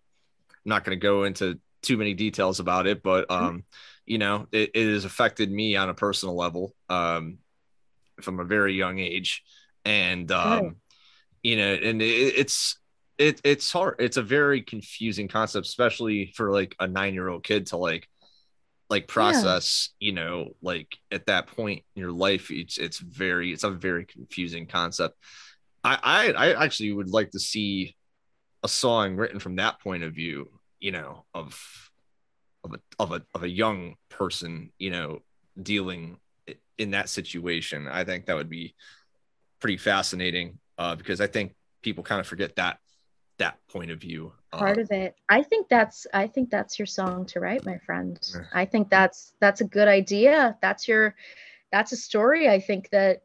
I'm 0.49 0.55
not 0.65 0.83
going 0.83 0.97
to 0.97 1.01
go 1.01 1.23
into 1.23 1.59
too 1.87 1.97
many 1.97 2.13
details 2.13 2.59
about 2.59 2.85
it, 2.85 3.01
but 3.01 3.27
mm-hmm. 3.29 3.45
um, 3.45 3.63
you 4.05 4.17
know, 4.17 4.47
it, 4.51 4.71
it 4.73 4.93
has 4.93 5.05
affected 5.05 5.51
me 5.51 5.75
on 5.75 5.89
a 5.89 5.93
personal 5.93 6.35
level. 6.35 6.75
Um, 6.89 7.39
from 8.21 8.39
a 8.39 8.43
very 8.43 8.73
young 8.73 8.99
age, 8.99 9.43
and 9.85 10.31
um, 10.31 10.77
you 11.43 11.55
know, 11.57 11.73
and 11.73 12.01
it, 12.01 12.05
it's 12.05 12.77
it 13.17 13.41
it's 13.43 13.71
hard. 13.71 13.95
It's 13.99 14.17
a 14.17 14.23
very 14.23 14.61
confusing 14.61 15.27
concept, 15.27 15.65
especially 15.65 16.33
for 16.35 16.51
like 16.51 16.75
a 16.79 16.87
nine 16.87 17.13
year 17.13 17.29
old 17.29 17.43
kid 17.43 17.67
to 17.67 17.77
like 17.77 18.07
like 18.89 19.07
process. 19.07 19.89
Yeah. 19.99 20.07
You 20.07 20.13
know, 20.13 20.47
like 20.61 20.97
at 21.11 21.27
that 21.27 21.47
point 21.47 21.83
in 21.95 22.01
your 22.01 22.11
life, 22.11 22.51
it's 22.51 22.77
it's 22.77 22.99
very 22.99 23.51
it's 23.51 23.63
a 23.63 23.71
very 23.71 24.05
confusing 24.05 24.67
concept. 24.67 25.17
I 25.83 25.99
I, 26.03 26.31
I 26.31 26.65
actually 26.65 26.91
would 26.91 27.09
like 27.09 27.31
to 27.31 27.39
see 27.39 27.95
a 28.63 28.67
song 28.67 29.15
written 29.15 29.39
from 29.39 29.57
that 29.57 29.79
point 29.79 30.03
of 30.03 30.13
view. 30.13 30.49
You 30.79 30.91
know, 30.91 31.25
of 31.33 31.91
of 32.63 32.73
a 32.73 32.79
of 32.99 33.11
a 33.11 33.21
of 33.33 33.43
a 33.43 33.49
young 33.49 33.95
person. 34.09 34.71
You 34.77 34.91
know, 34.91 35.21
dealing 35.61 36.17
in 36.77 36.91
that 36.91 37.09
situation. 37.09 37.87
I 37.87 38.03
think 38.03 38.25
that 38.25 38.35
would 38.35 38.49
be 38.49 38.75
pretty 39.59 39.77
fascinating 39.77 40.59
uh, 40.77 40.95
because 40.95 41.21
I 41.21 41.27
think 41.27 41.55
people 41.81 42.03
kind 42.03 42.19
of 42.19 42.27
forget 42.27 42.55
that 42.57 42.79
that 43.39 43.57
point 43.69 43.91
of 43.91 43.99
view. 43.99 44.33
Uh, 44.51 44.57
Part 44.57 44.79
of 44.79 44.91
it. 44.91 45.15
I 45.29 45.43
think 45.43 45.69
that's 45.69 46.07
I 46.13 46.27
think 46.27 46.49
that's 46.49 46.79
your 46.79 46.85
song 46.85 47.25
to 47.27 47.39
write, 47.39 47.65
my 47.65 47.77
friend. 47.79 48.19
I 48.53 48.65
think 48.65 48.89
that's 48.89 49.33
that's 49.39 49.61
a 49.61 49.65
good 49.65 49.87
idea. 49.87 50.57
That's 50.61 50.87
your 50.87 51.15
that's 51.71 51.91
a 51.91 51.97
story 51.97 52.49
I 52.49 52.59
think 52.59 52.89
that 52.89 53.23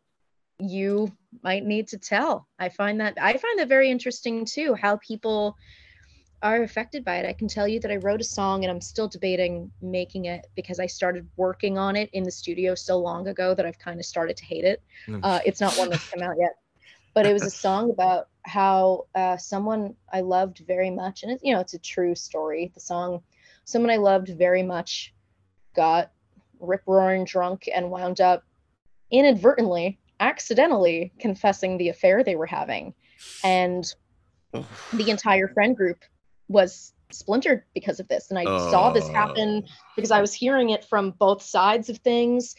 you 0.59 1.11
might 1.43 1.65
need 1.65 1.89
to 1.89 1.99
tell. 1.99 2.47
I 2.59 2.69
find 2.69 3.01
that 3.01 3.15
I 3.21 3.33
find 3.37 3.59
that 3.59 3.69
very 3.69 3.91
interesting 3.91 4.45
too 4.45 4.75
how 4.75 4.97
people 4.97 5.57
are 6.43 6.63
affected 6.63 7.05
by 7.05 7.17
it. 7.19 7.27
I 7.27 7.33
can 7.33 7.47
tell 7.47 7.69
you 7.69 7.79
that 7.81 7.91
I 7.91 7.97
wrote 7.97 8.21
a 8.21 8.25
song 8.25 8.65
and 8.65 8.71
I'm 8.71 8.81
still 8.81 9.07
debating 9.07 9.71
making 9.81 10.25
it 10.25 10.49
because 10.57 10.81
I 10.81 10.87
started 10.87 11.29
working 11.37 11.79
on 11.79 11.95
it 11.95 12.11
in 12.13 12.25
the 12.25 12.31
studio 12.31 12.75
so 12.75 12.99
long 12.99 13.29
ago 13.29 13.55
that 13.55 13.65
I've 13.65 13.79
kind 13.79 14.01
of 14.01 14.07
started 14.07 14.37
to 14.39 14.45
hate 14.45 14.65
it. 14.65 14.83
Mm. 15.07 15.21
Uh, 15.23 15.41
it's 15.47 15.61
not 15.61 15.79
one 15.79 15.91
that's 15.91 16.09
come 16.11 16.23
out 16.23 16.35
yet, 16.39 16.57
but 17.15 17.27
it 17.27 17.33
was 17.33 17.45
a 17.45 17.51
song 17.65 17.91
about 17.91 18.29
how 18.45 19.07
uh, 19.15 19.37
someone 19.37 19.95
I 20.13 20.21
loved 20.21 20.65
very 20.67 20.91
much, 20.91 21.23
and 21.23 21.31
it's 21.31 21.43
you 21.45 21.55
know 21.55 21.61
it's 21.61 21.75
a 21.75 21.79
true 21.79 22.15
story. 22.17 22.73
The 22.75 22.81
song, 22.81 23.23
someone 23.65 23.91
I 23.91 23.97
loved 23.97 24.29
very 24.31 24.65
much, 24.65 25.15
got 25.77 26.11
rip 26.59 26.83
roaring 26.87 27.25
drunk 27.25 27.69
and 27.73 27.89
wound 27.89 28.21
up 28.21 28.43
inadvertently, 29.13 30.01
accidentally 30.19 31.13
confessing 31.21 31.79
the 31.79 31.89
affair 31.89 32.25
they 32.25 32.35
were 32.35 32.47
having, 32.47 32.95
and 33.45 33.95
the 34.53 35.11
entire 35.11 35.47
friend 35.47 35.77
group 35.77 35.99
was 36.53 36.93
splintered 37.11 37.65
because 37.75 38.01
of 38.01 38.09
this. 38.09 38.31
And 38.31 38.39
i 38.39 38.45
saw 38.45 38.91
this 38.91 39.05
oh. 39.07 39.13
happen 39.13 39.65
because 39.97 40.11
i 40.11 40.21
was 40.21 40.33
hearing 40.33 40.71
it 40.71 40.85
from 40.85 41.11
both 41.13 41.43
sides 41.43 41.89
of 41.89 41.99
things. 41.99 42.55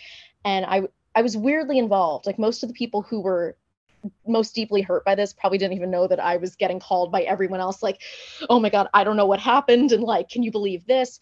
And 0.46 0.66
i 0.66 0.84
i 1.16 1.22
was 1.22 1.38
weirdly 1.38 1.78
involved. 1.78 2.26
Like 2.26 2.40
most 2.40 2.64
of 2.64 2.70
the 2.70 2.76
people 2.76 3.02
who 3.02 3.22
were 3.22 3.58
most 4.28 4.54
deeply 4.54 4.82
hurt 4.82 5.06
by 5.06 5.16
this 5.16 5.34
probably 5.34 5.58
didn't 5.58 5.78
even 5.78 5.90
know 5.90 6.08
that 6.08 6.20
I 6.20 6.36
was 6.36 6.56
getting 6.58 6.80
called 6.80 7.10
by 7.10 7.22
everyone 7.22 7.62
else 7.62 7.82
like 7.82 8.02
oh 8.50 8.60
my 8.60 8.70
god 8.70 8.90
I 8.94 9.06
don't 9.06 9.16
know 9.16 9.26
what 9.26 9.40
happened 9.40 9.94
and 9.94 10.04
like 10.04 10.30
can 10.30 10.44
you 10.44 10.52
believe 10.52 10.86
this? 10.86 11.20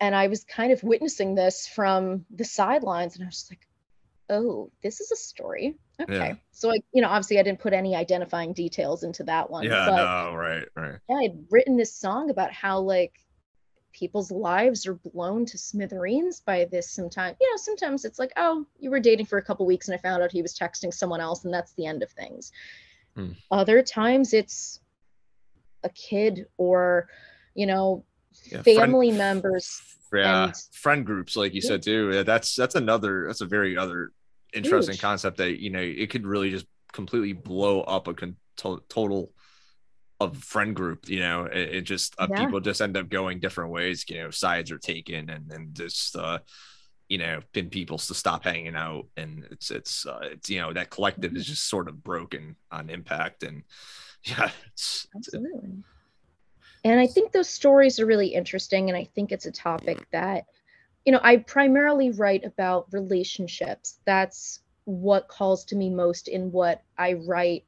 And 0.00 0.14
I 0.14 0.28
was 0.28 0.44
kind 0.44 0.72
of 0.72 0.82
witnessing 0.82 1.34
this 1.34 1.66
from 1.66 2.24
the 2.30 2.44
sidelines 2.44 3.16
and 3.16 3.24
I 3.24 3.28
was 3.28 3.46
like 3.50 3.66
oh 4.30 4.70
this 4.82 5.00
is 5.00 5.10
a 5.10 5.16
story 5.16 5.76
okay 6.00 6.14
yeah. 6.14 6.34
so 6.50 6.70
I 6.70 6.78
you 6.92 7.02
know 7.02 7.08
obviously 7.08 7.38
I 7.38 7.42
didn't 7.42 7.60
put 7.60 7.72
any 7.72 7.96
identifying 7.96 8.52
details 8.52 9.02
into 9.02 9.24
that 9.24 9.50
one 9.50 9.64
yeah 9.64 9.86
no 9.86 10.34
right 10.34 10.64
right 10.76 10.98
yeah 11.08 11.16
I'd 11.16 11.38
written 11.50 11.76
this 11.76 11.94
song 11.94 12.30
about 12.30 12.52
how 12.52 12.80
like 12.80 13.12
people's 13.92 14.30
lives 14.30 14.86
are 14.86 14.94
blown 14.94 15.44
to 15.46 15.58
smithereens 15.58 16.40
by 16.40 16.66
this 16.70 16.90
sometimes 16.90 17.36
you 17.40 17.50
know 17.50 17.56
sometimes 17.56 18.04
it's 18.04 18.18
like 18.18 18.32
oh 18.36 18.64
you 18.78 18.90
were 18.90 19.00
dating 19.00 19.26
for 19.26 19.38
a 19.38 19.42
couple 19.42 19.66
weeks 19.66 19.88
and 19.88 19.94
i 19.94 19.98
found 19.98 20.22
out 20.22 20.30
he 20.30 20.42
was 20.42 20.56
texting 20.56 20.92
someone 20.92 21.20
else 21.20 21.44
and 21.44 21.52
that's 21.52 21.72
the 21.72 21.86
end 21.86 22.02
of 22.02 22.10
things 22.10 22.52
hmm. 23.16 23.30
other 23.50 23.82
times 23.82 24.32
it's 24.32 24.80
a 25.84 25.88
kid 25.88 26.46
or 26.58 27.08
you 27.54 27.66
know 27.66 28.04
yeah, 28.52 28.62
family 28.62 29.08
friend, 29.08 29.18
members 29.18 29.80
yeah 30.12 30.44
and, 30.44 30.54
friend 30.72 31.06
groups 31.06 31.36
like 31.36 31.54
you 31.54 31.60
yeah. 31.62 31.68
said 31.68 31.82
too 31.82 32.10
yeah, 32.12 32.22
that's 32.22 32.54
that's 32.54 32.74
another 32.74 33.24
that's 33.26 33.40
a 33.40 33.46
very 33.46 33.76
other 33.76 34.12
interesting 34.54 34.94
Huge. 34.94 35.00
concept 35.00 35.36
that 35.38 35.60
you 35.60 35.70
know 35.70 35.80
it 35.80 36.10
could 36.10 36.26
really 36.26 36.50
just 36.50 36.66
completely 36.92 37.32
blow 37.32 37.82
up 37.82 38.08
a 38.08 38.14
con- 38.14 38.36
to- 38.58 38.82
total 38.88 39.32
of 40.20 40.36
friend 40.38 40.74
group 40.74 41.08
you 41.08 41.20
know 41.20 41.44
it, 41.44 41.74
it 41.76 41.80
just 41.82 42.14
uh, 42.18 42.26
yeah. 42.30 42.44
people 42.44 42.60
just 42.60 42.80
end 42.80 42.96
up 42.96 43.08
going 43.08 43.38
different 43.38 43.70
ways 43.70 44.04
you 44.08 44.18
know 44.18 44.30
sides 44.30 44.70
are 44.70 44.78
taken 44.78 45.30
and 45.30 45.50
and 45.52 45.74
just 45.74 46.16
uh 46.16 46.38
you 47.08 47.18
know 47.18 47.40
pin 47.52 47.70
people 47.70 47.98
to 47.98 48.14
stop 48.14 48.44
hanging 48.44 48.74
out 48.74 49.06
and 49.16 49.46
it's 49.50 49.70
it's 49.70 50.06
uh, 50.06 50.18
it's 50.22 50.50
you 50.50 50.60
know 50.60 50.72
that 50.72 50.90
collective 50.90 51.36
is 51.36 51.46
just 51.46 51.68
sort 51.68 51.88
of 51.88 52.02
broken 52.02 52.56
on 52.70 52.90
impact 52.90 53.42
and 53.42 53.62
yeah 54.24 54.50
it's, 54.66 55.06
absolutely 55.14 55.68
it's, 55.68 55.86
and 56.84 56.98
i 56.98 57.06
think 57.06 57.32
those 57.32 57.48
stories 57.48 58.00
are 58.00 58.06
really 58.06 58.28
interesting 58.28 58.88
and 58.88 58.96
i 58.96 59.04
think 59.04 59.30
it's 59.30 59.46
a 59.46 59.52
topic 59.52 60.04
that 60.10 60.44
you 61.04 61.12
know 61.12 61.20
i 61.22 61.36
primarily 61.36 62.10
write 62.10 62.44
about 62.44 62.86
relationships 62.92 63.98
that's 64.04 64.60
what 64.84 65.28
calls 65.28 65.64
to 65.64 65.76
me 65.76 65.90
most 65.90 66.28
in 66.28 66.50
what 66.52 66.82
i 66.96 67.12
write 67.12 67.64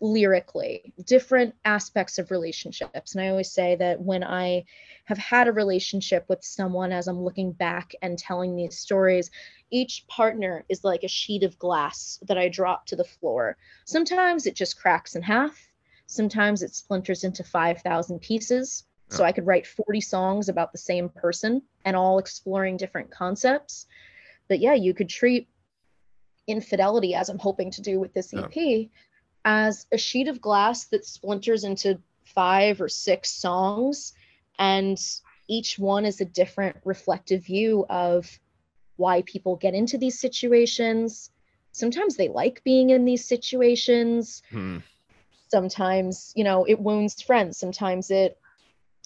lyrically, 0.00 0.92
different 1.04 1.54
aspects 1.64 2.18
of 2.18 2.30
relationships. 2.30 3.14
And 3.14 3.22
I 3.24 3.28
always 3.28 3.50
say 3.50 3.76
that 3.76 4.00
when 4.00 4.22
I 4.22 4.64
have 5.04 5.18
had 5.18 5.48
a 5.48 5.52
relationship 5.52 6.24
with 6.28 6.44
someone, 6.44 6.92
as 6.92 7.08
I'm 7.08 7.22
looking 7.22 7.52
back 7.52 7.94
and 8.00 8.18
telling 8.18 8.54
these 8.54 8.78
stories, 8.78 9.30
each 9.70 10.06
partner 10.06 10.64
is 10.68 10.84
like 10.84 11.02
a 11.02 11.08
sheet 11.08 11.42
of 11.42 11.58
glass 11.58 12.20
that 12.28 12.38
I 12.38 12.48
drop 12.48 12.86
to 12.86 12.96
the 12.96 13.04
floor. 13.04 13.56
Sometimes 13.84 14.46
it 14.46 14.54
just 14.54 14.78
cracks 14.78 15.16
in 15.16 15.22
half, 15.22 15.68
sometimes 16.06 16.62
it 16.62 16.74
splinters 16.74 17.24
into 17.24 17.42
5,000 17.42 18.20
pieces. 18.20 18.84
So 19.16 19.24
I 19.24 19.32
could 19.32 19.46
write 19.46 19.66
40 19.66 20.00
songs 20.00 20.48
about 20.48 20.72
the 20.72 20.78
same 20.78 21.08
person 21.08 21.62
and 21.84 21.96
all 21.96 22.18
exploring 22.18 22.76
different 22.76 23.10
concepts. 23.10 23.86
But 24.48 24.60
yeah, 24.60 24.74
you 24.74 24.94
could 24.94 25.08
treat 25.08 25.48
infidelity 26.46 27.14
as 27.14 27.28
I'm 27.28 27.38
hoping 27.38 27.70
to 27.72 27.82
do 27.82 28.00
with 28.00 28.12
this 28.14 28.34
EP. 28.34 28.54
Yeah 28.54 28.84
as 29.44 29.86
a 29.92 29.98
sheet 29.98 30.28
of 30.28 30.40
glass 30.40 30.84
that 30.86 31.04
splinters 31.04 31.64
into 31.64 31.98
five 32.24 32.80
or 32.80 32.88
six 32.88 33.30
songs 33.30 34.12
and 34.58 34.98
each 35.48 35.78
one 35.78 36.04
is 36.04 36.20
a 36.20 36.24
different 36.24 36.76
reflective 36.84 37.44
view 37.44 37.84
of 37.90 38.38
why 38.96 39.22
people 39.22 39.56
get 39.56 39.74
into 39.74 39.98
these 39.98 40.18
situations 40.20 41.30
sometimes 41.72 42.16
they 42.16 42.28
like 42.28 42.62
being 42.62 42.90
in 42.90 43.04
these 43.04 43.24
situations 43.24 44.42
hmm. 44.50 44.78
sometimes 45.48 46.32
you 46.36 46.44
know 46.44 46.64
it 46.64 46.78
wounds 46.78 47.20
friends 47.20 47.58
sometimes 47.58 48.10
it 48.10 48.38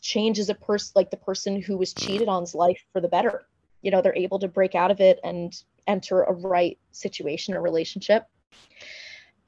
changes 0.01 0.49
a 0.49 0.55
person 0.55 0.93
like 0.95 1.11
the 1.11 1.17
person 1.17 1.61
who 1.61 1.77
was 1.77 1.93
cheated 1.93 2.29
on's 2.29 2.55
life 2.55 2.81
for 2.93 3.01
the 3.01 3.09
better 3.09 3.47
you 3.83 3.91
know 3.91 4.01
they're 4.03 4.17
able 4.17 4.39
to 4.39 4.49
break 4.49 4.75
out 4.75 4.91
of 4.91 5.01
it 5.01 5.19
and 5.25 5.63
enter 5.87 6.23
a 6.23 6.33
right 6.33 6.79
situation 6.93 7.55
or 7.55 7.63
relationship 7.63 8.27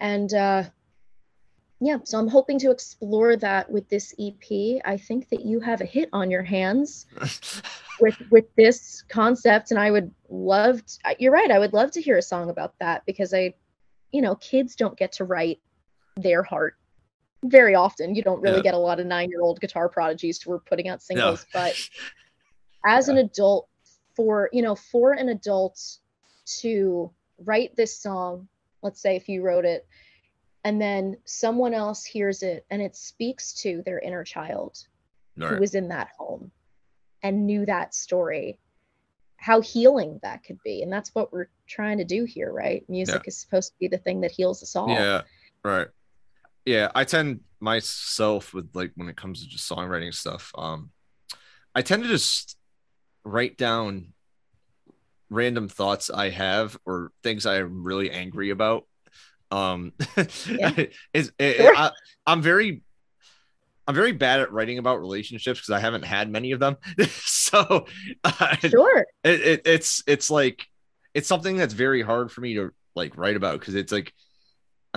and 0.00 0.34
uh 0.34 0.62
yeah, 1.80 1.98
so 2.02 2.18
I'm 2.18 2.28
hoping 2.28 2.58
to 2.60 2.70
explore 2.70 3.36
that 3.36 3.70
with 3.70 3.88
this 3.88 4.12
EP. 4.18 4.80
I 4.84 4.96
think 4.96 5.28
that 5.28 5.44
you 5.44 5.60
have 5.60 5.80
a 5.80 5.84
hit 5.84 6.08
on 6.12 6.30
your 6.30 6.42
hands 6.42 7.06
with 8.00 8.16
with 8.30 8.52
this 8.56 9.02
concept, 9.08 9.70
and 9.70 9.78
I 9.78 9.90
would 9.90 10.12
love. 10.28 10.84
To, 10.84 11.16
you're 11.20 11.32
right. 11.32 11.50
I 11.50 11.58
would 11.58 11.72
love 11.72 11.92
to 11.92 12.00
hear 12.00 12.18
a 12.18 12.22
song 12.22 12.50
about 12.50 12.74
that 12.80 13.06
because 13.06 13.32
I, 13.32 13.54
you 14.10 14.22
know, 14.22 14.34
kids 14.36 14.74
don't 14.74 14.98
get 14.98 15.12
to 15.12 15.24
write 15.24 15.60
their 16.16 16.42
heart 16.42 16.76
very 17.44 17.74
often. 17.74 18.14
You 18.14 18.22
don't 18.22 18.40
really 18.40 18.58
yeah. 18.58 18.62
get 18.62 18.74
a 18.74 18.78
lot 18.78 19.00
of 19.00 19.06
nine 19.06 19.30
year 19.30 19.40
old 19.40 19.60
guitar 19.60 19.88
prodigies 19.88 20.40
who 20.42 20.52
are 20.52 20.60
putting 20.60 20.88
out 20.88 21.02
singles, 21.02 21.46
no. 21.54 21.60
but 21.60 21.76
as 22.86 23.08
yeah. 23.08 23.14
an 23.14 23.18
adult, 23.18 23.68
for 24.16 24.48
you 24.52 24.62
know, 24.62 24.74
for 24.74 25.12
an 25.12 25.28
adult 25.28 25.80
to 26.60 27.10
write 27.44 27.76
this 27.76 28.00
song, 28.00 28.48
let's 28.82 29.00
say 29.00 29.16
if 29.16 29.28
you 29.28 29.42
wrote 29.42 29.64
it 29.64 29.86
and 30.64 30.80
then 30.80 31.16
someone 31.24 31.74
else 31.74 32.04
hears 32.04 32.42
it 32.42 32.66
and 32.70 32.82
it 32.82 32.96
speaks 32.96 33.54
to 33.54 33.82
their 33.84 33.98
inner 33.98 34.24
child 34.24 34.76
right. 35.36 35.50
who 35.50 35.60
was 35.60 35.74
in 35.74 35.88
that 35.88 36.10
home 36.18 36.50
and 37.22 37.46
knew 37.46 37.64
that 37.66 37.94
story 37.94 38.58
how 39.36 39.60
healing 39.60 40.18
that 40.22 40.42
could 40.42 40.58
be 40.64 40.82
and 40.82 40.92
that's 40.92 41.14
what 41.14 41.32
we're 41.32 41.48
trying 41.66 41.98
to 41.98 42.04
do 42.04 42.24
here 42.24 42.52
right 42.52 42.84
music 42.88 43.14
yeah. 43.14 43.28
is 43.28 43.36
supposed 43.36 43.72
to 43.72 43.78
be 43.78 43.88
the 43.88 43.98
thing 43.98 44.20
that 44.20 44.32
heals 44.32 44.62
us 44.62 44.74
all 44.74 44.88
yeah 44.88 45.22
right 45.64 45.88
yeah 46.68 46.90
i 46.94 47.04
tend 47.04 47.40
myself 47.60 48.52
with 48.52 48.68
like 48.74 48.92
when 48.94 49.08
it 49.08 49.16
comes 49.16 49.42
to 49.42 49.48
just 49.48 49.68
songwriting 49.68 50.12
stuff 50.14 50.52
um 50.56 50.90
i 51.74 51.82
tend 51.82 52.02
to 52.02 52.08
just 52.08 52.56
write 53.24 53.56
down 53.56 54.12
random 55.30 55.68
thoughts 55.68 56.10
i 56.10 56.28
have 56.28 56.78
or 56.84 57.10
things 57.22 57.46
i'm 57.46 57.82
really 57.82 58.10
angry 58.10 58.50
about 58.50 58.84
um, 59.50 59.94
yeah. 60.46 60.72
it, 61.14 61.32
sure. 61.38 61.74
I, 61.74 61.90
I'm 62.26 62.42
very 62.42 62.82
I'm 63.86 63.94
very 63.94 64.12
bad 64.12 64.40
at 64.40 64.52
writing 64.52 64.76
about 64.76 65.00
relationships 65.00 65.60
because 65.60 65.70
I 65.70 65.80
haven't 65.80 66.04
had 66.04 66.30
many 66.30 66.52
of 66.52 66.60
them. 66.60 66.76
so 67.08 67.86
uh, 68.22 68.56
sure, 68.56 69.06
it, 69.24 69.40
it, 69.40 69.62
it's 69.64 70.02
it's 70.06 70.30
like 70.30 70.66
it's 71.14 71.26
something 71.26 71.56
that's 71.56 71.72
very 71.72 72.02
hard 72.02 72.30
for 72.30 72.42
me 72.42 72.54
to 72.54 72.70
like 72.94 73.16
write 73.16 73.36
about 73.36 73.58
because 73.58 73.74
it's 73.74 73.90
like 73.90 74.12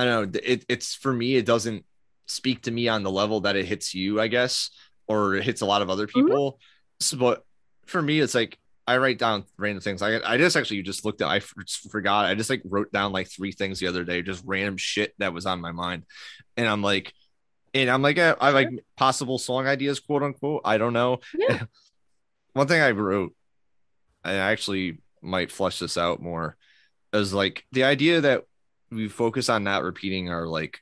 I 0.01 0.05
don't 0.05 0.33
know. 0.33 0.39
It, 0.43 0.65
it's 0.67 0.95
for 0.95 1.13
me. 1.13 1.35
It 1.35 1.45
doesn't 1.45 1.85
speak 2.25 2.63
to 2.63 2.71
me 2.71 2.87
on 2.87 3.03
the 3.03 3.11
level 3.11 3.41
that 3.41 3.55
it 3.55 3.65
hits 3.65 3.93
you, 3.93 4.19
I 4.19 4.29
guess, 4.29 4.71
or 5.07 5.35
it 5.35 5.43
hits 5.43 5.61
a 5.61 5.65
lot 5.67 5.83
of 5.83 5.91
other 5.91 6.07
mm-hmm. 6.07 6.25
people. 6.25 6.51
Mm-hmm. 6.53 7.01
So, 7.01 7.17
but 7.17 7.45
for 7.85 8.01
me, 8.01 8.19
it's 8.19 8.33
like 8.33 8.57
I 8.87 8.97
write 8.97 9.19
down 9.19 9.43
random 9.57 9.81
things. 9.81 10.01
I 10.01 10.19
I 10.25 10.37
just 10.37 10.57
actually 10.57 10.81
just 10.81 11.05
looked 11.05 11.21
at. 11.21 11.27
I 11.27 11.39
forgot. 11.39 12.25
I 12.25 12.33
just 12.33 12.49
like 12.49 12.63
wrote 12.65 12.91
down 12.91 13.11
like 13.11 13.29
three 13.29 13.51
things 13.51 13.79
the 13.79 13.87
other 13.87 14.03
day, 14.03 14.23
just 14.23 14.43
random 14.43 14.77
shit 14.77 15.13
that 15.19 15.33
was 15.33 15.45
on 15.45 15.61
my 15.61 15.71
mind, 15.71 16.05
and 16.57 16.67
I'm 16.67 16.81
like, 16.81 17.13
and 17.75 17.89
I'm 17.89 18.01
like, 18.01 18.17
I, 18.17 18.31
I 18.41 18.49
like 18.49 18.69
possible 18.97 19.37
song 19.37 19.67
ideas, 19.67 19.99
quote 19.99 20.23
unquote. 20.23 20.61
I 20.65 20.79
don't 20.79 20.93
know. 20.93 21.19
Yeah. 21.37 21.63
One 22.53 22.67
thing 22.67 22.81
I 22.81 22.91
wrote, 22.91 23.35
I 24.23 24.33
actually 24.33 24.97
might 25.21 25.51
flesh 25.51 25.78
this 25.79 25.97
out 25.97 26.21
more, 26.21 26.57
is 27.13 27.33
like 27.33 27.65
the 27.71 27.83
idea 27.83 28.21
that 28.21 28.45
we 28.92 29.08
focus 29.08 29.50
on 29.50 29.63
not 29.63 29.84
repeating 29.84 30.30
our 30.30 30.46
like 30.46 30.80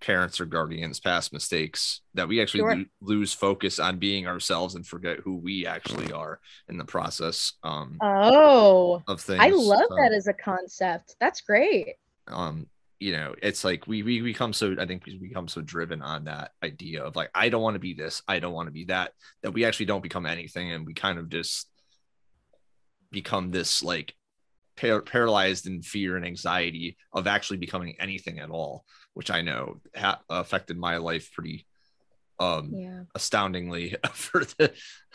parents 0.00 0.40
or 0.40 0.44
guardians 0.44 1.00
past 1.00 1.32
mistakes 1.32 2.02
that 2.12 2.28
we 2.28 2.42
actually 2.42 2.60
sure. 2.60 2.76
lo- 2.76 2.84
lose 3.00 3.32
focus 3.32 3.78
on 3.78 3.98
being 3.98 4.26
ourselves 4.26 4.74
and 4.74 4.86
forget 4.86 5.18
who 5.20 5.36
we 5.36 5.66
actually 5.66 6.12
are 6.12 6.40
in 6.68 6.76
the 6.76 6.84
process 6.84 7.54
um 7.62 7.96
oh 8.02 9.02
of 9.08 9.20
things 9.20 9.40
i 9.40 9.48
love 9.48 9.86
so, 9.88 9.96
that 9.96 10.12
as 10.12 10.26
a 10.26 10.32
concept 10.34 11.16
that's 11.20 11.40
great 11.40 11.94
um 12.28 12.66
you 13.00 13.12
know 13.12 13.34
it's 13.42 13.64
like 13.64 13.86
we 13.86 14.02
we 14.02 14.20
become 14.20 14.52
so 14.52 14.76
i 14.78 14.84
think 14.84 15.06
we 15.06 15.16
become 15.16 15.48
so 15.48 15.62
driven 15.62 16.02
on 16.02 16.24
that 16.24 16.50
idea 16.62 17.02
of 17.02 17.16
like 17.16 17.30
i 17.34 17.48
don't 17.48 17.62
want 17.62 17.74
to 17.74 17.80
be 17.80 17.94
this 17.94 18.22
i 18.28 18.38
don't 18.38 18.52
want 18.52 18.66
to 18.66 18.72
be 18.72 18.84
that 18.84 19.12
that 19.42 19.52
we 19.52 19.64
actually 19.64 19.86
don't 19.86 20.02
become 20.02 20.26
anything 20.26 20.72
and 20.72 20.86
we 20.86 20.92
kind 20.92 21.18
of 21.18 21.30
just 21.30 21.68
become 23.10 23.50
this 23.50 23.82
like 23.82 24.14
par- 24.76 25.02
paralyzed 25.02 25.66
in 25.66 25.82
fear 25.82 26.16
and 26.16 26.24
anxiety 26.24 26.96
of 27.12 27.26
actually 27.26 27.58
becoming 27.58 27.96
anything 27.98 28.38
at 28.38 28.50
all 28.50 28.84
which 29.14 29.30
I 29.30 29.40
know 29.40 29.80
ha- 29.96 30.20
affected 30.28 30.76
my 30.76 30.98
life 30.98 31.32
pretty 31.32 31.66
um 32.40 32.72
yeah. 32.74 33.02
astoundingly 33.14 33.94
for 34.12 34.44
the, 34.58 34.72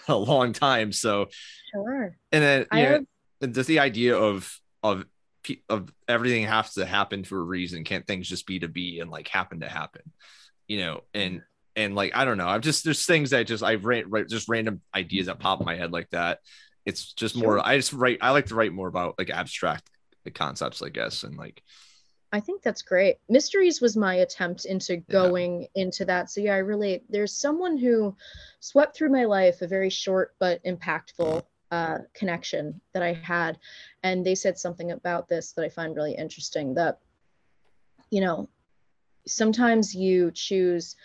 a 0.08 0.16
long 0.16 0.54
time. 0.54 0.92
So 0.92 1.28
sure. 1.74 2.18
And 2.32 2.44
then 2.44 2.66
yeah, 2.74 3.00
have... 3.42 3.54
just 3.54 3.68
the 3.68 3.80
idea 3.80 4.18
of 4.18 4.52
of 4.82 5.06
of 5.70 5.92
everything 6.08 6.46
has 6.46 6.74
to 6.74 6.86
happen 6.86 7.24
for 7.24 7.40
a 7.40 7.44
reason. 7.44 7.84
Can't 7.84 8.08
things 8.08 8.28
just 8.28 8.48
be 8.48 8.60
to 8.60 8.68
be 8.68 9.00
and 9.00 9.12
like 9.12 9.28
happen 9.28 9.60
to 9.60 9.70
happen? 9.70 10.02
You 10.68 10.80
know, 10.80 11.04
and 11.14 11.42
and 11.76 11.94
like 11.96 12.16
I 12.16 12.26
don't 12.26 12.38
know. 12.38 12.48
I'm 12.48 12.62
just 12.62 12.86
there's 12.86 13.06
things 13.06 13.32
that 13.32 13.48
just 13.48 13.64
I've 13.64 13.86
ran 13.86 14.10
right 14.10 14.28
just 14.28 14.50
random 14.50 14.82
ideas 14.96 15.28
that 15.28 15.40
pop 15.40 15.60
in 15.60 15.66
my 15.66 15.76
head 15.76 15.92
like 15.92 16.10
that. 16.12 16.40
It's 16.90 17.14
just 17.14 17.36
sure. 17.36 17.44
more 17.44 17.66
I 17.66 17.78
just 17.78 17.94
write 17.94 18.18
I 18.22 18.32
like 18.32 18.48
to 18.48 18.56
write 18.56 18.74
more 18.74 18.88
about 18.88 19.16
like 19.18 19.30
abstract 19.30 19.90
concepts, 20.34 20.82
I 20.82 20.90
guess, 20.90 21.24
and 21.24 21.38
like 21.38 21.64
I 22.32 22.40
think 22.40 22.62
that's 22.62 22.84
great. 22.84 23.18
Mysteries 23.28 23.82
was 23.82 23.98
my 23.98 24.16
attempt 24.16 24.66
into 24.66 24.98
going 24.98 25.62
yeah. 25.62 25.84
into 25.84 26.06
that. 26.06 26.30
So 26.30 26.42
yeah, 26.42 26.54
I 26.54 26.60
really 26.60 27.04
there's 27.10 27.36
someone 27.36 27.78
who 27.78 28.16
swept 28.60 28.96
through 28.96 29.12
my 29.12 29.26
life, 29.26 29.62
a 29.62 29.68
very 29.68 29.90
short 29.90 30.36
but 30.40 30.64
impactful 30.64 31.44
uh, 31.72 32.00
connection 32.14 32.82
that 32.94 33.04
I 33.04 33.14
had, 33.14 33.58
and 34.04 34.26
they 34.26 34.36
said 34.36 34.58
something 34.58 34.92
about 34.92 35.28
this 35.28 35.54
that 35.54 35.66
I 35.66 35.70
find 35.70 35.96
really 35.96 36.16
interesting. 36.16 36.76
That 36.76 37.00
you 38.12 38.22
know, 38.22 38.50
sometimes 39.28 39.96
you 39.96 40.32
choose 40.32 40.96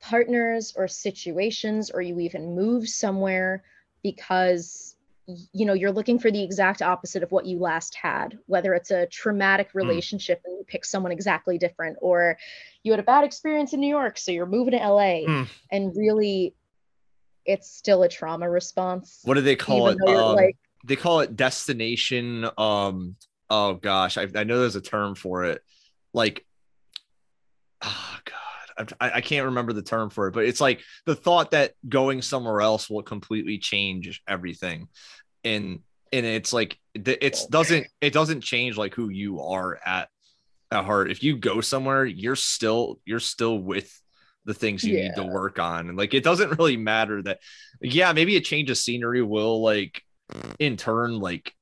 partners 0.00 0.74
or 0.76 0.88
situations, 0.88 1.90
or 1.90 2.02
you 2.02 2.20
even 2.20 2.54
move 2.54 2.88
somewhere 2.88 3.64
because 4.02 4.95
you 5.52 5.66
know 5.66 5.72
you're 5.72 5.92
looking 5.92 6.18
for 6.18 6.30
the 6.30 6.42
exact 6.42 6.82
opposite 6.82 7.22
of 7.22 7.32
what 7.32 7.46
you 7.46 7.58
last 7.58 7.94
had 7.94 8.38
whether 8.46 8.74
it's 8.74 8.90
a 8.90 9.06
traumatic 9.06 9.70
hmm. 9.72 9.78
relationship 9.78 10.40
mm. 10.40 10.44
and 10.46 10.58
you 10.58 10.64
pick 10.64 10.84
someone 10.84 11.10
exactly 11.10 11.58
different 11.58 11.96
or 12.00 12.38
you 12.82 12.92
had 12.92 13.00
a 13.00 13.04
bad 13.04 13.24
experience 13.24 13.72
in 13.72 13.80
new 13.80 13.88
york 13.88 14.18
so 14.18 14.30
you're 14.30 14.46
moving 14.46 14.72
to 14.72 14.88
la 14.88 15.00
mm. 15.00 15.48
and 15.70 15.96
really 15.96 16.54
it's 17.44 17.70
still 17.70 18.02
a 18.02 18.08
trauma 18.08 18.48
response 18.48 19.20
what 19.24 19.34
do 19.34 19.40
they 19.40 19.56
call 19.56 19.88
it 19.88 19.98
um, 20.06 20.36
like 20.36 20.56
they 20.84 20.96
call 20.96 21.20
it 21.20 21.34
destination 21.34 22.48
um 22.56 23.16
oh 23.50 23.74
gosh 23.74 24.16
I, 24.18 24.28
I 24.34 24.44
know 24.44 24.60
there's 24.60 24.76
a 24.76 24.80
term 24.80 25.16
for 25.16 25.44
it 25.44 25.62
like 26.12 26.44
oh 27.82 28.18
god 28.24 28.34
I, 28.78 29.10
I 29.16 29.20
can't 29.20 29.46
remember 29.46 29.72
the 29.72 29.82
term 29.82 30.10
for 30.10 30.28
it, 30.28 30.32
but 30.32 30.44
it's 30.44 30.60
like 30.60 30.80
the 31.04 31.14
thought 31.14 31.52
that 31.52 31.72
going 31.88 32.22
somewhere 32.22 32.60
else 32.60 32.90
will 32.90 33.02
completely 33.02 33.58
change 33.58 34.22
everything, 34.28 34.88
and 35.44 35.80
and 36.12 36.26
it's 36.26 36.52
like 36.52 36.78
it 36.94 37.38
oh, 37.42 37.46
doesn't 37.50 37.86
it 38.00 38.12
doesn't 38.12 38.42
change 38.42 38.76
like 38.76 38.94
who 38.94 39.08
you 39.08 39.40
are 39.40 39.78
at 39.84 40.08
at 40.70 40.84
heart. 40.84 41.10
If 41.10 41.22
you 41.22 41.36
go 41.36 41.60
somewhere, 41.60 42.04
you're 42.04 42.36
still 42.36 43.00
you're 43.04 43.20
still 43.20 43.58
with 43.58 43.90
the 44.44 44.54
things 44.54 44.84
you 44.84 44.96
yeah. 44.96 45.08
need 45.08 45.16
to 45.16 45.24
work 45.24 45.58
on, 45.58 45.88
and 45.88 45.98
like 45.98 46.14
it 46.14 46.24
doesn't 46.24 46.58
really 46.58 46.76
matter 46.76 47.22
that 47.22 47.40
yeah 47.80 48.12
maybe 48.12 48.36
a 48.36 48.40
change 48.40 48.70
of 48.70 48.78
scenery 48.78 49.22
will 49.22 49.62
like 49.62 50.02
in 50.58 50.76
turn 50.76 51.18
like 51.18 51.52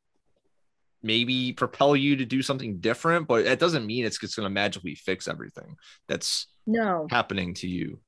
maybe 1.02 1.52
propel 1.52 1.94
you 1.94 2.16
to 2.16 2.24
do 2.24 2.42
something 2.42 2.78
different, 2.78 3.28
but 3.28 3.44
it 3.44 3.60
doesn't 3.60 3.86
mean 3.86 4.06
it's 4.06 4.18
just 4.18 4.36
going 4.36 4.46
to 4.46 4.50
magically 4.50 4.94
fix 4.94 5.28
everything 5.28 5.76
that's 6.08 6.46
no 6.66 7.06
happening 7.10 7.54
to 7.54 7.68
you. 7.68 7.98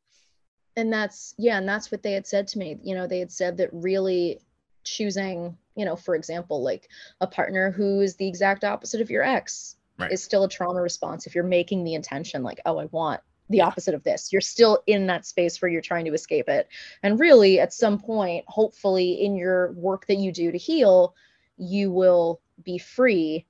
And 0.77 0.93
that's 0.93 1.35
yeah, 1.39 1.59
and 1.59 1.69
that's 1.69 1.91
what 1.91 2.03
they 2.03 2.13
had 2.13 2.27
said 2.27 2.49
to 2.49 2.59
me. 2.59 2.79
You 2.83 2.95
know, 2.95 3.07
they 3.07 3.19
had 3.19 3.33
said 3.33 3.57
that 3.59 3.71
really 3.73 4.41
choosing, 4.85 5.57
you 5.75 5.85
know, 5.85 5.97
for 5.97 6.15
example, 6.15 6.63
like 6.63 6.89
a 7.21 7.27
partner 7.27 7.71
who 7.71 8.01
is 8.01 8.17
the 8.17 8.29
exact 8.29 8.65
opposite 8.65 9.01
of 9.01 9.11
your 9.11 9.23
ex 9.23 9.77
right. 9.99 10.13
is 10.13 10.23
still 10.23 10.45
a 10.45 10.49
trauma 10.49 10.81
response 10.81 11.27
if 11.27 11.35
you're 11.35 11.45
making 11.45 11.85
the 11.85 11.95
intention 11.95 12.43
like, 12.43 12.61
oh, 12.67 12.79
I 12.79 12.87
want 12.87 13.21
the 13.49 13.61
opposite 13.61 13.95
of 13.95 14.03
this. 14.03 14.33
You're 14.33 14.41
still 14.41 14.83
in 14.87 15.07
that 15.07 15.27
space 15.27 15.61
where 15.61 15.71
you're 15.71 15.81
trying 15.81 16.05
to 16.07 16.15
escape 16.15 16.49
it. 16.49 16.69
And 17.03 17.19
really, 17.19 17.61
at 17.61 17.73
some 17.73 17.99
point, 17.99 18.45
hopefully, 18.49 19.25
in 19.25 19.37
your 19.37 19.73
work 19.73 20.07
that 20.07 20.17
you 20.17 20.33
do 20.33 20.51
to 20.51 20.59
heal, 20.59 21.15
you 21.57 21.91
will 21.91 22.41
be 22.63 22.79
free 22.79 23.47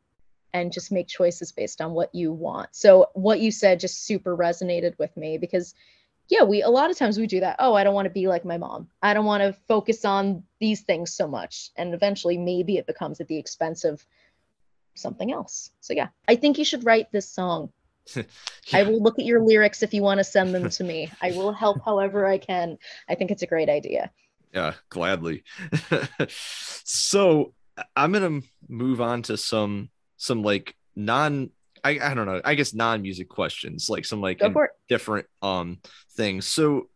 and 0.57 0.73
just 0.73 0.91
make 0.91 1.07
choices 1.07 1.53
based 1.53 1.81
on 1.81 1.93
what 1.93 2.15
you 2.15 2.33
want. 2.33 2.69
So 2.73 3.09
what 3.13 3.41
you 3.41 3.51
said 3.51 3.79
just 3.79 4.07
super 4.07 4.37
resonated 4.37 4.99
with 4.99 5.15
me 5.17 5.39
because 5.39 5.75
yeah, 6.29 6.43
we 6.43 6.63
a 6.63 6.69
lot 6.69 6.91
of 6.91 6.97
times 6.97 7.19
we 7.19 7.27
do 7.27 7.41
that. 7.41 7.57
Oh, 7.59 7.75
I 7.75 7.85
don't 7.85 7.95
want 7.95 8.07
to 8.07 8.11
be 8.11 8.27
like 8.27 8.45
my 8.45 8.57
mom. 8.57 8.89
I 9.03 9.15
don't 9.15 9.27
want 9.27 9.43
to 9.43 9.53
focus 9.69 10.05
on 10.05 10.43
these 10.59 10.81
things 10.81 11.15
so 11.15 11.29
much. 11.29 11.71
And 11.77 11.95
eventually 11.95 12.39
maybe 12.39 12.79
it 12.79 12.87
becomes 12.87 13.21
at 13.21 13.29
the 13.29 13.39
expense 13.39 13.85
of 13.85 14.05
something 14.95 15.31
else. 15.31 15.71
So 15.81 15.93
yeah, 15.93 16.09
I 16.27 16.37
think 16.37 16.59
you 16.59 16.65
should 16.65 16.85
write 16.85 17.13
this 17.13 17.29
song. 17.29 17.71
yeah. 18.17 18.25
I 18.73 18.83
will 18.85 19.03
look 19.03 19.19
at 19.19 19.27
your 19.27 19.43
lyrics 19.43 19.83
if 19.83 19.93
you 19.93 20.03
want 20.03 20.19
to 20.19 20.25
send 20.25 20.55
them 20.55 20.71
to 20.71 20.85
me. 20.93 21.11
I 21.21 21.33
will 21.33 21.53
help 21.53 21.85
however 21.85 22.27
I 22.27 22.39
can. 22.39 22.79
I 23.09 23.15
think 23.15 23.31
it's 23.31 23.43
a 23.43 23.47
great 23.47 23.69
idea. 23.69 24.11
Yeah, 24.53 24.73
gladly. 24.89 25.45
so 26.29 27.53
I'm 27.95 28.13
gonna 28.13 28.41
move 28.69 29.01
on 29.01 29.23
to 29.23 29.37
some 29.37 29.91
some 30.17 30.43
like 30.43 30.75
non 30.95 31.51
I, 31.85 31.99
I 32.03 32.15
don't 32.15 32.27
know 32.27 32.41
I 32.45 32.55
guess 32.55 32.75
non 32.75 33.03
music 33.03 33.29
questions 33.29 33.89
like 33.89 34.05
some 34.05 34.21
like 34.21 34.41
different 34.89 35.27
um 35.43 35.79
things. 36.17 36.47
So 36.47 36.89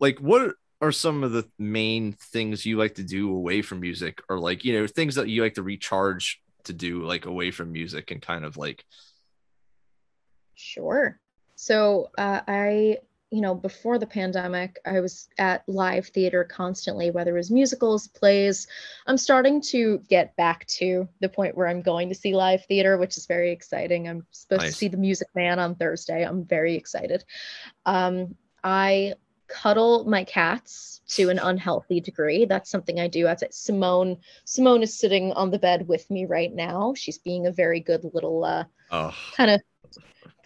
like 0.00 0.18
what 0.18 0.54
are 0.80 0.92
some 0.92 1.22
of 1.22 1.32
the 1.32 1.48
main 1.58 2.12
things 2.12 2.66
you 2.66 2.76
like 2.76 2.96
to 2.96 3.04
do 3.04 3.30
away 3.30 3.62
from 3.62 3.80
music? 3.80 4.20
Or 4.28 4.38
like 4.38 4.64
you 4.64 4.78
know 4.78 4.86
things 4.86 5.14
that 5.14 5.28
you 5.28 5.42
like 5.42 5.54
to 5.54 5.62
recharge 5.62 6.40
to 6.64 6.72
do 6.72 7.04
like 7.04 7.26
away 7.26 7.50
from 7.50 7.72
music 7.72 8.10
and 8.10 8.22
kind 8.22 8.44
of 8.44 8.56
like 8.56 8.84
sure. 10.54 11.18
So 11.54 12.10
uh, 12.18 12.40
i 12.48 12.98
you 13.32 13.40
know, 13.40 13.54
before 13.54 13.98
the 13.98 14.06
pandemic, 14.06 14.78
I 14.84 15.00
was 15.00 15.26
at 15.38 15.66
live 15.66 16.08
theater 16.08 16.44
constantly, 16.44 17.10
whether 17.10 17.30
it 17.30 17.38
was 17.38 17.50
musicals, 17.50 18.06
plays. 18.06 18.66
I'm 19.06 19.16
starting 19.16 19.62
to 19.70 20.02
get 20.06 20.36
back 20.36 20.66
to 20.66 21.08
the 21.20 21.30
point 21.30 21.56
where 21.56 21.66
I'm 21.66 21.80
going 21.80 22.10
to 22.10 22.14
see 22.14 22.34
live 22.34 22.66
theater, 22.66 22.98
which 22.98 23.16
is 23.16 23.24
very 23.24 23.50
exciting. 23.50 24.06
I'm 24.06 24.26
supposed 24.32 24.62
nice. 24.62 24.72
to 24.72 24.76
see 24.76 24.88
The 24.88 24.98
Music 24.98 25.28
Man 25.34 25.58
on 25.58 25.76
Thursday. 25.76 26.22
I'm 26.22 26.44
very 26.44 26.74
excited. 26.74 27.24
Um, 27.86 28.34
I 28.62 29.14
cuddle 29.48 30.04
my 30.04 30.24
cats 30.24 31.00
to 31.08 31.30
an 31.30 31.38
unhealthy 31.38 32.00
degree. 32.00 32.44
That's 32.44 32.70
something 32.70 33.00
I 33.00 33.08
do. 33.08 33.24
That's 33.24 33.42
it. 33.42 33.54
Simone. 33.54 34.18
Simone 34.44 34.82
is 34.82 34.98
sitting 34.98 35.32
on 35.32 35.50
the 35.50 35.58
bed 35.58 35.88
with 35.88 36.10
me 36.10 36.26
right 36.26 36.54
now. 36.54 36.92
She's 36.94 37.18
being 37.18 37.46
a 37.46 37.52
very 37.52 37.80
good 37.80 38.04
little 38.12 38.44
uh, 38.44 38.64
oh. 38.90 39.14
kind 39.36 39.50
of 39.50 39.62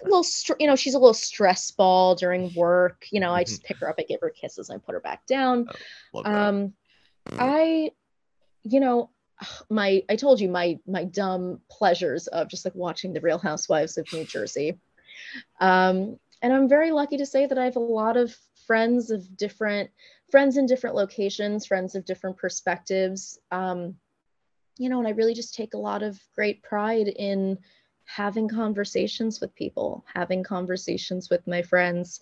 a 0.02 0.04
little, 0.04 0.22
str- 0.22 0.54
you 0.58 0.66
know, 0.66 0.76
she's 0.76 0.94
a 0.94 0.98
little 0.98 1.14
stress 1.14 1.70
ball 1.70 2.14
during 2.14 2.52
work. 2.54 3.06
You 3.10 3.20
know, 3.20 3.32
I 3.32 3.44
just 3.44 3.62
mm-hmm. 3.62 3.68
pick 3.68 3.78
her 3.78 3.88
up, 3.88 3.96
I 3.98 4.02
give 4.02 4.20
her 4.20 4.30
kisses, 4.30 4.70
I 4.70 4.78
put 4.78 4.94
her 4.94 5.00
back 5.00 5.26
down. 5.26 5.68
Oh, 6.14 6.22
um, 6.24 6.74
I, 7.38 7.90
you 8.62 8.80
know, 8.80 9.10
my 9.70 10.02
I 10.08 10.16
told 10.16 10.40
you 10.40 10.48
my 10.48 10.78
my 10.86 11.04
dumb 11.04 11.60
pleasures 11.70 12.26
of 12.28 12.48
just 12.48 12.64
like 12.64 12.74
watching 12.74 13.12
the 13.12 13.20
Real 13.20 13.38
Housewives 13.38 13.98
of 13.98 14.10
New 14.12 14.24
Jersey. 14.24 14.78
Um, 15.60 16.18
and 16.42 16.52
I'm 16.52 16.68
very 16.68 16.92
lucky 16.92 17.16
to 17.16 17.26
say 17.26 17.46
that 17.46 17.58
I 17.58 17.64
have 17.64 17.76
a 17.76 17.80
lot 17.80 18.16
of 18.16 18.36
friends 18.66 19.10
of 19.10 19.36
different 19.36 19.90
friends 20.30 20.56
in 20.56 20.66
different 20.66 20.96
locations, 20.96 21.66
friends 21.66 21.94
of 21.94 22.04
different 22.04 22.36
perspectives. 22.36 23.38
Um, 23.50 23.96
you 24.78 24.88
know, 24.88 24.98
and 24.98 25.08
I 25.08 25.12
really 25.12 25.34
just 25.34 25.54
take 25.54 25.74
a 25.74 25.78
lot 25.78 26.02
of 26.02 26.20
great 26.34 26.62
pride 26.62 27.08
in 27.08 27.58
having 28.06 28.48
conversations 28.48 29.40
with 29.40 29.54
people, 29.54 30.04
having 30.12 30.42
conversations 30.42 31.28
with 31.28 31.46
my 31.46 31.60
friends, 31.60 32.20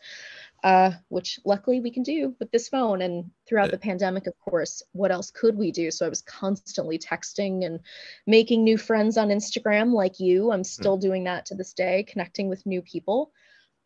uh, 0.65 0.90
which 1.09 1.39
luckily 1.44 1.81
we 1.81 1.90
can 1.90 2.02
do 2.02 2.35
with 2.40 2.51
this 2.51 2.69
phone. 2.69 3.02
And 3.02 3.31
throughout 3.47 3.70
the 3.70 3.78
pandemic, 3.78 4.27
of 4.27 4.35
course, 4.40 4.82
what 4.93 5.12
else 5.12 5.31
could 5.31 5.56
we 5.56 5.70
do? 5.70 5.90
So 5.90 6.06
I 6.06 6.09
was 6.09 6.23
constantly 6.23 6.98
texting 6.98 7.66
and 7.66 7.81
making 8.27 8.65
new 8.65 8.78
friends 8.78 9.19
on 9.19 9.28
Instagram, 9.28 9.93
like 9.93 10.19
you. 10.19 10.51
I'm 10.51 10.61
hmm. 10.61 10.65
still 10.65 10.97
doing 10.97 11.24
that 11.24 11.47
to 11.47 11.55
this 11.55 11.74
day, 11.74 12.02
connecting 12.05 12.48
with 12.48 12.66
new 12.66 12.82
people. 12.82 13.31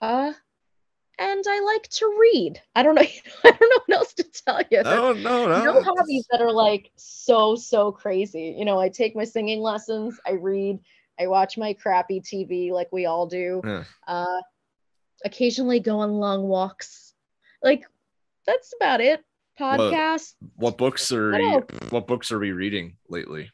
Uh, 0.00 0.32
and 1.18 1.44
I 1.48 1.60
like 1.60 1.88
to 1.88 2.16
read. 2.20 2.62
I 2.76 2.84
don't 2.84 2.94
know. 2.94 3.02
I 3.44 3.50
don't 3.50 3.60
know 3.60 3.82
what 3.86 3.98
else 3.98 4.14
to 4.14 4.22
tell 4.24 4.62
you. 4.70 4.82
No, 4.84 5.12
no, 5.12 5.48
no. 5.48 5.64
No 5.64 5.82
hobbies 5.82 6.26
that 6.30 6.40
are 6.40 6.52
like 6.52 6.92
so 6.94 7.56
so 7.56 7.90
crazy. 7.90 8.54
You 8.56 8.64
know, 8.64 8.78
I 8.78 8.88
take 8.88 9.16
my 9.16 9.24
singing 9.24 9.60
lessons. 9.60 10.20
I 10.24 10.32
read. 10.32 10.78
I 11.20 11.26
watch 11.26 11.58
my 11.58 11.72
crappy 11.72 12.20
TV 12.20 12.70
like 12.70 12.88
we 12.92 13.06
all 13.06 13.26
do. 13.26 13.60
Yeah. 13.64 13.84
Uh, 14.06 14.40
occasionally 15.24 15.80
go 15.80 15.98
on 16.00 16.12
long 16.12 16.48
walks. 16.48 17.14
Like 17.62 17.84
that's 18.46 18.72
about 18.80 19.00
it. 19.00 19.24
Podcast. 19.58 20.34
What, 20.54 20.62
what 20.62 20.78
books 20.78 21.10
are 21.10 21.38
you, 21.40 21.66
what 21.90 22.06
books 22.06 22.30
are 22.30 22.38
we 22.38 22.52
reading 22.52 22.96
lately? 23.08 23.50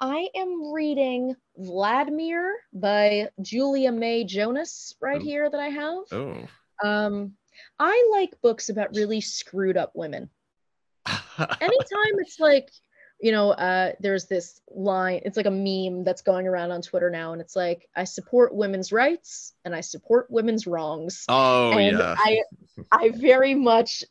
I 0.00 0.28
am 0.34 0.72
reading 0.72 1.34
Vladimir 1.56 2.56
by 2.72 3.28
Julia 3.40 3.92
May 3.92 4.24
Jonas 4.24 4.94
right 5.00 5.20
oh. 5.20 5.24
here 5.24 5.48
that 5.50 5.60
I 5.60 5.68
have. 5.68 5.98
Oh. 6.12 6.48
Um, 6.82 7.32
I 7.78 8.08
like 8.12 8.40
books 8.42 8.68
about 8.68 8.94
really 8.94 9.20
screwed 9.20 9.76
up 9.76 9.92
women. 9.94 10.30
Anytime 11.06 12.18
it's 12.18 12.38
like 12.38 12.70
you 13.20 13.32
know, 13.32 13.50
uh, 13.50 13.92
there's 14.00 14.26
this 14.26 14.60
line, 14.70 15.20
it's 15.24 15.36
like 15.36 15.46
a 15.46 15.50
meme 15.50 16.04
that's 16.04 16.22
going 16.22 16.46
around 16.46 16.70
on 16.70 16.80
Twitter 16.80 17.10
now, 17.10 17.32
and 17.32 17.40
it's 17.40 17.54
like, 17.54 17.88
I 17.94 18.04
support 18.04 18.54
women's 18.54 18.92
rights 18.92 19.52
and 19.64 19.74
I 19.74 19.82
support 19.82 20.30
women's 20.30 20.66
wrongs. 20.66 21.24
Oh, 21.28 21.72
and 21.72 21.98
yeah. 21.98 22.14
I, 22.16 22.42
I 22.90 23.10
very 23.10 23.54
much, 23.54 24.04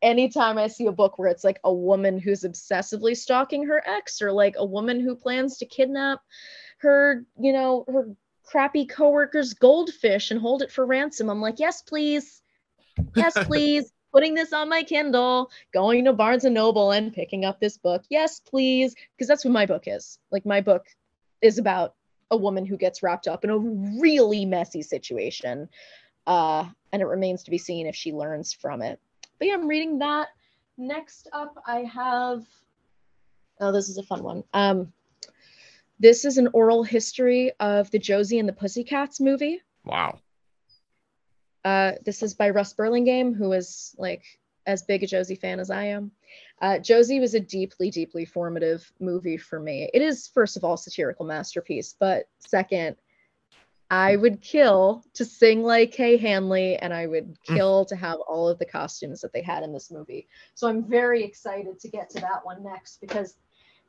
anytime 0.00 0.56
I 0.56 0.68
see 0.68 0.86
a 0.86 0.92
book 0.92 1.18
where 1.18 1.28
it's 1.28 1.44
like 1.44 1.60
a 1.62 1.72
woman 1.72 2.18
who's 2.18 2.42
obsessively 2.42 3.14
stalking 3.14 3.66
her 3.66 3.82
ex, 3.86 4.22
or 4.22 4.32
like 4.32 4.54
a 4.56 4.64
woman 4.64 5.00
who 5.00 5.14
plans 5.14 5.58
to 5.58 5.66
kidnap 5.66 6.20
her, 6.78 7.24
you 7.38 7.52
know, 7.52 7.84
her 7.86 8.08
crappy 8.44 8.86
coworker's 8.86 9.52
goldfish 9.52 10.30
and 10.30 10.40
hold 10.40 10.62
it 10.62 10.72
for 10.72 10.86
ransom, 10.86 11.28
I'm 11.28 11.42
like, 11.42 11.58
yes, 11.58 11.82
please. 11.82 12.40
Yes, 13.14 13.34
please 13.44 13.92
putting 14.18 14.34
this 14.34 14.52
on 14.52 14.68
my 14.68 14.82
Kindle, 14.82 15.48
going 15.72 16.04
to 16.04 16.12
Barnes 16.12 16.44
and 16.44 16.52
Noble 16.52 16.90
and 16.90 17.14
picking 17.14 17.44
up 17.44 17.60
this 17.60 17.78
book. 17.78 18.02
Yes, 18.10 18.40
please, 18.40 18.96
because 19.14 19.28
that's 19.28 19.44
what 19.44 19.52
my 19.52 19.64
book 19.64 19.84
is. 19.86 20.18
Like 20.32 20.44
my 20.44 20.60
book 20.60 20.86
is 21.40 21.56
about 21.56 21.94
a 22.32 22.36
woman 22.36 22.66
who 22.66 22.76
gets 22.76 23.00
wrapped 23.00 23.28
up 23.28 23.44
in 23.44 23.50
a 23.50 23.56
really 23.56 24.44
messy 24.44 24.82
situation. 24.82 25.68
Uh, 26.26 26.64
and 26.92 27.00
it 27.00 27.04
remains 27.04 27.44
to 27.44 27.52
be 27.52 27.58
seen 27.58 27.86
if 27.86 27.94
she 27.94 28.12
learns 28.12 28.52
from 28.52 28.82
it. 28.82 28.98
But 29.38 29.46
yeah, 29.46 29.54
I'm 29.54 29.68
reading 29.68 30.00
that. 30.00 30.30
Next 30.76 31.28
up, 31.32 31.54
I 31.64 31.84
have. 31.84 32.44
Oh, 33.60 33.70
this 33.70 33.88
is 33.88 33.98
a 33.98 34.02
fun 34.02 34.24
one. 34.24 34.42
Um, 34.52 34.92
this 36.00 36.24
is 36.24 36.38
an 36.38 36.48
oral 36.54 36.82
history 36.82 37.52
of 37.60 37.88
the 37.92 38.00
Josie 38.00 38.40
and 38.40 38.48
the 38.48 38.52
Pussycats 38.52 39.20
movie. 39.20 39.62
Wow. 39.84 40.18
Uh, 41.64 41.92
this 42.04 42.22
is 42.22 42.34
by 42.34 42.50
Russ 42.50 42.72
Burlingame, 42.72 43.34
who 43.34 43.52
is 43.52 43.94
like 43.98 44.24
as 44.66 44.82
big 44.82 45.02
a 45.02 45.06
Josie 45.06 45.34
fan 45.34 45.60
as 45.60 45.70
I 45.70 45.84
am. 45.84 46.12
Uh, 46.60 46.78
Josie 46.78 47.20
was 47.20 47.34
a 47.34 47.40
deeply, 47.40 47.90
deeply 47.90 48.24
formative 48.24 48.90
movie 49.00 49.38
for 49.38 49.58
me. 49.58 49.88
It 49.94 50.02
is, 50.02 50.28
first 50.28 50.56
of 50.56 50.64
all, 50.64 50.76
satirical 50.76 51.24
masterpiece, 51.24 51.94
but 51.98 52.28
second, 52.38 52.96
I 53.90 54.16
would 54.16 54.42
kill 54.42 55.02
to 55.14 55.24
sing 55.24 55.62
like 55.62 55.92
Kay 55.92 56.18
Hanley, 56.18 56.76
and 56.76 56.92
I 56.92 57.06
would 57.06 57.28
mm. 57.28 57.56
kill 57.56 57.86
to 57.86 57.96
have 57.96 58.18
all 58.20 58.48
of 58.48 58.58
the 58.58 58.66
costumes 58.66 59.22
that 59.22 59.32
they 59.32 59.40
had 59.40 59.62
in 59.62 59.72
this 59.72 59.90
movie. 59.90 60.28
So 60.54 60.68
I'm 60.68 60.84
very 60.84 61.24
excited 61.24 61.80
to 61.80 61.88
get 61.88 62.10
to 62.10 62.20
that 62.20 62.44
one 62.44 62.62
next 62.62 63.00
because, 63.00 63.34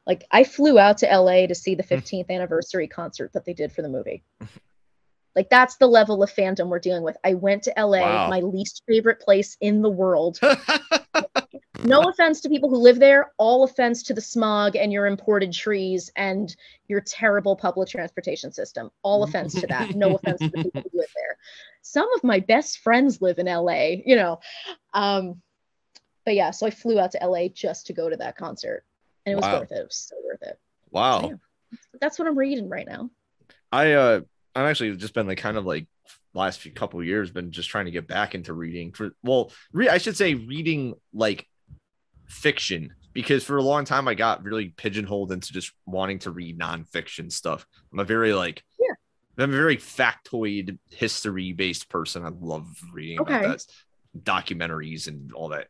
like, 0.08 0.24
I 0.32 0.46
flew 0.46 0.80
out 0.80 1.00
to 1.00 1.08
LA 1.08 1.48
to 1.48 1.56
see 1.56 1.76
the 1.76 1.84
15th 1.84 2.28
mm. 2.28 2.36
anniversary 2.36 2.88
concert 2.88 3.34
that 3.34 3.44
they 3.44 3.54
did 3.54 3.74
for 3.74 3.82
the 3.82 3.90
movie. 3.90 4.24
Like 5.40 5.50
that's 5.50 5.78
the 5.78 5.88
level 5.88 6.22
of 6.22 6.30
fandom 6.30 6.68
we're 6.68 6.80
dealing 6.80 7.02
with. 7.02 7.16
I 7.24 7.34
went 7.34 7.64
to 7.64 7.74
LA, 7.78 8.02
wow. 8.02 8.30
my 8.30 8.42
least 8.42 8.84
favorite 8.86 9.22
place 9.22 9.56
in 9.62 9.82
the 9.82 9.90
world. 9.90 10.38
no 11.86 12.02
offense 12.02 12.42
to 12.42 12.50
people 12.50 12.70
who 12.70 12.76
live 12.76 13.00
there, 13.00 13.32
all 13.38 13.64
offense 13.64 14.04
to 14.04 14.14
the 14.14 14.20
smog 14.20 14.76
and 14.76 14.92
your 14.92 15.06
imported 15.06 15.54
trees 15.54 16.12
and 16.18 16.54
your 16.90 17.00
terrible 17.00 17.56
public 17.56 17.88
transportation 17.88 18.52
system. 18.52 18.92
All 19.02 19.24
offense 19.24 19.54
to 19.62 19.68
that. 19.68 19.96
No 19.96 20.16
offense 20.16 20.42
to 20.42 20.50
the 20.50 20.62
people 20.62 20.82
who 20.82 21.00
live 21.00 21.12
there. 21.16 21.38
Some 21.84 22.14
of 22.16 22.24
my 22.26 22.42
best 22.42 22.80
friends 22.80 23.22
live 23.22 23.40
in 23.40 23.46
LA, 23.46 23.92
you 24.06 24.18
know. 24.18 24.42
Um, 24.94 25.42
but 26.26 26.36
yeah, 26.36 26.52
so 26.52 26.68
I 26.68 26.70
flew 26.70 27.00
out 27.00 27.12
to 27.14 27.26
LA 27.26 27.48
just 27.48 27.88
to 27.88 27.94
go 27.94 28.10
to 28.10 28.18
that 28.18 28.36
concert. 28.36 28.84
And 29.26 29.32
it 29.32 29.36
was 29.38 29.44
wow. 29.44 29.60
worth 29.62 29.72
it. 29.72 29.78
It 29.78 29.86
was 29.86 29.96
so 29.96 30.18
worth 30.28 30.42
it. 30.42 30.60
Wow. 30.92 31.32
That's 32.02 32.20
what 32.20 32.28
I'm 32.28 32.38
reading 32.38 32.68
right 32.68 32.86
now. 32.86 33.10
I 33.72 33.94
uh 33.94 34.22
I've 34.56 34.66
actually 34.66 34.96
just 34.96 35.14
been 35.14 35.28
like 35.28 35.38
kind 35.38 35.58
of 35.58 35.66
like 35.66 35.88
last 36.34 36.60
few 36.60 36.72
couple 36.72 37.04
years 37.04 37.32
been 37.32 37.52
just 37.52 37.70
trying 37.70 37.86
to 37.86 37.92
get 37.92 38.08
back 38.08 38.36
into 38.36 38.54
reading 38.54 38.92
for 38.92 39.12
well 39.24 39.52
re- 39.74 39.90
I 39.90 39.98
should 39.98 40.16
say 40.16 40.36
reading 40.36 40.94
like 41.14 41.48
fiction 42.28 42.94
because 43.14 43.44
for 43.44 43.58
a 43.58 43.64
long 43.64 43.86
time 43.86 44.08
I 44.08 44.14
got 44.14 44.44
really 44.44 44.70
pigeonholed 44.70 45.32
into 45.32 45.52
just 45.52 45.72
wanting 45.86 46.20
to 46.20 46.32
read 46.32 46.60
nonfiction 46.60 47.32
stuff. 47.32 47.66
I'm 47.92 48.00
a 48.00 48.04
very 48.04 48.34
like 48.34 48.64
yeah. 48.80 49.44
I'm 49.44 49.54
a 49.54 49.58
very 49.58 49.78
factoid 49.78 50.78
history 50.92 51.54
based 51.54 51.90
person. 51.90 52.26
I 52.26 52.30
love 52.30 52.68
reading 52.94 53.22
okay. 53.22 53.40
about 53.40 53.58
that 53.58 53.66
documentaries 54.24 55.08
and 55.08 55.34
all 55.34 55.50
that 55.50 55.68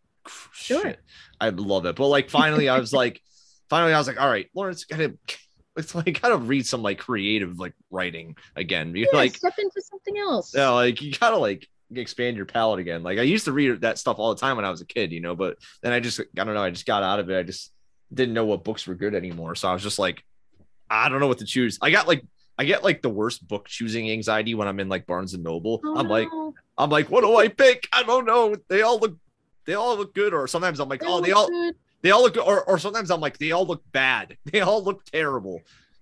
sure. 0.53 0.81
shit. 0.81 0.99
I 1.39 1.49
love 1.49 1.85
it. 1.85 1.95
But 1.95 2.07
like 2.07 2.29
finally 2.29 2.67
I 2.69 2.79
was 2.79 2.93
like 2.93 3.21
finally 3.69 3.93
I 3.93 3.97
was 3.97 4.07
like, 4.07 4.19
all 4.19 4.29
right, 4.29 4.49
Lawrence, 4.53 4.83
gotta 4.83 5.17
it's 5.77 5.95
like 5.95 6.21
gotta 6.21 6.37
read 6.37 6.65
some 6.65 6.81
like 6.81 6.99
creative 6.99 7.59
like 7.59 7.73
writing 7.89 8.35
again. 8.55 8.95
You 8.95 9.07
yeah, 9.11 9.17
like 9.17 9.35
step 9.35 9.53
into 9.57 9.81
something 9.81 10.17
else. 10.17 10.53
Yeah, 10.55 10.69
like 10.69 11.01
you 11.01 11.13
gotta 11.13 11.37
like 11.37 11.67
expand 11.95 12.37
your 12.37 12.45
palette 12.45 12.79
again. 12.79 13.03
Like 13.03 13.19
I 13.19 13.23
used 13.23 13.45
to 13.45 13.51
read 13.51 13.81
that 13.81 13.97
stuff 13.97 14.19
all 14.19 14.33
the 14.33 14.39
time 14.39 14.55
when 14.55 14.65
I 14.65 14.69
was 14.69 14.81
a 14.81 14.85
kid, 14.85 15.11
you 15.11 15.21
know, 15.21 15.35
but 15.35 15.57
then 15.81 15.93
I 15.93 15.99
just 15.99 16.19
I 16.19 16.43
don't 16.43 16.53
know, 16.53 16.63
I 16.63 16.69
just 16.69 16.85
got 16.85 17.03
out 17.03 17.19
of 17.19 17.29
it. 17.29 17.37
I 17.37 17.43
just 17.43 17.71
didn't 18.13 18.33
know 18.33 18.45
what 18.45 18.63
books 18.63 18.87
were 18.87 18.95
good 18.95 19.15
anymore. 19.15 19.55
So 19.55 19.67
I 19.69 19.73
was 19.73 19.83
just 19.83 19.99
like, 19.99 20.23
I 20.89 21.09
don't 21.09 21.19
know 21.19 21.27
what 21.27 21.39
to 21.39 21.45
choose. 21.45 21.77
I 21.81 21.91
got 21.91 22.07
like 22.07 22.23
I 22.59 22.65
get 22.65 22.83
like 22.83 23.01
the 23.01 23.09
worst 23.09 23.47
book 23.47 23.69
choosing 23.69 24.11
anxiety 24.11 24.53
when 24.53 24.67
I'm 24.67 24.81
in 24.81 24.89
like 24.89 25.07
Barnes 25.07 25.33
and 25.33 25.43
Noble. 25.43 25.79
Oh, 25.81 25.95
I'm 25.95 26.07
no. 26.07 26.13
like, 26.13 26.27
I'm 26.77 26.89
like, 26.89 27.09
what 27.09 27.21
do 27.21 27.37
I 27.37 27.47
pick? 27.47 27.87
I 27.93 28.03
don't 28.03 28.25
know. 28.25 28.53
They 28.67 28.81
all 28.81 28.99
look, 28.99 29.17
they 29.65 29.75
all 29.75 29.95
look 29.95 30.13
good. 30.13 30.33
Or 30.33 30.45
sometimes 30.45 30.81
I'm 30.81 30.89
like, 30.89 30.99
they 30.99 31.07
oh, 31.07 31.21
they 31.21 31.31
all, 31.31 31.47
good. 31.47 31.75
They 32.01 32.11
all 32.11 32.21
look, 32.21 32.37
or 32.37 32.63
or 32.63 32.77
sometimes 32.77 33.11
I'm 33.11 33.21
like, 33.21 33.37
they 33.37 33.51
all 33.51 33.65
look 33.65 33.83
bad. 33.91 34.37
They 34.51 34.61
all 34.61 34.83
look 34.83 35.03
terrible. 35.05 35.61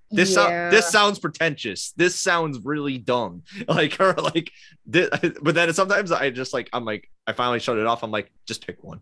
This 0.09 0.35
yeah. 0.35 0.69
so- 0.69 0.75
this 0.75 0.89
sounds 0.89 1.19
pretentious. 1.19 1.91
This 1.97 2.15
sounds 2.15 2.59
really 2.63 2.97
dumb. 2.97 3.43
Like 3.67 3.99
or 3.99 4.13
like, 4.13 4.51
this, 4.85 5.09
but 5.41 5.55
then 5.55 5.73
sometimes 5.73 6.11
I 6.11 6.29
just 6.29 6.53
like 6.53 6.69
I'm 6.73 6.85
like 6.85 7.09
I 7.25 7.33
finally 7.33 7.59
shut 7.59 7.77
it 7.77 7.87
off. 7.87 8.03
I'm 8.03 8.11
like 8.11 8.31
just 8.47 8.65
pick 8.65 8.83
one, 8.83 9.01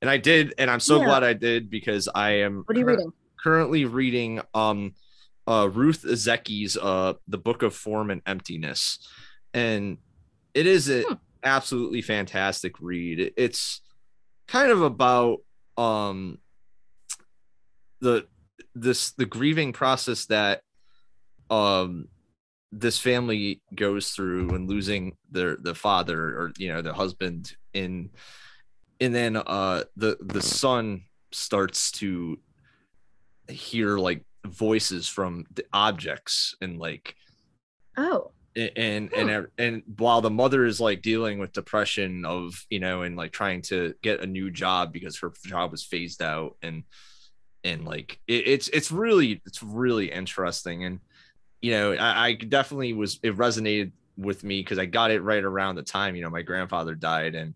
and 0.00 0.10
I 0.10 0.16
did, 0.16 0.54
and 0.58 0.70
I'm 0.70 0.80
so 0.80 0.98
yeah. 0.98 1.04
glad 1.06 1.24
I 1.24 1.34
did 1.34 1.70
because 1.70 2.08
I 2.14 2.42
am. 2.42 2.64
What 2.66 2.76
are 2.76 2.80
you 2.80 2.86
cur- 2.86 2.90
reading? 2.92 3.12
Currently 3.42 3.84
reading 3.86 4.40
um, 4.52 4.94
uh, 5.46 5.68
Ruth 5.72 6.04
Ozeki's 6.04 6.76
uh, 6.76 7.14
The 7.28 7.38
Book 7.38 7.62
of 7.62 7.74
Form 7.74 8.10
and 8.10 8.22
Emptiness, 8.26 8.98
and 9.54 9.98
it 10.54 10.66
is 10.66 10.88
an 10.88 11.04
hmm. 11.04 11.14
absolutely 11.44 12.02
fantastic 12.02 12.74
read. 12.80 13.32
It's 13.36 13.80
kind 14.48 14.72
of 14.72 14.82
about 14.82 15.38
um 15.76 16.38
the 18.00 18.26
this 18.74 19.12
the 19.12 19.26
grieving 19.26 19.72
process 19.72 20.26
that 20.26 20.62
um 21.50 22.08
this 22.72 22.98
family 22.98 23.60
goes 23.74 24.10
through 24.10 24.50
and 24.50 24.68
losing 24.68 25.16
their 25.30 25.56
the 25.56 25.74
father 25.74 26.18
or 26.18 26.52
you 26.56 26.72
know 26.72 26.82
the 26.82 26.94
husband 26.94 27.52
in 27.74 28.10
and 29.00 29.14
then 29.14 29.36
uh 29.36 29.82
the 29.96 30.16
the 30.20 30.42
son 30.42 31.02
starts 31.32 31.90
to 31.90 32.38
hear 33.48 33.98
like 33.98 34.24
voices 34.46 35.08
from 35.08 35.44
the 35.54 35.64
objects 35.72 36.54
and 36.60 36.78
like 36.78 37.14
oh 37.96 38.30
and 38.56 39.12
and 39.12 39.46
and, 39.58 39.82
while 39.96 40.20
the 40.20 40.30
mother 40.30 40.64
is 40.64 40.80
like 40.80 41.02
dealing 41.02 41.38
with 41.38 41.52
depression 41.52 42.24
of 42.24 42.64
you 42.68 42.80
know 42.80 43.02
and 43.02 43.16
like 43.16 43.32
trying 43.32 43.62
to 43.62 43.94
get 44.02 44.20
a 44.20 44.26
new 44.26 44.50
job 44.50 44.92
because 44.92 45.18
her 45.18 45.32
job 45.46 45.70
was 45.70 45.84
phased 45.84 46.20
out 46.20 46.56
and 46.62 46.82
and 47.62 47.84
like 47.84 48.18
it, 48.26 48.48
it's 48.48 48.68
it's 48.68 48.90
really 48.90 49.40
it's 49.46 49.62
really 49.62 50.10
interesting 50.10 50.84
and 50.84 51.00
you 51.60 51.70
know 51.70 51.92
I, 51.92 52.26
I 52.26 52.34
definitely 52.34 52.92
was 52.92 53.20
it 53.22 53.36
resonated 53.36 53.92
with 54.16 54.42
me 54.42 54.60
because 54.60 54.78
I 54.78 54.86
got 54.86 55.12
it 55.12 55.22
right 55.22 55.44
around 55.44 55.76
the 55.76 55.82
time 55.82 56.16
you 56.16 56.22
know 56.22 56.30
my 56.30 56.42
grandfather 56.42 56.94
died 56.94 57.36
and 57.36 57.54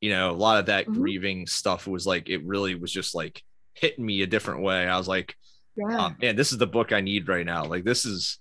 you 0.00 0.10
know 0.10 0.30
a 0.30 0.32
lot 0.32 0.58
of 0.58 0.66
that 0.66 0.86
mm-hmm. 0.86 1.00
grieving 1.00 1.46
stuff 1.46 1.86
was 1.86 2.06
like 2.06 2.30
it 2.30 2.44
really 2.46 2.74
was 2.74 2.92
just 2.92 3.14
like 3.14 3.42
hitting 3.74 4.06
me 4.06 4.22
a 4.22 4.26
different 4.26 4.62
way 4.62 4.86
I 4.86 4.96
was 4.96 5.08
like 5.08 5.36
yeah. 5.76 6.08
oh, 6.08 6.14
man 6.20 6.36
this 6.36 6.50
is 6.50 6.58
the 6.58 6.66
book 6.66 6.92
I 6.92 7.02
need 7.02 7.28
right 7.28 7.44
now 7.44 7.64
like 7.64 7.84
this 7.84 8.06
is 8.06 8.38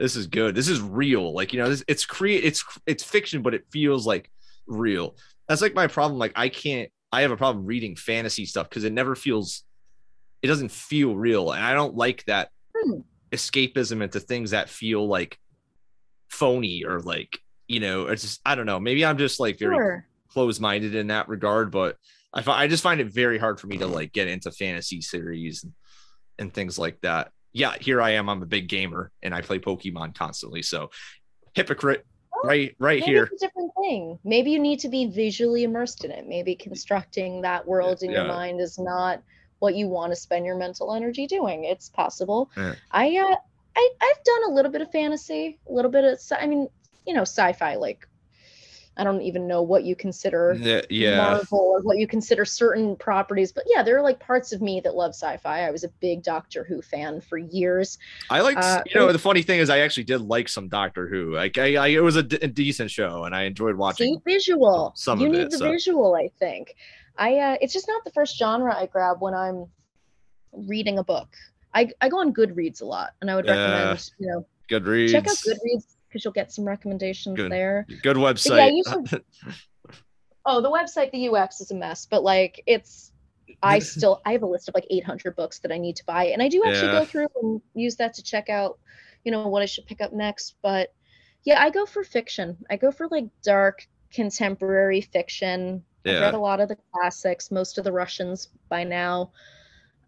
this 0.00 0.16
is 0.16 0.26
good. 0.26 0.54
This 0.54 0.68
is 0.68 0.80
real. 0.80 1.34
Like 1.34 1.52
you 1.52 1.60
know 1.60 1.68
this, 1.68 1.84
it's 1.86 2.06
create 2.06 2.42
it's 2.42 2.64
it's 2.86 3.04
fiction 3.04 3.42
but 3.42 3.54
it 3.54 3.66
feels 3.70 4.06
like 4.06 4.30
real. 4.66 5.16
That's 5.46 5.60
like 5.60 5.74
my 5.74 5.86
problem. 5.86 6.18
Like 6.18 6.32
I 6.34 6.48
can't 6.48 6.90
I 7.12 7.20
have 7.20 7.30
a 7.30 7.36
problem 7.36 7.66
reading 7.66 7.96
fantasy 7.96 8.46
stuff 8.46 8.68
because 8.68 8.84
it 8.84 8.92
never 8.92 9.14
feels 9.14 9.62
it 10.42 10.46
doesn't 10.46 10.70
feel 10.70 11.14
real. 11.14 11.52
And 11.52 11.62
i 11.62 11.74
don't 11.74 11.94
like 11.94 12.24
that 12.24 12.48
hmm. 12.74 13.00
escapism 13.30 14.02
into 14.02 14.20
things 14.20 14.52
that 14.52 14.70
feel 14.70 15.06
like 15.06 15.38
phony 16.30 16.84
or 16.84 17.00
like 17.00 17.38
you 17.66 17.80
know 17.80 18.06
it's 18.06 18.22
just 18.22 18.40
i 18.46 18.54
don't 18.54 18.66
know. 18.66 18.80
Maybe 18.80 19.04
i'm 19.04 19.18
just 19.18 19.38
like 19.38 19.58
very 19.58 19.76
sure. 19.76 20.06
closed-minded 20.28 20.94
in 20.94 21.08
that 21.08 21.28
regard 21.28 21.70
but 21.70 21.96
I, 22.32 22.42
I 22.46 22.66
just 22.68 22.82
find 22.82 23.00
it 23.00 23.12
very 23.12 23.38
hard 23.38 23.60
for 23.60 23.66
me 23.66 23.78
to 23.78 23.86
like 23.86 24.12
get 24.12 24.28
into 24.28 24.50
fantasy 24.50 25.02
series 25.02 25.64
and, 25.64 25.74
and 26.38 26.54
things 26.54 26.78
like 26.78 27.00
that 27.02 27.32
yeah 27.52 27.74
here 27.80 28.00
i 28.00 28.10
am 28.10 28.28
i'm 28.28 28.42
a 28.42 28.46
big 28.46 28.68
gamer 28.68 29.10
and 29.22 29.34
i 29.34 29.40
play 29.40 29.58
pokemon 29.58 30.14
constantly 30.14 30.62
so 30.62 30.90
hypocrite 31.54 32.06
right 32.44 32.74
right 32.78 33.00
maybe 33.00 33.12
here 33.12 33.24
it's 33.24 33.42
a 33.42 33.46
different 33.46 33.70
thing 33.80 34.18
maybe 34.24 34.50
you 34.50 34.58
need 34.58 34.80
to 34.80 34.88
be 34.88 35.06
visually 35.06 35.64
immersed 35.64 36.04
in 36.04 36.10
it 36.10 36.26
maybe 36.26 36.54
constructing 36.54 37.42
that 37.42 37.66
world 37.66 38.02
in 38.02 38.10
yeah. 38.10 38.18
your 38.18 38.28
mind 38.28 38.60
is 38.60 38.78
not 38.78 39.22
what 39.60 39.76
you 39.76 39.86
want 39.86 40.10
to 40.10 40.16
spend 40.16 40.44
your 40.44 40.56
mental 40.56 40.92
energy 40.92 41.26
doing. 41.26 41.64
It's 41.64 41.88
possible. 41.88 42.50
Yeah. 42.56 42.74
I 42.90 43.16
uh, 43.16 43.36
I 43.76 43.90
I've 44.00 44.24
done 44.24 44.50
a 44.50 44.54
little 44.54 44.72
bit 44.72 44.82
of 44.82 44.90
fantasy, 44.90 45.58
a 45.68 45.72
little 45.72 45.90
bit 45.90 46.04
of 46.04 46.20
I 46.38 46.46
mean, 46.46 46.68
you 47.06 47.14
know, 47.14 47.22
sci-fi 47.22 47.76
like 47.76 48.08
I 48.96 49.04
don't 49.04 49.22
even 49.22 49.46
know 49.46 49.62
what 49.62 49.84
you 49.84 49.94
consider 49.94 50.56
yeah, 50.58 50.82
yeah. 50.90 51.16
Marvel 51.16 51.58
or 51.58 51.80
what 51.80 51.96
you 51.98 52.06
consider 52.06 52.44
certain 52.44 52.96
properties, 52.96 53.52
but 53.52 53.64
yeah, 53.66 53.82
there 53.82 53.96
are 53.96 54.02
like 54.02 54.18
parts 54.18 54.52
of 54.52 54.60
me 54.60 54.80
that 54.80 54.94
love 54.94 55.10
sci-fi. 55.10 55.66
I 55.66 55.70
was 55.70 55.84
a 55.84 55.88
big 56.00 56.22
Doctor 56.22 56.64
Who 56.64 56.82
fan 56.82 57.20
for 57.20 57.38
years. 57.38 57.98
I 58.28 58.40
like, 58.40 58.58
uh, 58.58 58.82
you 58.86 59.00
know, 59.00 59.10
the 59.12 59.18
funny 59.18 59.42
thing 59.42 59.60
is, 59.60 59.70
I 59.70 59.78
actually 59.78 60.04
did 60.04 60.20
like 60.20 60.48
some 60.48 60.68
Doctor 60.68 61.06
Who. 61.06 61.34
Like, 61.34 61.56
I, 61.56 61.76
I 61.76 61.86
it 61.88 62.02
was 62.02 62.16
a, 62.16 62.22
d- 62.22 62.38
a 62.42 62.48
decent 62.48 62.90
show, 62.90 63.24
and 63.24 63.34
I 63.34 63.44
enjoyed 63.44 63.76
watching. 63.76 64.14
See, 64.14 64.34
visual. 64.34 64.92
Some 64.96 65.20
you 65.20 65.28
need 65.28 65.40
it, 65.40 65.50
the 65.50 65.58
so. 65.58 65.70
visual, 65.70 66.14
I 66.14 66.28
think. 66.38 66.74
I 67.16 67.38
uh, 67.38 67.56
it's 67.60 67.72
just 67.72 67.88
not 67.88 68.04
the 68.04 68.10
first 68.10 68.36
genre 68.36 68.74
I 68.74 68.86
grab 68.86 69.20
when 69.20 69.34
I'm 69.34 69.66
reading 70.52 70.98
a 70.98 71.04
book. 71.04 71.28
I, 71.72 71.90
I 72.00 72.08
go 72.08 72.18
on 72.18 72.34
Goodreads 72.34 72.82
a 72.82 72.84
lot, 72.84 73.10
and 73.20 73.30
I 73.30 73.36
would 73.36 73.46
recommend 73.46 74.10
you 74.18 74.26
know 74.26 74.46
Goodreads. 74.68 75.12
Check 75.12 75.28
out 75.28 75.36
Goodreads 75.36 75.84
because 76.10 76.24
you'll 76.24 76.32
get 76.32 76.52
some 76.52 76.66
recommendations 76.66 77.36
good, 77.36 77.50
there. 77.50 77.86
Good 78.02 78.16
website. 78.16 78.82
yeah, 78.84 78.92
should, 79.08 79.24
oh, 80.44 80.60
the 80.60 80.70
website, 80.70 81.12
the 81.12 81.28
UX 81.28 81.60
is 81.60 81.70
a 81.70 81.74
mess, 81.74 82.06
but 82.06 82.22
like 82.22 82.62
it's 82.66 83.12
I 83.62 83.78
still 83.78 84.20
I 84.26 84.32
have 84.32 84.42
a 84.42 84.46
list 84.46 84.68
of 84.68 84.74
like 84.74 84.86
800 84.90 85.36
books 85.36 85.60
that 85.60 85.72
I 85.72 85.78
need 85.78 85.96
to 85.96 86.04
buy, 86.04 86.26
and 86.26 86.42
I 86.42 86.48
do 86.48 86.62
actually 86.66 86.88
yeah. 86.88 87.00
go 87.00 87.04
through 87.04 87.28
and 87.42 87.62
use 87.74 87.96
that 87.96 88.14
to 88.14 88.22
check 88.22 88.50
out 88.50 88.78
you 89.24 89.32
know, 89.32 89.46
what 89.48 89.62
I 89.62 89.66
should 89.66 89.86
pick 89.86 90.00
up 90.00 90.12
next. 90.12 90.54
But 90.62 90.92
yeah, 91.44 91.62
I 91.62 91.70
go 91.70 91.86
for 91.86 92.04
fiction. 92.04 92.56
I 92.68 92.76
go 92.76 92.90
for 92.90 93.08
like 93.08 93.26
dark 93.42 93.86
contemporary 94.12 95.00
fiction. 95.00 95.84
Yeah. 96.04 96.14
I've 96.14 96.20
read 96.22 96.34
a 96.34 96.38
lot 96.38 96.60
of 96.60 96.68
the 96.68 96.76
classics, 96.92 97.50
most 97.50 97.78
of 97.78 97.84
the 97.84 97.92
Russians 97.92 98.48
by 98.68 98.84
now. 98.84 99.32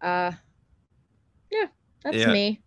Uh, 0.01 0.31
yeah, 1.51 1.67
that's 2.03 2.17
yeah. 2.17 2.31
me. 2.31 2.61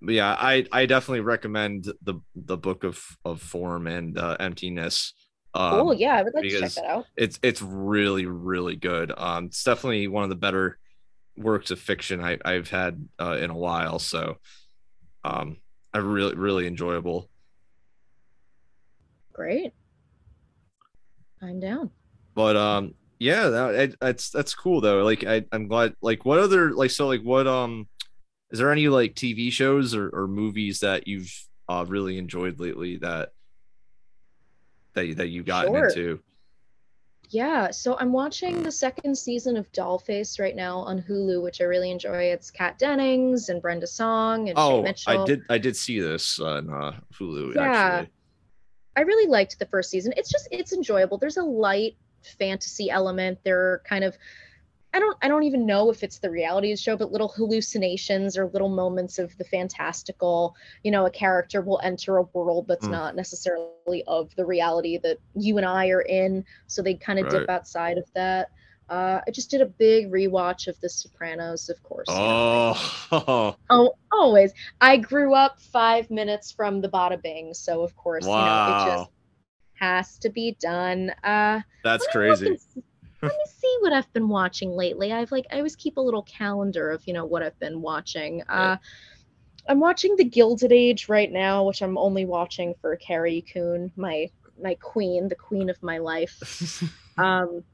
But 0.00 0.14
yeah, 0.14 0.36
I 0.38 0.64
I 0.70 0.86
definitely 0.86 1.20
recommend 1.20 1.92
the 2.02 2.20
the 2.34 2.56
book 2.56 2.84
of 2.84 3.04
of 3.24 3.42
form 3.42 3.86
and 3.86 4.18
uh, 4.18 4.36
emptiness. 4.38 5.12
Um, 5.54 5.74
oh 5.74 5.92
yeah, 5.92 6.14
I 6.14 6.22
would 6.22 6.34
like 6.34 6.44
to 6.44 6.60
check 6.60 6.72
that 6.72 6.84
out. 6.84 7.06
It's 7.16 7.38
it's 7.42 7.60
really 7.62 8.26
really 8.26 8.76
good. 8.76 9.12
Um, 9.16 9.46
it's 9.46 9.62
definitely 9.64 10.06
one 10.06 10.22
of 10.22 10.30
the 10.30 10.36
better 10.36 10.78
works 11.36 11.70
of 11.70 11.80
fiction 11.80 12.22
I, 12.22 12.38
I've 12.44 12.68
had 12.70 13.08
uh, 13.20 13.38
in 13.40 13.50
a 13.50 13.56
while. 13.56 13.98
So, 13.98 14.36
um, 15.24 15.56
I 15.92 15.98
really 15.98 16.36
really 16.36 16.66
enjoyable. 16.66 17.28
Great. 19.32 19.72
I'm 21.42 21.60
down. 21.60 21.90
But 22.34 22.56
um, 22.56 22.94
yeah, 23.18 23.48
that, 23.48 23.96
that's 24.00 24.30
that's 24.30 24.54
cool 24.54 24.80
though. 24.80 25.02
Like 25.02 25.24
I, 25.24 25.44
I'm 25.52 25.68
glad. 25.68 25.94
Like 26.00 26.24
what 26.24 26.38
other 26.38 26.72
like 26.72 26.90
so 26.90 27.08
like 27.08 27.22
what 27.22 27.46
um, 27.46 27.88
is 28.50 28.58
there 28.58 28.72
any 28.72 28.88
like 28.88 29.14
TV 29.14 29.52
shows 29.52 29.94
or, 29.94 30.08
or 30.10 30.26
movies 30.26 30.80
that 30.80 31.06
you've 31.06 31.32
uh 31.68 31.84
really 31.86 32.18
enjoyed 32.18 32.58
lately 32.60 32.96
that 32.96 33.32
that 34.94 35.16
that 35.16 35.28
you've 35.28 35.46
gotten 35.46 35.72
sure. 35.72 35.88
into? 35.88 36.20
Yeah, 37.30 37.70
so 37.70 37.94
I'm 37.98 38.10
watching 38.10 38.62
the 38.62 38.72
second 38.72 39.16
season 39.16 39.58
of 39.58 39.70
Dollface 39.72 40.40
right 40.40 40.56
now 40.56 40.78
on 40.78 41.02
Hulu, 41.02 41.42
which 41.42 41.60
I 41.60 41.64
really 41.64 41.90
enjoy. 41.90 42.24
It's 42.24 42.50
Kat 42.50 42.78
Dennings 42.78 43.50
and 43.50 43.60
Brenda 43.60 43.86
Song 43.86 44.48
and 44.48 44.58
oh, 44.58 44.86
I 45.06 45.24
did 45.24 45.42
I 45.50 45.58
did 45.58 45.76
see 45.76 46.00
this 46.00 46.40
on 46.40 46.70
uh, 46.70 46.98
Hulu. 47.14 47.54
Yeah, 47.54 47.62
actually. 47.62 48.12
I 48.96 49.00
really 49.02 49.28
liked 49.30 49.58
the 49.58 49.66
first 49.66 49.90
season. 49.90 50.12
It's 50.16 50.30
just 50.30 50.48
it's 50.50 50.72
enjoyable. 50.72 51.18
There's 51.18 51.36
a 51.36 51.42
light 51.42 51.96
fantasy 52.38 52.90
element. 52.90 53.38
There 53.44 53.60
are 53.60 53.82
kind 53.84 54.04
of 54.04 54.16
I 54.94 55.00
don't 55.00 55.18
I 55.20 55.28
don't 55.28 55.42
even 55.42 55.66
know 55.66 55.90
if 55.90 56.02
it's 56.02 56.18
the 56.18 56.30
reality 56.30 56.74
show, 56.76 56.96
but 56.96 57.12
little 57.12 57.28
hallucinations 57.28 58.38
or 58.38 58.46
little 58.46 58.70
moments 58.70 59.18
of 59.18 59.36
the 59.36 59.44
fantastical. 59.44 60.56
You 60.82 60.90
know, 60.90 61.04
a 61.04 61.10
character 61.10 61.60
will 61.60 61.80
enter 61.82 62.16
a 62.16 62.22
world 62.22 62.66
that's 62.68 62.86
mm. 62.86 62.92
not 62.92 63.14
necessarily 63.14 64.02
of 64.06 64.34
the 64.36 64.46
reality 64.46 64.98
that 64.98 65.18
you 65.34 65.58
and 65.58 65.66
I 65.66 65.88
are 65.88 66.00
in. 66.00 66.44
So 66.66 66.82
they 66.82 66.94
kind 66.94 67.18
of 67.18 67.26
right. 67.26 67.40
dip 67.40 67.50
outside 67.50 67.98
of 67.98 68.04
that. 68.14 68.50
Uh, 68.88 69.20
I 69.26 69.30
just 69.30 69.50
did 69.50 69.60
a 69.60 69.66
big 69.66 70.10
rewatch 70.10 70.66
of 70.66 70.80
The 70.80 70.88
Sopranos, 70.88 71.68
of 71.68 71.82
course. 71.82 72.06
Oh, 72.08 72.74
oh, 73.70 73.92
always. 74.10 74.52
I 74.80 74.96
grew 74.96 75.34
up 75.34 75.60
five 75.60 76.10
minutes 76.10 76.50
from 76.50 76.80
the 76.80 76.88
Bada 76.88 77.20
Bing, 77.22 77.52
so 77.52 77.82
of 77.82 77.94
course, 77.96 78.24
wow. 78.24 78.38
you 78.38 78.46
know, 78.46 78.82
it 78.86 78.96
just 78.96 79.10
has 79.74 80.18
to 80.20 80.30
be 80.30 80.56
done. 80.58 81.10
Uh, 81.22 81.60
That's 81.84 82.06
crazy. 82.06 82.58
Let 83.22 83.32
me 83.32 83.44
see 83.46 83.76
what 83.80 83.92
I've 83.92 84.12
been 84.12 84.28
watching 84.28 84.72
lately. 84.72 85.12
I've 85.12 85.32
like 85.32 85.46
I 85.50 85.56
always 85.56 85.76
keep 85.76 85.96
a 85.96 86.00
little 86.00 86.22
calendar 86.22 86.90
of 86.90 87.06
you 87.06 87.12
know 87.12 87.24
what 87.24 87.42
I've 87.42 87.58
been 87.58 87.80
watching. 87.80 88.42
Uh, 88.48 88.76
I'm 89.68 89.80
watching 89.80 90.16
The 90.16 90.24
Gilded 90.24 90.72
Age 90.72 91.08
right 91.08 91.30
now, 91.30 91.64
which 91.64 91.82
I'm 91.82 91.98
only 91.98 92.24
watching 92.24 92.74
for 92.80 92.96
Carrie 92.96 93.44
Coon, 93.52 93.92
my 93.96 94.30
my 94.60 94.74
queen, 94.76 95.28
the 95.28 95.34
queen 95.34 95.68
of 95.68 95.82
my 95.82 95.98
life. 95.98 96.82
um, 97.18 97.64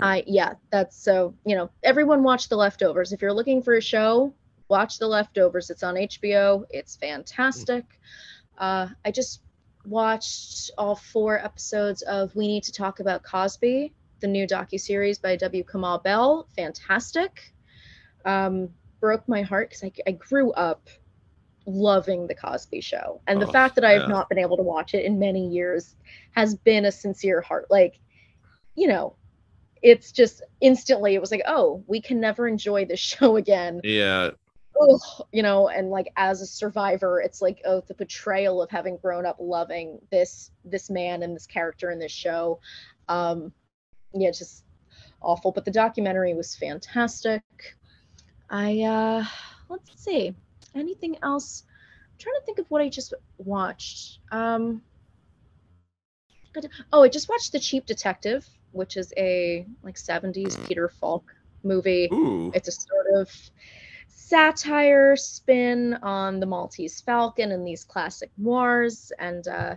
I 0.00 0.24
yeah, 0.26 0.54
that's 0.70 0.96
so 0.96 1.34
you 1.44 1.56
know 1.56 1.70
everyone 1.82 2.22
watch 2.22 2.48
The 2.48 2.56
Leftovers. 2.56 3.12
If 3.12 3.22
you're 3.22 3.32
looking 3.32 3.62
for 3.62 3.74
a 3.74 3.82
show, 3.82 4.32
watch 4.68 4.98
The 4.98 5.06
Leftovers. 5.06 5.70
It's 5.70 5.82
on 5.82 5.94
HBO. 5.94 6.64
It's 6.70 6.96
fantastic. 6.96 7.84
Uh, 8.58 8.88
I 9.04 9.10
just 9.10 9.40
watched 9.84 10.70
all 10.78 10.96
four 10.96 11.38
episodes 11.38 12.02
of 12.02 12.34
We 12.34 12.48
Need 12.48 12.64
to 12.64 12.72
Talk 12.72 13.00
About 13.00 13.22
Cosby, 13.22 13.92
the 14.20 14.26
new 14.26 14.46
docu 14.46 14.80
series 14.80 15.18
by 15.18 15.36
W. 15.36 15.64
Kamau 15.64 16.02
Bell. 16.02 16.48
Fantastic. 16.56 17.52
Um, 18.24 18.70
broke 19.00 19.28
my 19.28 19.42
heart 19.42 19.70
because 19.70 19.84
I, 19.84 19.92
I 20.06 20.12
grew 20.12 20.52
up 20.52 20.88
loving 21.66 22.26
the 22.26 22.34
Cosby 22.34 22.80
Show, 22.80 23.20
and 23.26 23.40
the 23.40 23.46
oh, 23.46 23.52
fact 23.52 23.74
that 23.74 23.84
I 23.84 23.92
have 23.92 24.02
yeah. 24.02 24.08
not 24.08 24.28
been 24.28 24.38
able 24.38 24.56
to 24.56 24.62
watch 24.62 24.94
it 24.94 25.04
in 25.04 25.18
many 25.18 25.48
years 25.48 25.96
has 26.32 26.54
been 26.54 26.84
a 26.84 26.92
sincere 26.92 27.40
heart. 27.40 27.66
Like, 27.70 27.98
you 28.74 28.88
know, 28.88 29.16
it's 29.82 30.12
just 30.12 30.42
instantly 30.60 31.14
it 31.14 31.20
was 31.20 31.30
like 31.30 31.42
oh 31.46 31.82
we 31.86 32.00
can 32.00 32.20
never 32.20 32.48
enjoy 32.48 32.84
this 32.84 33.00
show 33.14 33.36
again 33.36 33.80
yeah 33.84 34.30
Ugh, 34.78 35.26
you 35.32 35.42
know 35.42 35.68
and 35.68 35.90
like 35.90 36.12
as 36.16 36.42
a 36.42 36.46
survivor 36.46 37.20
it's 37.20 37.40
like 37.40 37.62
oh 37.64 37.82
the 37.86 37.94
betrayal 37.94 38.60
of 38.62 38.70
having 38.70 38.96
grown 38.98 39.24
up 39.24 39.36
loving 39.38 39.98
this 40.10 40.50
this 40.64 40.90
man 40.90 41.22
and 41.22 41.34
this 41.34 41.46
character 41.46 41.90
in 41.90 41.98
this 41.98 42.12
show 42.12 42.60
um 43.08 43.52
yeah 44.20 44.30
just 44.30 44.64
awful 45.22 45.52
but 45.52 45.64
the 45.64 45.70
documentary 45.70 46.34
was 46.34 46.54
fantastic 46.54 47.42
i 48.50 48.80
uh 48.80 49.24
let's 49.68 50.02
see 50.02 50.34
anything 50.74 51.16
else 51.22 51.64
I'm 52.12 52.18
trying 52.18 52.36
to 52.40 52.46
think 52.46 52.58
of 52.58 52.66
what 52.68 52.82
i 52.82 52.88
just 52.88 53.14
watched 53.38 54.20
um 54.30 54.82
oh 56.92 57.02
i 57.02 57.08
just 57.08 57.28
watched 57.28 57.52
the 57.52 57.60
cheap 57.60 57.86
detective 57.86 58.46
which 58.72 58.96
is 58.96 59.12
a 59.16 59.66
like 59.82 59.96
70s 59.96 60.64
Peter 60.68 60.88
Falk 60.88 61.24
movie. 61.62 62.08
Ooh. 62.12 62.52
It's 62.54 62.68
a 62.68 62.72
sort 62.72 63.06
of 63.14 63.30
satire 64.08 65.16
spin 65.16 65.94
on 66.02 66.40
the 66.40 66.46
Maltese 66.46 67.00
Falcon 67.00 67.52
and 67.52 67.66
these 67.66 67.84
classic 67.84 68.30
noirs 68.36 69.12
and 69.18 69.46
uh 69.48 69.76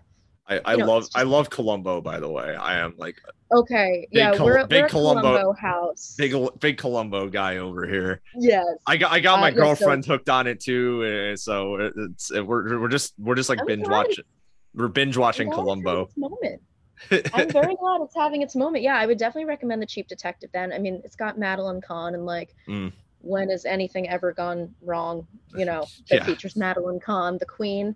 I, 0.50 0.62
I 0.66 0.76
love. 0.76 1.08
I 1.14 1.24
love 1.24 1.50
Columbo 1.50 2.02
by 2.02 2.20
the 2.20 2.30
way. 2.30 2.56
I 2.56 2.80
am 2.80 2.96
like 2.98 3.22
okay, 3.52 4.08
yeah, 4.12 4.36
Col- 4.36 4.48
we're, 4.48 4.66
big 4.68 4.84
we're 4.84 4.90
Columbo, 4.90 5.22
Columbo, 5.22 5.54
house. 5.54 6.16
Big 6.18 6.34
big 6.60 6.78
Columbo 6.78 7.30
guy 7.30 7.58
over 7.58 7.86
here. 7.88 8.22
Yes, 8.36 8.66
I 8.88 8.98
got 8.98 9.12
I 9.12 9.20
got 9.20 9.40
my 9.40 9.50
uh, 9.50 9.52
girlfriend 9.52 10.06
so... 10.06 10.14
hooked 10.14 10.30
on 10.30 10.48
it 10.48 10.60
too. 10.60 11.32
Uh, 11.34 11.36
so 11.36 11.92
it's 12.08 12.32
we're 12.32 12.80
we're 12.80 12.88
just 12.88 13.14
we're 13.20 13.36
just 13.36 13.50
like 13.50 13.60
I'm 13.60 13.68
binge 13.68 13.88
watching. 13.88 14.26
We're 14.74 14.88
binge 14.88 15.18
watching 15.18 15.52
Columbo. 15.52 16.10
Moment. 16.18 16.62
I'm 17.12 17.50
very 17.50 17.76
glad 17.76 18.02
it's 18.02 18.16
having 18.16 18.42
its 18.42 18.56
moment. 18.56 18.84
Yeah, 18.84 18.98
I 18.98 19.06
would 19.06 19.18
definitely 19.18 19.46
recommend 19.46 19.82
The 19.82 19.86
Cheap 19.86 20.08
Detective 20.08 20.50
then. 20.54 20.74
I 20.74 20.80
mean, 20.80 21.02
it's 21.06 21.16
got 21.16 21.38
Madeline 21.38 21.82
Kahn 21.82 22.14
and 22.14 22.26
like 22.26 22.56
mm. 22.68 22.92
when 23.22 23.50
has 23.50 23.66
anything 23.66 24.10
ever 24.10 24.34
gone 24.34 24.74
wrong, 24.82 25.26
you 25.56 25.66
know, 25.66 25.86
that 26.10 26.18
yeah. 26.18 26.26
features 26.26 26.56
Madeline 26.56 27.00
Kahn, 27.00 27.38
the 27.38 27.46
queen. 27.46 27.96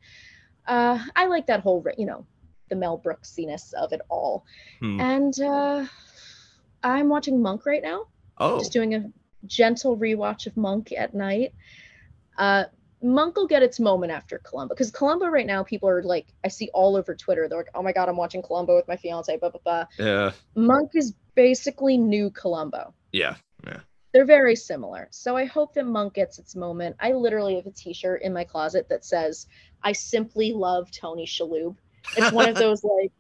Uh, 0.66 1.04
I 1.16 1.26
like 1.26 1.48
that 1.48 1.60
whole, 1.60 1.86
you 1.98 2.06
know, 2.06 2.26
the 2.74 2.80
Mel 2.80 2.98
Brooksiness 2.98 3.74
of 3.74 3.94
it 3.94 4.02
all. 4.10 4.46
Hmm. 4.80 5.00
And 5.00 5.40
uh, 5.40 5.86
I'm 6.84 7.08
watching 7.08 7.42
Monk 7.42 7.66
right 7.68 7.84
now. 7.84 8.08
Oh. 8.40 8.58
Just 8.58 8.74
doing 8.74 8.96
a 8.96 9.12
gentle 9.46 9.96
rewatch 9.96 10.48
of 10.48 10.58
Monk 10.58 10.92
at 10.92 11.14
night. 11.14 11.54
Uh, 12.36 12.64
Monk 13.04 13.36
will 13.36 13.48
get 13.48 13.62
its 13.62 13.80
moment 13.80 14.12
after 14.12 14.40
Columbo 14.40 14.74
because 14.74 14.90
Columbo 14.90 15.28
right 15.28 15.46
now 15.46 15.62
people 15.62 15.90
are 15.90 16.02
like 16.02 16.26
I 16.44 16.48
see 16.48 16.70
all 16.74 16.96
over 16.96 17.14
Twitter 17.14 17.50
they're 17.50 17.58
like 17.58 17.68
oh 17.76 17.84
my 17.84 17.92
god 17.92 18.08
I'm 18.08 18.16
watching 18.16 18.42
Columbo 18.42 18.78
with 18.78 18.88
my 18.88 18.96
fiance 18.96 19.36
blah 19.38 19.50
blah 19.50 19.60
blah. 19.64 19.86
Yeah. 20.00 20.32
Monk 20.56 20.92
is 20.94 21.14
basically 21.36 21.98
new 21.98 22.32
Columbo. 22.32 22.94
Yeah. 23.12 23.36
Yeah. 23.68 23.82
They're 24.14 24.26
very 24.26 24.56
similar. 24.56 25.10
So 25.12 25.36
I 25.36 25.46
hope 25.46 25.74
that 25.74 25.86
Monk 25.86 26.14
gets 26.14 26.40
its 26.40 26.56
moment. 26.56 26.96
I 27.00 27.12
literally 27.12 27.56
have 27.56 27.66
a 27.66 27.72
t-shirt 27.72 28.22
in 28.22 28.32
my 28.32 28.46
closet 28.46 28.88
that 28.90 29.04
says 29.04 29.48
I 29.84 29.92
simply 29.92 30.54
love 30.54 30.90
Tony 30.92 31.26
Shalhoub. 31.26 31.76
It's 32.18 32.32
one 32.32 32.50
of 32.50 32.56
those 32.56 32.84
like 32.84 33.12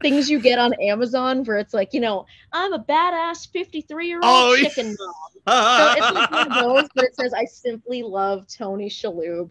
things 0.00 0.30
you 0.30 0.40
get 0.40 0.58
on 0.58 0.74
Amazon 0.74 1.44
where 1.44 1.58
it's 1.58 1.74
like, 1.74 1.92
you 1.92 2.00
know, 2.00 2.26
I'm 2.52 2.72
a 2.72 2.78
badass 2.78 3.50
53 3.50 4.06
year 4.06 4.16
old 4.16 4.24
oh, 4.24 4.56
chicken 4.56 4.96
mom. 4.98 5.14
so 5.48 5.92
it's 5.96 6.14
like 6.14 6.30
one 6.30 6.52
of 6.52 6.62
those, 6.62 6.88
but 6.94 7.04
it 7.04 7.16
says, 7.16 7.32
I 7.34 7.44
simply 7.44 8.02
love 8.02 8.46
Tony 8.46 8.88
Shalhoub 8.88 9.50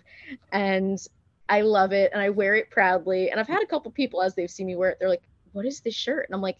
and 0.51 0.99
I 1.49 1.61
love 1.61 1.91
it 1.91 2.11
and 2.13 2.21
I 2.21 2.29
wear 2.29 2.55
it 2.55 2.69
proudly. 2.69 3.29
And 3.29 3.39
I've 3.39 3.47
had 3.47 3.61
a 3.61 3.67
couple 3.67 3.91
people 3.91 4.21
as 4.21 4.35
they've 4.35 4.49
seen 4.49 4.67
me 4.67 4.75
wear 4.75 4.91
it, 4.91 4.97
they're 4.99 5.09
like, 5.09 5.23
What 5.51 5.65
is 5.65 5.81
this 5.81 5.95
shirt? 5.95 6.27
And 6.27 6.35
I'm 6.35 6.41
like, 6.41 6.57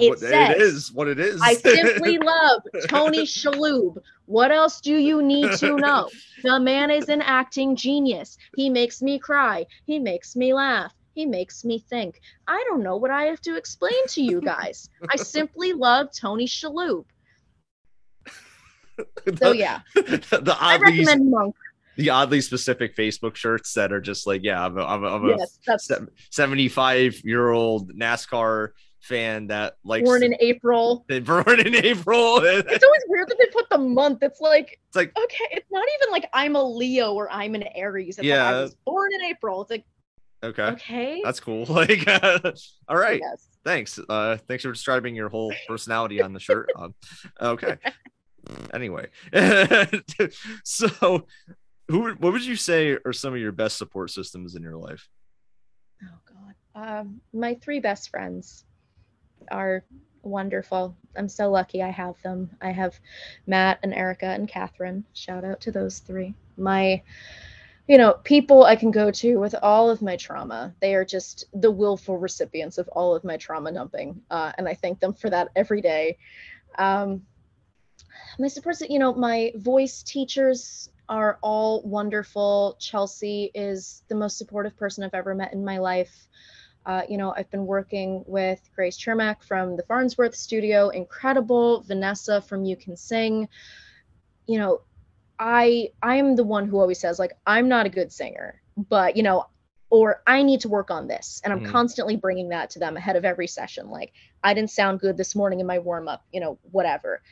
it, 0.00 0.08
what, 0.08 0.18
says, 0.18 0.50
it 0.50 0.60
is 0.60 0.92
what 0.92 1.08
it 1.08 1.20
is. 1.20 1.40
I 1.40 1.54
simply 1.54 2.18
love 2.22 2.62
Tony 2.88 3.24
Shalhoub. 3.24 3.98
What 4.26 4.50
else 4.50 4.80
do 4.80 4.96
you 4.96 5.22
need 5.22 5.52
to 5.58 5.76
know? 5.76 6.08
The 6.42 6.58
man 6.58 6.90
is 6.90 7.08
an 7.08 7.22
acting 7.22 7.76
genius. 7.76 8.36
He 8.56 8.70
makes 8.70 9.02
me 9.02 9.18
cry. 9.18 9.66
He 9.86 9.98
makes 9.98 10.34
me 10.34 10.52
laugh. 10.52 10.92
He 11.14 11.26
makes 11.26 11.64
me 11.64 11.78
think. 11.78 12.20
I 12.46 12.62
don't 12.68 12.82
know 12.82 12.96
what 12.96 13.10
I 13.10 13.24
have 13.24 13.40
to 13.42 13.56
explain 13.56 14.06
to 14.08 14.22
you 14.22 14.40
guys. 14.40 14.88
I 15.08 15.16
simply 15.36 15.72
love 15.72 16.08
Tony 16.18 16.46
Shalhoub. 16.46 17.04
the, 19.24 19.36
so 19.36 19.52
yeah, 19.52 19.80
the 19.94 20.22
oddly, 20.32 20.54
I 20.60 20.76
recommend 20.76 21.30
Monk. 21.30 21.54
The 21.96 22.10
oddly 22.10 22.40
specific 22.40 22.96
Facebook 22.96 23.36
shirts 23.36 23.72
that 23.74 23.92
are 23.92 24.00
just 24.00 24.26
like, 24.26 24.42
yeah, 24.42 24.64
I'm 24.64 24.76
a, 24.76 24.84
I'm 24.84 25.04
a, 25.04 25.08
I'm 25.08 25.30
a 25.30 26.08
75 26.30 27.20
year 27.24 27.50
old 27.50 27.92
NASCAR 27.92 28.70
fan 29.04 29.48
that 29.48 29.74
likes 29.84 30.04
born 30.04 30.22
in 30.22 30.34
April. 30.40 31.04
born 31.08 31.60
in 31.60 31.74
April. 31.74 32.38
It's 32.42 32.84
always 32.84 33.02
weird 33.08 33.28
that 33.28 33.36
they 33.38 33.46
put 33.52 33.68
the 33.70 33.78
month. 33.78 34.22
It's 34.22 34.40
like 34.40 34.80
It's 34.88 34.96
like 34.96 35.16
okay, 35.16 35.44
it's 35.52 35.70
not 35.70 35.84
even 36.00 36.12
like 36.12 36.28
I'm 36.32 36.56
a 36.56 36.62
Leo 36.62 37.12
or 37.12 37.30
I'm 37.30 37.54
an 37.54 37.64
Aries. 37.74 38.10
It's 38.10 38.18
like 38.18 38.26
Yeah. 38.26 38.48
I 38.48 38.62
was 38.62 38.74
born 38.84 39.12
in 39.14 39.22
April. 39.22 39.60
It's 39.62 39.70
like 39.70 39.84
okay, 40.44 40.62
okay. 40.62 41.20
that's 41.24 41.40
cool. 41.40 41.64
Like, 41.68 42.06
uh, 42.06 42.38
all 42.88 42.96
right, 42.96 43.20
Yes. 43.22 43.48
thanks. 43.64 43.98
Uh, 44.08 44.38
thanks 44.48 44.62
for 44.64 44.72
describing 44.72 45.14
your 45.14 45.28
whole 45.28 45.52
personality 45.68 46.20
on 46.22 46.32
the 46.32 46.40
shirt. 46.40 46.70
Um, 46.76 46.94
okay. 47.40 47.76
Anyway, 48.74 49.06
so 50.64 51.26
who? 51.88 52.12
What 52.14 52.32
would 52.34 52.44
you 52.44 52.56
say 52.56 52.98
are 53.06 53.12
some 53.12 53.32
of 53.32 53.40
your 53.40 53.52
best 53.52 53.78
support 53.78 54.10
systems 54.10 54.54
in 54.54 54.62
your 54.62 54.76
life? 54.76 55.08
Oh 56.02 56.18
God. 56.74 56.98
Um, 57.00 57.20
my 57.32 57.54
three 57.54 57.80
best 57.80 58.10
friends 58.10 58.66
are 59.50 59.82
wonderful. 60.22 60.94
I'm 61.16 61.28
so 61.28 61.50
lucky 61.50 61.82
I 61.82 61.88
have 61.90 62.20
them. 62.22 62.50
I 62.60 62.70
have 62.70 62.98
Matt 63.46 63.78
and 63.82 63.94
Erica 63.94 64.26
and 64.26 64.46
Catherine. 64.48 65.04
Shout 65.14 65.44
out 65.44 65.60
to 65.62 65.72
those 65.72 66.00
three. 66.00 66.34
My, 66.58 67.02
you 67.86 67.98
know, 67.98 68.14
people 68.14 68.64
I 68.64 68.76
can 68.76 68.90
go 68.90 69.10
to 69.10 69.36
with 69.36 69.54
all 69.62 69.90
of 69.90 70.00
my 70.00 70.16
trauma. 70.16 70.74
They 70.80 70.94
are 70.94 71.04
just 71.04 71.44
the 71.52 71.70
willful 71.70 72.16
recipients 72.16 72.78
of 72.78 72.88
all 72.88 73.14
of 73.14 73.24
my 73.24 73.36
trauma 73.36 73.72
dumping, 73.72 74.22
uh, 74.30 74.52
and 74.56 74.68
I 74.68 74.74
thank 74.74 75.00
them 75.00 75.12
for 75.12 75.28
that 75.30 75.48
every 75.54 75.80
day. 75.80 76.16
Um, 76.78 77.26
my 78.38 78.48
supports, 78.48 78.82
you 78.88 78.98
know, 78.98 79.14
my 79.14 79.52
voice 79.56 80.02
teachers 80.02 80.88
are 81.08 81.38
all 81.42 81.82
wonderful. 81.82 82.76
Chelsea 82.78 83.50
is 83.54 84.02
the 84.08 84.14
most 84.14 84.38
supportive 84.38 84.76
person 84.76 85.04
I've 85.04 85.14
ever 85.14 85.34
met 85.34 85.52
in 85.52 85.64
my 85.64 85.78
life. 85.78 86.28
Uh, 86.86 87.02
you 87.08 87.16
know, 87.16 87.32
I've 87.36 87.50
been 87.50 87.66
working 87.66 88.24
with 88.26 88.60
Grace 88.74 88.98
Chermak 88.98 89.42
from 89.42 89.76
the 89.76 89.82
Farnsworth 89.84 90.34
Studio, 90.34 90.90
incredible. 90.90 91.82
Vanessa 91.82 92.40
from 92.42 92.64
You 92.64 92.76
Can 92.76 92.96
Sing. 92.96 93.48
You 94.46 94.58
know, 94.58 94.80
I 95.38 95.90
I 96.02 96.16
am 96.16 96.36
the 96.36 96.44
one 96.44 96.66
who 96.66 96.80
always 96.80 97.00
says 97.00 97.18
like 97.18 97.32
I'm 97.46 97.68
not 97.68 97.86
a 97.86 97.90
good 97.90 98.12
singer, 98.12 98.62
but 98.76 99.16
you 99.16 99.22
know, 99.22 99.46
or 99.90 100.22
I 100.26 100.42
need 100.42 100.60
to 100.62 100.68
work 100.68 100.90
on 100.90 101.08
this, 101.08 101.40
and 101.44 101.52
I'm 101.52 101.60
Mhm. 101.60 101.64
constantly 101.64 102.16
bringing 102.16 102.50
that 102.50 102.70
to 102.70 102.78
them 102.78 102.96
ahead 102.96 103.16
of 103.16 103.24
every 103.24 103.46
session. 103.48 103.90
Like 103.90 104.12
I 104.42 104.54
didn't 104.54 104.70
sound 104.70 105.00
good 105.00 105.16
this 105.16 105.34
morning 105.34 105.60
in 105.60 105.66
my 105.66 105.78
warm 105.80 106.08
up, 106.08 106.24
you 106.32 106.40
know, 106.40 106.58
whatever, 106.62 107.22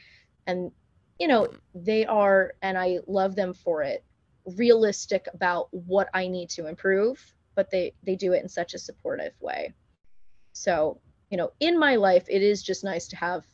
and 0.46 0.72
you 1.18 1.28
know 1.28 1.48
they 1.74 2.06
are, 2.06 2.54
and 2.62 2.78
I 2.78 3.00
love 3.06 3.36
them 3.36 3.54
for 3.54 3.82
it. 3.82 4.04
Realistic 4.46 5.28
about 5.34 5.68
what 5.72 6.08
I 6.14 6.28
need 6.28 6.50
to 6.50 6.66
improve, 6.66 7.18
but 7.56 7.70
they 7.70 7.94
they 8.04 8.16
do 8.16 8.32
it 8.32 8.42
in 8.42 8.48
such 8.48 8.74
a 8.74 8.78
supportive 8.78 9.34
way. 9.40 9.74
So 10.52 11.00
you 11.30 11.38
know, 11.38 11.52
in 11.60 11.78
my 11.78 11.96
life, 11.96 12.26
it 12.28 12.42
is 12.42 12.62
just 12.62 12.84
nice 12.84 13.08
to 13.08 13.16
have 13.16 13.46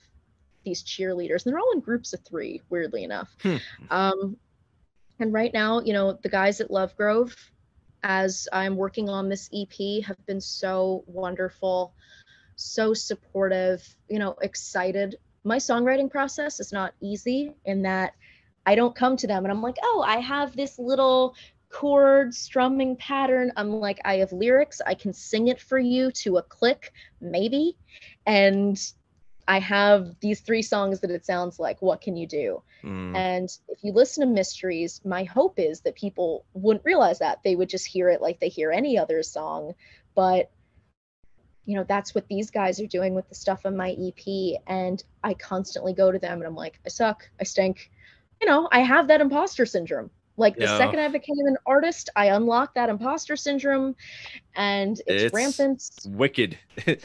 these 0.68 0.82
cheerleaders, 0.82 1.44
and 1.44 1.52
they're 1.52 1.58
all 1.58 1.72
in 1.72 1.80
groups 1.80 2.12
of 2.12 2.20
three. 2.20 2.62
Weirdly 2.68 3.04
enough, 3.04 3.34
Hmm. 3.42 3.56
um, 3.90 4.36
and 5.18 5.32
right 5.32 5.52
now, 5.52 5.80
you 5.80 5.92
know, 5.92 6.12
the 6.22 6.28
guys 6.28 6.60
at 6.60 6.70
Love 6.70 6.94
Grove, 6.96 7.34
as 8.02 8.46
I'm 8.52 8.76
working 8.76 9.08
on 9.08 9.28
this 9.28 9.50
EP, 9.52 10.02
have 10.04 10.24
been 10.26 10.40
so 10.40 11.02
wonderful, 11.06 11.92
so 12.56 12.94
supportive, 12.94 13.82
you 14.08 14.18
know, 14.18 14.36
excited. 14.42 15.16
My 15.44 15.56
songwriting 15.56 16.10
process 16.10 16.60
is 16.60 16.72
not 16.72 16.94
easy 17.00 17.52
in 17.64 17.82
that 17.82 18.14
I 18.66 18.74
don't 18.74 18.94
come 18.94 19.16
to 19.16 19.26
them 19.26 19.44
and 19.44 19.50
I'm 19.50 19.62
like, 19.62 19.78
oh, 19.82 20.04
I 20.06 20.18
have 20.18 20.54
this 20.54 20.78
little 20.78 21.34
chord 21.70 22.34
strumming 22.34 22.96
pattern. 22.96 23.52
I'm 23.56 23.70
like, 23.70 23.98
I 24.04 24.16
have 24.16 24.32
lyrics. 24.32 24.80
I 24.86 24.94
can 24.94 25.12
sing 25.12 25.48
it 25.48 25.60
for 25.60 25.78
you 25.78 26.10
to 26.22 26.36
a 26.36 26.42
click, 26.42 26.92
maybe. 27.20 27.76
And 28.26 28.78
I 29.48 29.58
have 29.60 30.14
these 30.20 30.40
three 30.40 30.60
songs 30.62 31.00
that 31.00 31.10
it 31.10 31.24
sounds 31.24 31.58
like. 31.58 31.80
What 31.80 32.02
can 32.02 32.16
you 32.16 32.26
do? 32.26 32.62
Mm, 32.84 33.16
And 33.16 33.48
if 33.68 33.82
you 33.82 33.92
listen 33.92 34.20
to 34.20 34.32
mysteries, 34.32 35.00
my 35.04 35.24
hope 35.24 35.58
is 35.58 35.80
that 35.80 35.94
people 35.96 36.44
wouldn't 36.52 36.84
realize 36.84 37.18
that. 37.20 37.40
They 37.42 37.56
would 37.56 37.70
just 37.70 37.86
hear 37.86 38.10
it 38.10 38.20
like 38.20 38.38
they 38.40 38.50
hear 38.50 38.70
any 38.70 38.98
other 38.98 39.22
song. 39.22 39.74
But, 40.14 40.50
you 41.64 41.76
know, 41.76 41.84
that's 41.88 42.14
what 42.14 42.28
these 42.28 42.50
guys 42.50 42.78
are 42.78 42.86
doing 42.86 43.14
with 43.14 43.26
the 43.30 43.34
stuff 43.34 43.64
on 43.64 43.74
my 43.74 43.92
EP. 43.98 44.60
And 44.66 45.02
I 45.24 45.32
constantly 45.32 45.94
go 45.94 46.12
to 46.12 46.18
them 46.18 46.38
and 46.38 46.46
I'm 46.46 46.54
like, 46.54 46.78
I 46.84 46.90
suck. 46.90 47.28
I 47.40 47.44
stink. 47.44 47.90
You 48.42 48.46
know, 48.48 48.68
I 48.70 48.80
have 48.80 49.08
that 49.08 49.20
imposter 49.22 49.64
syndrome. 49.64 50.10
Like 50.36 50.56
the 50.56 50.64
Yeah. 50.66 50.78
second 50.78 51.00
I 51.00 51.08
became 51.08 51.46
an 51.46 51.56
artist, 51.66 52.10
I 52.14 52.26
unlocked 52.26 52.74
that 52.76 52.90
imposter 52.90 53.34
syndrome 53.34 53.96
and 54.54 55.00
it's, 55.06 55.24
It's- 55.24 55.32
rampant. 55.32 55.82
wicked. 56.06 56.58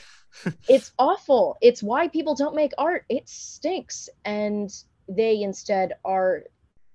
It's 0.68 0.92
awful. 0.98 1.58
It's 1.62 1.84
why 1.84 2.08
people 2.08 2.36
don't 2.36 2.56
make 2.56 2.72
art. 2.78 3.06
It 3.10 3.28
stinks. 3.28 4.10
And 4.26 4.74
they 5.08 5.42
instead 5.42 5.94
are 6.06 6.44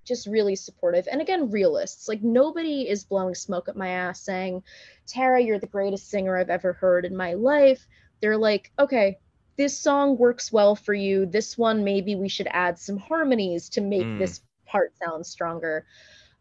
just 0.04 0.26
really 0.26 0.56
supportive 0.56 1.06
and 1.12 1.20
again 1.20 1.50
realists 1.50 2.08
like 2.08 2.22
nobody 2.22 2.88
is 2.88 3.04
blowing 3.04 3.34
smoke 3.34 3.68
at 3.68 3.76
my 3.76 3.88
ass 3.88 4.22
saying 4.22 4.62
tara 5.06 5.38
you're 5.38 5.58
the 5.58 5.66
greatest 5.66 6.08
singer 6.08 6.38
i've 6.38 6.48
ever 6.48 6.72
heard 6.72 7.04
in 7.04 7.14
my 7.14 7.34
life 7.34 7.86
they're 8.22 8.38
like 8.38 8.72
okay 8.78 9.18
this 9.58 9.78
song 9.78 10.16
works 10.16 10.50
well 10.50 10.74
for 10.74 10.94
you 10.94 11.26
this 11.26 11.58
one 11.58 11.84
maybe 11.84 12.16
we 12.16 12.28
should 12.28 12.48
add 12.50 12.78
some 12.78 12.96
harmonies 12.96 13.68
to 13.68 13.82
make 13.82 14.00
Mm. 14.02 14.18
this 14.18 14.40
part 14.66 14.92
sound 14.96 15.26
stronger 15.26 15.84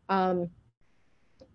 um 0.07 0.49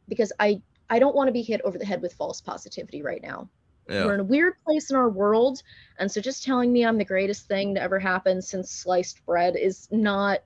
because 0.06 0.32
i 0.38 0.60
i 0.90 0.98
don't 0.98 1.16
want 1.16 1.28
to 1.28 1.32
be 1.32 1.42
hit 1.42 1.62
over 1.62 1.78
the 1.78 1.86
head 1.86 2.02
with 2.02 2.12
false 2.12 2.42
positivity 2.42 3.00
right 3.00 3.22
now 3.22 3.48
we're 3.88 4.14
in 4.14 4.20
a 4.20 4.24
weird 4.24 4.54
place 4.64 4.90
in 4.90 4.96
our 4.96 5.08
world 5.08 5.62
and 5.98 6.10
so 6.10 6.20
just 6.20 6.44
telling 6.44 6.72
me 6.72 6.84
i'm 6.84 6.98
the 6.98 7.04
greatest 7.04 7.46
thing 7.48 7.74
to 7.74 7.82
ever 7.82 7.98
happen 7.98 8.40
since 8.40 8.70
sliced 8.70 9.24
bread 9.26 9.56
is 9.56 9.88
not 9.90 10.40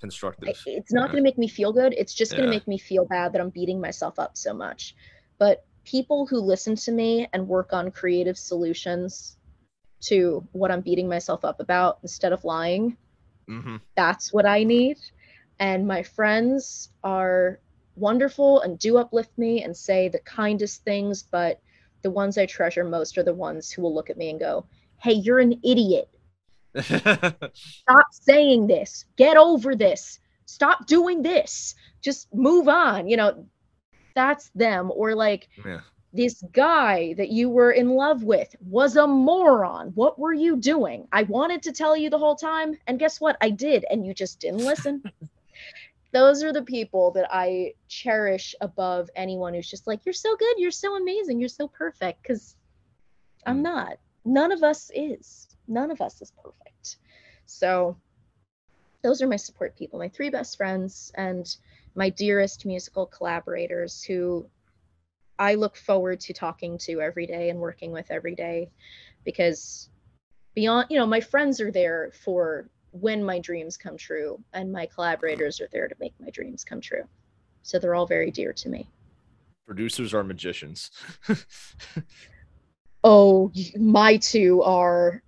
Constructive. 0.00 0.48
I- 0.66 0.70
it's 0.70 0.92
not 0.92 1.08
Yeah. 1.08 1.12
going 1.12 1.22
to 1.24 1.28
make 1.28 1.38
me 1.38 1.48
feel 1.48 1.72
good 1.72 1.94
it's 1.96 2.14
just 2.14 2.32
going 2.32 2.44
Yeah. 2.44 2.50
to 2.50 2.56
make 2.56 2.68
me 2.68 2.78
feel 2.78 3.04
bad 3.04 3.32
that 3.32 3.40
i'm 3.40 3.50
beating 3.50 3.80
myself 3.80 4.18
up 4.18 4.36
so 4.36 4.52
much 4.54 4.94
but 5.38 5.64
people 5.84 6.26
who 6.26 6.38
listen 6.40 6.74
to 6.76 6.92
me 6.92 7.28
and 7.32 7.46
work 7.46 7.72
on 7.72 7.90
creative 7.90 8.36
solutions 8.38 9.36
to 10.00 10.46
what 10.52 10.70
i'm 10.70 10.80
beating 10.80 11.08
myself 11.08 11.44
up 11.44 11.60
about 11.60 11.98
instead 12.02 12.32
of 12.32 12.44
lying 12.44 12.96
hmm 13.46 13.76
that's 13.96 14.30
what 14.30 14.44
I 14.44 14.62
need. 14.62 14.98
And 15.58 15.86
my 15.88 16.02
friends 16.02 16.90
are 17.02 17.60
wonderful 17.94 18.60
and 18.60 18.78
do 18.78 18.98
uplift 18.98 19.30
me 19.38 19.62
and 19.62 19.74
say 19.74 20.08
the 20.10 20.18
kindest 20.18 20.84
things, 20.84 21.22
but 21.22 21.60
the 22.02 22.10
ones 22.10 22.38
I 22.38 22.46
treasure 22.46 22.84
most 22.84 23.16
are 23.18 23.22
the 23.22 23.34
ones 23.34 23.70
who 23.70 23.82
will 23.82 23.94
look 23.94 24.10
at 24.10 24.16
me 24.16 24.30
and 24.30 24.40
go, 24.40 24.66
Hey, 24.98 25.12
you're 25.12 25.38
an 25.38 25.60
idiot. 25.64 26.08
Stop 26.80 28.06
saying 28.10 28.66
this. 28.66 29.04
Get 29.16 29.36
over 29.36 29.74
this. 29.74 30.20
Stop 30.46 30.86
doing 30.86 31.22
this. 31.22 31.74
Just 32.02 32.32
move 32.34 32.68
on. 32.68 33.08
You 33.08 33.16
know, 33.16 33.46
that's 34.14 34.50
them. 34.54 34.90
Or 34.94 35.14
like, 35.14 35.48
yeah. 35.64 35.80
this 36.12 36.42
guy 36.52 37.14
that 37.14 37.30
you 37.30 37.48
were 37.48 37.72
in 37.72 37.90
love 37.90 38.22
with 38.22 38.54
was 38.60 38.96
a 38.96 39.06
moron. 39.06 39.88
What 39.94 40.18
were 40.18 40.32
you 40.32 40.56
doing? 40.56 41.08
I 41.12 41.24
wanted 41.24 41.62
to 41.64 41.72
tell 41.72 41.96
you 41.96 42.10
the 42.10 42.18
whole 42.18 42.36
time, 42.36 42.76
and 42.86 42.98
guess 42.98 43.20
what? 43.20 43.36
I 43.40 43.50
did, 43.50 43.84
and 43.90 44.06
you 44.06 44.14
just 44.14 44.40
didn't 44.40 44.64
listen. 44.64 45.02
Those 46.16 46.42
are 46.42 46.52
the 46.52 46.62
people 46.62 47.10
that 47.10 47.28
I 47.30 47.74
cherish 47.88 48.54
above 48.62 49.10
anyone 49.14 49.52
who's 49.52 49.68
just 49.68 49.86
like, 49.86 50.06
You're 50.06 50.14
so 50.14 50.34
good, 50.34 50.54
you're 50.56 50.70
so 50.70 50.96
amazing, 50.96 51.38
you're 51.38 51.50
so 51.50 51.68
perfect. 51.68 52.22
Because 52.22 52.56
I'm 53.44 53.58
Mm. 53.58 53.64
not. 53.64 53.98
None 54.24 54.50
of 54.50 54.62
us 54.62 54.90
is. 54.94 55.46
None 55.68 55.90
of 55.90 56.00
us 56.00 56.22
is 56.22 56.30
perfect. 56.42 56.96
So, 57.44 57.98
those 59.02 59.20
are 59.20 59.28
my 59.28 59.36
support 59.36 59.76
people, 59.76 59.98
my 59.98 60.08
three 60.08 60.30
best 60.30 60.56
friends, 60.56 61.12
and 61.16 61.54
my 61.94 62.08
dearest 62.08 62.64
musical 62.64 63.04
collaborators 63.04 64.02
who 64.02 64.48
I 65.38 65.56
look 65.56 65.76
forward 65.76 66.20
to 66.20 66.32
talking 66.32 66.78
to 66.78 67.02
every 67.02 67.26
day 67.26 67.50
and 67.50 67.60
working 67.60 67.92
with 67.92 68.10
every 68.10 68.34
day 68.34 68.70
because 69.22 69.90
beyond, 70.54 70.86
you 70.88 70.98
know, 70.98 71.04
my 71.06 71.20
friends 71.20 71.60
are 71.60 71.70
there 71.70 72.10
for 72.24 72.70
when 73.00 73.22
my 73.24 73.38
dreams 73.38 73.76
come 73.76 73.96
true 73.96 74.42
and 74.52 74.70
my 74.72 74.86
collaborators 74.86 75.60
are 75.60 75.68
there 75.72 75.88
to 75.88 75.94
make 76.00 76.14
my 76.20 76.30
dreams 76.30 76.64
come 76.64 76.80
true. 76.80 77.02
So 77.62 77.78
they're 77.78 77.94
all 77.94 78.06
very 78.06 78.30
dear 78.30 78.52
to 78.52 78.68
me. 78.68 78.88
Producers 79.66 80.14
are 80.14 80.22
magicians. 80.24 80.90
Oh, 83.04 83.52
my 83.76 84.16
two 84.16 84.62
are, 84.62 85.22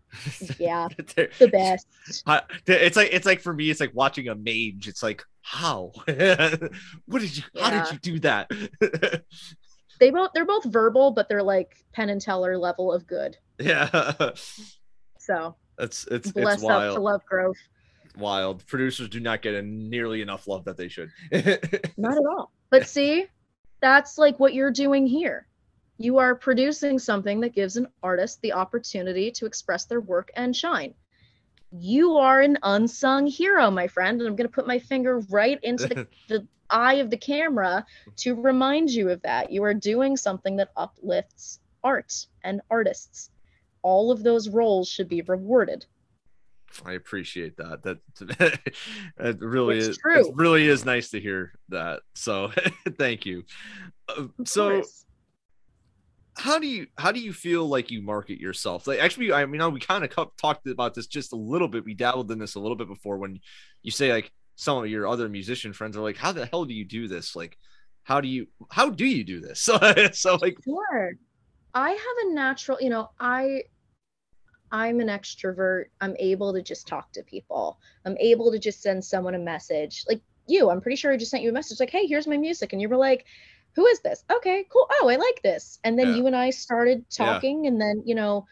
yeah, 0.58 0.88
the 1.38 1.48
best. 1.52 1.86
I- 2.26 2.42
it's 2.66 2.96
like 2.96 3.10
it's 3.12 3.26
like 3.26 3.40
for 3.40 3.52
me, 3.54 3.70
it's 3.70 3.78
like 3.78 3.94
watching 3.94 4.26
a 4.28 4.34
mage. 4.34 4.88
It's 4.88 5.00
like 5.02 5.22
how? 5.42 5.92
what 7.06 7.20
did 7.20 7.36
you? 7.36 7.44
How 7.56 7.70
did 7.84 7.92
you 7.92 7.98
do 8.00 8.18
that? 8.20 8.50
They 10.00 10.10
both 10.10 10.30
they're 10.34 10.44
both 10.44 10.64
verbal, 10.64 11.12
but 11.12 11.28
they're 11.28 11.42
like 11.42 11.84
Penn 11.92 12.08
and 12.08 12.20
Teller 12.20 12.58
level 12.58 12.92
of 12.92 13.06
good. 13.06 13.36
yeah, 13.60 14.14
So 15.18 15.54
it's 15.78 16.06
it's 16.10 16.32
bless 16.32 16.54
it's 16.54 16.64
up 16.64 16.68
to 16.68 16.74
wild. 16.74 16.98
Love 17.00 17.24
Grove. 17.26 17.56
Wild. 18.16 18.66
Producers 18.66 19.08
do 19.08 19.20
not 19.20 19.42
get 19.42 19.54
a 19.54 19.62
nearly 19.62 20.22
enough 20.22 20.48
love 20.48 20.64
that 20.64 20.76
they 20.76 20.88
should. 20.88 21.10
Not 21.96 22.12
at 22.16 22.24
all. 22.26 22.50
But 22.70 22.88
see, 22.88 23.26
that's 23.80 24.18
like 24.18 24.40
what 24.40 24.54
you're 24.54 24.72
doing 24.72 25.06
here. 25.06 25.46
you 25.98 26.18
are 26.18 26.34
producing 26.34 26.98
something 26.98 27.40
that 27.40 27.54
gives 27.54 27.76
an 27.76 27.88
artist 28.02 28.40
the 28.40 28.52
opportunity 28.52 29.30
to 29.32 29.46
express 29.46 29.84
their 29.84 30.00
work 30.00 30.30
and 30.36 30.54
shine. 30.54 30.94
You 31.70 32.16
are 32.18 32.40
an 32.40 32.56
unsung 32.62 33.26
hero, 33.26 33.70
my 33.70 33.88
friend. 33.88 34.20
And 34.20 34.28
I'm 34.28 34.36
going 34.36 34.48
to 34.48 34.54
put 34.54 34.66
my 34.66 34.78
finger 34.78 35.18
right 35.30 35.58
into 35.62 35.88
the, 35.88 36.08
the 36.28 36.46
eye 36.70 36.94
of 36.94 37.10
the 37.10 37.16
camera 37.16 37.84
to 38.18 38.34
remind 38.34 38.90
you 38.90 39.10
of 39.10 39.20
that. 39.22 39.50
You 39.52 39.64
are 39.64 39.74
doing 39.74 40.16
something 40.16 40.56
that 40.56 40.70
uplifts 40.76 41.60
art 41.84 42.26
and 42.44 42.60
artists. 42.70 43.30
All 43.82 44.10
of 44.10 44.22
those 44.22 44.48
roles 44.48 44.88
should 44.88 45.08
be 45.08 45.22
rewarded. 45.22 45.86
I 46.84 46.92
appreciate 46.92 47.56
that. 47.56 47.82
That 47.82 47.98
it 49.18 49.40
really 49.40 49.78
It's 49.78 49.88
is. 49.88 49.98
true. 49.98 50.28
It 50.28 50.34
really 50.36 50.66
is 50.68 50.84
nice 50.84 51.10
to 51.10 51.20
hear 51.20 51.52
that. 51.70 52.02
So 52.14 52.52
thank 52.98 53.24
you. 53.24 53.44
Um, 54.16 54.34
of 54.38 54.48
so 54.48 54.70
course. 54.70 55.06
how 56.36 56.58
do 56.58 56.66
you 56.66 56.86
how 56.98 57.10
do 57.10 57.20
you 57.20 57.32
feel 57.32 57.66
like 57.66 57.90
you 57.90 58.02
market 58.02 58.38
yourself? 58.38 58.86
Like 58.86 59.00
actually, 59.00 59.32
I 59.32 59.46
mean, 59.46 59.72
we 59.72 59.80
kind 59.80 60.04
of 60.04 60.10
talked 60.36 60.66
about 60.66 60.94
this 60.94 61.06
just 61.06 61.32
a 61.32 61.36
little 61.36 61.68
bit. 61.68 61.84
We 61.84 61.94
dabbled 61.94 62.30
in 62.30 62.38
this 62.38 62.54
a 62.54 62.60
little 62.60 62.76
bit 62.76 62.88
before 62.88 63.16
when 63.16 63.40
you 63.82 63.90
say 63.90 64.12
like 64.12 64.30
some 64.56 64.78
of 64.78 64.86
your 64.90 65.08
other 65.08 65.28
musician 65.28 65.72
friends 65.72 65.96
are 65.96 66.02
like, 66.02 66.16
"How 66.16 66.32
the 66.32 66.46
hell 66.46 66.64
do 66.64 66.74
you 66.74 66.84
do 66.84 67.08
this? 67.08 67.34
Like, 67.34 67.56
how 68.02 68.20
do 68.20 68.28
you 68.28 68.46
how 68.70 68.90
do 68.90 69.06
you 69.06 69.24
do 69.24 69.40
this?" 69.40 69.60
So 69.68 69.78
so 70.12 70.36
like 70.36 70.58
Sure. 70.64 71.12
I 71.74 71.90
have 71.90 72.30
a 72.30 72.34
natural, 72.34 72.78
you 72.80 72.88
know, 72.90 73.10
I 73.20 73.64
I'm 74.70 75.00
an 75.00 75.08
extrovert. 75.08 75.86
I'm 76.00 76.14
able 76.18 76.52
to 76.52 76.62
just 76.62 76.86
talk 76.86 77.12
to 77.12 77.22
people. 77.22 77.80
I'm 78.04 78.16
able 78.18 78.50
to 78.52 78.58
just 78.58 78.82
send 78.82 79.04
someone 79.04 79.34
a 79.34 79.38
message. 79.38 80.04
Like 80.08 80.22
you, 80.46 80.70
I'm 80.70 80.80
pretty 80.80 80.96
sure 80.96 81.12
I 81.12 81.16
just 81.16 81.30
sent 81.30 81.42
you 81.42 81.50
a 81.50 81.52
message 81.52 81.80
like, 81.80 81.90
"Hey, 81.90 82.06
here's 82.06 82.26
my 82.26 82.36
music." 82.36 82.72
And 82.72 82.82
you 82.82 82.88
were 82.88 82.96
like, 82.96 83.26
"Who 83.76 83.86
is 83.86 84.00
this?" 84.00 84.24
"Okay, 84.30 84.64
cool. 84.70 84.86
Oh, 85.00 85.08
I 85.08 85.16
like 85.16 85.42
this." 85.42 85.78
And 85.84 85.98
then 85.98 86.10
Yeah. 86.10 86.14
you 86.14 86.26
and 86.26 86.36
I 86.36 86.50
started 86.50 87.08
Yeah. 87.18 87.40
talking 87.40 87.66
and 87.66 87.80
then, 87.80 88.02
you 88.04 88.14
know, 88.14 88.46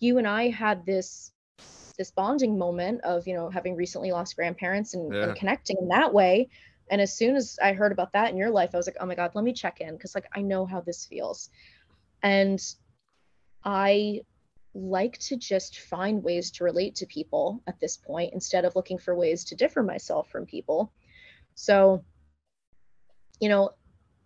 you 0.00 0.18
and 0.18 0.28
I 0.28 0.48
had 0.50 0.86
this 0.86 1.32
this 1.98 2.10
bonding 2.12 2.58
moment 2.58 3.02
of, 3.04 3.26
you 3.28 3.34
know, 3.34 3.50
having 3.50 3.76
recently 3.76 4.12
lost 4.12 4.36
grandparents 4.36 4.94
and, 4.94 5.14
Yeah. 5.14 5.22
and 5.22 5.36
connecting 5.36 5.76
in 5.80 5.88
that 5.88 6.14
way. 6.14 6.48
And 6.90 7.00
as 7.00 7.16
soon 7.16 7.36
as 7.36 7.58
I 7.62 7.72
heard 7.74 7.92
about 7.92 8.12
that 8.14 8.30
in 8.30 8.36
your 8.38 8.50
life, 8.50 8.70
I 8.74 8.78
was 8.78 8.86
like, 8.88 8.96
"Oh 9.00 9.06
my 9.06 9.14
god, 9.16 9.34
let 9.34 9.44
me 9.44 9.52
check 9.54 9.80
in 9.80 9.94
because 9.96 10.14
like 10.14 10.28
I 10.34 10.42
know 10.42 10.66
how 10.66 10.80
this 10.82 11.06
feels." 11.06 11.50
And 12.26 12.60
I 13.64 14.22
like 14.74 15.16
to 15.18 15.36
just 15.36 15.78
find 15.78 16.24
ways 16.24 16.50
to 16.50 16.64
relate 16.64 16.96
to 16.96 17.06
people 17.06 17.62
at 17.68 17.78
this 17.78 17.96
point 17.96 18.34
instead 18.34 18.64
of 18.64 18.74
looking 18.74 18.98
for 18.98 19.14
ways 19.14 19.44
to 19.44 19.54
differ 19.54 19.80
myself 19.84 20.28
from 20.28 20.44
people. 20.44 20.92
So, 21.54 22.04
you 23.38 23.48
know, 23.48 23.70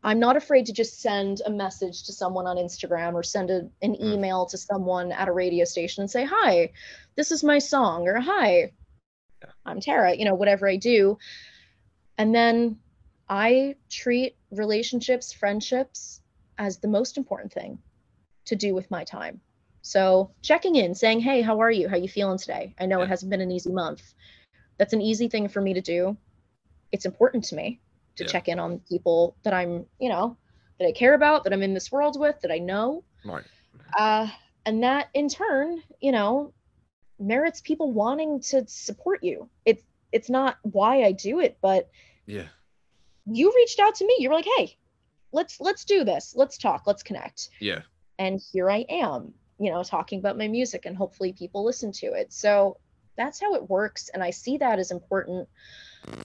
I'm 0.02 0.18
not 0.18 0.38
afraid 0.38 0.64
to 0.66 0.72
just 0.72 1.02
send 1.02 1.42
a 1.44 1.50
message 1.50 2.04
to 2.04 2.12
someone 2.14 2.46
on 2.46 2.56
Instagram 2.56 3.12
or 3.12 3.22
send 3.22 3.50
a, 3.50 3.68
an 3.82 3.96
Mm. 3.96 4.14
email 4.14 4.46
to 4.46 4.56
someone 4.56 5.12
at 5.12 5.28
a 5.28 5.32
radio 5.32 5.66
station 5.66 6.00
and 6.00 6.10
say, 6.10 6.24
Hi, 6.24 6.72
this 7.16 7.30
is 7.30 7.44
my 7.44 7.58
song, 7.58 8.08
or 8.08 8.18
Hi, 8.18 8.72
I'm 9.66 9.78
Tara, 9.78 10.14
you 10.14 10.24
know, 10.24 10.34
whatever 10.34 10.66
I 10.66 10.76
do. 10.76 11.18
And 12.16 12.34
then 12.34 12.80
I 13.28 13.76
treat 13.90 14.36
relationships, 14.50 15.34
friendships 15.34 16.22
as 16.56 16.78
the 16.78 16.88
most 16.88 17.16
important 17.16 17.52
thing 17.52 17.78
to 18.46 18.56
do 18.56 18.74
with 18.74 18.90
my 18.90 19.04
time. 19.04 19.40
So 19.82 20.32
checking 20.42 20.76
in, 20.76 20.94
saying, 20.94 21.20
"Hey, 21.20 21.40
how 21.40 21.60
are 21.60 21.70
you? 21.70 21.88
How 21.88 21.96
you 21.96 22.08
feeling 22.08 22.38
today?" 22.38 22.74
I 22.78 22.86
know 22.86 22.98
Yeah. 22.98 23.04
it 23.04 23.08
hasn't 23.08 23.30
been 23.30 23.40
an 23.40 23.50
easy 23.50 23.72
month. 23.72 24.14
That's 24.76 24.92
an 24.92 25.00
easy 25.00 25.28
thing 25.28 25.48
for 25.48 25.60
me 25.60 25.74
to 25.74 25.80
do. 25.80 26.16
It's 26.92 27.06
important 27.06 27.44
to 27.44 27.54
me 27.56 27.80
to 28.16 28.24
Yeah. 28.24 28.30
check 28.30 28.48
in 28.48 28.58
on 28.58 28.80
people 28.80 29.36
that 29.42 29.54
I'm, 29.54 29.86
you 29.98 30.08
know, 30.08 30.36
that 30.78 30.86
I 30.86 30.92
care 30.92 31.14
about, 31.14 31.44
that 31.44 31.52
I'm 31.52 31.62
in 31.62 31.74
this 31.74 31.90
world 31.92 32.18
with, 32.18 32.40
that 32.40 32.50
I 32.50 32.58
know. 32.58 33.04
right. 33.24 33.44
Uh, 33.98 34.28
and 34.66 34.82
that 34.82 35.08
in 35.14 35.28
turn, 35.28 35.82
you 36.00 36.12
know, 36.12 36.52
merits 37.18 37.60
people 37.60 37.92
wanting 37.92 38.40
to 38.40 38.66
support 38.66 39.22
you. 39.22 39.48
It's 39.64 39.82
it's 40.12 40.28
not 40.30 40.56
why 40.62 41.04
I 41.04 41.12
do 41.12 41.38
it, 41.40 41.58
but 41.60 41.88
Yeah. 42.26 42.48
you 43.26 43.52
reached 43.54 43.78
out 43.78 43.94
to 43.96 44.06
me. 44.06 44.16
You 44.18 44.28
were 44.30 44.34
like, 44.34 44.48
"Hey, 44.56 44.76
let's 45.32 45.60
let's 45.60 45.84
do 45.84 46.02
this. 46.04 46.34
Let's 46.34 46.58
talk. 46.58 46.86
Let's 46.86 47.02
connect." 47.02 47.48
Yeah. 47.60 47.82
And 48.20 48.38
here 48.52 48.70
I 48.70 48.84
am, 48.90 49.32
you 49.58 49.72
know, 49.72 49.82
talking 49.82 50.18
about 50.18 50.36
my 50.36 50.46
music 50.46 50.84
and 50.84 50.94
hopefully 50.94 51.32
people 51.32 51.64
listen 51.64 51.90
to 51.92 52.06
it. 52.08 52.32
So 52.34 52.76
that's 53.16 53.40
how 53.40 53.54
it 53.54 53.68
works 53.68 54.10
and 54.10 54.22
I 54.22 54.30
see 54.30 54.58
that 54.58 54.78
as 54.78 54.92
important. 54.92 55.48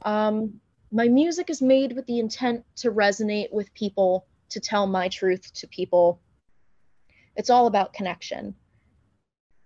Um 0.03 0.59
my 0.91 1.07
music 1.07 1.49
is 1.49 1.61
made 1.61 1.93
with 1.93 2.05
the 2.05 2.19
intent 2.19 2.63
to 2.77 2.91
resonate 2.91 3.51
with 3.51 3.73
people, 3.73 4.27
to 4.49 4.59
tell 4.59 4.85
my 4.85 5.07
truth 5.07 5.51
to 5.55 5.67
people. 5.67 6.21
It's 7.35 7.49
all 7.49 7.65
about 7.65 7.93
connection. 7.93 8.55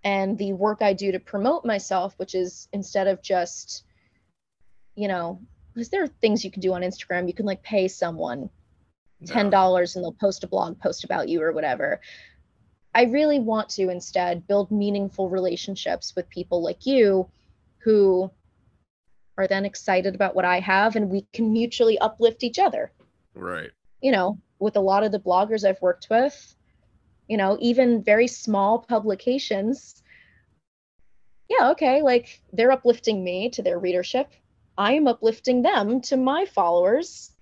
And 0.02 0.38
the 0.38 0.54
work 0.54 0.82
I 0.82 0.92
do 0.94 1.12
to 1.12 1.20
promote 1.20 1.64
myself, 1.64 2.14
which 2.16 2.34
is 2.34 2.68
instead 2.72 3.08
of 3.08 3.22
just 3.22 3.84
you 4.94 5.08
know, 5.08 5.40
because 5.74 5.88
there 5.88 6.04
are 6.04 6.08
things 6.08 6.44
you 6.44 6.50
can 6.50 6.62
do 6.62 6.74
on 6.74 6.82
Instagram, 6.82 7.26
you 7.26 7.34
can 7.34 7.46
like 7.46 7.62
pay 7.62 7.88
someone 7.88 8.50
ten 9.26 9.50
dollars 9.50 9.96
and 9.96 10.04
they'll 10.04 10.12
post 10.12 10.44
a 10.44 10.48
blog 10.48 10.78
post 10.78 11.04
about 11.04 11.28
you 11.28 11.42
or 11.42 11.52
whatever. 11.52 12.00
I 12.94 13.04
really 13.04 13.38
want 13.38 13.68
to 13.70 13.88
instead 13.88 14.46
build 14.46 14.70
meaningful 14.70 15.28
relationships 15.28 16.14
with 16.16 16.28
people 16.28 16.62
like 16.62 16.86
you 16.86 17.28
who 17.78 18.30
are 19.38 19.46
then 19.46 19.64
excited 19.64 20.14
about 20.14 20.34
what 20.34 20.44
I 20.44 20.60
have 20.60 20.96
and 20.96 21.08
we 21.08 21.26
can 21.32 21.52
mutually 21.52 21.98
uplift 21.98 22.42
each 22.42 22.58
other. 22.58 22.90
Right. 23.34 23.70
You 24.02 24.12
know, 24.12 24.38
with 24.58 24.76
a 24.76 24.80
lot 24.80 25.04
of 25.04 25.12
the 25.12 25.20
bloggers 25.20 25.66
I've 25.66 25.80
worked 25.80 26.08
with, 26.10 26.54
you 27.28 27.36
know, 27.36 27.56
even 27.60 28.02
very 28.02 28.26
small 28.26 28.80
publications. 28.80 30.02
Yeah, 31.48 31.70
okay, 31.70 32.02
like 32.02 32.40
they're 32.52 32.72
uplifting 32.72 33.22
me 33.22 33.50
to 33.50 33.62
their 33.62 33.78
readership. 33.78 34.32
I'm 34.76 35.06
uplifting 35.06 35.62
them 35.62 36.00
to 36.02 36.16
my 36.16 36.44
followers 36.46 37.32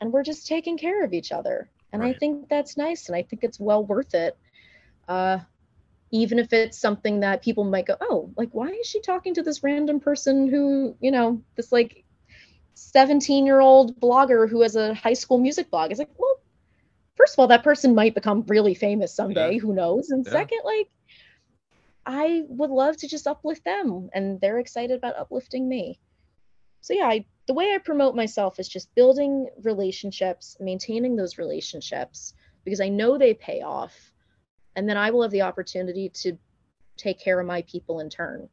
and 0.00 0.12
we're 0.12 0.22
just 0.22 0.46
taking 0.46 0.78
care 0.78 1.04
of 1.04 1.12
each 1.12 1.32
other. 1.32 1.70
And 1.92 2.02
i 2.02 2.12
think 2.12 2.48
that's 2.48 2.76
nice 2.76 3.08
and 3.08 3.16
i 3.16 3.22
think 3.22 3.42
it's 3.44 3.58
well 3.58 3.84
worth 3.84 4.14
it 4.14 4.36
uh 5.08 5.38
even 6.12 6.38
if 6.38 6.52
it's 6.52 6.78
something 6.78 7.20
that 7.20 7.42
people 7.42 7.64
might 7.64 7.86
go 7.86 7.96
oh 8.00 8.30
like 8.36 8.48
why 8.52 8.68
is 8.68 8.86
she 8.86 9.00
talking 9.00 9.34
to 9.34 9.42
this 9.42 9.62
random 9.62 10.00
person 10.00 10.48
who 10.48 10.96
you 11.00 11.10
know 11.10 11.42
this 11.56 11.72
like 11.72 12.04
17 12.74 13.44
year 13.46 13.60
old 13.60 13.98
blogger 14.00 14.48
who 14.48 14.62
has 14.62 14.76
a 14.76 14.94
high 14.94 15.12
school 15.12 15.38
music 15.38 15.70
blog? 15.70 15.90
It's 15.90 15.98
like 15.98 16.10
well 16.18 16.36
first 17.16 17.34
of 17.34 17.40
all 17.40 17.48
that 17.48 17.64
person 17.64 17.94
might 17.94 18.14
become 18.14 18.44
really 18.46 18.74
famous 18.74 19.14
someday 19.14 19.58
who 19.58 19.74
knows? 19.74 20.10
And 20.10 20.24
Yeah. 20.24 20.32
second 20.32 20.60
like 20.64 20.88
i 22.06 22.42
would 22.48 22.70
love 22.70 22.96
to 22.98 23.08
just 23.08 23.26
uplift 23.26 23.64
them 23.64 24.08
and 24.14 24.40
they're 24.40 24.58
excited 24.58 24.96
about 24.96 25.16
uplifting 25.18 25.68
me. 25.68 25.98
So 26.80 26.94
yeah 26.94 27.06
I, 27.06 27.24
the 27.46 27.54
way 27.54 27.72
i 27.74 27.78
promote 27.78 28.14
myself 28.14 28.58
is 28.58 28.68
just 28.68 28.94
building 28.94 29.48
relationships 29.62 30.56
maintaining 30.60 31.16
those 31.16 31.38
relationships 31.38 32.34
because 32.64 32.80
i 32.80 32.88
know 32.88 33.16
they 33.18 33.34
pay 33.34 33.62
off 33.62 34.12
and 34.76 34.88
then 34.88 34.96
i 34.96 35.10
will 35.10 35.22
have 35.22 35.30
the 35.30 35.42
opportunity 35.42 36.08
to 36.08 36.36
take 36.96 37.18
care 37.18 37.40
of 37.40 37.46
my 37.46 37.62
people 37.62 38.00
in 38.00 38.10
turn 38.10 38.48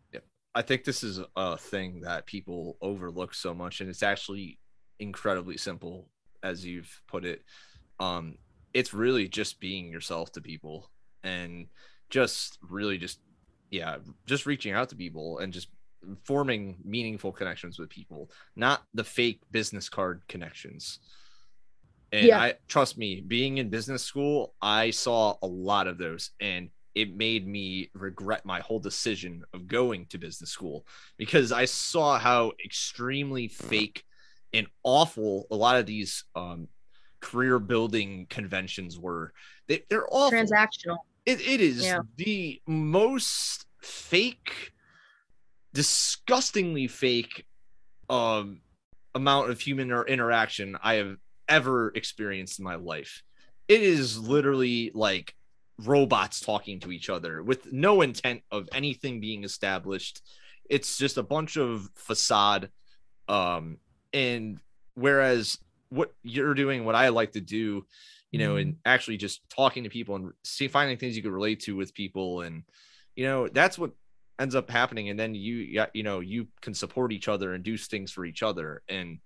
I 0.58 0.64
think 0.64 0.84
this 0.84 1.04
is 1.04 1.20
a 1.36 1.56
thing 1.56 2.02
that 2.02 2.26
people 2.26 2.78
overlook 2.82 3.36
so 3.36 3.54
much, 3.54 3.80
and 3.80 3.92
it's 3.92 4.02
actually 4.02 4.58
incredibly 4.98 5.56
simple, 5.56 6.10
as 6.42 6.66
you've 6.66 7.00
put 7.08 7.26
it. 7.26 7.44
Um, 8.00 8.40
it's 8.74 8.92
really 8.92 9.28
just 9.28 9.60
being 9.60 9.92
yourself 9.92 10.32
to 10.32 10.42
people, 10.42 10.90
and 11.22 11.68
just 12.10 12.58
really 12.68 12.98
just 12.98 13.20
yeah, 13.70 13.98
just 14.26 14.48
reaching 14.48 14.74
out 14.74 14.90
to 14.90 14.96
people 14.96 15.38
and 15.38 15.54
just 15.54 15.68
forming 16.24 16.78
meaningful 16.84 17.32
connections 17.32 17.80
with 17.80 17.90
people, 17.90 18.32
not 18.56 18.84
the 18.94 19.04
fake 19.04 19.42
business 19.52 19.90
card 19.90 20.24
connections. 20.28 21.00
And 22.12 22.28
Yeah. 22.28 22.40
I 22.40 22.54
trust 22.68 22.98
me, 22.98 23.22
being 23.22 23.58
in 23.58 23.70
business 23.70 24.04
school, 24.04 24.54
I 24.62 24.92
saw 24.92 25.36
a 25.42 25.48
lot 25.48 25.88
of 25.88 25.98
those, 25.98 26.32
and 26.40 26.70
it 26.96 27.16
made 27.16 27.48
me 27.48 27.92
regret 27.94 28.46
my 28.46 28.60
whole 28.60 28.80
decision 28.80 29.44
of 29.54 29.68
going 29.68 30.08
to 30.08 30.18
business 30.18 30.50
school 30.50 30.88
because 31.18 31.52
I 31.52 31.66
saw 31.66 32.18
how 32.18 32.54
extremely 32.64 33.50
fake 33.50 34.04
and 34.54 34.68
awful 34.84 35.46
a 35.52 35.56
lot 35.56 35.78
of 35.78 35.86
these 35.86 36.24
um, 36.34 36.70
career 37.20 37.60
building 37.60 38.26
conventions 38.30 38.98
were. 38.98 39.34
They, 39.68 39.84
they're 39.90 40.08
all 40.08 40.32
transactional 40.32 40.98
It, 41.26 41.42
it 41.42 41.62
is 41.62 41.84
Yeah. 41.84 42.00
the 42.16 42.62
most 42.66 43.66
fake, 43.82 44.72
disgustingly 45.74 46.88
fake 46.88 47.46
um, 48.10 48.62
amount 49.16 49.50
of 49.50 49.60
human 49.60 49.92
interaction 50.08 50.78
I 50.82 50.96
have 50.96 51.18
ever 51.48 51.92
experienced 51.96 52.60
in 52.60 52.66
my 52.66 52.76
life. 52.76 53.24
It 53.68 53.82
is 53.82 54.18
literally 54.18 54.92
like 54.94 55.34
robots 55.80 56.40
talking 56.40 56.80
to 56.80 56.92
each 56.92 57.10
other 57.10 57.44
with 57.44 57.72
no 57.72 58.02
intent 58.02 58.42
of 58.52 58.68
anything 58.74 59.20
being 59.20 59.44
established. 59.44 60.22
It's 60.70 60.98
just 60.98 61.18
a 61.18 61.24
bunch 61.24 61.58
of 61.58 61.90
facade. 61.96 62.70
Um, 63.28 63.78
and 64.14 64.60
whereas 64.96 65.58
what 65.90 66.14
you're 66.24 66.54
doing, 66.54 66.86
what 66.86 66.96
I 66.96 67.10
like 67.10 67.34
to 67.34 67.42
do 67.42 67.86
you 68.32 68.40
know, 68.40 68.58
and 68.58 68.78
actually 68.86 69.18
just 69.18 69.42
talking 69.50 69.84
to 69.84 69.90
people 69.90 70.16
and 70.16 70.32
see 70.44 70.68
finding 70.68 70.98
things 70.98 71.16
you 71.16 71.24
could 71.24 71.32
relate 71.32 71.62
to 71.62 71.76
with 71.76 71.94
people. 71.94 72.42
And, 72.42 72.64
you 73.16 73.26
know, 73.26 73.48
that's 73.48 73.80
what 73.80 73.92
ends 74.40 74.56
up 74.56 74.70
happening. 74.70 75.10
And 75.10 75.20
then 75.20 75.36
you, 75.36 75.86
you 75.94 76.04
know, 76.04 76.20
you 76.20 76.48
can 76.62 76.74
support 76.74 77.12
each 77.12 77.28
other 77.28 77.54
and 77.54 77.64
do 77.64 77.78
things 77.78 78.12
for 78.12 78.26
each 78.26 78.44
other. 78.44 78.82
And, 78.88 79.20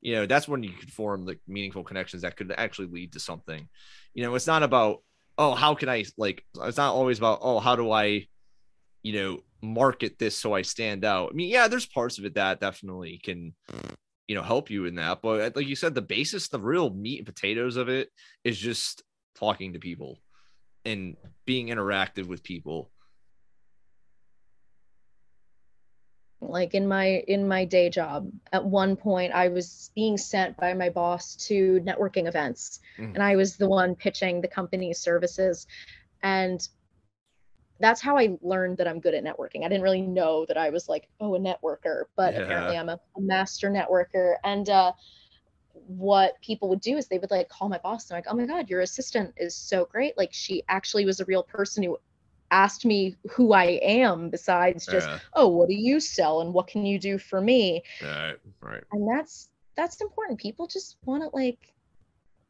you 0.00 0.14
know, 0.14 0.26
that's 0.26 0.48
when 0.48 0.62
you 0.62 0.72
could 0.72 0.92
form 0.92 1.26
like 1.26 1.40
meaningful 1.46 1.84
connections 1.84 2.22
that 2.22 2.36
could 2.36 2.52
actually 2.56 2.88
lead 2.88 3.12
to 3.12 3.20
something. 3.20 3.68
You 4.14 4.24
know, 4.24 4.34
it's 4.34 4.46
not 4.46 4.62
about, 4.62 5.02
oh, 5.36 5.54
how 5.54 5.74
can 5.74 5.88
I 5.88 6.04
like, 6.16 6.44
it's 6.62 6.76
not 6.76 6.94
always 6.94 7.18
about, 7.18 7.38
oh, 7.42 7.58
how 7.60 7.76
do 7.76 7.90
I, 7.90 8.26
you 9.02 9.12
know, 9.12 9.40
market 9.62 10.18
this 10.18 10.36
so 10.36 10.52
I 10.52 10.62
stand 10.62 11.04
out. 11.04 11.30
I 11.32 11.34
mean, 11.34 11.48
yeah, 11.48 11.68
there's 11.68 11.86
parts 11.86 12.18
of 12.18 12.24
it 12.24 12.34
that 12.34 12.60
definitely 12.60 13.20
can, 13.22 13.54
you 14.26 14.34
know, 14.34 14.42
help 14.42 14.70
you 14.70 14.84
in 14.84 14.96
that. 14.96 15.22
But 15.22 15.40
uh, 15.40 15.50
like 15.54 15.66
you 15.66 15.76
said, 15.76 15.94
the 15.94 16.02
basis, 16.02 16.48
the 16.48 16.60
real 16.60 16.90
meat 16.90 17.18
and 17.18 17.26
potatoes 17.26 17.76
of 17.76 17.88
it 17.88 18.10
is 18.44 18.58
just 18.58 19.02
talking 19.36 19.72
to 19.72 19.78
people 19.78 20.18
and 20.84 21.16
being 21.46 21.68
interactive 21.68 22.26
with 22.26 22.42
people. 22.42 22.90
Like 26.40 26.74
in 26.74 26.86
my 26.86 27.24
in 27.26 27.48
my 27.48 27.64
day 27.64 27.90
job 27.90 28.30
at 28.52 28.64
one 28.64 28.94
point 28.94 29.32
i 29.32 29.48
was 29.48 29.90
being 29.94 30.16
sent 30.16 30.56
by 30.56 30.72
my 30.72 30.88
boss 30.88 31.34
to 31.34 31.80
networking 31.80 32.28
events 32.28 32.80
mm. 32.96 33.12
and 33.12 33.22
i 33.22 33.34
was 33.34 33.56
the 33.56 33.68
one 33.68 33.94
pitching 33.94 34.40
the 34.40 34.48
company's 34.48 35.00
services 35.00 35.66
and 36.22 36.68
that's 37.80 38.00
how 38.00 38.16
I 38.16 38.36
learned 38.42 38.78
that 38.78 38.88
I'm 38.88 39.00
good 39.00 39.14
at 39.14 39.24
networking. 39.24 39.64
I 39.64 39.68
didn't 39.68 39.82
really 39.82 40.02
know 40.02 40.44
that 40.46 40.56
I 40.56 40.70
was 40.70 40.88
like, 40.88 41.08
oh, 41.20 41.36
a 41.36 41.38
networker, 41.38 42.04
but 42.16 42.34
yeah. 42.34 42.40
apparently 42.40 42.76
I'm 42.76 42.88
a, 42.88 42.98
a, 43.16 43.20
master 43.20 43.70
networker. 43.70 44.34
And 44.42 44.68
uh, 44.68 44.92
what 45.72 46.40
people 46.40 46.68
would 46.70 46.80
do 46.80 46.96
is 46.96 47.06
they 47.06 47.18
would 47.18 47.30
like 47.30 47.48
call 47.48 47.68
my 47.68 47.78
boss 47.78 48.10
and 48.10 48.16
like, 48.16 48.26
oh 48.28 48.34
my 48.34 48.46
God, 48.46 48.68
your 48.68 48.80
assistant 48.80 49.32
is 49.36 49.54
so 49.54 49.84
great. 49.84 50.18
Like 50.18 50.32
she 50.32 50.62
actually 50.68 51.04
was 51.04 51.20
a 51.20 51.24
real 51.26 51.42
person 51.42 51.82
who 51.82 51.98
asked 52.50 52.84
me 52.84 53.16
who 53.30 53.52
I 53.52 53.78
am 53.82 54.30
besides 54.30 54.86
just, 54.86 55.08
yeah. 55.08 55.18
oh, 55.34 55.48
what 55.48 55.68
do 55.68 55.74
you 55.74 56.00
sell 56.00 56.40
and 56.40 56.52
what 56.52 56.66
can 56.66 56.86
you 56.86 56.98
do 56.98 57.18
for 57.18 57.40
me? 57.40 57.82
Right, 58.02 58.36
right. 58.60 58.84
And 58.92 59.08
that's 59.08 59.50
that's 59.76 60.00
important. 60.00 60.40
People 60.40 60.66
just 60.66 60.96
want 61.04 61.22
to 61.22 61.30
like 61.34 61.72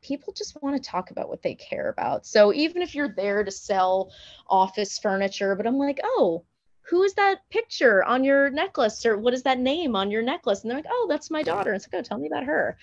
people 0.01 0.33
just 0.33 0.61
want 0.63 0.77
to 0.83 0.91
talk 0.91 1.11
about 1.11 1.29
what 1.29 1.43
they 1.43 1.55
care 1.55 1.89
about. 1.89 2.25
So 2.27 2.55
even 2.55 2.83
if 2.83 2.95
you're 2.95 3.15
there 3.15 3.45
to 3.45 3.51
sell 3.51 4.13
office 4.49 4.99
furniture, 4.99 5.55
but 5.57 5.67
I'm 5.67 5.79
like, 5.79 6.01
oh, 6.03 6.45
who 6.89 7.03
is 7.03 7.15
that 7.15 7.49
picture 7.51 8.03
on 8.05 8.25
your 8.25 8.49
necklace 8.49 9.05
or 9.05 9.19
what 9.19 9.35
is 9.35 9.43
that 9.43 9.59
name 9.59 9.95
on 9.95 10.11
your 10.11 10.23
necklace? 10.23 10.63
And 10.63 10.71
they're 10.71 10.79
like, 10.79 10.87
oh, 10.91 11.07
that's 11.09 11.31
my 11.31 11.43
daughter. 11.43 11.71
And 11.71 11.77
it's 11.77 11.93
like, 11.93 12.01
oh, 12.01 12.03
tell 12.03 12.19
me 12.19 12.29
about 12.29 12.45
her. 12.45 12.79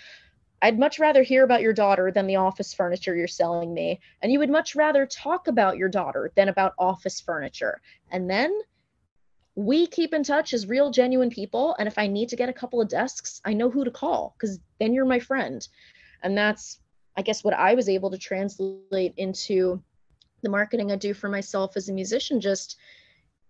I'd 0.62 0.80
much 0.80 1.00
rather 1.00 1.24
hear 1.24 1.44
about 1.44 1.62
your 1.62 1.74
daughter 1.74 2.12
than 2.12 2.28
the 2.28 2.38
office 2.38 2.74
furniture 2.74 3.16
you're 3.16 3.28
selling 3.28 3.74
me. 3.74 4.00
And 4.22 4.32
you 4.32 4.40
would 4.40 4.50
much 4.50 4.76
rather 4.76 5.06
talk 5.06 5.48
about 5.48 5.78
your 5.78 5.90
daughter 5.90 6.32
than 6.36 6.50
about 6.50 6.74
office 6.80 7.20
furniture. 7.20 7.82
And 8.12 8.30
then 8.30 8.58
we 9.56 9.88
keep 9.88 10.14
in 10.14 10.24
touch 10.24 10.54
as 10.54 10.68
real, 10.68 10.92
genuine 10.92 11.30
people. 11.30 11.76
And 11.78 11.88
if 11.88 11.98
I 11.98 12.08
need 12.08 12.30
to 12.30 12.36
get 12.36 12.50
a 12.50 12.54
couple 12.54 12.82
of 12.82 12.90
desks, 12.90 13.42
I 13.46 13.54
know 13.54 13.70
who 13.70 13.86
to 13.86 13.92
call 13.92 14.36
because 14.38 14.60
then 14.80 14.94
you're 14.94 15.06
my 15.06 15.20
friend. 15.20 15.68
And 16.24 16.38
that's 16.38 16.80
I 17.18 17.22
guess 17.22 17.44
what 17.44 17.54
I 17.54 17.76
was 17.76 17.88
able 17.88 18.12
to 18.12 18.18
translate 18.18 19.14
into 19.18 19.82
the 20.42 20.50
marketing 20.50 20.92
I 20.92 20.98
do 20.98 21.14
for 21.14 21.30
myself 21.30 21.78
as 21.78 21.90
a 21.90 21.94
musician, 21.94 22.42
just 22.42 22.78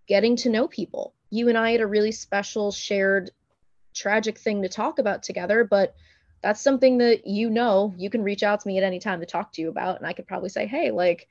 getting 0.06 0.36
to 0.36 0.48
know 0.48 0.68
people. 0.68 1.14
You 1.30 1.48
and 1.48 1.58
I 1.58 1.72
had 1.72 1.80
a 1.80 1.86
really 1.86 2.12
special 2.12 2.70
shared 2.70 3.30
tragic 3.92 4.38
thing 4.38 4.62
to 4.62 4.68
talk 4.68 4.98
about 4.98 5.22
together, 5.22 5.64
but 5.64 5.94
that's 6.42 6.60
something 6.60 6.98
that 6.98 7.26
you 7.26 7.50
know 7.50 7.94
you 7.96 8.10
can 8.10 8.22
reach 8.22 8.42
out 8.42 8.60
to 8.60 8.68
me 8.68 8.78
at 8.78 8.84
any 8.84 8.98
time 8.98 9.20
to 9.20 9.26
talk 9.26 9.52
to 9.52 9.62
you 9.62 9.68
about 9.68 9.98
and 9.98 10.06
I 10.06 10.12
could 10.12 10.26
probably 10.26 10.48
say, 10.48 10.66
"Hey, 10.66 10.90
like 10.90 11.28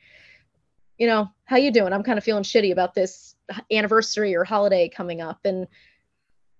you 0.97 1.07
know, 1.07 1.29
how 1.45 1.57
you 1.57 1.71
doing? 1.71 1.93
I'm 1.93 2.03
kind 2.03 2.17
of 2.17 2.23
feeling 2.23 2.43
shitty 2.43 2.71
about 2.71 2.93
this 2.93 3.35
anniversary 3.71 4.35
or 4.35 4.43
holiday 4.43 4.89
coming 4.89 5.21
up." 5.21 5.39
And 5.45 5.67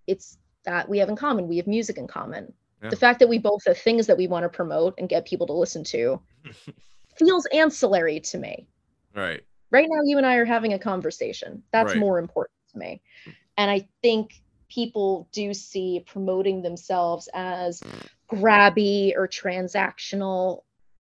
it's 0.08 0.38
that 0.66 0.90
we 0.90 1.00
have 1.00 1.10
in 1.10 1.16
common. 1.16 1.48
We 1.48 1.58
have 1.58 1.68
music 1.68 1.98
in 1.98 2.08
common. 2.08 2.54
Yeah. 2.84 2.90
The 2.90 2.96
fact 2.96 3.20
that 3.20 3.30
we 3.30 3.38
both 3.38 3.66
have 3.66 3.78
things 3.78 4.08
that 4.08 4.18
we 4.18 4.28
want 4.28 4.44
to 4.44 4.50
promote 4.50 4.96
and 4.98 5.10
get 5.10 5.26
people 5.26 5.48
to 5.48 5.54
listen 5.54 5.84
to 5.86 6.20
feels 7.18 7.46
ancillary 7.48 8.20
to 8.20 8.38
me. 8.38 8.68
Right. 9.16 9.44
Right 9.72 9.88
now, 9.90 10.02
you 10.04 10.18
and 10.18 10.26
I 10.26 10.36
are 10.36 10.46
having 10.46 10.74
a 10.74 10.80
conversation. 10.80 11.64
That's 11.72 11.94
right. 11.94 12.00
more 12.00 12.20
important 12.20 12.56
to 12.74 12.80
me. 12.80 13.02
And 13.58 13.72
I 13.72 13.88
think 14.02 14.42
people 14.70 15.28
do 15.32 15.54
see 15.54 16.04
promoting 16.06 16.62
themselves 16.62 17.30
as 17.34 17.82
grabby 18.32 19.14
or 19.16 19.28
transactional, 19.28 20.64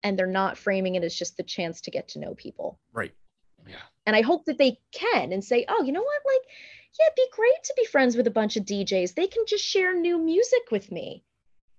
and 0.02 0.18
they're 0.18 0.26
not 0.26 0.58
framing 0.58 0.94
it 0.94 1.04
as 1.04 1.14
just 1.14 1.36
the 1.36 1.42
chance 1.42 1.80
to 1.82 1.90
get 1.90 2.08
to 2.08 2.18
know 2.18 2.34
people. 2.34 2.78
Right. 2.92 3.14
Yeah. 3.66 3.76
And 4.06 4.14
I 4.14 4.22
hope 4.22 4.44
that 4.44 4.58
they 4.58 4.78
can 4.92 5.32
and 5.32 5.44
say, 5.44 5.64
oh, 5.68 5.82
you 5.82 5.92
know 5.92 6.02
what? 6.02 6.22
Like, 6.24 6.48
yeah, 6.98 7.06
it'd 7.06 7.16
be 7.16 7.28
great 7.32 7.64
to 7.64 7.74
be 7.76 7.84
friends 7.86 8.16
with 8.16 8.26
a 8.26 8.30
bunch 8.30 8.56
of 8.56 8.64
DJs. 8.64 9.14
They 9.14 9.26
can 9.26 9.44
just 9.46 9.64
share 9.64 9.94
new 9.94 10.18
music 10.18 10.70
with 10.70 10.92
me 10.92 11.24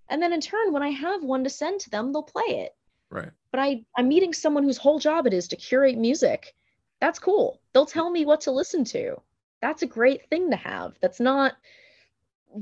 and 0.09 0.21
then 0.21 0.33
in 0.33 0.41
turn 0.41 0.71
when 0.71 0.83
i 0.83 0.89
have 0.89 1.23
one 1.23 1.43
to 1.43 1.49
send 1.49 1.79
to 1.79 1.89
them 1.89 2.11
they'll 2.11 2.23
play 2.23 2.43
it 2.47 2.75
right 3.09 3.31
but 3.51 3.59
i 3.59 3.83
i'm 3.97 4.07
meeting 4.07 4.33
someone 4.33 4.63
whose 4.63 4.77
whole 4.77 4.99
job 4.99 5.27
it 5.27 5.33
is 5.33 5.47
to 5.47 5.55
curate 5.55 5.97
music 5.97 6.53
that's 6.99 7.19
cool 7.19 7.59
they'll 7.73 7.85
tell 7.85 8.09
me 8.09 8.25
what 8.25 8.41
to 8.41 8.51
listen 8.51 8.83
to 8.83 9.15
that's 9.61 9.81
a 9.81 9.87
great 9.87 10.29
thing 10.29 10.49
to 10.49 10.57
have 10.57 10.93
that's 11.01 11.19
not 11.19 11.53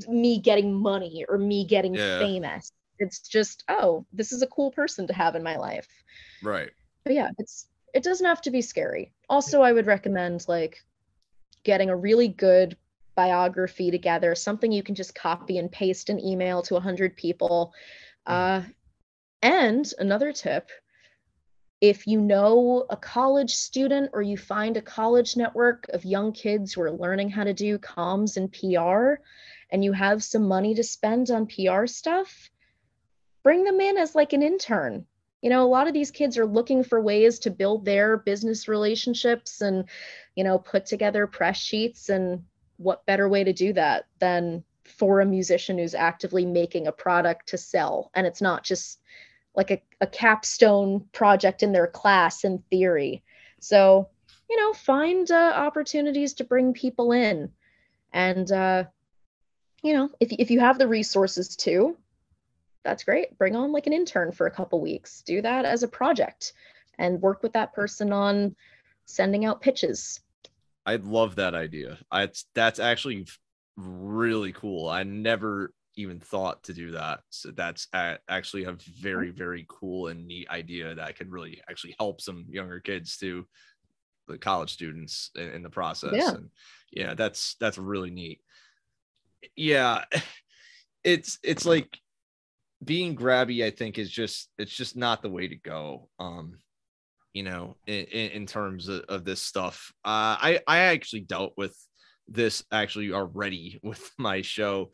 me 0.07 0.39
getting 0.39 0.73
money 0.73 1.25
or 1.29 1.37
me 1.37 1.65
getting 1.65 1.93
yeah. 1.93 2.19
famous 2.19 2.71
it's 2.99 3.19
just 3.19 3.63
oh 3.69 4.05
this 4.13 4.31
is 4.31 4.41
a 4.41 4.47
cool 4.47 4.71
person 4.71 5.05
to 5.07 5.13
have 5.13 5.35
in 5.35 5.43
my 5.43 5.57
life 5.57 5.87
right 6.43 6.71
but 7.03 7.13
yeah 7.13 7.29
it's 7.37 7.67
it 7.93 8.03
doesn't 8.03 8.25
have 8.25 8.41
to 8.41 8.51
be 8.51 8.61
scary 8.61 9.11
also 9.29 9.61
i 9.61 9.71
would 9.71 9.85
recommend 9.85 10.45
like 10.47 10.83
getting 11.63 11.89
a 11.89 11.95
really 11.95 12.27
good 12.27 12.77
biography 13.15 13.89
together, 13.89 14.35
something 14.35 14.71
you 14.71 14.83
can 14.83 14.95
just 14.95 15.15
copy 15.15 15.57
and 15.57 15.71
paste 15.71 16.09
an 16.09 16.23
email 16.23 16.61
to 16.61 16.73
100 16.75 17.15
people. 17.15 17.73
Mm-hmm. 18.27 18.67
Uh, 18.67 18.69
and 19.41 19.91
another 19.99 20.31
tip 20.31 20.69
if 21.81 22.07
you 22.07 22.19
know 22.19 22.85
a 22.89 22.95
college 22.95 23.53
student 23.53 24.09
or 24.13 24.21
you 24.21 24.37
find 24.37 24.77
a 24.77 24.81
college 24.81 25.35
network 25.35 25.85
of 25.89 26.05
young 26.05 26.31
kids 26.31 26.73
who 26.73 26.81
are 26.81 26.91
learning 26.91 27.29
how 27.29 27.43
to 27.43 27.53
do 27.53 27.77
comms 27.77 28.37
and 28.37 28.51
PR, 28.51 29.21
and 29.69 29.83
you 29.83 29.91
have 29.91 30.23
some 30.23 30.47
money 30.47 30.75
to 30.75 30.83
spend 30.83 31.29
on 31.31 31.47
PR 31.47 31.85
stuff, 31.85 32.49
bring 33.43 33.63
them 33.63 33.79
in 33.79 33.97
as 33.97 34.15
like 34.15 34.33
an 34.33 34.43
intern. 34.43 35.05
You 35.41 35.49
know, 35.49 35.63
a 35.63 35.67
lot 35.69 35.87
of 35.87 35.93
these 35.93 36.11
kids 36.11 36.37
are 36.37 36.45
looking 36.45 36.83
for 36.83 36.99
ways 36.99 37.39
to 37.39 37.51
build 37.51 37.85
their 37.85 38.17
business 38.17 38.67
relationships 38.67 39.61
and, 39.61 39.85
you 40.35 40.43
know, 40.43 40.57
put 40.57 40.85
together 40.85 41.27
press 41.27 41.57
sheets 41.57 42.09
and 42.09 42.43
what 42.77 43.05
better 43.05 43.29
way 43.29 43.43
to 43.43 43.53
do 43.53 43.73
that 43.73 44.05
than 44.19 44.63
for 44.83 45.21
a 45.21 45.25
musician 45.25 45.77
who's 45.77 45.95
actively 45.95 46.45
making 46.45 46.87
a 46.87 46.91
product 46.91 47.49
to 47.49 47.57
sell. 47.57 48.11
And 48.13 48.25
it's 48.25 48.41
not 48.41 48.63
just 48.63 48.99
like 49.55 49.71
a, 49.71 49.81
a 50.01 50.07
capstone 50.07 51.05
project 51.11 51.63
in 51.63 51.71
their 51.71 51.87
class 51.87 52.43
in 52.43 52.63
theory. 52.69 53.23
So 53.59 54.09
you 54.49 54.57
know 54.57 54.73
find 54.73 55.29
uh, 55.29 55.53
opportunities 55.55 56.33
to 56.35 56.43
bring 56.43 56.73
people 56.73 57.11
in. 57.11 57.51
And 58.13 58.49
uh, 58.51 58.85
you 59.85 59.93
know 59.93 60.09
if, 60.19 60.31
if 60.31 60.51
you 60.51 60.59
have 60.59 60.77
the 60.77 60.87
resources 60.87 61.55
to 61.55 61.97
that's 62.83 63.03
great 63.03 63.37
bring 63.37 63.55
on 63.55 63.71
like 63.71 63.87
an 63.87 63.93
intern 63.93 64.31
for 64.31 64.47
a 64.47 64.51
couple 64.51 64.81
weeks 64.81 65.21
do 65.21 65.41
that 65.41 65.65
as 65.65 65.83
a 65.83 65.87
project 65.87 66.53
and 66.97 67.21
work 67.21 67.43
with 67.43 67.53
that 67.53 67.73
person 67.73 68.11
on 68.11 68.55
sending 69.05 69.45
out 69.45 69.61
pitches 69.61 70.19
I 70.85 70.97
love 70.97 71.35
that 71.35 71.55
idea. 71.55 71.97
I, 72.11 72.29
that's 72.53 72.79
actually 72.79 73.25
really 73.75 74.51
cool. 74.51 74.87
I 74.87 75.03
never 75.03 75.73
even 75.95 76.19
thought 76.19 76.63
to 76.63 76.73
do 76.73 76.91
that. 76.91 77.21
So 77.29 77.51
that's 77.51 77.87
actually 77.93 78.65
a 78.65 78.77
very, 78.99 79.31
very 79.31 79.65
cool 79.67 80.07
and 80.07 80.27
neat 80.27 80.49
idea 80.49 80.93
that 80.93 81.17
could 81.17 81.31
really 81.31 81.61
actually 81.69 81.95
help 81.97 82.21
some 82.21 82.45
younger 82.49 82.79
kids 82.79 83.17
too, 83.17 83.47
the 84.27 84.37
college 84.37 84.73
students 84.73 85.31
in, 85.35 85.49
in 85.49 85.63
the 85.63 85.69
process. 85.69 86.13
Yeah. 86.13 86.35
And 86.35 86.49
yeah, 86.91 87.13
that's 87.15 87.55
that's 87.59 87.77
really 87.77 88.11
neat. 88.11 88.41
Yeah, 89.55 90.05
it's 91.03 91.39
it's 91.43 91.65
like 91.65 91.97
being 92.83 93.15
grabby. 93.15 93.63
I 93.65 93.71
think 93.71 93.97
is 93.97 94.11
just 94.11 94.49
it's 94.57 94.75
just 94.75 94.95
not 94.95 95.21
the 95.21 95.29
way 95.29 95.47
to 95.47 95.55
go. 95.55 96.09
Um, 96.19 96.59
you 97.33 97.43
know, 97.43 97.75
in, 97.85 98.05
in 98.05 98.45
terms 98.45 98.87
of, 98.87 99.01
of, 99.09 99.25
this 99.25 99.41
stuff. 99.41 99.91
Uh, 100.05 100.39
I 100.39 100.59
I 100.67 100.77
actually 100.79 101.21
dealt 101.21 101.53
with 101.57 101.77
this 102.29 102.63
actually 102.71 103.11
already 103.11 103.79
with 103.83 104.09
my 104.17 104.41
show, 104.41 104.91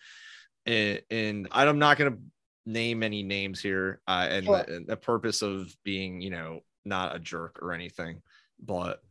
and, 0.66 1.02
and 1.12 1.48
I'm 1.52 1.80
not 1.80 1.98
gonna 1.98 2.18
name 2.66 3.04
any 3.04 3.24
names 3.24 3.62
here, 3.62 4.02
uh, 4.08 4.28
and, 4.30 4.46
sure. 4.46 4.64
the, 4.68 4.76
and 4.76 4.88
the 4.88 4.98
purpose 4.98 5.42
of 5.42 5.74
being, 5.84 6.22
you 6.22 6.32
know, 6.32 6.62
not 6.84 7.16
a 7.16 7.20
jerk 7.20 7.60
or 7.62 7.74
anything, 7.74 8.22
but 8.60 9.02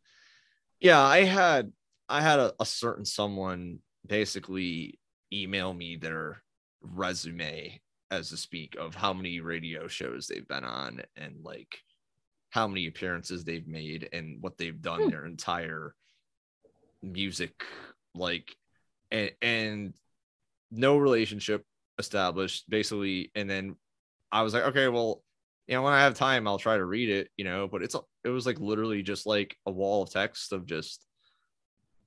yeah, 0.80 1.00
I 1.00 1.24
had 1.24 1.72
I 2.08 2.20
had 2.22 2.38
a, 2.40 2.52
a 2.58 2.66
certain 2.66 3.04
someone 3.04 3.78
basically 4.06 4.98
email 5.32 5.72
me 5.72 5.96
their 5.96 6.42
resume 6.82 7.80
as 8.10 8.30
to 8.30 8.36
speak 8.36 8.76
of 8.78 8.94
how 8.94 9.12
many 9.12 9.40
radio 9.40 9.86
shows 9.86 10.26
they've 10.26 10.48
been 10.48 10.64
on 10.64 11.00
and 11.16 11.36
like 11.44 11.78
how 12.50 12.66
many 12.66 12.86
appearances 12.88 13.44
they've 13.44 13.68
made 13.68 14.08
and 14.12 14.42
what 14.42 14.58
they've 14.58 14.82
done 14.82 15.02
Hmm. 15.02 15.10
their 15.10 15.26
entire 15.26 15.94
music 17.02 17.52
like 18.14 18.54
and, 19.10 19.30
and 19.40 19.94
no 20.70 20.98
relationship 20.98 21.64
established 21.98 22.68
basically 22.68 23.30
and 23.34 23.48
then 23.48 23.76
i 24.32 24.42
was 24.42 24.52
like 24.54 24.64
okay 24.64 24.88
well 24.88 25.22
you 25.66 25.74
know 25.74 25.82
when 25.82 25.92
i 25.92 26.00
have 26.00 26.14
time 26.14 26.46
i'll 26.46 26.58
try 26.58 26.76
to 26.76 26.84
read 26.84 27.08
it 27.08 27.28
you 27.36 27.44
know 27.44 27.68
but 27.68 27.82
it's 27.82 27.96
it 28.24 28.28
was 28.28 28.46
like 28.46 28.58
literally 28.60 29.02
just 29.02 29.26
like 29.26 29.56
a 29.66 29.70
wall 29.70 30.02
of 30.02 30.10
text 30.10 30.52
of 30.52 30.66
just 30.66 31.06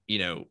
you 0.07 0.19
know 0.19 0.45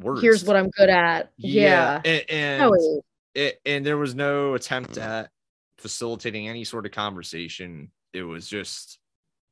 words 0.00 0.22
Here's 0.22 0.44
what 0.44 0.56
I'm 0.56 0.70
good 0.70 0.88
at. 0.90 1.30
Yeah. 1.36 2.00
and, 2.04 2.24
and 2.30 2.74
is- 2.76 3.00
it, 3.34 3.60
and 3.64 3.86
there 3.86 3.96
was 3.98 4.14
no 4.14 4.54
attempt 4.54 4.98
at 4.98 5.30
facilitating 5.78 6.48
any 6.48 6.64
sort 6.64 6.84
of 6.86 6.92
conversation. 6.92 7.90
It 8.12 8.22
was 8.22 8.48
just 8.48 8.98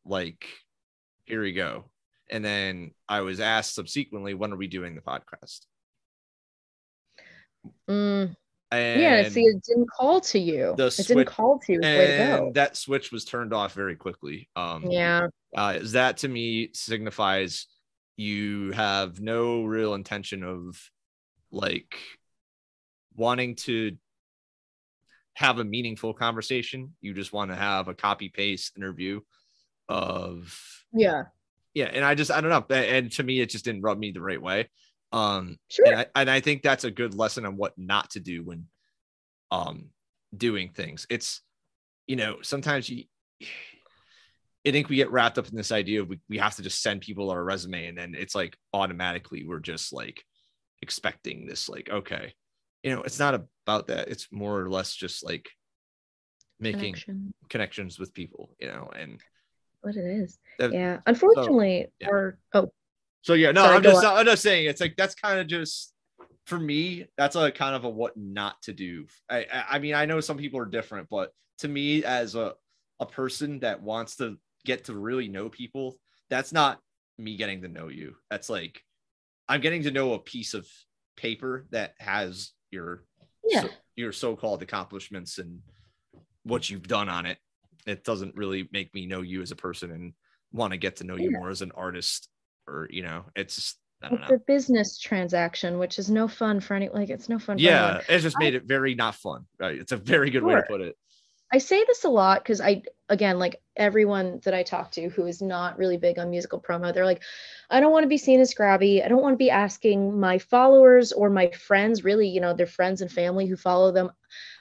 like, 0.05 0.47
here 1.27 1.41
we 1.43 1.53
go. 1.53 1.85
And 2.31 2.45
then 2.45 2.91
I 3.09 3.20
was 3.20 3.41
asked 3.41 3.75
subsequently, 3.75 4.35
when 4.35 4.53
are 4.53 4.57
we 4.57 4.66
doing 4.66 4.95
the 4.95 5.01
podcast? 5.01 5.61
Mm, 7.89 8.37
And 8.70 9.01
yeah, 9.01 9.29
see, 9.29 9.43
it 9.45 9.62
didn't 9.62 9.91
call 9.91 10.20
to 10.23 10.39
you. 10.39 10.75
it 10.79 10.91
switch- 10.91 11.07
didn't 11.09 11.25
call 11.27 11.59
to 11.61 11.73
you. 11.73 11.81
Way 11.81 12.16
to 12.47 12.51
that 12.55 12.77
switch 12.77 13.12
was 13.12 13.25
turned 13.25 13.55
off 13.55 13.75
very 13.75 13.97
quickly. 13.97 14.49
Um, 14.57 14.85
Yeah. 14.91 15.29
uh, 15.57 15.79
that 15.83 16.19
to 16.19 16.29
me 16.29 16.70
signifies 16.75 17.66
you 18.19 18.73
have 18.73 19.20
no 19.20 19.62
real 19.62 19.95
intention 19.95 20.43
of 20.43 20.90
like 21.53 21.97
wanting 23.15 23.55
to 23.55 23.97
have 25.35 25.61
a 25.61 25.65
meaningful 25.65 26.12
conversation. 26.12 26.95
You 27.01 27.15
just 27.15 27.32
want 27.32 27.53
to 27.53 27.57
have 27.57 27.86
a 27.86 27.95
copy 27.95 28.28
paste 28.28 28.73
interview 28.77 29.20
of 29.89 30.59
Yeah. 30.93 31.27
yeah. 31.74 31.85
And 31.86 32.05
I 32.05 32.16
just 32.16 32.32
I 32.32 32.40
don't 32.40 32.51
know. 32.51 32.74
And 32.74 33.11
to 33.12 33.23
me, 33.23 33.40
it 33.40 33.51
just 33.51 33.65
didn't 33.65 33.82
rub 33.82 33.99
me 33.99 34.11
the 34.11 34.20
right 34.20 34.43
way. 34.43 34.69
Um, 35.12 35.57
Sure. 35.70 35.86
and 35.86 36.01
I 36.01 36.07
and 36.16 36.28
I 36.28 36.40
think 36.40 36.62
that's 36.62 36.85
a 36.85 36.90
good 36.90 37.15
lesson 37.15 37.47
on 37.47 37.57
what 37.57 37.78
not 37.78 38.11
to 38.11 38.20
do 38.20 38.43
when 38.43 38.66
um 39.53 39.90
doing 40.36 40.70
things. 40.70 41.07
It's 41.09 41.40
you 42.09 42.16
know 42.16 42.39
sometimes 42.43 42.90
you. 42.90 43.05
I 44.67 44.71
think 44.71 44.89
we 44.89 44.97
get 44.97 45.11
wrapped 45.11 45.39
up 45.39 45.49
in 45.49 45.57
this 45.57 45.73
idea 45.73 46.03
of 46.03 46.09
we, 46.09 46.21
we 46.29 46.39
have 46.39 46.57
to 46.57 46.63
just 46.63 46.83
send 46.83 47.01
people 47.01 47.31
our 47.31 47.43
resume 47.43 47.87
and 47.87 47.97
then 47.97 48.15
it's 48.19 48.35
like 48.35 48.57
automatically 48.75 49.47
we're 49.47 49.61
just 49.61 49.93
like 49.93 50.23
expecting 50.83 51.47
this 51.47 51.69
like 51.69 51.89
okay 51.91 52.35
you 52.83 52.95
know 52.95 53.03
it's 53.03 53.19
not 53.19 53.35
about 53.35 53.87
that 53.87 54.09
it's 54.09 54.29
more 54.31 54.61
or 54.61 54.69
less 54.69 54.95
just 54.95 55.25
like 55.25 55.49
making 56.61 56.95
Connection. 56.95 57.33
connections 57.49 57.99
with 57.99 58.13
people 58.15 58.51
you 58.61 58.69
know 58.69 58.91
and 58.99 59.21
What 59.81 59.97
it 59.97 60.05
is. 60.05 60.39
that- 60.59 60.73
Yeah. 60.73 61.01
Unfortunately, 61.07 61.87
yeah. 62.01 62.09
or 62.09 62.39
oh, 62.55 62.71
So 63.23 63.35
yeah, 63.35 63.53
no, 63.53 63.63
Sorry, 63.63 63.77
I'm 63.77 63.83
just 63.83 64.05
I'm 64.05 64.27
just 64.27 64.43
saying 64.43 64.67
it's 64.67 64.81
like 64.81 64.97
that's 64.97 65.15
kind 65.15 65.39
of 65.39 65.47
just 65.47 65.95
for 66.47 66.59
me. 66.59 67.07
That's 67.17 67.37
a 67.37 67.51
kind 67.53 67.77
of 67.77 67.85
a 67.85 67.89
what 67.91 68.17
not 68.17 68.61
to 68.63 68.73
do. 68.73 69.07
I 69.31 69.39
I, 69.53 69.65
I 69.73 69.79
mean 69.79 69.95
I 69.95 70.07
know 70.07 70.21
some 70.21 70.37
people 70.39 70.61
are 70.61 70.67
different, 70.67 71.09
but 71.11 71.31
to 71.59 71.69
me 71.69 72.05
as 72.05 72.35
a 72.35 72.55
a 73.01 73.07
person 73.07 73.61
that 73.61 73.83
wants 73.83 74.17
to 74.17 74.37
get 74.69 74.85
to 74.85 74.95
really 74.95 75.28
know 75.28 75.49
people, 75.49 75.97
that's 76.31 76.53
not 76.53 76.78
me 77.19 77.36
getting 77.36 77.62
to 77.62 77.69
know 77.69 77.89
you. 77.89 78.15
That's 78.31 78.49
like 78.51 78.81
I'm 79.49 79.61
getting 79.62 79.82
to 79.85 79.90
know 79.90 80.12
a 80.12 80.19
piece 80.19 80.53
of 80.55 80.66
paper 81.16 81.66
that 81.70 81.95
has 81.99 82.53
your 82.70 83.03
yeah. 83.45 83.62
so- 83.62 83.70
your 83.97 84.12
so-called 84.12 84.62
accomplishments 84.62 85.39
and 85.39 85.61
what 86.45 86.70
you've 86.70 86.86
done 86.86 87.09
on 87.09 87.27
it. 87.27 87.39
It 87.86 88.05
doesn't 88.05 88.36
really 88.36 88.69
make 88.73 88.95
me 88.95 89.07
know 89.07 89.23
you 89.23 89.40
as 89.43 89.51
a 89.51 89.57
person 89.57 89.90
and 89.90 90.12
want 90.53 90.73
to 90.73 90.77
get 90.77 90.97
to 90.97 91.05
know 91.05 91.16
you 91.16 91.31
more 91.32 91.51
as 91.51 91.62
an 91.62 91.73
artist 91.74 92.28
or 92.69 92.86
you 92.90 93.03
know, 93.03 93.24
it's 93.35 93.55
just 93.57 93.78
I 94.03 94.09
don't 94.11 94.20
It's 94.20 94.28
know. 94.31 94.36
a 94.36 94.39
business 94.47 94.99
transaction, 94.99 95.78
which 95.78 95.99
is 95.99 96.09
no 96.11 96.28
fun 96.28 96.61
for 96.61 96.74
any 96.74 96.89
like 96.90 97.09
it's 97.11 97.28
no 97.28 97.39
fun 97.39 97.57
for 97.57 97.62
Yeah, 97.62 97.85
anyone. 97.86 98.05
it's 98.11 98.23
just 98.23 98.39
made 98.39 98.55
it 98.55 98.65
very 98.66 98.95
not 98.95 99.15
fun. 99.16 99.47
Right. 99.59 99.78
It's 99.78 99.93
a 99.93 99.97
very 99.97 100.31
good 100.31 100.45
way 100.45 100.55
to 100.57 100.62
put 100.69 100.81
it. 100.82 100.95
I 101.53 101.59
say 101.59 101.83
this 101.87 102.05
a 102.05 102.11
lot 102.11 102.43
because 102.43 102.61
I, 102.61 102.83
again, 103.09 103.39
like 103.39 103.62
everyone 103.77 104.41
that 104.45 104.53
I 104.53 104.62
talk 104.62 104.91
to 104.93 105.09
who 105.09 105.27
is 105.27 105.41
not 105.41 105.79
really 105.79 105.97
big 105.97 106.19
on 106.19 106.31
musical 106.31 106.61
promo, 106.61 106.93
they're 106.93 107.07
like, 107.07 107.23
I 107.70 107.81
don't 107.81 107.93
want 107.93 108.05
to 108.05 108.09
be 108.09 108.19
seen 108.19 108.41
as 108.41 108.55
grabby. 108.55 109.03
I 109.03 109.09
don't 109.09 109.23
want 109.23 109.33
to 109.33 109.39
be 109.39 109.51
asking 109.51 110.19
my 110.20 110.39
followers 110.39 111.12
or 111.12 111.31
my 111.31 111.51
friends, 111.51 112.05
really, 112.05 112.29
you 112.29 112.41
know, 112.41 112.53
their 112.53 112.66
friends 112.66 113.01
and 113.01 113.11
family 113.11 113.47
who 113.47 113.57
follow 113.57 113.93
them. 113.93 114.11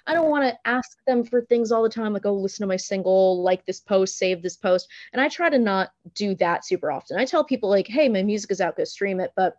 I 0.06 0.14
don't 0.14 0.30
want 0.30 0.46
to 0.46 0.58
ask 0.64 0.98
them 1.06 1.26
for 1.26 1.42
things 1.42 1.74
all 1.74 1.84
the 1.84 1.90
time, 1.90 2.14
like, 2.14 2.26
oh, 2.26 2.34
listen 2.34 2.64
to 2.64 2.68
my 2.68 2.78
single, 2.78 3.44
like 3.44 3.66
this 3.66 3.82
post, 3.82 4.18
save 4.18 4.42
this 4.42 4.56
post. 4.56 4.88
And 5.12 5.22
I 5.22 5.28
try 5.28 5.50
to 5.50 5.60
not 5.60 5.92
do 6.14 6.36
that 6.36 6.66
super 6.66 6.90
often. 6.90 7.20
I 7.20 7.26
tell 7.26 7.44
people, 7.44 7.70
like, 7.70 7.88
hey, 7.88 8.08
my 8.08 8.24
music 8.24 8.52
is 8.52 8.62
out, 8.62 8.78
go 8.78 8.86
stream 8.86 9.20
it. 9.20 9.34
But 9.36 9.58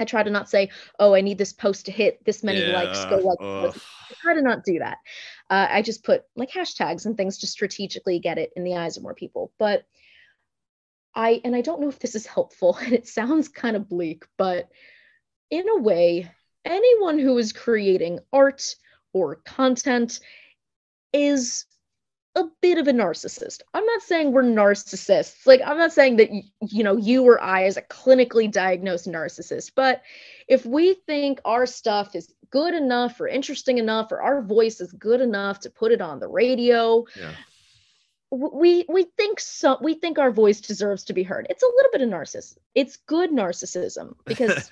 I 0.00 0.04
try 0.04 0.22
to 0.22 0.30
not 0.30 0.48
say, 0.50 0.70
oh, 0.98 1.14
I 1.14 1.20
need 1.20 1.38
this 1.38 1.52
post 1.52 1.86
to 1.86 1.92
hit 1.92 2.24
this 2.24 2.42
many 2.42 2.60
likes, 2.72 3.04
go 3.04 3.16
like. 3.16 3.38
I 3.40 4.14
try 4.20 4.34
to 4.34 4.42
not 4.42 4.64
do 4.64 4.78
that. 4.80 4.98
Uh, 5.48 5.68
I 5.70 5.82
just 5.82 6.02
put 6.02 6.24
like 6.36 6.50
hashtags 6.50 7.06
and 7.06 7.16
things 7.16 7.38
to 7.38 7.46
strategically 7.46 8.18
get 8.18 8.38
it 8.38 8.50
in 8.56 8.64
the 8.64 8.76
eyes 8.76 8.96
of 8.96 9.02
more 9.02 9.14
people. 9.14 9.52
But 9.58 9.84
I, 11.14 11.40
and 11.44 11.54
I 11.54 11.60
don't 11.60 11.80
know 11.80 11.88
if 11.88 11.98
this 11.98 12.14
is 12.14 12.26
helpful, 12.26 12.76
and 12.82 12.92
it 12.92 13.08
sounds 13.08 13.48
kind 13.48 13.76
of 13.76 13.88
bleak, 13.88 14.24
but 14.36 14.68
in 15.50 15.68
a 15.68 15.78
way, 15.78 16.30
anyone 16.64 17.18
who 17.18 17.36
is 17.38 17.52
creating 17.52 18.20
art 18.32 18.74
or 19.12 19.36
content 19.36 20.20
is 21.12 21.66
a 22.36 22.44
bit 22.60 22.78
of 22.78 22.86
a 22.86 22.92
narcissist. 22.92 23.62
I'm 23.74 23.84
not 23.84 24.02
saying 24.02 24.32
we're 24.32 24.42
narcissists. 24.42 25.46
Like 25.46 25.60
I'm 25.64 25.78
not 25.78 25.92
saying 25.92 26.16
that 26.16 26.30
you 26.30 26.84
know 26.84 26.96
you 26.96 27.24
or 27.24 27.40
I 27.40 27.64
is 27.64 27.76
a 27.76 27.82
clinically 27.82 28.50
diagnosed 28.50 29.08
narcissist, 29.08 29.72
but 29.74 30.02
if 30.48 30.64
we 30.64 30.94
think 30.94 31.40
our 31.44 31.66
stuff 31.66 32.14
is 32.14 32.32
good 32.50 32.74
enough 32.74 33.20
or 33.20 33.28
interesting 33.28 33.78
enough 33.78 34.10
or 34.12 34.20
our 34.20 34.42
voice 34.42 34.80
is 34.80 34.92
good 34.92 35.20
enough 35.20 35.60
to 35.60 35.70
put 35.70 35.92
it 35.92 36.00
on 36.00 36.18
the 36.18 36.28
radio, 36.28 37.04
Yeah. 37.18 37.32
We 38.30 38.84
we 38.88 39.04
think 39.16 39.40
so 39.40 39.76
we 39.82 39.94
think 39.94 40.18
our 40.18 40.30
voice 40.30 40.60
deserves 40.60 41.04
to 41.04 41.12
be 41.12 41.22
heard. 41.24 41.46
It's 41.50 41.62
a 41.62 41.66
little 41.66 41.90
bit 41.92 42.00
of 42.02 42.08
narcissism. 42.08 42.58
It's 42.74 42.96
good 42.96 43.30
narcissism 43.30 44.14
because 44.26 44.70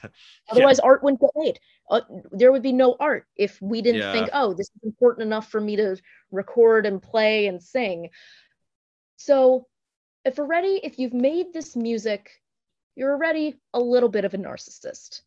Otherwise, 0.51 0.79
art 0.79 1.03
wouldn't 1.03 1.21
get 1.21 1.31
made. 1.37 1.61
Uh, 1.91 2.01
there 2.33 2.53
would 2.53 2.63
be 2.63 2.73
no 2.73 2.97
art 2.99 3.27
if 3.37 3.61
we 3.61 3.83
didn't 3.83 4.01
Yeah. 4.01 4.13
think, 4.13 4.31
oh, 4.33 4.55
this 4.55 4.69
is 4.69 4.83
important 4.83 5.27
enough 5.27 5.51
for 5.51 5.61
me 5.61 5.77
to 5.77 5.97
record 6.31 6.87
and 6.87 7.03
play 7.03 7.47
and 7.49 7.63
sing. 7.63 8.11
So, 9.17 9.67
if 10.25 10.39
already, 10.39 10.81
if 10.83 10.99
you've 10.99 11.13
made 11.13 11.53
this 11.53 11.77
music, 11.77 12.31
you're 12.97 13.13
already 13.13 13.61
a 13.75 13.81
little 13.81 14.09
bit 14.09 14.25
of 14.25 14.35
a 14.35 14.39
narcissist. 14.39 15.23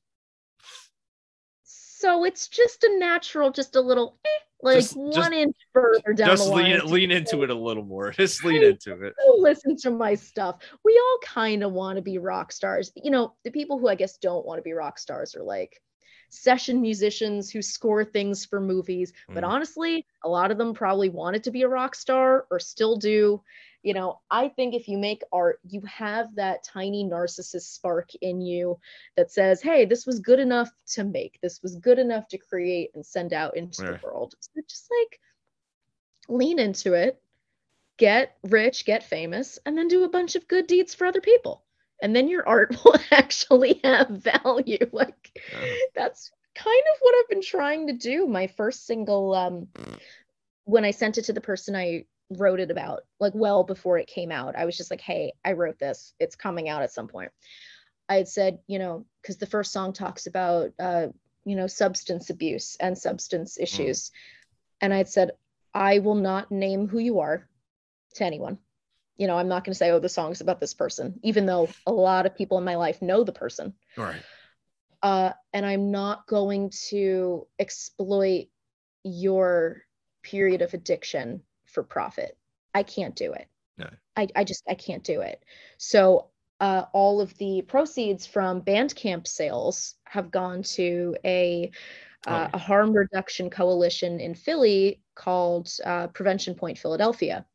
So 1.64 2.24
it's 2.24 2.48
just 2.48 2.84
a 2.84 2.98
natural, 2.98 3.52
just 3.52 3.76
a 3.76 3.82
little, 3.82 4.18
eh, 4.26 4.44
like 4.64 4.78
Just- 4.78 4.96
one 4.96 5.12
just- 5.14 5.32
inch 5.34 5.56
further 5.74 6.14
down 6.14 6.28
just 6.30 6.46
the 6.46 6.52
line. 6.52 6.80
lean, 6.80 6.86
lean 6.92 7.12
into 7.12 7.44
it 7.44 7.50
a 7.50 7.56
little 7.56 7.84
more. 7.84 8.12
Just 8.22 8.44
lean 8.44 8.64
into 8.64 9.02
it. 9.04 9.14
listen 9.38 9.76
to 9.78 9.92
my 9.92 10.16
stuff. 10.16 10.58
We 10.86 10.98
all 10.98 11.18
kind 11.24 11.64
of 11.64 11.72
want 11.74 11.96
to 11.98 12.02
be 12.02 12.18
rock 12.18 12.52
stars. 12.52 12.92
You 12.96 13.12
know, 13.12 13.34
the 13.44 13.52
people 13.52 13.80
who 13.80 13.88
I 13.88 13.96
guess 13.96 14.18
don't 14.18 14.46
want 14.46 14.60
to 14.60 14.64
be 14.64 14.74
rock 14.74 15.00
stars 15.00 15.36
are 15.36 15.44
like 15.44 15.82
session 16.32 16.82
musicians 16.82 17.52
who 17.52 17.62
score 17.62 18.03
things 18.03 18.45
for 18.45 18.60
movies. 18.60 19.14
But 19.34 19.44
Mm. 19.44 19.49
honestly, 19.49 20.08
a 20.24 20.30
lot 20.30 20.49
of 20.49 20.58
them 20.58 20.74
probably 20.74 21.10
wanted 21.10 21.44
to 21.44 21.52
be 21.52 21.62
a 21.62 21.68
rock 21.68 21.94
star 21.94 22.48
or 22.49 22.60
still 22.60 22.95
do. 22.95 23.44
You 23.84 23.94
know, 23.94 24.22
I 24.30 24.49
think 24.49 24.74
if 24.74 24.88
you 24.88 24.98
make 24.98 25.24
art, 25.32 25.60
you 25.68 25.82
have 25.82 26.34
that 26.36 26.64
tiny 26.64 27.03
narcissist 27.03 27.74
spark 27.74 28.10
in 28.22 28.41
you 28.41 28.80
that 29.18 29.32
says, 29.32 29.62
hey, 29.62 29.86
this 29.86 30.06
was 30.06 30.20
good 30.20 30.40
enough 30.40 30.72
to 30.94 31.03
make, 31.03 31.40
this 31.41 31.62
was 31.62 31.76
good 31.76 31.99
enough 31.99 32.28
to 32.30 32.38
create 32.38 32.91
and 32.95 33.06
send 33.06 33.34
out 33.34 33.58
into 33.58 33.84
Yeah. 33.84 33.91
the 33.94 33.99
world. 34.03 34.36
So 34.40 34.62
just 34.68 34.90
like 35.02 35.20
lean 36.30 36.60
into 36.60 36.94
it 36.94 37.22
get 37.98 38.36
rich, 38.44 38.86
get 38.86 39.03
famous, 39.03 39.60
and 39.64 39.78
then 39.78 39.88
do 39.88 40.03
a 40.03 40.10
bunch 40.10 40.36
of 40.36 40.48
good 40.48 40.66
deeds 40.66 40.95
for 40.95 41.06
other 41.06 41.22
people. 41.22 41.64
And 42.02 42.15
then 42.15 42.28
your 42.28 42.48
art 42.48 42.76
will 42.86 42.95
actually 43.11 43.80
have 43.84 44.10
value. 44.10 44.90
Like 44.91 45.40
Yeah. 45.52 45.73
that's 45.95 46.32
kind 46.56 46.84
of 46.94 46.99
what 47.02 47.15
I've 47.15 47.30
been 47.30 47.41
trying 47.41 47.88
to 47.88 47.94
do. 47.94 48.28
My 48.28 48.48
first 48.48 48.86
single, 48.86 49.34
um, 49.34 49.68
when 50.65 50.86
I 50.86 50.91
sent 50.91 51.18
it 51.18 51.26
to 51.26 51.34
the 51.34 51.41
person 51.41 51.76
I 51.76 52.06
wrote 52.30 52.60
it 52.60 52.72
about, 52.72 53.02
like 53.19 53.34
well 53.36 53.64
before 53.64 53.98
it 53.98 54.07
came 54.07 54.32
out, 54.32 54.56
I 54.56 54.65
was 54.65 54.78
just 54.78 54.91
like, 54.91 55.02
hey, 55.02 55.34
I 55.44 55.53
wrote 55.53 55.80
this. 55.80 56.14
It's 56.19 56.36
coming 56.36 56.69
out 56.69 56.82
at 56.82 56.91
some 56.91 57.07
point. 57.07 57.32
I 58.10 58.15
had 58.15 58.28
said, 58.28 58.60
you 58.68 58.80
know, 58.80 59.06
because 59.22 59.38
the 59.38 59.45
first 59.45 59.72
song 59.72 59.94
talks 59.94 60.28
about, 60.28 60.72
uh, 60.80 61.07
you 61.45 61.56
know, 61.56 61.68
substance 61.68 62.30
abuse 62.30 62.76
and 62.80 62.98
substance 62.98 63.57
issues. 63.57 64.11
And 64.82 64.94
I 64.94 64.98
had 64.98 65.07
said, 65.10 65.32
I 65.73 65.99
will 65.99 66.15
not 66.15 66.52
name 66.52 66.88
who 66.88 66.99
you 66.99 67.22
are 67.22 67.48
to 68.15 68.26
anyone. 68.26 68.57
You 69.18 69.28
know, 69.28 69.38
I'm 69.38 69.48
not 69.48 69.64
going 69.64 69.74
to 69.74 69.78
say, 69.78 69.92
oh, 69.92 70.00
the 70.00 70.10
song's 70.10 70.42
about 70.42 70.60
this 70.60 70.74
person, 70.74 71.20
even 71.24 71.46
though 71.46 71.70
a 71.86 71.92
lot 71.92 72.26
of 72.26 72.36
people 72.36 72.58
in 72.58 72.64
my 72.64 72.76
life 72.76 73.02
know 73.02 73.24
the 73.24 73.34
person. 73.34 73.74
All 73.98 74.06
right. 74.06 74.22
Uh, 75.04 75.32
and 75.54 75.66
I'm 75.66 75.92
not 75.92 76.28
going 76.28 76.72
to 76.90 77.48
exploit 77.60 78.48
your 79.04 79.84
period 80.24 80.62
of 80.62 80.74
addiction 80.74 81.42
for 81.66 81.84
profit. 81.84 82.38
I 82.74 82.84
can't 82.84 83.16
do 83.16 83.34
it. 83.34 83.48
No. 83.78 83.90
I, 84.16 84.28
I 84.36 84.44
just 84.44 84.64
I 84.70 84.76
can't 84.76 85.04
do 85.04 85.22
it. 85.22 85.44
So 85.78 86.28
uh, 86.60 86.86
all 86.94 87.22
of 87.22 87.36
the 87.38 87.64
proceeds 87.64 88.28
from 88.28 88.62
Bandcamp 88.62 89.28
sales 89.28 89.96
have 90.06 90.32
gone 90.32 90.64
to 90.64 91.16
a 91.26 91.72
uh, 92.28 92.50
a 92.54 92.58
harm 92.60 92.94
reduction 92.94 93.50
coalition 93.50 94.20
in 94.20 94.36
Philly 94.36 95.02
called 95.16 95.70
uh, 95.84 96.06
Prevention 96.08 96.54
Point 96.54 96.78
Philadelphia. 96.78 97.48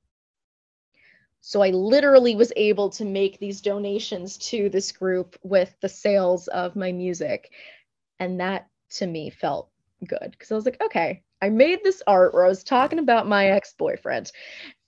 So 1.47 1.63
I 1.63 1.71
literally 1.71 2.35
was 2.35 2.53
able 2.57 2.91
to 2.91 3.05
make 3.05 3.39
these 3.39 3.61
donations 3.61 4.37
to 4.49 4.69
this 4.69 4.91
group 4.91 5.39
with 5.45 5.73
the 5.81 5.89
sales 5.89 6.49
of 6.49 6.75
my 6.75 6.91
music. 6.91 7.53
And 8.19 8.41
that 8.41 8.67
to 8.95 9.07
me 9.07 9.31
felt 9.31 9.71
good 10.05 10.33
because 10.33 10.51
I 10.51 10.57
was 10.57 10.65
like, 10.65 10.81
okay, 10.83 11.23
I 11.41 11.51
made 11.51 11.85
this 11.85 12.03
art 12.05 12.35
where 12.35 12.45
I 12.45 12.49
was 12.49 12.65
talking 12.65 12.99
about 12.99 13.29
my 13.29 13.47
ex 13.47 13.75
boyfriend 13.75 14.33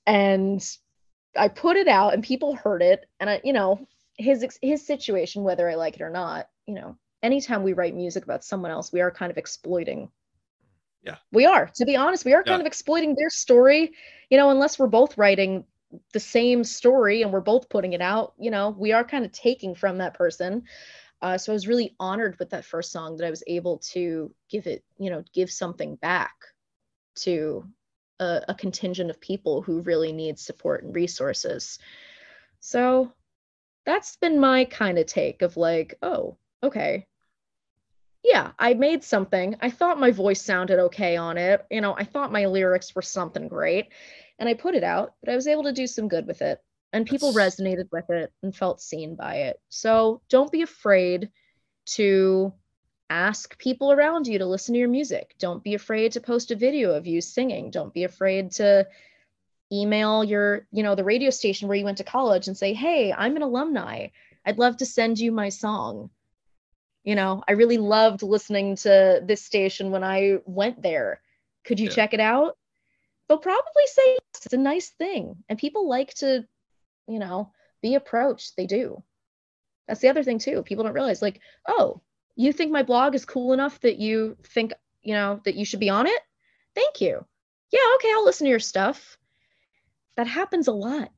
and 0.05 0.61
I 1.37 1.47
put 1.47 1.77
it 1.77 1.87
out 1.87 2.15
and 2.15 2.25
people 2.25 2.57
heard 2.57 2.83
it. 2.83 3.07
And 3.21 3.31
I, 3.31 3.41
you 3.45 3.53
know, 3.53 3.87
his 4.17 4.45
his 4.61 4.85
situation, 4.85 5.45
whether 5.45 5.71
I 5.71 5.77
like 5.77 5.95
it 5.95 6.03
or 6.03 6.11
not, 6.11 6.49
you 6.67 6.75
know, 6.75 6.97
anytime 7.23 7.63
we 7.63 7.73
write 7.73 7.95
music 7.95 8.25
about 8.25 8.43
someone 8.43 8.73
else, 8.73 8.93
we 8.93 9.01
are 9.01 9.13
kind 9.13 9.31
of 9.31 9.39
exploiting. 9.39 10.11
Yeah. 11.05 11.19
We 11.31 11.47
are. 11.47 11.71
To 11.77 11.85
be 11.85 11.95
honest, 11.95 12.25
we 12.25 12.35
are 12.35 12.43
kind 12.43 12.61
of 12.61 12.67
exploiting 12.67 13.15
their 13.15 13.31
story, 13.31 13.93
you 14.29 14.37
know, 14.37 14.51
unless 14.51 14.77
we're 14.77 14.89
both 14.89 15.17
writing 15.17 15.65
the 16.13 16.21
same 16.21 16.65
story 16.65 17.23
and 17.23 17.33
we're 17.33 17.41
both 17.41 17.69
putting 17.69 17.93
it 17.93 18.01
out, 18.01 18.35
you 18.39 18.51
know, 18.51 18.71
we 18.71 18.93
are 18.93 19.05
kind 19.05 19.25
of 19.25 19.33
taking 19.33 19.75
from 19.75 19.99
that 19.99 20.15
person. 20.15 20.65
Uh, 21.21 21.37
so 21.37 21.53
I 21.53 21.55
was 21.55 21.67
really 21.67 21.97
honored 21.99 22.39
with 22.39 22.51
that 22.51 22.65
first 22.65 22.93
song 22.93 23.17
that 23.17 23.27
I 23.27 23.31
was 23.31 23.43
able 23.47 23.79
to 23.93 24.33
give 24.49 24.67
it, 24.67 24.85
you 24.99 25.11
know, 25.11 25.25
give 25.35 25.51
something 25.51 25.97
back 25.97 26.35
to 27.17 27.65
a, 28.21 28.43
a 28.49 28.55
contingent 28.55 29.11
of 29.11 29.21
people 29.21 29.63
who 29.63 29.81
really 29.81 30.13
need 30.13 30.39
support 30.39 30.85
and 30.85 30.95
resources. 30.95 31.79
So 32.61 33.13
that's 33.85 34.17
been 34.17 34.39
my 34.39 34.65
kind 34.65 34.99
of 34.99 35.07
take 35.07 35.43
of 35.43 35.57
like, 35.57 35.95
oh, 36.03 36.37
okay. 36.63 37.07
Yeah, 38.23 38.53
I 38.59 38.75
made 38.75 39.03
something. 39.05 39.57
I 39.61 39.71
thought 39.71 40.01
my 40.01 40.11
voice 40.11 40.43
sounded 40.43 40.79
okay 40.79 41.17
on 41.17 41.39
it. 41.39 41.65
You 41.71 41.81
know, 41.81 41.95
I 41.97 42.05
thought 42.05 42.33
my 42.33 42.47
lyrics 42.47 42.95
were 42.95 43.03
something 43.03 43.49
great. 43.49 43.89
And 44.39 44.49
I 44.49 44.55
put 44.55 44.75
it 44.75 44.85
out, 44.85 45.15
but 45.23 45.33
I 45.33 45.37
was 45.37 45.49
able 45.49 45.65
to 45.65 45.73
do 45.73 45.87
some 45.87 46.09
good 46.09 46.27
with 46.27 46.43
it. 46.43 46.61
And 46.93 47.07
people 47.07 47.33
That's... 47.33 47.57
resonated 47.57 47.89
with 47.91 48.09
it 48.11 48.33
and 48.43 48.55
felt 48.55 48.81
seen 48.81 49.15
by 49.15 49.37
it. 49.37 49.61
So 49.69 50.23
don't 50.29 50.53
be 50.53 50.63
afraid 50.63 51.31
to 51.87 52.53
ask 53.11 53.59
people 53.59 53.93
around 53.93 54.27
you 54.27 54.39
to 54.39 54.47
listen 54.47 54.75
to 54.75 54.79
your 54.79 54.89
music. 54.89 55.35
Don't 55.39 55.65
be 55.65 55.75
afraid 55.75 56.13
to 56.13 56.21
post 56.21 56.51
a 56.51 56.57
video 56.57 56.93
of 56.95 57.07
you 57.07 57.21
singing. 57.21 57.71
Don't 57.71 57.95
be 57.95 58.05
afraid 58.05 58.53
to 58.53 58.87
email 59.73 60.25
your, 60.25 60.67
you 60.73 60.83
know, 60.83 60.95
the 60.95 61.05
radio 61.05 61.31
station 61.31 61.69
where 61.69 61.77
you 61.77 61.85
went 61.85 61.99
to 61.99 62.05
college 62.05 62.49
and 62.49 62.57
say, 62.57 62.75
"Hey, 62.75 63.13
I'm 63.13 63.37
an 63.37 63.43
alumni. 63.43 64.09
I'd 64.45 64.59
love 64.59 64.79
to 64.79 64.87
send 64.87 65.19
you 65.19 65.33
my 65.33 65.49
song." 65.49 66.11
You 67.05 67.15
know, 67.15 67.43
I 67.49 67.53
really 67.53 67.79
loved 67.79 68.23
listening 68.23 68.77
to 68.77 69.23
this 69.25 69.43
station 69.43 69.91
when 69.91 70.05
I 70.05 70.39
went 70.45 70.83
there. 70.83 71.23
Could 71.65 71.81
you 71.81 71.89
yeah. 71.89 71.95
check 71.95 72.13
it 72.13 72.21
out? 72.21 72.58
They'll 73.29 73.39
probably 73.39 73.87
say 73.87 74.03
yes. 74.13 74.45
It's 74.45 74.55
a 74.55 74.59
nice 74.59 74.91
thing. 74.91 75.37
And 75.49 75.59
people 75.59 75.89
like 75.89 76.15
to, 76.15 76.47
you 77.07 77.19
know, 77.19 77.53
be 77.83 77.95
approached. 77.95 78.57
They 78.57 78.67
do. 78.67 79.03
That's 79.87 80.01
the 80.01 80.09
other 80.09 80.23
thing 80.23 80.39
too. 80.39 80.63
People 80.63 80.85
don't 80.85 80.95
realize 80.95 81.23
like, 81.23 81.41
"Oh, 81.67 82.03
you 82.37 82.53
think 82.53 82.71
my 82.71 82.83
blog 82.83 83.15
is 83.15 83.25
cool 83.25 83.53
enough 83.53 83.81
that 83.81 83.99
you 83.99 84.37
think, 84.45 84.73
you 85.03 85.15
know, 85.15 85.41
that 85.45 85.57
you 85.57 85.65
should 85.65 85.81
be 85.81 85.91
on 85.91 86.07
it? 86.07 86.23
Thank 86.75 87.01
you. 87.01 87.25
Yeah, 87.73 87.81
okay, 87.97 88.13
I'll 88.13 88.25
listen 88.25 88.45
to 88.45 88.51
your 88.51 88.61
stuff. 88.61 89.19
That 90.17 90.29
happens 90.29 90.69
a 90.69 90.73
lot. 90.73 91.11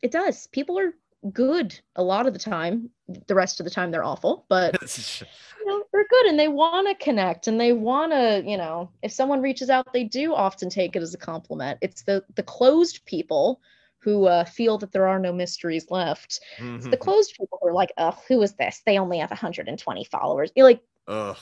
It 0.00 0.10
does. 0.10 0.46
People 0.48 0.78
are 0.78 0.94
good 1.30 1.78
a 1.94 2.02
lot 2.02 2.26
of 2.26 2.32
the 2.32 2.38
time. 2.38 2.90
The 3.28 3.34
rest 3.34 3.60
of 3.60 3.64
the 3.64 3.70
time 3.70 3.90
they're 3.90 4.04
awful, 4.04 4.46
but 4.48 4.72
you 5.60 5.66
know, 5.66 5.81
they're 6.02 6.20
good 6.22 6.30
and 6.30 6.38
they 6.38 6.48
want 6.48 6.88
to 6.88 7.04
connect 7.04 7.46
and 7.46 7.60
they 7.60 7.72
want 7.72 8.12
to, 8.12 8.42
you 8.46 8.56
know, 8.56 8.90
if 9.02 9.12
someone 9.12 9.40
reaches 9.40 9.70
out, 9.70 9.92
they 9.92 10.04
do 10.04 10.34
often 10.34 10.68
take 10.68 10.96
it 10.96 11.02
as 11.02 11.14
a 11.14 11.18
compliment. 11.18 11.78
It's 11.82 12.02
the 12.02 12.24
the 12.34 12.42
closed 12.42 13.04
people 13.06 13.60
who 13.98 14.26
uh, 14.26 14.44
feel 14.44 14.78
that 14.78 14.90
there 14.90 15.06
are 15.06 15.18
no 15.18 15.32
mysteries 15.32 15.86
left. 15.90 16.40
Mm-hmm. 16.58 16.76
It's 16.76 16.84
the 16.84 16.90
mm-hmm. 16.92 17.02
closed 17.02 17.34
people 17.38 17.58
who 17.60 17.68
are 17.68 17.72
like, 17.72 17.92
"Oh, 17.96 18.16
who 18.28 18.42
is 18.42 18.54
this? 18.54 18.82
They 18.84 18.98
only 18.98 19.18
have 19.18 19.30
120 19.30 20.04
followers." 20.04 20.50
You're 20.56 20.66
like, 20.66 20.82
Ugh. 21.06 21.36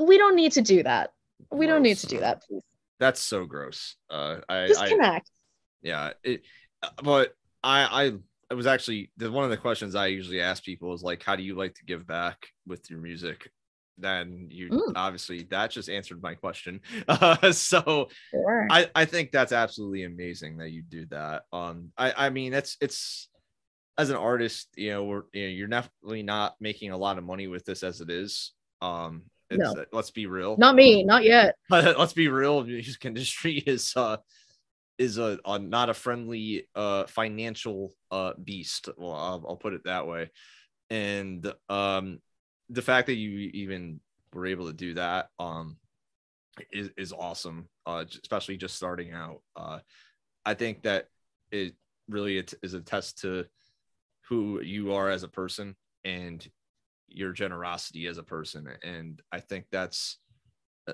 we 0.00 0.18
don't 0.18 0.36
need 0.36 0.52
to 0.52 0.62
do 0.62 0.82
that. 0.82 1.12
We 1.50 1.66
gross. 1.66 1.76
don't 1.76 1.82
need 1.82 1.98
to 1.98 2.06
do 2.06 2.20
that, 2.20 2.42
please. 2.42 2.62
That's 2.98 3.20
so 3.20 3.44
gross. 3.44 3.96
Uh, 4.10 4.38
I 4.48 4.68
just 4.68 4.84
connect. 4.86 5.30
yeah, 5.82 6.12
it, 6.22 6.42
uh, 6.82 6.90
but 7.02 7.34
I, 7.62 8.06
I, 8.06 8.12
it 8.52 8.56
was 8.56 8.66
actually 8.66 9.10
one 9.18 9.44
of 9.44 9.50
the 9.50 9.56
questions 9.56 9.94
I 9.94 10.08
usually 10.08 10.40
ask 10.40 10.62
people 10.62 10.92
is 10.94 11.02
like, 11.02 11.22
how 11.22 11.36
do 11.36 11.42
you 11.42 11.56
like 11.56 11.74
to 11.74 11.84
give 11.84 12.06
back 12.06 12.46
with 12.66 12.88
your 12.90 13.00
music? 13.00 13.50
then 13.98 14.48
you 14.50 14.68
mm. 14.70 14.92
obviously 14.96 15.44
that 15.44 15.70
just 15.70 15.88
answered 15.88 16.22
my 16.22 16.34
question. 16.34 16.80
Uh, 17.08 17.52
so 17.52 18.08
sure. 18.30 18.66
I, 18.70 18.88
I 18.94 19.04
think 19.04 19.32
that's 19.32 19.52
absolutely 19.52 20.04
amazing 20.04 20.58
that 20.58 20.70
you 20.70 20.82
do 20.82 21.06
that. 21.06 21.42
Um, 21.52 21.92
I, 21.96 22.26
I 22.26 22.30
mean, 22.30 22.54
it's, 22.54 22.76
it's 22.80 23.28
as 23.98 24.10
an 24.10 24.16
artist, 24.16 24.68
you 24.76 24.90
know, 24.90 25.04
we're, 25.04 25.22
you 25.32 25.42
know, 25.42 25.48
you're 25.48 25.68
definitely 25.68 26.22
not 26.22 26.54
making 26.60 26.90
a 26.90 26.96
lot 26.96 27.18
of 27.18 27.24
money 27.24 27.48
with 27.48 27.64
this 27.64 27.82
as 27.82 28.00
it 28.00 28.10
is. 28.10 28.52
Um, 28.80 29.22
no. 29.50 29.84
let's 29.92 30.10
be 30.10 30.26
real. 30.26 30.56
Not 30.56 30.74
me, 30.74 31.04
not 31.04 31.24
yet. 31.24 31.56
let's 31.70 32.14
be 32.14 32.28
real. 32.28 32.62
The 32.62 32.68
music 32.68 33.04
industry 33.04 33.58
is, 33.66 33.92
uh, 33.94 34.16
is 34.98 35.18
a, 35.18 35.38
a, 35.44 35.58
not 35.58 35.88
a 35.88 35.94
friendly 35.94 36.68
uh 36.74 37.04
financial 37.06 37.94
uh 38.10 38.32
beast. 38.42 38.88
Well 38.96 39.12
I'll, 39.12 39.44
I'll, 39.48 39.56
put 39.56 39.74
it 39.74 39.84
that 39.84 40.06
way. 40.06 40.30
And 40.90 41.52
um 41.68 42.20
the 42.68 42.82
fact 42.82 43.06
that 43.06 43.14
you 43.14 43.50
even 43.54 44.00
were 44.32 44.46
able 44.46 44.66
to 44.66 44.72
do 44.72 44.94
that 44.94 45.28
um 45.38 45.76
is, 46.70 46.90
is 46.96 47.12
awesome 47.12 47.68
uh 47.86 48.04
especially 48.22 48.56
just 48.56 48.76
starting 48.76 49.12
out. 49.12 49.42
Uh 49.56 49.78
i 50.44 50.54
think 50.54 50.82
that 50.82 51.06
it 51.50 51.74
really 52.08 52.42
is 52.62 52.74
a 52.74 52.80
test 52.80 53.18
to 53.20 53.44
who 54.28 54.60
you 54.60 54.92
are 54.92 55.10
as 55.10 55.22
a 55.22 55.28
person 55.28 55.74
and 56.04 56.48
your 57.08 57.32
generosity 57.32 58.06
as 58.06 58.18
a 58.18 58.22
person. 58.22 58.68
And 58.82 59.20
i 59.32 59.40
think 59.40 59.66
that's 59.70 60.18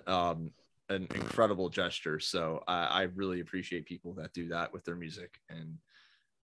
um 0.07 0.51
an 0.89 1.07
incredible 1.15 1.69
gesture 1.69 2.19
so 2.19 2.63
i, 2.67 2.85
I 2.85 3.03
really 3.15 3.41
appreciate 3.41 3.87
people 3.87 4.15
that 4.15 4.33
do 4.33 4.49
that 4.49 4.73
with 4.73 4.85
their 4.85 4.97
music 4.97 5.41
and 5.49 5.79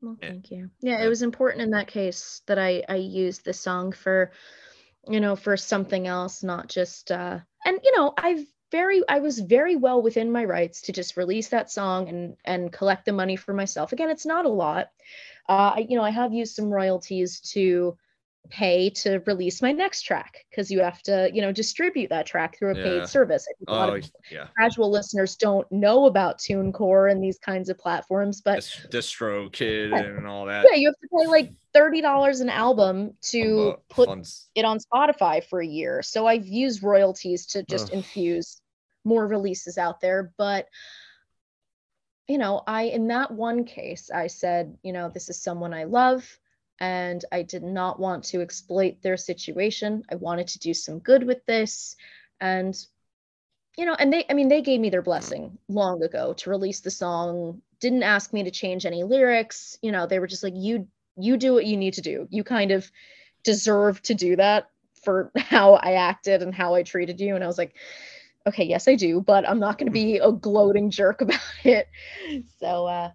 well 0.01 0.17
thank 0.21 0.51
you 0.51 0.71
yeah 0.81 1.03
it 1.03 1.09
was 1.09 1.23
important 1.23 1.63
in 1.63 1.71
that 1.71 1.89
case 1.89 2.43
that 2.47 2.59
i 2.59 2.83
i 2.89 2.97
used 2.97 3.45
the 3.45 3.53
song 3.53 3.93
for 3.93 4.33
you 5.09 5.21
know, 5.21 5.37
for 5.37 5.57
something 5.57 6.07
else, 6.07 6.43
not 6.43 6.69
just 6.69 7.11
uh 7.11 7.39
and 7.65 7.79
you 7.83 7.97
know, 7.97 8.15
I've 8.17 8.45
very 8.71 9.03
I 9.09 9.21
was 9.21 9.39
very 9.39 9.77
well 9.77 10.01
within 10.01 10.33
my 10.33 10.45
rights 10.45 10.83
to 10.83 10.93
just 10.93 11.17
release 11.17 11.49
that 11.49 11.71
song 11.71 12.09
and 12.09 12.37
and 12.45 12.73
collect 12.73 13.05
the 13.05 13.13
money 13.13 13.37
for 13.37 13.53
myself. 13.53 13.93
Again, 13.93 14.11
it's 14.11 14.27
not 14.27 14.47
a 14.47 14.51
lot. 14.51 14.91
Uh 15.49 15.73
I, 15.77 15.87
you 15.89 15.97
know, 15.97 16.05
I 16.05 16.11
have 16.11 16.33
used 16.33 16.55
some 16.55 16.71
royalties 16.71 17.41
to 17.53 17.97
pay 18.51 18.91
to 18.91 19.19
release 19.27 19.63
my 19.63 19.73
next 19.73 20.03
track 20.03 20.45
because 20.51 20.71
you 20.71 20.81
have 20.81 21.01
to 21.03 21.31
you 21.33 21.41
know 21.41 21.53
distribute 21.53 22.11
that 22.11 22.27
track 22.27 22.59
through 22.59 22.73
a 22.73 22.77
yeah. 22.77 22.83
paid 22.83 23.09
service 23.09 23.47
a 23.67 23.71
lot 23.71 23.89
oh, 23.89 23.95
of 23.95 24.11
yeah. 24.31 24.47
casual 24.59 24.91
listeners 24.91 25.37
don't 25.37 25.71
know 25.71 26.07
about 26.07 26.39
tunecore 26.39 27.11
and 27.11 27.23
these 27.23 27.39
kinds 27.39 27.69
of 27.69 27.79
platforms 27.79 28.41
but 28.41 28.59
DistroKid 28.91 29.91
yeah. 29.91 29.97
and 29.97 30.27
all 30.27 30.45
that 30.47 30.67
yeah 30.69 30.77
you 30.77 30.89
have 30.89 30.95
to 30.97 31.09
pay 31.19 31.27
like 31.29 31.53
$30 31.75 32.41
an 32.43 32.51
album 32.51 33.15
to 33.23 33.77
put 33.89 34.09
funds. 34.09 34.49
it 34.55 34.65
on 34.65 34.79
spotify 34.79 35.43
for 35.43 35.61
a 35.61 35.67
year 35.67 36.03
so 36.03 36.27
i've 36.27 36.47
used 36.47 36.83
royalties 36.83 37.47
to 37.47 37.63
just 37.63 37.91
infuse 37.91 38.61
more 39.05 39.27
releases 39.27 39.79
out 39.79 40.01
there 40.01 40.33
but 40.37 40.67
you 42.29 42.39
know 42.39 42.63
i 42.67 42.83
in 42.83 43.09
that 43.09 43.31
one 43.31 43.65
case 43.65 44.11
i 44.15 44.27
said 44.27 44.77
you 44.83 44.93
know 44.93 45.09
this 45.09 45.29
is 45.29 45.43
someone 45.43 45.73
i 45.73 45.85
love 45.85 46.39
and 46.81 47.25
I 47.31 47.43
did 47.43 47.63
not 47.63 48.01
want 48.01 48.25
to 48.25 48.41
exploit 48.41 49.03
their 49.03 49.17
situation. 49.17 50.03
I 50.11 50.17
wanted 50.17 50.49
to 50.49 50.59
do 50.59 50.75
some 50.75 50.99
good 50.99 51.25
with 51.25 51.45
this. 51.47 51.97
And, 52.41 52.77
you 53.77 53.85
know, 53.85 53.95
and 53.95 54.13
they, 54.13 54.25
I 54.29 54.35
mean, 54.35 54.49
they 54.49 54.63
gave 54.63 54.81
me 54.81 54.91
their 54.91 55.03
blessing 55.03 55.59
long 55.69 56.03
ago 56.03 56.33
to 56.35 56.51
release 56.51 56.81
the 56.81 56.91
song, 56.91 57.63
didn't 57.81 58.03
ask 58.03 58.33
me 58.33 58.43
to 58.45 58.51
change 58.51 58.85
any 58.85 59.05
lyrics. 59.05 59.79
You 59.83 59.93
know, 59.93 60.07
they 60.07 60.19
were 60.19 60.27
just 60.27 60.43
like, 60.43 60.55
you, 60.57 60.89
you 61.17 61.37
do 61.37 61.55
what 61.55 61.67
you 61.67 61.77
need 61.77 61.95
to 61.95 62.01
do. 62.01 62.27
You 62.31 62.43
kind 62.45 62.73
of 62.73 62.91
deserve 63.45 64.03
to 64.03 64.15
do 64.15 64.37
that 64.37 64.69
for 65.03 65.31
how 65.37 65.75
I 65.75 65.95
acted 65.95 66.43
and 66.43 66.55
how 66.55 66.75
I 66.75 66.83
treated 66.83 67.21
you. 67.21 67.35
And 67.35 67.45
I 67.45 67.47
was 67.47 67.59
like, 67.59 67.75
okay, 68.47 68.65
yes, 68.65 68.89
I 68.89 68.97
do, 68.97 69.21
but 69.21 69.49
I'm 69.49 69.61
not 69.61 69.79
going 69.79 69.87
to 69.87 69.93
be 69.93 70.19
a 70.19 70.33
gloating 70.33 70.91
jerk 70.91 71.21
about 71.21 71.41
it. 71.65 71.89
So, 72.59 72.87
uh, 72.87 73.11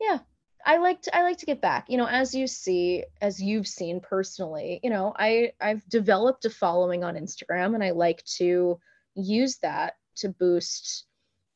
yeah, 0.00 0.18
I 0.64 0.78
like 0.78 1.02
to 1.02 1.16
I 1.16 1.22
like 1.22 1.38
to 1.38 1.46
get 1.46 1.60
back. 1.60 1.86
You 1.88 1.98
know, 1.98 2.06
as 2.06 2.34
you 2.34 2.46
see, 2.46 3.04
as 3.20 3.40
you've 3.40 3.68
seen 3.68 4.00
personally, 4.00 4.80
you 4.82 4.90
know, 4.90 5.12
I 5.16 5.52
I've 5.60 5.86
developed 5.88 6.44
a 6.44 6.50
following 6.50 7.04
on 7.04 7.16
Instagram 7.16 7.74
and 7.74 7.84
I 7.84 7.90
like 7.90 8.24
to 8.36 8.80
use 9.14 9.58
that 9.58 9.96
to 10.16 10.28
boost 10.30 11.04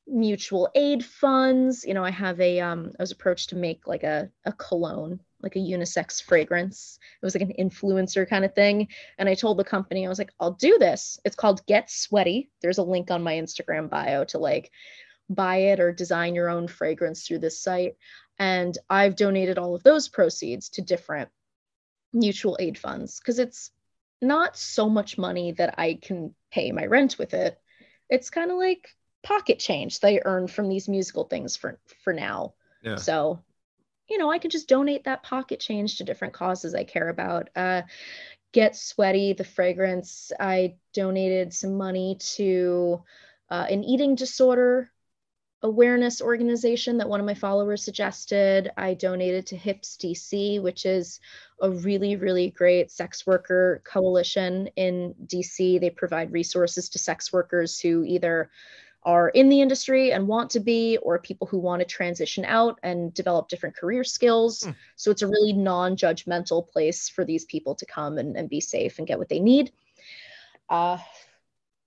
mutual 0.06 0.68
aid 0.74 1.04
funds. 1.04 1.84
You 1.84 1.94
know, 1.94 2.04
I 2.04 2.10
have 2.10 2.40
a 2.40 2.60
um 2.60 2.92
I 2.98 3.02
was 3.02 3.12
approached 3.12 3.50
to 3.50 3.56
make 3.56 3.86
like 3.86 4.02
a 4.02 4.30
a 4.44 4.52
cologne, 4.52 5.20
like 5.42 5.56
a 5.56 5.60
unisex 5.60 6.22
fragrance. 6.22 6.98
It 7.22 7.24
was 7.24 7.34
like 7.34 7.48
an 7.48 7.54
influencer 7.58 8.28
kind 8.28 8.44
of 8.44 8.54
thing. 8.54 8.88
And 9.18 9.28
I 9.28 9.34
told 9.34 9.58
the 9.58 9.64
company, 9.64 10.04
I 10.04 10.08
was 10.08 10.18
like, 10.18 10.32
I'll 10.38 10.52
do 10.52 10.76
this. 10.78 11.18
It's 11.24 11.36
called 11.36 11.64
Get 11.66 11.90
Sweaty. 11.90 12.50
There's 12.60 12.78
a 12.78 12.82
link 12.82 13.10
on 13.10 13.22
my 13.22 13.34
Instagram 13.34 13.88
bio 13.88 14.24
to 14.24 14.38
like 14.38 14.70
buy 15.30 15.56
it 15.56 15.80
or 15.80 15.92
design 15.92 16.34
your 16.34 16.48
own 16.48 16.68
fragrance 16.68 17.26
through 17.26 17.38
this 17.38 17.60
site. 17.60 17.96
And 18.38 18.76
I've 18.88 19.16
donated 19.16 19.58
all 19.58 19.74
of 19.74 19.82
those 19.82 20.08
proceeds 20.08 20.68
to 20.70 20.82
different 20.82 21.28
mutual 22.12 22.56
aid 22.60 22.78
funds 22.78 23.18
because 23.18 23.38
it's 23.38 23.70
not 24.20 24.56
so 24.56 24.88
much 24.88 25.18
money 25.18 25.52
that 25.52 25.74
I 25.78 25.98
can 26.00 26.34
pay 26.50 26.72
my 26.72 26.86
rent 26.86 27.18
with 27.18 27.34
it. 27.34 27.58
It's 28.08 28.30
kind 28.30 28.50
of 28.50 28.56
like 28.56 28.88
pocket 29.22 29.58
change 29.58 30.00
that 30.00 30.08
I 30.08 30.20
earn 30.24 30.48
from 30.48 30.68
these 30.68 30.88
musical 30.88 31.24
things 31.24 31.56
for 31.56 31.78
for 32.02 32.12
now. 32.12 32.54
Yeah. 32.82 32.96
So, 32.96 33.42
you 34.08 34.18
know, 34.18 34.30
I 34.30 34.38
can 34.38 34.50
just 34.50 34.68
donate 34.68 35.04
that 35.04 35.22
pocket 35.22 35.60
change 35.60 35.98
to 35.98 36.04
different 36.04 36.34
causes 36.34 36.74
I 36.74 36.84
care 36.84 37.08
about. 37.08 37.50
Uh, 37.54 37.82
Get 38.52 38.74
Sweaty, 38.74 39.34
the 39.34 39.44
fragrance. 39.44 40.32
I 40.40 40.76
donated 40.94 41.52
some 41.52 41.76
money 41.76 42.16
to 42.36 43.02
uh, 43.50 43.66
an 43.68 43.84
eating 43.84 44.14
disorder 44.14 44.90
awareness 45.62 46.22
organization 46.22 46.98
that 46.98 47.08
one 47.08 47.20
of 47.20 47.26
my 47.26 47.34
followers 47.34 47.82
suggested. 47.82 48.70
I 48.76 48.94
donated 48.94 49.46
to 49.46 49.56
HIPS 49.56 49.96
DC, 49.96 50.62
which 50.62 50.86
is 50.86 51.20
a 51.60 51.70
really, 51.70 52.16
really 52.16 52.50
great 52.50 52.90
sex 52.90 53.26
worker 53.26 53.82
coalition 53.84 54.68
in 54.76 55.14
DC. 55.26 55.80
They 55.80 55.90
provide 55.90 56.32
resources 56.32 56.88
to 56.90 56.98
sex 56.98 57.32
workers 57.32 57.80
who 57.80 58.04
either 58.04 58.50
are 59.02 59.30
in 59.30 59.48
the 59.48 59.60
industry 59.60 60.12
and 60.12 60.28
want 60.28 60.50
to 60.50 60.60
be, 60.60 60.98
or 60.98 61.18
people 61.18 61.46
who 61.46 61.58
want 61.58 61.80
to 61.80 61.86
transition 61.86 62.44
out 62.44 62.78
and 62.82 63.14
develop 63.14 63.48
different 63.48 63.76
career 63.76 64.04
skills. 64.04 64.60
Mm. 64.60 64.74
So 64.96 65.10
it's 65.10 65.22
a 65.22 65.26
really 65.26 65.52
non 65.52 65.96
judgmental 65.96 66.68
place 66.68 67.08
for 67.08 67.24
these 67.24 67.44
people 67.44 67.74
to 67.76 67.86
come 67.86 68.18
and, 68.18 68.36
and 68.36 68.48
be 68.48 68.60
safe 68.60 68.98
and 68.98 69.06
get 69.06 69.18
what 69.18 69.28
they 69.28 69.40
need. 69.40 69.72
Uh, 70.68 70.98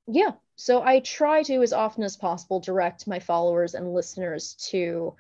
yeah, 0.08 0.32
so 0.56 0.82
I 0.82 1.00
try 1.00 1.44
to, 1.44 1.62
as 1.62 1.74
often 1.74 2.04
as 2.04 2.18
possible, 2.18 2.60
direct 2.60 3.08
my 3.08 3.20
followers 3.20 3.74
and 3.74 3.94
listeners 3.94 4.56
to 4.70 5.16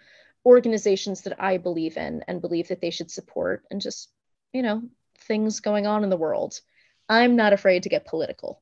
organizations 0.45 1.21
that 1.21 1.41
I 1.41 1.57
believe 1.57 1.97
in 1.97 2.23
and 2.27 2.41
believe 2.41 2.67
that 2.69 2.81
they 2.81 2.89
should 2.89 3.11
support 3.11 3.63
and 3.71 3.81
just, 3.81 4.11
you 4.53 4.61
know, 4.61 4.83
things 5.19 5.59
going 5.59 5.87
on 5.87 6.03
in 6.03 6.09
the 6.09 6.17
world. 6.17 6.59
I'm 7.07 7.35
not 7.35 7.53
afraid 7.53 7.83
to 7.83 7.89
get 7.89 8.05
political. 8.05 8.61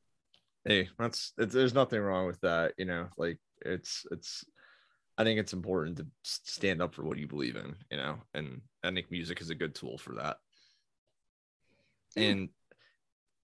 Hey, 0.65 0.89
that's 0.97 1.33
there's 1.37 1.73
nothing 1.73 2.01
wrong 2.01 2.27
with 2.27 2.41
that, 2.41 2.73
you 2.77 2.85
know, 2.85 3.07
like 3.17 3.39
it's 3.65 4.05
it's 4.11 4.43
I 5.17 5.23
think 5.23 5.39
it's 5.39 5.53
important 5.53 5.97
to 5.97 6.07
stand 6.23 6.81
up 6.81 6.95
for 6.95 7.03
what 7.03 7.17
you 7.17 7.27
believe 7.27 7.55
in, 7.55 7.75
you 7.91 7.97
know, 7.97 8.19
and 8.33 8.61
I 8.83 8.91
think 8.91 9.11
music 9.11 9.41
is 9.41 9.49
a 9.49 9.55
good 9.55 9.75
tool 9.75 9.97
for 9.97 10.15
that. 10.15 10.37
Mm. 12.17 12.31
And 12.31 12.49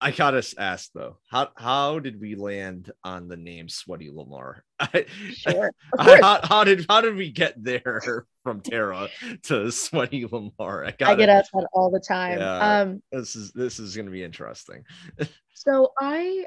I 0.02 0.12
gotta 0.12 0.44
ask 0.58 0.92
though, 0.94 1.18
how 1.30 1.50
how 1.56 2.00
did 2.00 2.20
we 2.20 2.36
land 2.36 2.92
on 3.04 3.28
the 3.28 3.38
name 3.38 3.70
Sweaty 3.70 4.12
Lamarr? 4.12 4.62
sure. 5.32 5.72
how, 5.98 6.40
how, 6.44 6.64
did 6.66 6.86
how 6.90 7.02
did 7.02 7.16
we 7.16 7.32
get 7.32 7.62
there 7.64 8.26
from 8.44 8.62
Tara 8.62 9.08
to 9.44 9.72
Sweaty 9.72 10.26
Lamarr? 10.26 10.88
I, 10.88 10.92
gotta, 10.92 11.12
I 11.14 11.16
get 11.16 11.30
asked 11.30 11.52
that 11.54 11.68
all 11.74 11.90
the 11.90 12.00
time. 12.00 12.40
Yeah, 12.40 12.80
um, 12.82 13.02
this 13.12 13.36
is 13.36 13.54
this 13.54 13.80
is 13.80 13.96
gonna 13.96 14.12
be 14.12 14.24
interesting. 14.24 14.84
so 15.54 15.94
I 15.98 16.46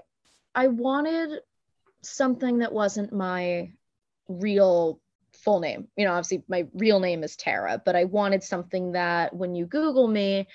I 0.54 0.68
wanted 0.68 1.40
something 2.02 2.58
that 2.58 2.72
wasn't 2.72 3.12
my 3.12 3.72
real 4.28 5.00
full 5.32 5.60
name. 5.60 5.88
You 5.96 6.04
know, 6.04 6.12
obviously 6.12 6.42
my 6.48 6.66
real 6.74 7.00
name 7.00 7.24
is 7.24 7.34
Tara, 7.34 7.80
but 7.84 7.96
I 7.96 8.04
wanted 8.04 8.42
something 8.42 8.92
that 8.92 9.34
when 9.34 9.54
you 9.54 9.66
Google 9.66 10.08
me 10.08 10.46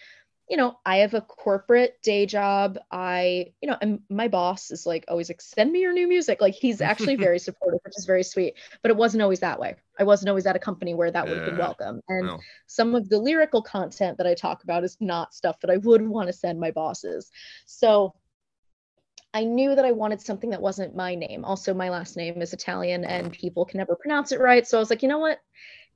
you 0.53 0.57
know, 0.57 0.77
I 0.85 0.97
have 0.97 1.15
a 1.15 1.21
corporate 1.21 1.99
day 2.03 2.27
job. 2.27 2.77
I, 2.91 3.53
you 3.59 3.67
know, 3.67 3.75
and 3.81 4.01
my 4.07 4.27
boss 4.27 4.69
is 4.69 4.85
like 4.85 5.03
always 5.07 5.27
like, 5.27 5.41
send 5.41 5.71
me 5.71 5.79
your 5.79 5.93
new 5.93 6.07
music. 6.07 6.41
Like 6.41 6.53
he's 6.53 6.79
actually 6.79 7.15
very 7.27 7.39
supportive, 7.39 7.79
which 7.83 7.97
is 7.97 8.05
very 8.05 8.21
sweet. 8.21 8.53
But 8.83 8.91
it 8.91 8.97
wasn't 8.97 9.23
always 9.23 9.39
that 9.39 9.59
way. 9.59 9.77
I 9.97 10.03
wasn't 10.03 10.29
always 10.29 10.45
at 10.45 10.55
a 10.55 10.59
company 10.59 10.93
where 10.93 11.09
that 11.09 11.27
would 11.27 11.37
have 11.37 11.47
been 11.47 11.57
welcome. 11.57 12.01
And 12.07 12.27
no. 12.27 12.39
some 12.67 12.93
of 12.93 13.09
the 13.09 13.17
lyrical 13.17 13.63
content 13.63 14.19
that 14.19 14.27
I 14.27 14.35
talk 14.35 14.63
about 14.63 14.83
is 14.83 14.95
not 14.99 15.33
stuff 15.33 15.59
that 15.61 15.71
I 15.71 15.77
would 15.77 16.07
want 16.07 16.27
to 16.27 16.33
send 16.33 16.59
my 16.59 16.69
bosses. 16.69 17.31
So 17.65 18.13
I 19.33 19.45
knew 19.45 19.73
that 19.73 19.85
I 19.85 19.91
wanted 19.91 20.21
something 20.21 20.51
that 20.51 20.61
wasn't 20.61 20.95
my 20.95 21.15
name. 21.15 21.45
Also, 21.45 21.73
my 21.73 21.89
last 21.89 22.15
name 22.15 22.43
is 22.43 22.53
Italian 22.53 23.05
and 23.05 23.31
people 23.31 23.65
can 23.65 23.79
never 23.79 23.95
pronounce 23.95 24.31
it 24.31 24.39
right. 24.39 24.67
So 24.67 24.77
I 24.77 24.81
was 24.81 24.91
like, 24.91 25.01
you 25.01 25.09
know 25.09 25.17
what? 25.17 25.39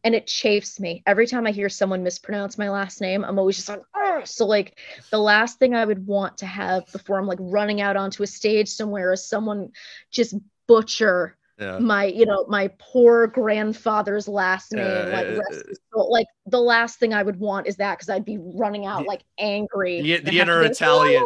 And 0.07 0.15
it 0.15 0.25
chafes 0.25 0.79
me 0.79 1.03
every 1.05 1.27
time 1.27 1.45
I 1.45 1.51
hear 1.51 1.67
someone 1.67 2.01
mispronounce 2.01 2.57
my 2.57 2.69
last 2.69 3.01
name. 3.01 3.25
I'm 3.25 3.37
always 3.37 3.57
just 3.57 3.67
like, 3.67 3.81
oh. 3.93 4.21
so 4.23 4.45
like 4.45 4.79
the 5.11 5.17
last 5.17 5.59
thing 5.59 5.75
I 5.75 5.83
would 5.83 6.07
want 6.07 6.37
to 6.37 6.45
have 6.45 6.89
before 6.93 7.19
I'm 7.19 7.27
like 7.27 7.39
running 7.41 7.81
out 7.81 7.97
onto 7.97 8.23
a 8.23 8.27
stage 8.27 8.69
somewhere 8.69 9.11
is 9.11 9.27
someone 9.27 9.73
just 10.09 10.33
butcher 10.65 11.35
yeah. 11.59 11.77
my 11.79 12.05
you 12.05 12.25
know 12.25 12.45
my 12.47 12.69
poor 12.79 13.27
grandfather's 13.27 14.29
last 14.29 14.71
name 14.71 14.85
uh, 14.85 15.09
like 15.11 15.97
like 16.09 16.27
the 16.45 16.59
last 16.59 16.99
thing 16.99 17.15
i 17.15 17.23
would 17.23 17.39
want 17.39 17.65
is 17.65 17.77
that 17.77 17.97
because 17.97 18.09
i'd 18.09 18.25
be 18.25 18.37
running 18.37 18.85
out 18.85 19.03
the, 19.03 19.07
like 19.07 19.23
angry 19.39 20.01
the, 20.03 20.17
the 20.17 20.39
inner 20.39 20.61
italian 20.61 21.23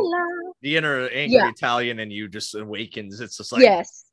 the 0.61 0.77
inner 0.77 1.09
angry 1.09 1.35
yeah. 1.35 1.49
italian 1.49 1.99
and 1.99 2.13
you 2.13 2.29
just 2.29 2.55
awakens 2.55 3.19
it's 3.19 3.35
just 3.35 3.51
like 3.51 3.61
yes 3.61 4.05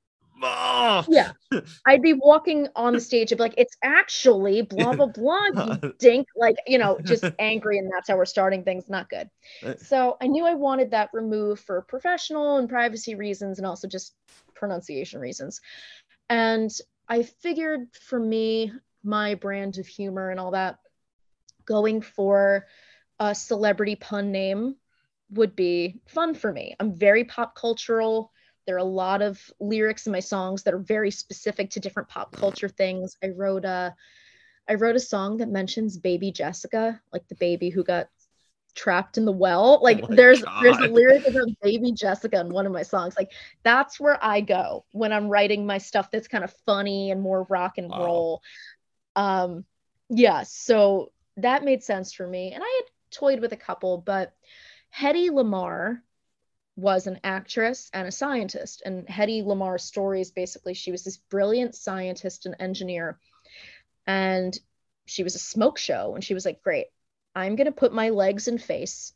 oh. 0.43 1.05
yeah. 1.09 1.32
I'd 1.86 2.02
be 2.02 2.12
walking 2.12 2.69
on 2.77 2.93
the 2.93 3.01
stage 3.01 3.32
and 3.32 3.39
be 3.39 3.43
like 3.43 3.55
it's 3.56 3.77
actually 3.82 4.62
blah 4.62 4.94
blah 4.94 5.06
blah 5.06 5.47
you 5.47 5.52
uh. 5.56 5.78
dink 5.98 6.27
like 6.36 6.56
you 6.66 6.78
know 6.78 6.98
just 7.05 7.24
angry 7.39 7.78
and 7.78 7.90
that's 7.93 8.09
how 8.09 8.16
we're 8.16 8.24
starting 8.24 8.65
things 8.65 8.89
not 8.89 9.09
good. 9.09 9.28
Uh. 9.65 9.74
So 9.78 10.16
i 10.20 10.27
knew 10.27 10.44
i 10.44 10.55
wanted 10.55 10.90
that 10.93 11.10
removed 11.12 11.62
for 11.65 11.82
professional 11.82 12.59
and 12.59 12.69
privacy 12.69 13.15
reasons 13.15 13.59
and 13.59 13.66
also 13.66 13.89
just 13.89 14.15
pronunciation 14.55 15.20
reasons. 15.20 15.60
And 16.28 16.70
i 17.09 17.23
figured 17.23 17.89
for 18.01 18.19
me 18.19 18.73
my 19.05 19.35
brand 19.35 19.78
of 19.78 19.86
humor 19.86 20.31
and 20.31 20.40
all 20.40 20.51
that 20.52 20.78
going 21.65 22.01
for 22.01 22.66
a 23.20 23.35
celebrity 23.35 23.97
pun 23.97 24.32
name 24.32 24.77
would 25.31 25.55
be 25.55 26.01
fun 26.06 26.35
for 26.35 26.52
me. 26.52 26.74
I'm 26.81 26.94
very 26.94 27.24
pop 27.24 27.55
cultural 27.55 28.32
there 28.69 28.77
are 28.77 28.81
a 28.81 28.85
lot 28.85 29.23
of 29.23 29.40
lyrics 29.61 30.07
in 30.07 30.12
my 30.12 30.20
songs 30.20 30.62
that 30.62 30.74
are 30.74 30.78
very 30.78 31.11
specific 31.11 31.70
to 31.70 31.81
different 31.81 32.07
pop 32.07 32.32
culture 32.32 32.69
things. 32.69 33.16
I 33.24 33.28
wrote 33.28 33.65
a 33.65 33.95
I 34.69 34.74
wrote 34.74 34.95
a 34.95 35.01
song 35.01 35.39
that 35.39 35.49
mentions 35.49 35.97
baby 35.97 36.31
Jessica, 36.31 37.01
like 37.11 37.27
the 37.28 37.35
baby 37.36 37.70
who 37.70 37.82
got 37.82 38.11
trapped 38.74 39.16
in 39.16 39.24
the 39.24 39.32
well. 39.32 39.81
Like 39.82 40.01
oh 40.03 40.15
there's 40.15 40.43
God. 40.43 40.62
there's 40.62 40.77
a 40.77 40.89
lyric 40.89 41.27
about 41.27 41.49
baby 41.62 41.93
Jessica 41.93 42.40
in 42.40 42.51
one 42.51 42.66
of 42.66 42.73
my 42.73 42.82
songs. 42.82 43.15
Like 43.16 43.32
that's 43.62 43.99
where 43.99 44.23
I 44.23 44.43
go 44.43 44.85
when 44.93 45.15
I'm 45.15 45.31
writing 45.31 45.65
my 45.65 45.78
stuff 45.78 46.11
that's 46.11 46.28
kind 46.28 46.45
of 46.45 46.53
funny 46.66 47.11
and 47.11 47.23
more 47.23 47.47
rock 47.49 47.78
and 47.78 47.89
wow. 47.89 48.05
roll. 48.05 48.43
Um 49.16 49.65
yeah, 50.11 50.43
so 50.43 51.11
that 51.39 51.65
made 51.65 51.82
sense 51.82 52.12
for 52.12 52.27
me. 52.27 52.53
And 52.53 52.62
I 52.62 52.82
had 52.82 52.90
toyed 53.19 53.40
with 53.40 53.55
a 53.55 53.57
couple, 53.57 53.97
but 53.97 54.35
Hedy 54.95 55.31
Lamarr 55.31 56.03
was 56.79 57.09
an 57.09 57.19
actress 57.25 57.91
and 57.93 58.07
a 58.07 58.13
scientist. 58.13 58.83
And 58.87 59.05
Hedy 59.09 59.45
Lamarr's 59.45 59.83
story 59.83 60.21
is 60.21 60.31
basically 60.31 60.75
she 60.75 60.93
was 60.93 61.03
this 61.03 61.17
brilliant 61.17 61.75
scientist 61.75 62.47
and 62.47 62.55
engineer. 62.61 63.19
And 64.07 64.57
she 65.05 65.25
was 65.25 65.35
a 65.35 65.41
smoke 65.41 65.77
show. 65.77 66.15
And 66.15 66.23
she 66.23 66.35
was 66.35 66.45
like, 66.45 66.63
Great, 66.63 66.87
I'm 67.35 67.57
going 67.57 67.67
to 67.67 67.73
put 67.73 67.93
my 67.93 68.11
legs 68.11 68.47
and 68.47 68.63
face 68.63 69.13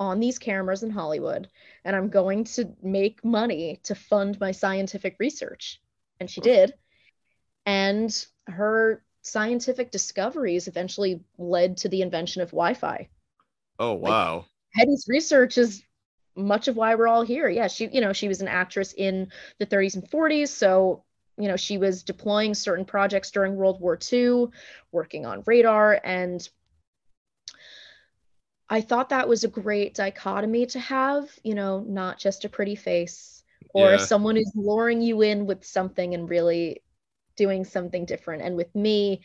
on 0.00 0.18
these 0.18 0.38
cameras 0.38 0.82
in 0.82 0.90
Hollywood 0.90 1.48
and 1.84 1.94
I'm 1.94 2.08
going 2.08 2.44
to 2.44 2.74
make 2.82 3.22
money 3.22 3.80
to 3.84 3.94
fund 3.94 4.40
my 4.40 4.52
scientific 4.52 5.16
research. 5.20 5.80
And 6.18 6.30
she 6.30 6.40
did. 6.40 6.72
And 7.66 8.26
her 8.46 9.04
scientific 9.20 9.90
discoveries 9.90 10.68
eventually 10.68 11.22
led 11.36 11.76
to 11.78 11.90
the 11.90 12.00
invention 12.00 12.40
of 12.40 12.50
Wi 12.50 12.74
Fi. 12.74 13.08
Oh, 13.78 13.92
wow. 13.92 14.36
Like, 14.36 14.88
Hedy's 14.88 15.04
research 15.06 15.58
is 15.58 15.82
much 16.36 16.68
of 16.68 16.76
why 16.76 16.94
we're 16.94 17.08
all 17.08 17.22
here. 17.22 17.48
Yeah, 17.48 17.68
she, 17.68 17.88
you 17.92 18.00
know, 18.00 18.12
she 18.12 18.28
was 18.28 18.40
an 18.40 18.48
actress 18.48 18.92
in 18.92 19.30
the 19.58 19.66
30s 19.66 19.94
and 19.94 20.10
40s. 20.10 20.48
So, 20.48 21.04
you 21.36 21.48
know, 21.48 21.56
she 21.56 21.78
was 21.78 22.02
deploying 22.02 22.54
certain 22.54 22.84
projects 22.84 23.30
during 23.30 23.56
World 23.56 23.80
War 23.80 23.98
II, 24.12 24.46
working 24.92 25.26
on 25.26 25.42
radar. 25.46 26.00
And 26.04 26.46
I 28.68 28.80
thought 28.80 29.10
that 29.10 29.28
was 29.28 29.44
a 29.44 29.48
great 29.48 29.94
dichotomy 29.94 30.66
to 30.66 30.80
have, 30.80 31.30
you 31.42 31.54
know, 31.54 31.80
not 31.80 32.18
just 32.18 32.44
a 32.44 32.48
pretty 32.48 32.74
face 32.74 33.42
or 33.72 33.92
yeah. 33.92 33.96
someone 33.96 34.36
who's 34.36 34.52
luring 34.54 35.02
you 35.02 35.22
in 35.22 35.46
with 35.46 35.64
something 35.64 36.14
and 36.14 36.30
really 36.30 36.82
doing 37.36 37.64
something 37.64 38.04
different. 38.04 38.42
And 38.42 38.56
with 38.56 38.74
me, 38.74 39.22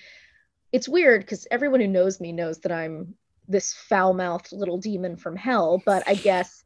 it's 0.72 0.90
weird 0.90 1.22
because 1.22 1.48
everyone 1.52 1.80
who 1.80 1.88
knows 1.88 2.20
me 2.20 2.32
knows 2.32 2.60
that 2.60 2.72
I'm 2.72 3.16
this 3.48 3.74
foul 3.74 4.14
mouthed 4.14 4.52
little 4.52 4.78
demon 4.78 5.18
from 5.18 5.36
hell. 5.36 5.82
But 5.86 6.04
I 6.08 6.16
guess 6.16 6.64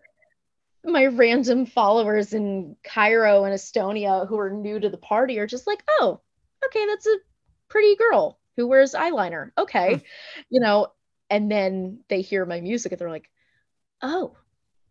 my 0.86 1.06
random 1.06 1.66
followers 1.66 2.34
in 2.34 2.76
Cairo 2.84 3.46
and 3.46 3.54
Estonia 3.54 4.28
who 4.28 4.38
are 4.38 4.50
new 4.50 4.80
to 4.80 4.90
the 4.90 4.98
party 4.98 5.40
are 5.40 5.48
just 5.48 5.68
like, 5.68 5.84
oh, 5.88 6.20
okay, 6.66 6.86
that's 6.88 7.08
a 7.08 7.18
pretty 7.70 7.96
girl 7.96 8.40
who 8.58 8.68
wears 8.68 8.94
eyeliner. 8.94 9.52
Okay. 9.58 9.96
Hmm. 9.96 10.00
you 10.50 10.60
know, 10.60 10.88
and 11.30 11.50
then 11.50 12.00
they 12.10 12.22
hear 12.22 12.46
my 12.46 12.62
music 12.62 12.92
and 12.92 13.00
they're 13.00 13.10
like, 13.10 13.30
oh, 14.02 14.36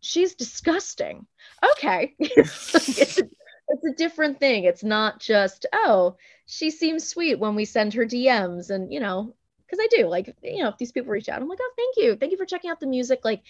she's 0.01 0.35
disgusting. 0.35 1.25
Okay. 1.73 2.15
it's, 2.19 3.19
a, 3.19 3.29
it's 3.69 3.85
a 3.85 3.95
different 3.95 4.39
thing. 4.39 4.65
It's 4.65 4.83
not 4.83 5.19
just, 5.19 5.65
oh, 5.73 6.17
she 6.45 6.71
seems 6.71 7.07
sweet 7.07 7.39
when 7.39 7.55
we 7.55 7.65
send 7.65 7.93
her 7.93 8.05
DMs. 8.05 8.69
And, 8.69 8.91
you 8.91 8.99
know, 8.99 9.35
because 9.65 9.79
I 9.81 9.87
do 9.95 10.07
like, 10.07 10.35
you 10.43 10.63
know, 10.63 10.69
if 10.69 10.77
these 10.77 10.91
people 10.91 11.11
reach 11.11 11.29
out, 11.29 11.41
I'm 11.41 11.47
like, 11.47 11.59
oh, 11.61 11.71
thank 11.77 11.97
you. 11.97 12.15
Thank 12.15 12.31
you 12.31 12.37
for 12.37 12.45
checking 12.45 12.69
out 12.69 12.79
the 12.79 12.87
music. 12.87 13.21
Like, 13.23 13.43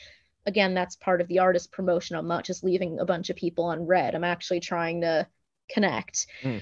again, 0.45 0.73
that's 0.73 0.95
part 0.95 1.21
of 1.21 1.27
the 1.27 1.39
artist 1.39 1.71
promotion. 1.71 2.15
I'm 2.15 2.27
not 2.27 2.43
just 2.43 2.63
leaving 2.63 2.99
a 2.99 3.05
bunch 3.05 3.29
of 3.29 3.35
people 3.35 3.65
on 3.65 3.85
red. 3.87 4.15
I'm 4.15 4.23
actually 4.23 4.59
trying 4.59 5.01
to 5.01 5.27
connect. 5.69 6.27
Mm. 6.41 6.61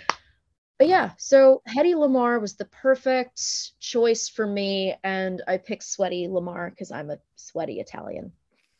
But 0.78 0.88
yeah, 0.88 1.12
so 1.18 1.62
Hedy 1.68 1.94
Lamarr 1.94 2.42
was 2.42 2.56
the 2.56 2.66
perfect 2.66 3.80
choice 3.80 4.30
for 4.30 4.48
me. 4.48 4.96
And 5.04 5.42
I 5.48 5.58
picked 5.58 5.84
Sweaty 5.84 6.28
Lamarr 6.28 6.72
because 6.72 6.92
I'm 6.92 7.12
a 7.12 7.20
sweaty 7.36 7.80
Italian. 7.80 8.32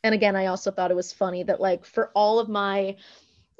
And 0.02 0.14
again, 0.14 0.34
I 0.34 0.46
also 0.46 0.72
thought 0.72 0.90
it 0.90 0.96
was 0.96 1.12
funny 1.12 1.44
that, 1.44 1.60
like, 1.60 1.84
for 1.84 2.10
all 2.16 2.40
of 2.40 2.48
my, 2.48 2.96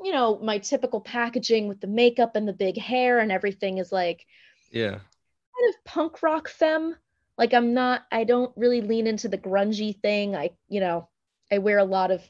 you 0.02 0.10
know, 0.10 0.40
my 0.42 0.58
typical 0.58 1.00
packaging 1.00 1.68
with 1.68 1.80
the 1.80 1.86
makeup 1.86 2.34
and 2.34 2.48
the 2.48 2.52
big 2.52 2.76
hair 2.76 3.20
and 3.20 3.30
everything 3.30 3.78
is 3.78 3.92
like, 3.92 4.26
yeah, 4.72 4.90
kind 4.90 5.68
of 5.68 5.84
punk 5.84 6.20
rock 6.20 6.48
femme. 6.48 6.96
Like, 7.38 7.54
I'm 7.54 7.74
not, 7.74 8.02
I 8.10 8.24
don't 8.24 8.52
really 8.56 8.80
lean 8.80 9.06
into 9.06 9.28
the 9.28 9.38
grungy 9.38 9.96
thing. 10.00 10.34
I, 10.34 10.50
you 10.68 10.80
know, 10.80 11.08
I 11.52 11.58
wear 11.58 11.78
a 11.78 11.84
lot 11.84 12.10
of 12.10 12.22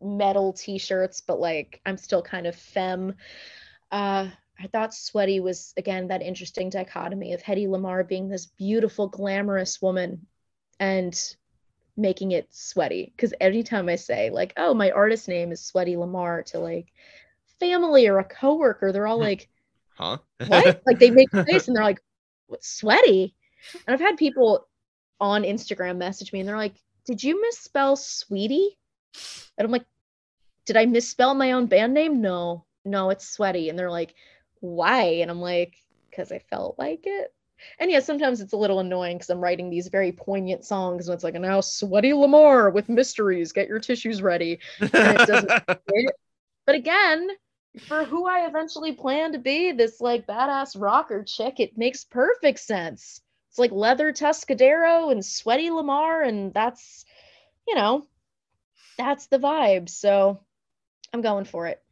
metal 0.00 0.52
t-shirts, 0.52 1.20
but 1.20 1.40
like 1.40 1.80
I'm 1.84 1.98
still 1.98 2.22
kind 2.22 2.46
of 2.46 2.54
femme. 2.54 3.14
Uh, 3.90 4.28
I 4.60 4.66
thought 4.68 4.94
Sweaty 4.94 5.40
was 5.40 5.74
again 5.76 6.08
that 6.08 6.22
interesting 6.22 6.70
dichotomy 6.70 7.32
of 7.32 7.42
Hedy 7.42 7.66
Lamarr 7.66 8.06
being 8.06 8.28
this 8.28 8.46
beautiful, 8.46 9.08
glamorous 9.08 9.82
woman 9.82 10.26
and 10.78 11.36
making 11.96 12.32
it 12.32 12.54
sweaty. 12.54 13.12
Because 13.16 13.34
anytime 13.40 13.88
I 13.88 13.96
say 13.96 14.30
like, 14.30 14.52
"Oh, 14.56 14.74
my 14.74 14.90
artist 14.92 15.26
name 15.26 15.50
is 15.50 15.64
Sweaty 15.64 15.96
Lamarr" 15.96 16.44
to 16.46 16.60
like 16.60 16.92
family 17.58 18.06
or 18.06 18.18
a 18.18 18.24
coworker, 18.24 18.92
they're 18.92 19.08
all 19.08 19.18
like, 19.28 19.48
"Huh? 19.96 20.18
what?" 20.46 20.82
like 20.86 21.00
they 21.00 21.10
make 21.10 21.32
a 21.32 21.44
face 21.44 21.66
and 21.66 21.76
they're 21.76 21.84
like, 21.84 22.02
"What 22.46 22.64
sweaty?" 22.64 23.34
And 23.86 23.94
I've 23.94 24.00
had 24.00 24.16
people 24.16 24.68
on 25.20 25.42
Instagram 25.42 25.96
message 25.96 26.32
me 26.32 26.38
and 26.38 26.48
they're 26.48 26.56
like, 26.56 26.76
did 27.08 27.24
you 27.24 27.40
misspell 27.40 27.96
sweetie? 27.96 28.76
And 29.56 29.64
I'm 29.64 29.72
like, 29.72 29.86
did 30.66 30.76
I 30.76 30.84
misspell 30.84 31.34
my 31.34 31.52
own 31.52 31.64
band 31.64 31.94
name? 31.94 32.20
No, 32.20 32.66
no, 32.84 33.08
it's 33.08 33.26
sweaty. 33.26 33.70
And 33.70 33.78
they're 33.78 33.90
like, 33.90 34.14
why? 34.60 35.04
And 35.22 35.30
I'm 35.30 35.40
like, 35.40 35.76
because 36.10 36.30
I 36.30 36.38
felt 36.38 36.78
like 36.78 37.04
it. 37.04 37.32
And 37.78 37.90
yeah, 37.90 38.00
sometimes 38.00 38.42
it's 38.42 38.52
a 38.52 38.58
little 38.58 38.80
annoying 38.80 39.16
because 39.16 39.30
I'm 39.30 39.40
writing 39.40 39.70
these 39.70 39.88
very 39.88 40.12
poignant 40.12 40.66
songs 40.66 41.08
and 41.08 41.14
it's 41.14 41.24
like, 41.24 41.32
now 41.32 41.62
sweaty 41.62 42.10
Lamarr 42.10 42.74
with 42.74 42.90
mysteries, 42.90 43.52
get 43.52 43.68
your 43.68 43.80
tissues 43.80 44.20
ready. 44.20 44.58
And 44.78 44.90
it 44.92 45.26
doesn't 45.26 45.50
But 46.66 46.74
again, 46.74 47.30
for 47.86 48.04
who 48.04 48.26
I 48.26 48.46
eventually 48.46 48.92
plan 48.92 49.32
to 49.32 49.38
be, 49.38 49.72
this 49.72 50.02
like 50.02 50.26
badass 50.26 50.78
rocker 50.78 51.24
chick, 51.24 51.58
it 51.58 51.78
makes 51.78 52.04
perfect 52.04 52.60
sense 52.60 53.22
it's 53.58 53.72
like 53.72 53.72
leather 53.72 54.12
Tuscadero 54.12 55.10
and 55.10 55.24
sweaty 55.24 55.68
Lamarr, 55.70 56.26
and 56.26 56.54
that's, 56.54 57.04
you 57.66 57.74
know, 57.74 58.06
that's 58.96 59.26
the 59.26 59.38
vibe. 59.38 59.88
So 59.88 60.38
I'm 61.12 61.22
going 61.22 61.44
for 61.44 61.66
it. 61.66 61.82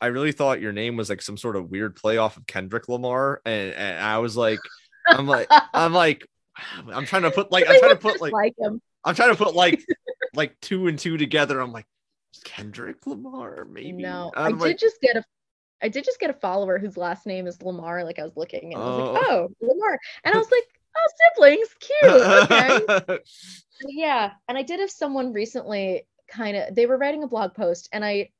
I 0.00 0.06
really 0.06 0.32
thought 0.32 0.62
your 0.62 0.72
name 0.72 0.96
was 0.96 1.10
like 1.10 1.20
some 1.20 1.36
sort 1.36 1.56
of 1.56 1.70
weird 1.70 1.96
play 1.96 2.16
off 2.16 2.38
of 2.38 2.46
Kendrick 2.46 2.88
Lamar, 2.88 3.42
and, 3.44 3.74
and 3.74 4.02
I 4.02 4.18
was 4.18 4.38
like, 4.38 4.60
I'm 5.06 5.26
like, 5.26 5.48
I'm 5.74 5.92
like, 5.92 6.26
I'm 6.90 7.04
trying 7.04 7.22
to 7.22 7.30
put 7.30 7.52
like, 7.52 7.64
I'm 7.68 7.78
trying 7.78 7.90
to 7.90 7.96
put 7.96 8.20
like, 8.22 8.32
like 8.32 8.54
him. 8.58 8.80
I'm 9.04 9.14
trying 9.14 9.30
to 9.30 9.36
put 9.36 9.54
like, 9.54 9.84
like 10.34 10.58
two 10.60 10.86
and 10.86 10.98
two 10.98 11.18
together. 11.18 11.60
I'm 11.60 11.72
like, 11.72 11.86
Kendrick 12.44 13.06
Lamar, 13.06 13.66
maybe. 13.66 13.92
No, 13.92 14.32
I'm 14.34 14.54
i 14.54 14.56
like, 14.56 14.78
did 14.78 14.78
just 14.78 15.00
get 15.02 15.16
a 15.16 15.24
I 15.82 15.88
did 15.88 16.04
just 16.04 16.20
get 16.20 16.30
a 16.30 16.34
follower 16.34 16.78
whose 16.78 16.96
last 16.96 17.26
name 17.26 17.46
is 17.46 17.62
Lamar. 17.62 18.04
Like 18.04 18.18
I 18.18 18.24
was 18.24 18.36
looking 18.36 18.74
and 18.74 18.82
I 18.82 18.86
was 18.86 18.98
like, 18.98 19.24
oh, 19.28 19.48
oh 19.60 19.66
Lamar. 19.66 19.98
And 20.24 20.34
I 20.34 20.38
was 20.38 20.50
like, 20.50 20.64
oh, 20.96 21.10
siblings, 21.34 21.68
cute. 21.80 23.08
Okay. 23.08 23.18
yeah. 23.88 24.32
And 24.48 24.58
I 24.58 24.62
did 24.62 24.80
have 24.80 24.90
someone 24.90 25.32
recently 25.32 26.06
kind 26.28 26.56
of 26.56 26.74
they 26.74 26.86
were 26.86 26.96
writing 26.96 27.24
a 27.24 27.28
blog 27.28 27.54
post 27.54 27.88
and 27.92 28.04
I 28.04 28.30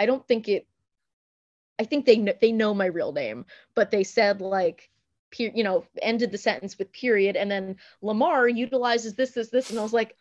I 0.00 0.06
don't 0.06 0.26
think 0.26 0.48
it 0.48 0.66
I 1.78 1.84
think 1.84 2.06
they 2.06 2.16
know 2.16 2.32
they 2.40 2.52
know 2.52 2.74
my 2.74 2.86
real 2.86 3.12
name, 3.12 3.46
but 3.74 3.90
they 3.90 4.04
said 4.04 4.40
like 4.40 4.90
you 5.38 5.64
know, 5.64 5.84
ended 6.00 6.32
the 6.32 6.38
sentence 6.38 6.78
with 6.78 6.92
period 6.92 7.36
and 7.36 7.50
then 7.50 7.76
Lamarr 8.02 8.54
utilizes 8.54 9.14
this, 9.14 9.32
this, 9.32 9.50
this. 9.50 9.70
And 9.70 9.78
I 9.78 9.82
was 9.82 9.92
like, 9.92 10.16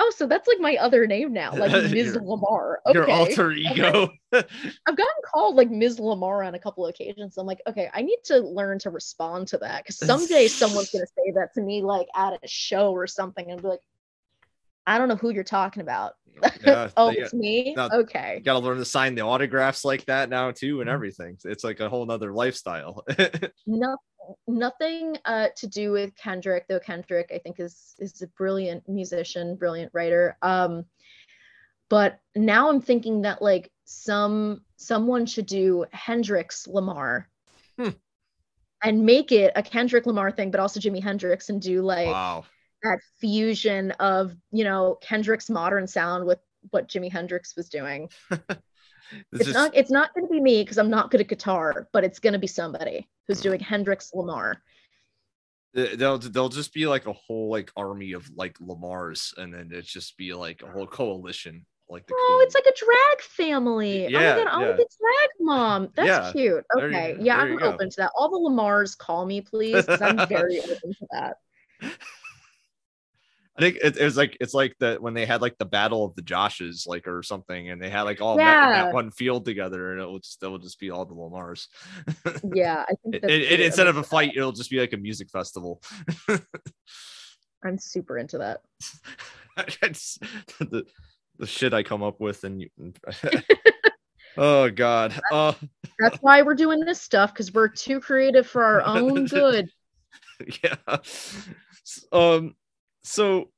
oh, 0.00 0.12
so 0.16 0.26
that's 0.26 0.46
like 0.46 0.60
my 0.60 0.76
other 0.76 1.06
name 1.06 1.32
now, 1.32 1.54
like 1.54 1.72
Ms. 1.90 2.16
Lamarr. 2.16 2.76
Okay. 2.86 2.98
Your 2.98 3.10
alter 3.10 3.52
ego. 3.52 4.10
I've 4.32 4.46
gotten 4.86 5.22
called 5.24 5.56
like 5.56 5.70
Ms. 5.70 5.98
Lamarr 5.98 6.46
on 6.46 6.54
a 6.54 6.58
couple 6.58 6.86
of 6.86 6.90
occasions. 6.90 7.36
I'm 7.36 7.46
like, 7.46 7.60
okay, 7.66 7.88
I 7.92 8.02
need 8.02 8.18
to 8.24 8.38
learn 8.38 8.78
to 8.80 8.90
respond 8.90 9.48
to 9.48 9.58
that 9.58 9.84
because 9.84 9.98
someday 9.98 10.48
someone's 10.48 10.90
gonna 10.90 11.06
say 11.06 11.32
that 11.34 11.54
to 11.54 11.60
me 11.60 11.82
like 11.82 12.08
at 12.14 12.38
a 12.42 12.48
show 12.48 12.92
or 12.92 13.06
something 13.06 13.50
and 13.50 13.60
be 13.60 13.68
like, 13.68 13.80
I 14.88 14.98
don't 14.98 15.08
know 15.08 15.16
who 15.16 15.30
you're 15.30 15.44
talking 15.44 15.82
about. 15.82 16.14
Yeah, 16.64 16.88
oh, 16.96 17.10
it's 17.10 17.34
me. 17.34 17.74
Now, 17.76 17.90
okay. 17.92 18.36
You 18.38 18.42
gotta 18.42 18.64
learn 18.64 18.78
to 18.78 18.84
sign 18.84 19.14
the 19.14 19.22
autographs 19.22 19.84
like 19.84 20.04
that 20.06 20.30
now 20.30 20.50
too, 20.50 20.80
and 20.80 20.88
mm-hmm. 20.88 20.94
everything. 20.94 21.36
It's 21.44 21.62
like 21.64 21.80
a 21.80 21.88
whole 21.88 22.06
nother 22.06 22.32
lifestyle. 22.32 23.04
no, 23.66 23.96
nothing 24.46 25.16
uh, 25.24 25.48
to 25.56 25.66
do 25.66 25.92
with 25.92 26.16
Kendrick, 26.16 26.66
though 26.68 26.80
Kendrick 26.80 27.30
I 27.34 27.38
think 27.38 27.60
is 27.60 27.94
is 27.98 28.22
a 28.22 28.26
brilliant 28.28 28.88
musician, 28.88 29.56
brilliant 29.56 29.90
writer. 29.92 30.36
Um, 30.42 30.84
but 31.90 32.18
now 32.34 32.70
I'm 32.70 32.80
thinking 32.80 33.22
that 33.22 33.42
like 33.42 33.70
some 33.84 34.62
someone 34.76 35.26
should 35.26 35.46
do 35.46 35.84
Hendrix 35.92 36.66
Lamar. 36.66 37.28
Hmm. 37.78 37.90
And 38.80 39.04
make 39.04 39.32
it 39.32 39.52
a 39.56 39.62
Kendrick 39.62 40.06
Lamar 40.06 40.30
thing, 40.30 40.52
but 40.52 40.60
also 40.60 40.78
Jimi 40.78 41.02
Hendrix, 41.02 41.48
and 41.48 41.60
do 41.60 41.82
like 41.82 42.06
wow. 42.06 42.44
That 42.82 42.98
fusion 43.20 43.92
of 43.92 44.34
you 44.50 44.64
know 44.64 44.98
Kendrick's 45.02 45.50
modern 45.50 45.86
sound 45.86 46.26
with 46.26 46.38
what 46.70 46.88
Jimi 46.88 47.10
Hendrix 47.10 47.56
was 47.56 47.68
doing. 47.68 48.08
it's 48.30 49.44
just... 49.44 49.54
not 49.54 49.74
it's 49.74 49.90
not 49.90 50.14
going 50.14 50.26
to 50.26 50.32
be 50.32 50.40
me 50.40 50.62
because 50.62 50.78
I'm 50.78 50.90
not 50.90 51.10
good 51.10 51.20
at 51.20 51.28
guitar, 51.28 51.88
but 51.92 52.04
it's 52.04 52.18
going 52.18 52.32
to 52.32 52.38
be 52.38 52.46
somebody 52.46 53.08
who's 53.26 53.38
hmm. 53.38 53.48
doing 53.48 53.60
Hendrix 53.60 54.12
Lamar. 54.14 54.62
They'll 55.74 56.18
they'll 56.18 56.48
just 56.48 56.72
be 56.72 56.86
like 56.86 57.06
a 57.06 57.12
whole 57.12 57.50
like 57.50 57.70
army 57.76 58.12
of 58.12 58.28
like 58.34 58.58
Lamars, 58.58 59.36
and 59.36 59.52
then 59.52 59.68
it's 59.70 59.92
just 59.92 60.16
be 60.16 60.32
like 60.32 60.62
a 60.62 60.66
whole 60.66 60.86
coalition. 60.86 61.66
Like 61.90 62.06
the 62.06 62.14
oh, 62.16 62.26
cool. 62.28 62.46
it's 62.46 62.54
like 62.54 62.66
a 62.66 62.76
drag 62.76 63.20
family. 63.22 64.08
Yeah, 64.08 64.18
oh 64.18 64.38
my 64.38 64.44
god, 64.44 64.52
oh, 64.52 64.60
yeah. 64.60 64.72
the 64.72 64.76
drag 64.76 65.30
mom. 65.40 65.88
That's 65.94 66.06
yeah, 66.06 66.32
cute. 66.32 66.64
Okay, 66.76 67.12
you, 67.12 67.24
yeah, 67.24 67.36
I'm 67.36 67.62
open 67.62 67.90
to 67.90 67.96
that. 67.98 68.10
All 68.16 68.30
the 68.30 68.50
Lamars, 68.50 68.96
call 68.96 69.24
me 69.24 69.40
please, 69.40 69.86
because 69.86 70.02
I'm 70.02 70.26
very 70.28 70.60
open 70.64 70.92
to 70.92 71.06
that. 71.12 71.36
I 73.58 73.60
think 73.60 73.78
it, 73.82 73.96
it, 73.96 74.04
was 74.04 74.16
like 74.16 74.36
it's 74.40 74.54
like 74.54 74.76
that 74.78 75.02
when 75.02 75.14
they 75.14 75.26
had 75.26 75.42
like 75.42 75.58
the 75.58 75.64
battle 75.64 76.04
of 76.04 76.14
the 76.14 76.22
Joshes, 76.22 76.86
like 76.86 77.08
or 77.08 77.24
something, 77.24 77.70
and 77.70 77.82
they 77.82 77.90
had 77.90 78.02
like 78.02 78.20
all 78.20 78.38
yeah. 78.38 78.70
that, 78.70 78.84
that, 78.84 78.94
one 78.94 79.10
field 79.10 79.44
together, 79.44 79.92
and 79.92 80.00
it 80.00 80.04
will 80.04 80.20
just 80.20 80.40
it 80.40 80.46
will 80.46 80.58
just 80.58 80.78
be 80.78 80.90
all 80.90 81.04
the 81.04 81.14
Lamars. 81.14 81.66
yeah, 82.54 82.84
I 82.88 82.94
think 83.02 83.16
it, 83.16 83.24
it, 83.28 83.60
instead 83.60 83.88
of 83.88 83.96
a 83.96 84.04
fight, 84.04 84.30
it'll 84.36 84.52
just 84.52 84.70
be 84.70 84.78
like 84.78 84.92
a 84.92 84.96
music 84.96 85.28
festival. 85.28 85.82
I'm 87.64 87.78
super 87.78 88.16
into 88.16 88.38
that. 88.38 88.60
it's 89.82 90.20
the, 90.60 90.84
the 91.38 91.46
shit 91.46 91.74
I 91.74 91.82
come 91.82 92.04
up 92.04 92.20
with, 92.20 92.44
and 92.44 92.60
you, 92.60 92.68
oh 94.36 94.70
god, 94.70 95.20
oh. 95.32 95.56
that's 95.98 96.18
why 96.18 96.42
we're 96.42 96.54
doing 96.54 96.78
this 96.78 97.00
stuff 97.00 97.34
because 97.34 97.52
we're 97.52 97.66
too 97.66 97.98
creative 97.98 98.46
for 98.46 98.62
our 98.62 98.82
own 98.82 99.26
good. 99.26 99.68
yeah. 100.62 100.76
Um 102.12 102.54
so 103.02 103.50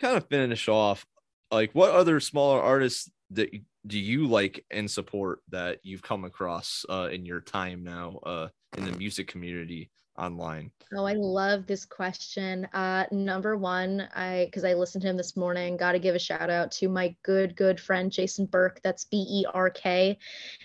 kind 0.00 0.16
of 0.16 0.26
finish 0.28 0.68
off 0.68 1.06
like 1.50 1.72
what 1.72 1.90
other 1.90 2.20
smaller 2.20 2.60
artists 2.60 3.10
that 3.30 3.50
do 3.86 3.98
you 3.98 4.26
like 4.26 4.64
and 4.70 4.90
support 4.90 5.40
that 5.48 5.78
you've 5.82 6.02
come 6.02 6.24
across 6.24 6.84
uh, 6.88 7.08
in 7.10 7.24
your 7.24 7.40
time 7.40 7.82
now 7.82 8.18
uh, 8.24 8.48
in 8.76 8.84
the 8.84 8.92
music 8.92 9.26
community 9.26 9.90
online? 10.18 10.70
Oh 10.94 11.04
i 11.04 11.14
love 11.14 11.66
this 11.66 11.84
question. 11.84 12.66
Uh, 12.72 13.06
number 13.10 13.56
one 13.56 14.08
i 14.14 14.44
because 14.46 14.64
i 14.64 14.74
listened 14.74 15.02
to 15.02 15.08
him 15.08 15.16
this 15.16 15.36
morning 15.36 15.76
got 15.76 15.92
to 15.92 15.98
give 15.98 16.14
a 16.14 16.18
shout 16.18 16.50
out 16.50 16.70
to 16.72 16.88
my 16.88 17.14
good 17.22 17.56
good 17.56 17.80
friend 17.80 18.12
jason 18.12 18.46
Berk. 18.46 18.80
That's 18.82 19.04
b-e-r-k 19.04 20.18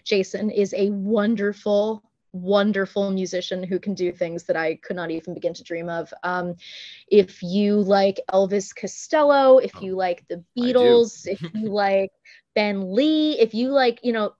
jason 0.03 0.49
is 0.49 0.73
a 0.73 0.89
wonderful 0.89 2.03
wonderful 2.35 3.11
musician 3.11 3.63
who 3.63 3.79
can 3.79 3.93
do 3.93 4.11
things 4.11 4.43
that 4.43 4.57
I 4.57 4.75
could 4.75 4.95
not 4.95 5.09
even 5.11 5.33
begin 5.33 5.53
to 5.53 5.63
dream 5.63 5.89
of. 5.89 6.13
Um, 6.23 6.55
if 7.07 7.41
you 7.41 7.81
like 7.81 8.19
Elvis 8.31 8.75
Costello, 8.75 9.57
if 9.57 9.71
you 9.81 9.95
like 9.95 10.25
the 10.27 10.43
Beatles, 10.57 11.27
if 11.27 11.41
you 11.53 11.69
like 11.69 12.11
Ben 12.53 12.93
Lee, 12.93 13.39
if 13.39 13.53
you 13.53 13.69
like, 13.69 13.99
you 14.03 14.13
know, 14.13 14.33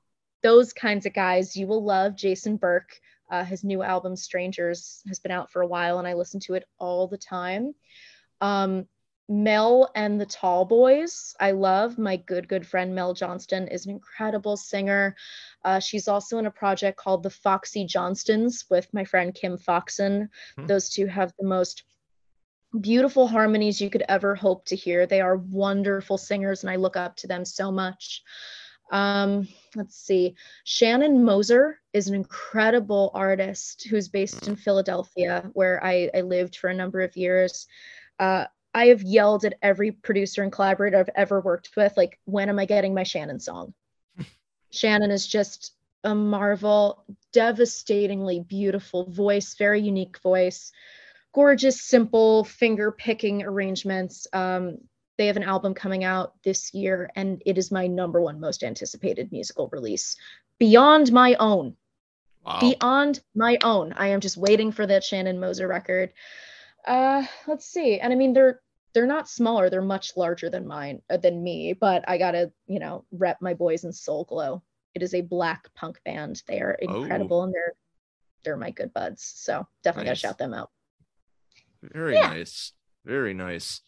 those 0.43 0.73
kinds 0.73 1.05
of 1.05 1.13
guys, 1.13 1.55
you 1.55 1.67
will 1.67 1.83
love 1.83 2.15
Jason 2.15 2.57
Berk. 2.57 2.89
Uh, 3.31 3.35
Uh, 3.35 3.43
his 3.43 3.63
new 3.63 3.81
album, 3.81 4.15
Strangers, 4.15 5.01
has 5.07 5.19
been 5.19 5.31
out 5.31 5.51
for 5.51 5.63
a 5.63 5.67
while, 5.67 5.97
and 5.97 6.07
I 6.07 6.13
listen 6.13 6.39
to 6.41 6.53
it 6.53 6.63
all 6.77 7.07
the 7.07 7.17
time. 7.17 7.73
Um, 8.39 8.87
Mel 9.27 9.89
and 9.95 10.21
the 10.21 10.25
Tall 10.25 10.65
Boys, 10.65 11.35
I 11.39 11.51
love. 11.51 11.97
My 11.97 12.17
good, 12.17 12.47
good 12.47 12.65
friend 12.65 12.93
Mel 12.93 13.13
Johnston 13.13 13.67
is 13.67 13.85
an 13.85 13.91
incredible 13.91 14.55
singer. 14.55 15.15
Uh, 15.63 15.79
she's 15.79 16.07
also 16.07 16.37
in 16.37 16.45
a 16.45 16.51
project 16.51 16.97
called 16.97 17.23
the 17.23 17.29
Foxy 17.29 17.85
Johnstons 17.85 18.65
with 18.69 18.93
my 18.93 19.03
friend 19.03 19.33
Kim 19.33 19.57
Foxon. 19.57 20.29
Hmm. 20.57 20.65
Those 20.67 20.89
two 20.89 21.07
have 21.07 21.33
the 21.39 21.47
most 21.47 21.83
beautiful 22.79 23.27
harmonies 23.27 23.81
you 23.81 23.89
could 23.89 24.03
ever 24.07 24.35
hope 24.35 24.65
to 24.65 24.75
hear. 24.75 25.07
They 25.07 25.21
are 25.21 25.37
wonderful 25.37 26.17
singers, 26.17 26.63
and 26.63 26.69
I 26.69 26.75
look 26.75 26.95
up 26.95 27.15
to 27.17 27.27
them 27.27 27.45
so 27.45 27.71
much. 27.71 28.21
Um, 28.91 29.47
let's 29.75 29.95
see. 29.95 30.35
Shannon 30.63 31.23
Moser 31.23 31.79
is 31.93 32.07
an 32.07 32.13
incredible 32.13 33.09
artist 33.13 33.87
who's 33.89 34.07
based 34.07 34.47
in 34.47 34.55
Philadelphia, 34.55 35.49
where 35.53 35.83
I, 35.83 36.11
I 36.13 36.21
lived 36.21 36.57
for 36.57 36.69
a 36.69 36.75
number 36.75 37.01
of 37.01 37.17
years. 37.17 37.65
Uh, 38.19 38.45
I 38.75 38.87
have 38.87 39.01
yelled 39.01 39.45
at 39.45 39.57
every 39.61 39.91
producer 39.91 40.43
and 40.43 40.51
collaborator 40.51 40.99
I've 40.99 41.09
ever 41.15 41.39
worked 41.39 41.69
with, 41.77 41.95
like, 41.95 42.19
when 42.25 42.49
am 42.49 42.59
I 42.59 42.65
getting 42.65 42.93
my 42.93 43.03
Shannon 43.03 43.39
song? 43.39 43.73
Shannon 44.69 45.11
is 45.11 45.25
just 45.25 45.71
a 46.03 46.13
marvel, 46.13 47.05
devastatingly 47.31 48.41
beautiful 48.41 49.09
voice, 49.09 49.55
very 49.55 49.79
unique 49.79 50.19
voice, 50.19 50.73
gorgeous, 51.33 51.81
simple 51.83 52.43
finger 52.43 52.91
picking 52.91 53.43
arrangements. 53.43 54.27
Um, 54.33 54.79
they 55.17 55.27
have 55.27 55.37
an 55.37 55.43
album 55.43 55.73
coming 55.73 56.03
out 56.03 56.33
this 56.43 56.73
year, 56.73 57.09
and 57.15 57.41
it 57.45 57.57
is 57.57 57.71
my 57.71 57.87
number 57.87 58.19
one 58.19 58.41
most 58.41 58.61
anticipated 58.61 59.31
musical 59.31 59.69
release 59.71 60.17
beyond 60.59 61.13
my 61.13 61.35
own. 61.35 61.77
Wow. 62.45 62.59
Beyond 62.59 63.21
my 63.33 63.57
own. 63.63 63.93
I 63.93 64.07
am 64.07 64.19
just 64.19 64.35
waiting 64.35 64.73
for 64.73 64.85
that 64.85 65.05
Shannon 65.05 65.39
Moser 65.39 65.65
record. 65.65 66.11
Uh, 66.85 67.23
let's 67.47 67.65
see. 67.65 67.99
And 67.99 68.13
I 68.13 68.15
mean, 68.15 68.33
they're 68.33 68.61
they're 68.95 69.05
not 69.05 69.29
smaller; 69.29 69.69
they're 69.69 69.81
much 69.81 70.15
larger 70.15 70.49
than 70.49 70.65
mine 70.65 71.01
uh, 71.09 71.17
than 71.17 71.43
me. 71.43 71.73
But 71.73 72.05
I 72.07 72.17
gotta, 72.17 72.51
you 72.65 72.79
know, 72.79 73.03
rep 73.11 73.37
my 73.41 73.53
boys 73.53 73.83
in 73.83 73.91
Soul 73.91 74.23
Glo 74.23 74.63
It 74.95 75.03
is 75.03 75.13
a 75.13 75.21
black 75.21 75.67
punk 75.75 75.99
band. 76.05 76.41
They 76.47 76.61
are 76.61 76.79
oh. 76.87 77.01
incredible, 77.01 77.41
oh. 77.41 77.43
and 77.43 77.53
they're 77.53 77.73
they're 78.43 78.57
my 78.57 78.71
good 78.71 78.93
buds. 78.93 79.33
So 79.35 79.67
definitely 79.83 80.09
nice. 80.09 80.21
gotta 80.21 80.27
shout 80.29 80.37
them 80.37 80.53
out. 80.53 80.71
Very 81.83 82.13
yeah. 82.13 82.29
nice. 82.29 82.71
Very 83.03 83.33
nice. 83.33 83.81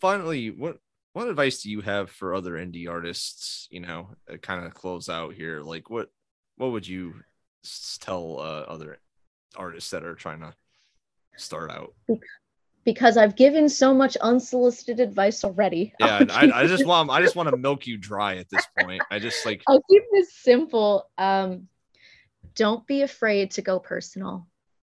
Finally, 0.00 0.50
what 0.52 0.78
what 1.12 1.28
advice 1.28 1.62
do 1.62 1.70
you 1.70 1.80
have 1.80 2.08
for 2.08 2.32
other 2.32 2.52
indie 2.52 2.88
artists? 2.88 3.66
You 3.72 3.80
know, 3.80 4.10
kind 4.40 4.64
of 4.64 4.72
close 4.72 5.08
out 5.08 5.34
here. 5.34 5.62
Like, 5.62 5.90
what 5.90 6.10
what 6.56 6.70
would 6.70 6.86
you 6.86 7.16
tell 8.00 8.38
uh, 8.38 8.64
other 8.68 8.98
artists 9.56 9.90
that 9.90 10.04
are 10.04 10.14
trying 10.14 10.40
to 10.40 10.54
start 11.36 11.72
out? 11.72 11.92
Because 12.86 13.18
I've 13.18 13.36
given 13.36 13.68
so 13.68 13.92
much 13.92 14.16
unsolicited 14.16 15.00
advice 15.00 15.44
already. 15.44 15.92
Yeah, 16.00 16.24
I, 16.30 16.50
I, 16.54 16.66
just 16.66 16.86
want 16.86 17.10
I 17.10 17.20
just 17.20 17.36
want 17.36 17.50
to 17.50 17.56
milk 17.58 17.86
you 17.86 17.98
dry 17.98 18.36
at 18.36 18.48
this 18.48 18.66
point. 18.78 19.02
I 19.10 19.18
just 19.18 19.44
like 19.44 19.62
I'll 19.66 19.82
keep 19.90 20.04
this 20.10 20.32
simple. 20.32 21.10
Um, 21.18 21.68
don't 22.54 22.86
be 22.86 23.02
afraid 23.02 23.50
to 23.52 23.62
go 23.62 23.78
personal 23.78 24.46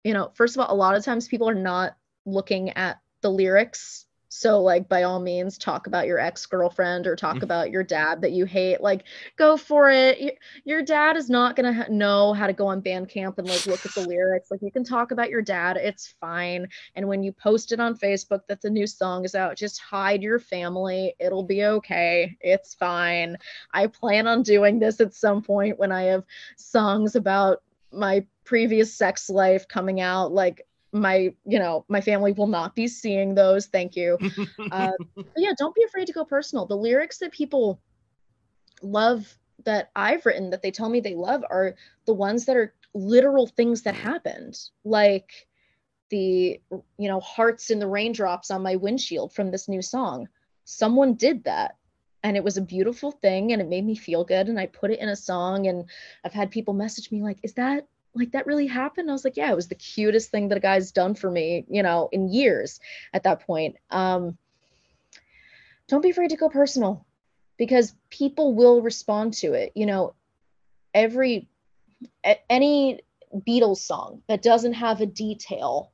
you 0.05 0.13
know, 0.13 0.31
first 0.35 0.55
of 0.55 0.61
all, 0.61 0.73
a 0.73 0.77
lot 0.77 0.95
of 0.95 1.05
times 1.05 1.27
people 1.27 1.49
are 1.49 1.55
not 1.55 1.97
looking 2.27 2.71
at 2.71 3.01
the 3.23 3.31
lyrics. 3.31 4.07
So, 4.37 4.61
like, 4.61 4.89
by 4.89 5.05
all 5.05 5.21
means, 5.21 5.57
talk 5.57 5.87
about 5.87 6.09
your 6.09 6.19
ex 6.19 6.45
girlfriend 6.45 7.07
or 7.07 7.15
talk 7.15 7.37
mm-hmm. 7.37 7.45
about 7.45 7.71
your 7.71 7.85
dad 7.85 8.21
that 8.23 8.33
you 8.33 8.47
hate. 8.47 8.81
Like, 8.81 9.05
go 9.37 9.57
for 9.57 9.93
it. 9.93 10.39
Your 10.65 10.83
dad 10.83 11.17
is 11.17 11.31
not 11.31 11.55
going 11.55 11.73
to 11.73 11.85
ha- 11.85 11.89
know 11.89 12.33
how 12.33 12.49
to 12.49 12.53
go 12.53 12.67
on 12.67 12.83
Bandcamp 12.83 13.39
and 13.39 13.49
like 13.49 13.65
look 13.65 13.87
at 13.87 13.95
the 13.95 14.01
lyrics. 14.09 14.51
Like, 14.51 14.61
you 14.61 14.73
can 14.73 14.83
talk 14.83 15.13
about 15.13 15.31
your 15.31 15.41
dad. 15.41 15.77
It's 15.77 16.17
fine. 16.21 16.67
And 16.97 17.07
when 17.07 17.23
you 17.23 17.31
post 17.31 17.71
it 17.71 17.79
on 17.79 17.97
Facebook 17.97 18.41
that 18.49 18.61
the 18.61 18.71
new 18.71 18.89
song 18.89 19.25
is 19.25 19.37
out, 19.37 19.57
just 19.57 19.81
hide 19.81 20.21
your 20.21 20.41
family. 20.41 21.15
It'll 21.21 21.45
be 21.45 21.65
okay. 21.65 22.37
It's 22.41 22.75
fine. 22.75 23.37
I 23.73 23.87
plan 23.87 24.27
on 24.27 24.43
doing 24.43 24.81
this 24.81 25.01
at 25.01 25.15
some 25.15 25.43
point 25.43 25.79
when 25.79 25.93
I 25.93 26.03
have 26.07 26.25
songs 26.57 27.15
about 27.15 27.63
my 27.93 28.27
previous 28.45 28.93
sex 28.93 29.31
life 29.31 29.69
coming 29.69 30.01
out 30.01 30.33
like 30.33 30.67
my 30.95 31.35
you 31.45 31.59
know 31.59 31.85
my 31.89 32.01
family 32.01 32.33
will 32.33 32.47
not 32.47 32.75
be 32.75 32.89
seeing 32.89 33.35
those. 33.35 33.67
Thank 33.67 33.97
you. 33.97 34.19
Uh, 34.71 34.93
yeah 35.37 35.53
don't 35.59 35.75
be 35.75 35.85
afraid 35.85 36.07
to 36.07 36.13
go 36.13 36.25
personal. 36.25 36.67
The 36.67 36.77
lyrics 36.77 37.19
that 37.19 37.33
people 37.33 37.81
love 38.83 39.39
that 39.65 39.91
i've 39.95 40.27
written 40.27 40.51
that 40.51 40.63
they 40.63 40.71
tell 40.71 40.89
me 40.89 41.01
they 41.01 41.15
love 41.15 41.45
are 41.49 41.75
the 42.07 42.13
ones 42.13 42.45
that 42.45 42.57
are 42.57 42.75
literal 42.93 43.47
things 43.47 43.83
that 43.83 43.95
happened 43.95 44.59
like 44.85 45.47
the 46.11 46.61
you 46.99 47.09
know 47.09 47.21
hearts 47.21 47.71
in 47.71 47.79
the 47.79 47.87
raindrops 47.87 48.51
on 48.51 48.63
my 48.63 48.77
windshield 48.77 49.33
from 49.33 49.51
this 49.51 49.69
new 49.69 49.83
song. 49.83 50.29
Someone 50.65 51.15
did 51.15 51.45
that 51.45 51.77
and 52.23 52.37
it 52.37 52.45
was 52.45 52.57
a 52.57 52.63
beautiful 52.63 53.11
thing 53.11 53.53
and 53.53 53.61
it 53.61 53.69
made 53.69 53.85
me 53.85 53.95
feel 53.95 54.25
good 54.25 54.49
and 54.49 54.59
i 54.59 54.67
put 54.67 54.91
it 54.91 54.99
in 54.99 55.09
a 55.09 55.17
song 55.17 55.67
and 55.67 55.85
i've 56.25 56.33
had 56.33 56.51
people 56.51 56.73
message 56.73 57.11
me 57.11 57.23
like 57.23 57.39
is 57.43 57.55
that 57.55 57.87
like 58.15 58.33
that 58.33 58.47
really 58.47 58.67
happened? 58.67 59.11
I 59.11 59.13
was 59.13 59.25
like 59.25 59.37
yeah 59.37 59.51
it 59.51 59.57
was 59.57 59.69
the 59.69 59.75
cutest 59.75 60.31
thing 60.31 60.49
that 60.49 60.59
a 60.59 60.61
guy's 60.61 60.93
done 60.93 61.15
for 61.15 61.31
me 61.31 61.65
you 61.69 61.83
know 61.83 62.09
in 62.13 62.29
years 62.29 62.81
at 63.13 63.25
that 63.25 63.47
point. 63.47 63.77
Um 63.91 64.37
don't 65.89 66.03
be 66.03 66.11
afraid 66.11 66.31
to 66.31 66.37
go 66.37 66.49
personal 66.49 67.07
because 67.59 67.95
people 68.11 68.55
will 68.55 68.81
respond 68.83 69.35
to 69.35 69.53
it. 69.53 69.73
You 69.75 69.87
know 69.87 70.15
every 70.93 71.49
any 72.49 73.01
beatles 73.47 73.79
song 73.79 74.23
that 74.29 74.43
doesn't 74.43 74.75
have 74.75 75.01
a 75.01 75.07
detail 75.07 75.91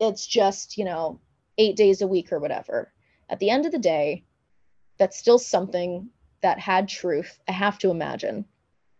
it's 0.00 0.26
just 0.26 0.78
you 0.78 0.84
know 0.84 1.20
eight 1.58 1.76
days 1.76 2.02
a 2.02 2.06
week 2.06 2.32
or 2.32 2.38
whatever. 2.38 2.92
At 3.28 3.40
the 3.40 3.50
end 3.50 3.66
of 3.66 3.72
the 3.72 3.78
day 3.78 4.24
that's 4.96 5.18
still 5.18 5.38
something 5.38 6.08
that 6.42 6.58
had 6.58 6.88
truth. 6.88 7.38
I 7.48 7.52
have 7.52 7.78
to 7.78 7.90
imagine 7.90 8.44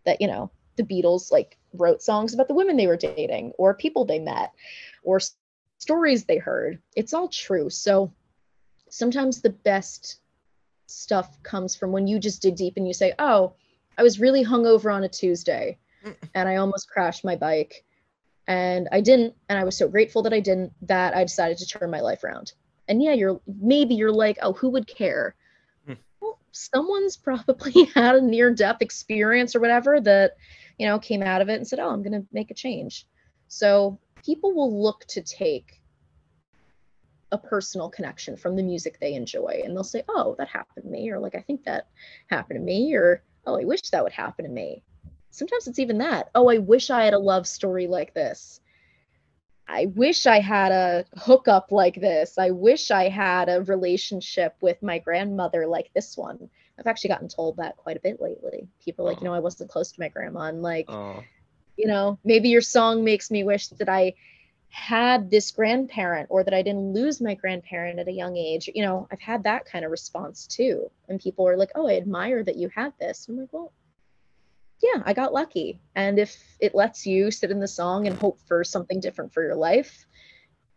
that 0.05 0.20
you 0.20 0.26
know 0.26 0.50
the 0.78 0.82
beatles 0.82 1.30
like 1.30 1.59
wrote 1.74 2.02
songs 2.02 2.32
about 2.32 2.48
the 2.48 2.55
women 2.55 2.76
they 2.76 2.86
were 2.86 2.96
dating 2.96 3.52
or 3.59 3.74
people 3.74 4.06
they 4.06 4.18
met 4.18 4.52
or 5.02 5.20
stories 5.78 6.24
they 6.24 6.38
heard. 6.38 6.80
It's 6.96 7.12
all 7.12 7.28
true. 7.28 7.68
So 7.68 8.12
sometimes 8.88 9.42
the 9.42 9.50
best 9.50 10.20
stuff 10.86 11.42
comes 11.42 11.76
from 11.76 11.92
when 11.92 12.06
you 12.06 12.18
just 12.18 12.40
dig 12.40 12.56
deep 12.56 12.74
and 12.76 12.86
you 12.86 12.94
say, 12.94 13.12
Oh, 13.18 13.55
I 13.96 14.02
was 14.02 14.20
really 14.20 14.44
hungover 14.44 14.92
on 14.94 15.05
a 15.05 15.09
Tuesday 15.09 15.78
and 16.34 16.48
I 16.48 16.56
almost 16.56 16.90
crashed 16.90 17.24
my 17.24 17.36
bike. 17.36 17.84
And 18.46 18.88
I 18.92 19.00
didn't. 19.00 19.34
And 19.48 19.59
I 19.59 19.64
was 19.64 19.76
so 19.76 19.88
grateful 19.88 20.22
that 20.22 20.32
I 20.32 20.40
didn't 20.40 20.72
that 20.82 21.14
I 21.14 21.22
decided 21.24 21.59
to 21.59 21.66
turn 21.66 21.90
my 21.90 22.00
life 22.00 22.24
around. 22.24 22.52
And 22.88 23.02
yeah, 23.02 23.12
you're 23.12 23.40
maybe 23.46 23.94
you're 23.94 24.12
like, 24.12 24.38
Oh, 24.42 24.55
who 24.55 24.70
would 24.70 24.86
care? 24.86 25.34
Hmm. 25.86 25.94
Well, 26.20 26.38
someone's 26.52 27.16
probably 27.16 27.84
had 27.94 28.16
a 28.16 28.20
near 28.22 28.55
death 28.55 28.78
experience 28.80 29.55
or 29.55 29.60
whatever 29.60 30.00
that 30.00 30.36
you 30.78 30.86
know, 30.86 30.98
came 30.98 31.22
out 31.22 31.42
of 31.42 31.48
it 31.48 31.56
and 31.56 31.66
said, 31.66 31.80
oh, 31.80 31.90
I'm 31.90 32.02
going 32.02 32.20
to 32.20 32.26
make 32.32 32.50
a 32.50 32.55
change. 32.55 33.06
So 33.48 33.98
people 34.24 34.55
will 34.55 34.82
look 34.82 35.05
to 35.09 35.22
take 35.22 35.80
a 37.30 37.38
personal 37.38 37.90
connection 37.90 38.36
from 38.36 38.56
the 38.56 38.62
music 38.62 38.98
they 38.98 39.14
enjoy 39.14 39.60
and 39.64 39.76
they'll 39.76 39.84
say, 39.84 40.02
oh, 40.09 40.34
that 40.38 40.48
happened 40.48 40.84
to 40.84 40.90
me, 40.90 41.10
or 41.10 41.18
like, 41.18 41.34
I 41.34 41.40
think 41.40 41.64
that 41.64 41.88
happened 42.28 42.59
to 42.59 42.64
me, 42.64 42.94
or 42.94 43.22
oh, 43.46 43.60
I 43.60 43.64
wish 43.64 43.82
that 43.90 44.02
would 44.02 44.12
happen 44.12 44.44
to 44.44 44.50
me. 44.50 44.82
Sometimes 45.30 45.66
it's 45.66 45.78
even 45.78 45.98
that. 45.98 46.30
Oh, 46.34 46.48
I 46.48 46.59
wish 46.59 46.90
I 46.90 47.05
had 47.05 47.14
a 47.14 47.18
love 47.18 47.46
story 47.46 47.86
like 47.86 48.14
this. 48.14 48.60
I 49.68 49.86
wish 49.86 50.26
I 50.26 50.40
had 50.40 50.72
a 50.72 51.05
hookup 51.18 51.70
like 51.70 52.00
this. 52.00 52.38
I 52.38 52.50
wish 52.50 52.90
I 52.90 53.09
had 53.09 53.50
a 53.50 53.62
relationship 53.62 54.56
with 54.62 54.82
my 54.82 54.98
grandmother 54.98 55.66
like 55.66 55.90
this 55.94 56.16
one. 56.16 56.48
I've 56.78 56.86
actually 56.86 57.09
gotten 57.09 57.28
told 57.28 57.56
that 57.56 57.76
quite 57.76 57.96
a 57.96 58.00
bit 58.00 58.20
lately. 58.20 58.68
People 58.84 59.05
like, 59.05 59.20
you 59.20 59.26
oh. 59.26 59.30
know, 59.30 59.34
I 59.34 59.40
wasn't 59.40 59.70
close 59.70 59.92
to 59.92 60.00
my 60.00 60.09
grandma. 60.09 60.42
And 60.42 60.62
like, 60.62 60.86
oh. 60.88 61.22
you 61.76 61.86
know, 61.86 62.18
maybe 62.24 62.48
your 62.48 62.60
song 62.60 63.05
makes 63.05 63.30
me 63.30 63.44
wish 63.44 63.68
that 63.68 63.88
I 63.88 64.14
had 64.70 65.30
this 65.30 65.50
grandparent 65.50 66.28
or 66.30 66.44
that 66.44 66.55
I 66.55 66.62
didn't 66.62 66.92
lose 66.92 67.20
my 67.20 67.34
grandparent 67.34 67.98
at 67.98 68.09
a 68.09 68.12
young 68.12 68.36
age. 68.36 68.68
You 68.74 68.82
know, 68.82 69.09
I've 69.10 69.20
had 69.20 69.44
that 69.44 69.64
kind 69.64 69.84
of 69.84 69.90
response 69.90 70.46
too. 70.46 70.90
And 71.09 71.20
people 71.20 71.48
are 71.48 71.56
like, 71.56 71.70
oh, 71.74 71.88
I 71.88 71.96
admire 71.96 72.44
that 72.44 72.56
you 72.56 72.68
had 72.68 72.92
this. 73.00 73.26
I'm 73.28 73.38
like, 73.38 73.52
well, 73.52 73.72
yeah, 74.82 75.02
I 75.05 75.14
got 75.14 75.32
lucky. 75.32 75.80
And 75.96 76.18
if 76.18 76.36
it 76.60 76.74
lets 76.74 77.06
you 77.06 77.30
sit 77.30 77.50
in 77.50 77.60
the 77.60 77.66
song 77.68 78.06
and 78.06 78.16
hope 78.16 78.38
for 78.46 78.62
something 78.62 79.00
different 79.00 79.32
for 79.32 79.42
your 79.42 79.56
life 79.56 80.06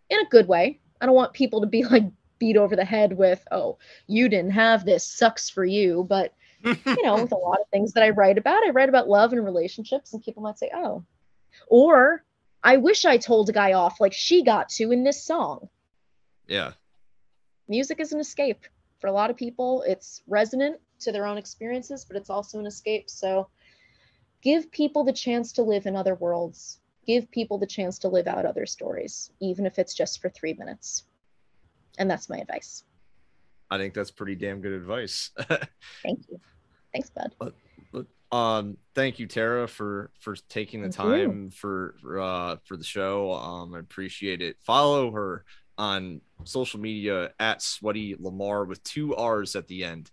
in 0.09 0.19
a 0.19 0.29
good 0.29 0.47
way, 0.47 0.79
I 0.99 1.05
don't 1.05 1.15
want 1.15 1.33
people 1.33 1.61
to 1.61 1.67
be 1.67 1.83
like 1.83 2.05
beat 2.41 2.57
over 2.57 2.75
the 2.75 2.83
head 2.83 3.13
with, 3.13 3.45
oh, 3.51 3.77
you 4.07 4.27
didn't 4.27 4.51
have 4.51 4.83
this, 4.83 5.05
sucks 5.05 5.47
for 5.47 5.63
you. 5.63 6.03
But, 6.09 6.33
you 6.65 7.03
know, 7.03 7.21
with 7.21 7.31
a 7.31 7.35
lot 7.35 7.61
of 7.61 7.69
things 7.69 7.93
that 7.93 8.03
I 8.03 8.09
write 8.09 8.39
about, 8.39 8.65
I 8.65 8.71
write 8.71 8.89
about 8.89 9.07
love 9.07 9.31
and 9.31 9.45
relationships, 9.45 10.11
and 10.11 10.23
people 10.23 10.41
might 10.41 10.57
say, 10.57 10.71
oh, 10.73 11.05
or 11.67 12.25
I 12.63 12.77
wish 12.77 13.05
I 13.05 13.17
told 13.17 13.49
a 13.49 13.53
guy 13.53 13.73
off 13.73 14.01
like 14.01 14.13
she 14.13 14.43
got 14.43 14.69
to 14.69 14.91
in 14.91 15.03
this 15.03 15.23
song. 15.23 15.69
Yeah. 16.47 16.71
Music 17.67 17.99
is 17.99 18.11
an 18.11 18.19
escape 18.19 18.65
for 18.99 19.07
a 19.07 19.13
lot 19.13 19.29
of 19.29 19.37
people. 19.37 19.83
It's 19.87 20.23
resonant 20.27 20.79
to 21.01 21.11
their 21.11 21.27
own 21.27 21.37
experiences, 21.37 22.05
but 22.05 22.17
it's 22.17 22.31
also 22.31 22.57
an 22.59 22.65
escape. 22.65 23.07
So 23.07 23.49
give 24.41 24.71
people 24.71 25.03
the 25.03 25.13
chance 25.13 25.51
to 25.53 25.61
live 25.61 25.85
in 25.85 25.95
other 25.95 26.15
worlds 26.15 26.81
give 27.05 27.31
people 27.31 27.57
the 27.57 27.67
chance 27.67 27.99
to 27.99 28.07
live 28.07 28.27
out 28.27 28.45
other 28.45 28.65
stories, 28.65 29.31
even 29.39 29.65
if 29.65 29.79
it's 29.79 29.93
just 29.93 30.21
for 30.21 30.29
three 30.29 30.53
minutes. 30.53 31.03
And 31.97 32.09
that's 32.09 32.29
my 32.29 32.37
advice. 32.37 32.83
I 33.69 33.77
think 33.77 33.93
that's 33.93 34.11
pretty 34.11 34.35
damn 34.35 34.61
good 34.61 34.73
advice. 34.73 35.31
Thank 36.03 36.25
you. 36.29 36.39
Thanks, 36.93 37.09
bud. 37.09 37.33
But, 37.39 37.53
but, 37.91 38.05
um, 38.35 38.77
thank 38.95 39.19
you, 39.19 39.27
Tara, 39.27 39.67
for 39.67 40.11
for 40.19 40.35
taking 40.49 40.81
the 40.81 40.91
thank 40.91 41.09
time 41.09 41.49
for 41.51 41.95
uh 42.19 42.57
for 42.65 42.75
the 42.75 42.83
show. 42.83 43.31
Um, 43.33 43.73
I 43.73 43.79
appreciate 43.79 44.41
it. 44.41 44.57
Follow 44.61 45.11
her 45.11 45.45
on 45.77 46.21
social 46.43 46.79
media 46.79 47.31
at 47.39 47.61
Sweaty 47.61 48.15
Lamarr 48.15 48.67
with 48.67 48.83
two 48.83 49.15
R's 49.15 49.55
at 49.55 49.67
the 49.67 49.83
end, 49.83 50.11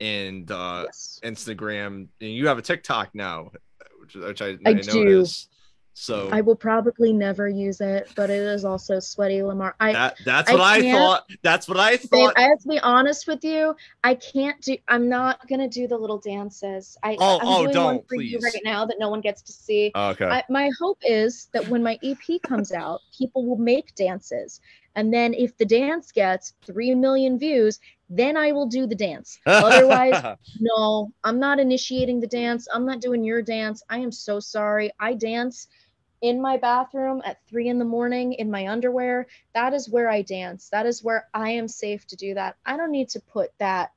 and 0.00 0.50
uh, 0.50 0.84
yes. 0.86 1.20
Instagram. 1.22 2.08
And 2.20 2.30
you 2.30 2.48
have 2.48 2.58
a 2.58 2.62
TikTok 2.62 3.14
now, 3.14 3.50
which, 4.00 4.14
which 4.14 4.42
I, 4.42 4.58
I, 4.64 4.70
I 4.70 4.74
do. 4.74 5.24
So 5.92 6.28
I 6.32 6.40
will 6.40 6.56
probably 6.56 7.12
never 7.12 7.48
use 7.48 7.80
it, 7.80 8.10
but 8.16 8.30
it 8.30 8.38
is 8.38 8.64
also 8.64 9.00
sweaty 9.00 9.38
Lamarr. 9.38 9.74
I 9.80 9.92
that, 9.92 10.16
that's 10.24 10.50
what 10.50 10.60
I, 10.60 10.76
I 10.76 10.92
thought. 10.92 11.30
That's 11.42 11.68
what 11.68 11.78
I 11.78 11.96
thought. 11.96 12.32
I 12.36 12.42
have 12.42 12.60
to 12.60 12.68
be 12.68 12.78
honest 12.80 13.26
with 13.26 13.44
you. 13.44 13.74
I 14.04 14.14
can't 14.14 14.60
do. 14.62 14.76
I'm 14.88 15.08
not 15.08 15.46
gonna 15.48 15.68
do 15.68 15.88
the 15.88 15.98
little 15.98 16.18
dances. 16.18 16.96
I 17.02 17.16
oh 17.18 17.38
I'm 17.40 17.68
oh 17.68 17.72
don't 17.72 18.06
please 18.08 18.42
right 18.42 18.62
now 18.64 18.86
that 18.86 18.96
no 18.98 19.10
one 19.10 19.20
gets 19.20 19.42
to 19.42 19.52
see. 19.52 19.92
Okay. 19.94 20.24
I, 20.24 20.44
my 20.48 20.70
hope 20.80 20.98
is 21.02 21.48
that 21.52 21.68
when 21.68 21.82
my 21.82 21.98
EP 22.02 22.40
comes 22.42 22.72
out, 22.72 23.00
people 23.16 23.44
will 23.44 23.58
make 23.58 23.94
dances, 23.94 24.60
and 24.94 25.12
then 25.12 25.34
if 25.34 25.56
the 25.56 25.64
dance 25.64 26.12
gets 26.12 26.54
three 26.64 26.94
million 26.94 27.38
views, 27.38 27.78
then 28.08 28.36
I 28.36 28.52
will 28.52 28.66
do 28.66 28.86
the 28.86 28.94
dance. 28.94 29.38
Otherwise, 29.46 30.36
no, 30.58 31.12
I'm 31.22 31.38
not 31.38 31.60
initiating 31.60 32.20
the 32.20 32.26
dance. 32.26 32.66
I'm 32.72 32.84
not 32.84 33.00
doing 33.00 33.24
your 33.24 33.42
dance. 33.42 33.82
I 33.88 33.98
am 33.98 34.10
so 34.10 34.40
sorry. 34.40 34.90
I 34.98 35.14
dance 35.14 35.68
in 36.22 36.40
my 36.40 36.56
bathroom 36.56 37.22
at 37.24 37.38
three 37.48 37.68
in 37.68 37.78
the 37.78 37.84
morning 37.84 38.34
in 38.34 38.50
my 38.50 38.68
underwear. 38.68 39.26
That 39.54 39.72
is 39.72 39.88
where 39.88 40.08
I 40.08 40.22
dance. 40.22 40.68
That 40.70 40.86
is 40.86 41.02
where 41.02 41.28
I 41.32 41.50
am 41.50 41.68
safe 41.68 42.06
to 42.08 42.16
do 42.16 42.34
that. 42.34 42.56
I 42.66 42.76
don't 42.76 42.90
need 42.90 43.08
to 43.10 43.20
put 43.20 43.50
that 43.58 43.92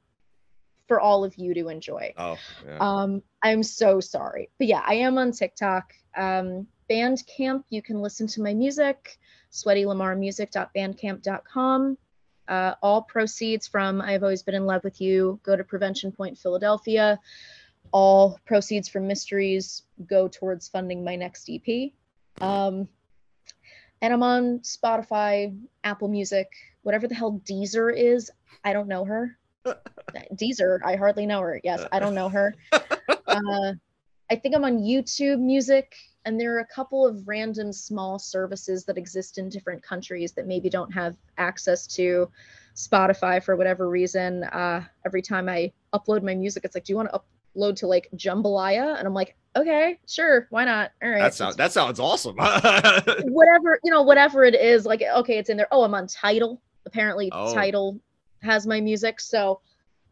for 0.88 1.00
all 1.00 1.24
of 1.24 1.36
you 1.38 1.54
to 1.54 1.70
enjoy. 1.70 2.14
Oh, 2.18 2.38
yeah. 2.66 2.78
um, 2.80 3.24
I'm 3.42 3.64
so 3.64 4.00
sorry. 4.00 4.50
But 4.58 4.68
yeah, 4.68 4.84
I 4.86 4.96
am 4.96 5.18
on 5.18 5.32
TikTok. 5.32 5.94
Um, 6.16 6.68
Bandcamp, 6.90 7.64
you 7.70 7.82
can 7.82 8.02
listen 8.02 8.28
to 8.28 8.42
my 8.42 8.54
music, 8.54 9.18
sweatylamarrmusic.bandcamp.com. 9.54 11.98
Uh, 12.46 12.76
all 12.82 13.04
proceeds 13.04 13.68
from 13.68 14.02
I've 14.02 14.24
Always 14.24 14.44
Been 14.44 14.56
in 14.56 14.66
Love 14.66 14.84
with 14.84 15.00
You 15.00 15.40
go 15.44 15.56
to 15.56 15.64
Prevention 15.64 16.12
Point 16.12 16.38
Philadelphia. 16.38 17.18
All 17.92 18.38
proceeds 18.46 18.90
from 18.90 19.08
Mysteries 19.08 19.84
go 20.08 20.28
towards 20.28 20.68
funding 20.68 21.06
my 21.06 21.16
next 21.16 21.50
EP. 21.50 21.92
Um, 22.42 22.90
and 24.02 24.12
I'm 24.12 24.24
on 24.24 24.60
Spotify, 24.60 25.58
Apple 25.84 26.10
Music, 26.10 26.50
whatever 26.82 27.08
the 27.08 27.16
hell 27.16 27.40
Deezer 27.46 27.96
is. 27.96 28.30
I 28.64 28.74
don't 28.74 28.90
know 28.90 29.06
her. 29.06 29.38
Deezer, 30.34 30.80
I 30.84 30.98
hardly 30.98 31.26
know 31.26 31.40
her. 31.40 31.62
Yes, 31.64 31.86
I 31.92 32.00
don't 32.00 32.16
know 32.16 32.30
her. 32.30 32.56
Uh, 33.26 33.74
I 34.30 34.36
think 34.36 34.56
I'm 34.56 34.64
on 34.64 34.80
YouTube 34.80 35.40
Music, 35.40 35.96
and 36.26 36.40
there 36.40 36.56
are 36.56 36.60
a 36.60 36.68
couple 36.68 37.06
of 37.06 37.28
random 37.28 37.74
small 37.74 38.18
services 38.18 38.86
that 38.86 38.98
exist 38.98 39.38
in 39.38 39.50
different 39.50 39.84
countries 39.84 40.32
that 40.34 40.48
maybe 40.48 40.70
don't 40.70 40.92
have 40.92 41.16
access 41.38 41.86
to 41.88 42.30
Spotify 42.76 43.44
for 43.44 43.56
whatever 43.56 43.90
reason. 43.90 44.44
Uh, 44.46 44.84
every 45.06 45.22
time 45.22 45.50
I 45.50 45.72
upload 45.94 46.24
my 46.24 46.34
music, 46.34 46.64
it's 46.66 46.76
like, 46.76 46.86
do 46.86 46.94
you 46.94 46.98
want 46.98 47.10
to 47.12 47.22
upload 47.56 47.76
to 47.78 47.88
like 47.88 48.10
Jambalaya? 48.16 48.98
And 48.98 49.08
I'm 49.08 49.14
like, 49.14 49.36
okay, 49.56 50.00
sure, 50.08 50.48
why 50.50 50.66
not? 50.66 50.92
All 51.04 51.10
right. 51.10 51.22
That 51.22 51.34
sounds 51.34 51.56
that 51.58 51.72
sounds 51.72 52.00
awesome. 52.00 52.36
whatever, 52.38 53.80
you 53.84 53.92
know, 53.92 54.02
whatever 54.02 54.44
it 54.44 54.56
is, 54.56 54.86
like 54.86 55.02
okay, 55.02 55.38
it's 55.38 55.50
in 55.50 55.58
there. 55.58 55.68
Oh, 55.72 55.84
I'm 55.84 55.94
on 55.94 56.08
Tidal. 56.08 56.62
Apparently 56.86 57.30
oh. 57.32 57.54
Tidal 57.54 58.00
has 58.42 58.66
my 58.66 58.82
music. 58.82 59.20
So 59.20 59.62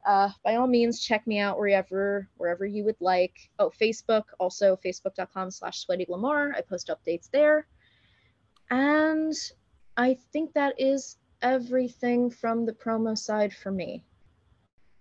uh, 0.05 0.29
by 0.43 0.55
all 0.55 0.67
means 0.67 0.99
check 0.99 1.25
me 1.27 1.39
out 1.39 1.57
wherever 1.57 2.27
wherever 2.37 2.65
you 2.65 2.83
would 2.83 2.99
like. 2.99 3.49
Oh, 3.59 3.69
Facebook, 3.69 4.23
also 4.39 4.77
facebook.com 4.83 5.51
slash 5.51 5.79
sweaty 5.79 6.05
Lamarr. 6.05 6.55
I 6.55 6.61
post 6.61 6.89
updates 6.89 7.29
there. 7.29 7.67
And 8.69 9.33
I 9.97 10.17
think 10.31 10.53
that 10.53 10.75
is 10.79 11.17
everything 11.41 12.29
from 12.29 12.65
the 12.65 12.73
promo 12.73 13.17
side 13.17 13.53
for 13.53 13.71
me. 13.71 14.03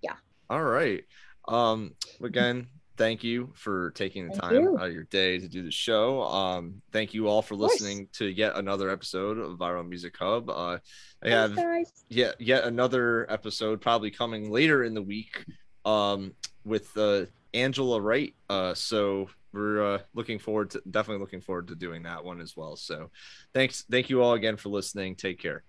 Yeah. 0.02 0.16
All 0.48 0.64
right. 0.64 1.04
Um 1.48 1.94
again, 2.22 2.66
thank 3.00 3.24
you 3.24 3.50
for 3.54 3.92
taking 3.92 4.26
the 4.26 4.32
thank 4.32 4.42
time 4.42 4.62
you. 4.62 4.78
out 4.78 4.88
of 4.88 4.92
your 4.92 5.04
day 5.04 5.38
to 5.38 5.48
do 5.48 5.62
the 5.62 5.70
show. 5.70 6.22
Um, 6.22 6.82
thank 6.92 7.14
you 7.14 7.28
all 7.28 7.40
for 7.40 7.54
listening 7.54 8.08
to 8.12 8.26
yet 8.26 8.56
another 8.56 8.90
episode 8.90 9.38
of 9.38 9.56
Viral 9.56 9.88
Music 9.88 10.14
Hub. 10.18 10.50
Uh, 10.50 10.78
I 11.24 11.30
have 11.30 11.58
yet 12.10 12.38
yet 12.38 12.64
another 12.64 13.26
episode 13.32 13.80
probably 13.80 14.10
coming 14.10 14.50
later 14.50 14.84
in 14.84 14.92
the 14.92 15.00
week 15.00 15.46
um, 15.86 16.34
with 16.66 16.94
uh, 16.98 17.24
Angela 17.54 18.02
Wright. 18.02 18.34
Uh, 18.50 18.74
so 18.74 19.30
we're 19.54 19.94
uh, 19.94 19.98
looking 20.12 20.38
forward 20.38 20.70
to 20.72 20.82
definitely 20.90 21.22
looking 21.22 21.40
forward 21.40 21.68
to 21.68 21.74
doing 21.74 22.02
that 22.02 22.22
one 22.22 22.38
as 22.38 22.54
well. 22.54 22.76
So 22.76 23.10
thanks, 23.54 23.86
thank 23.90 24.10
you 24.10 24.22
all 24.22 24.34
again 24.34 24.58
for 24.58 24.68
listening. 24.68 25.16
Take 25.16 25.40
care. 25.40 25.64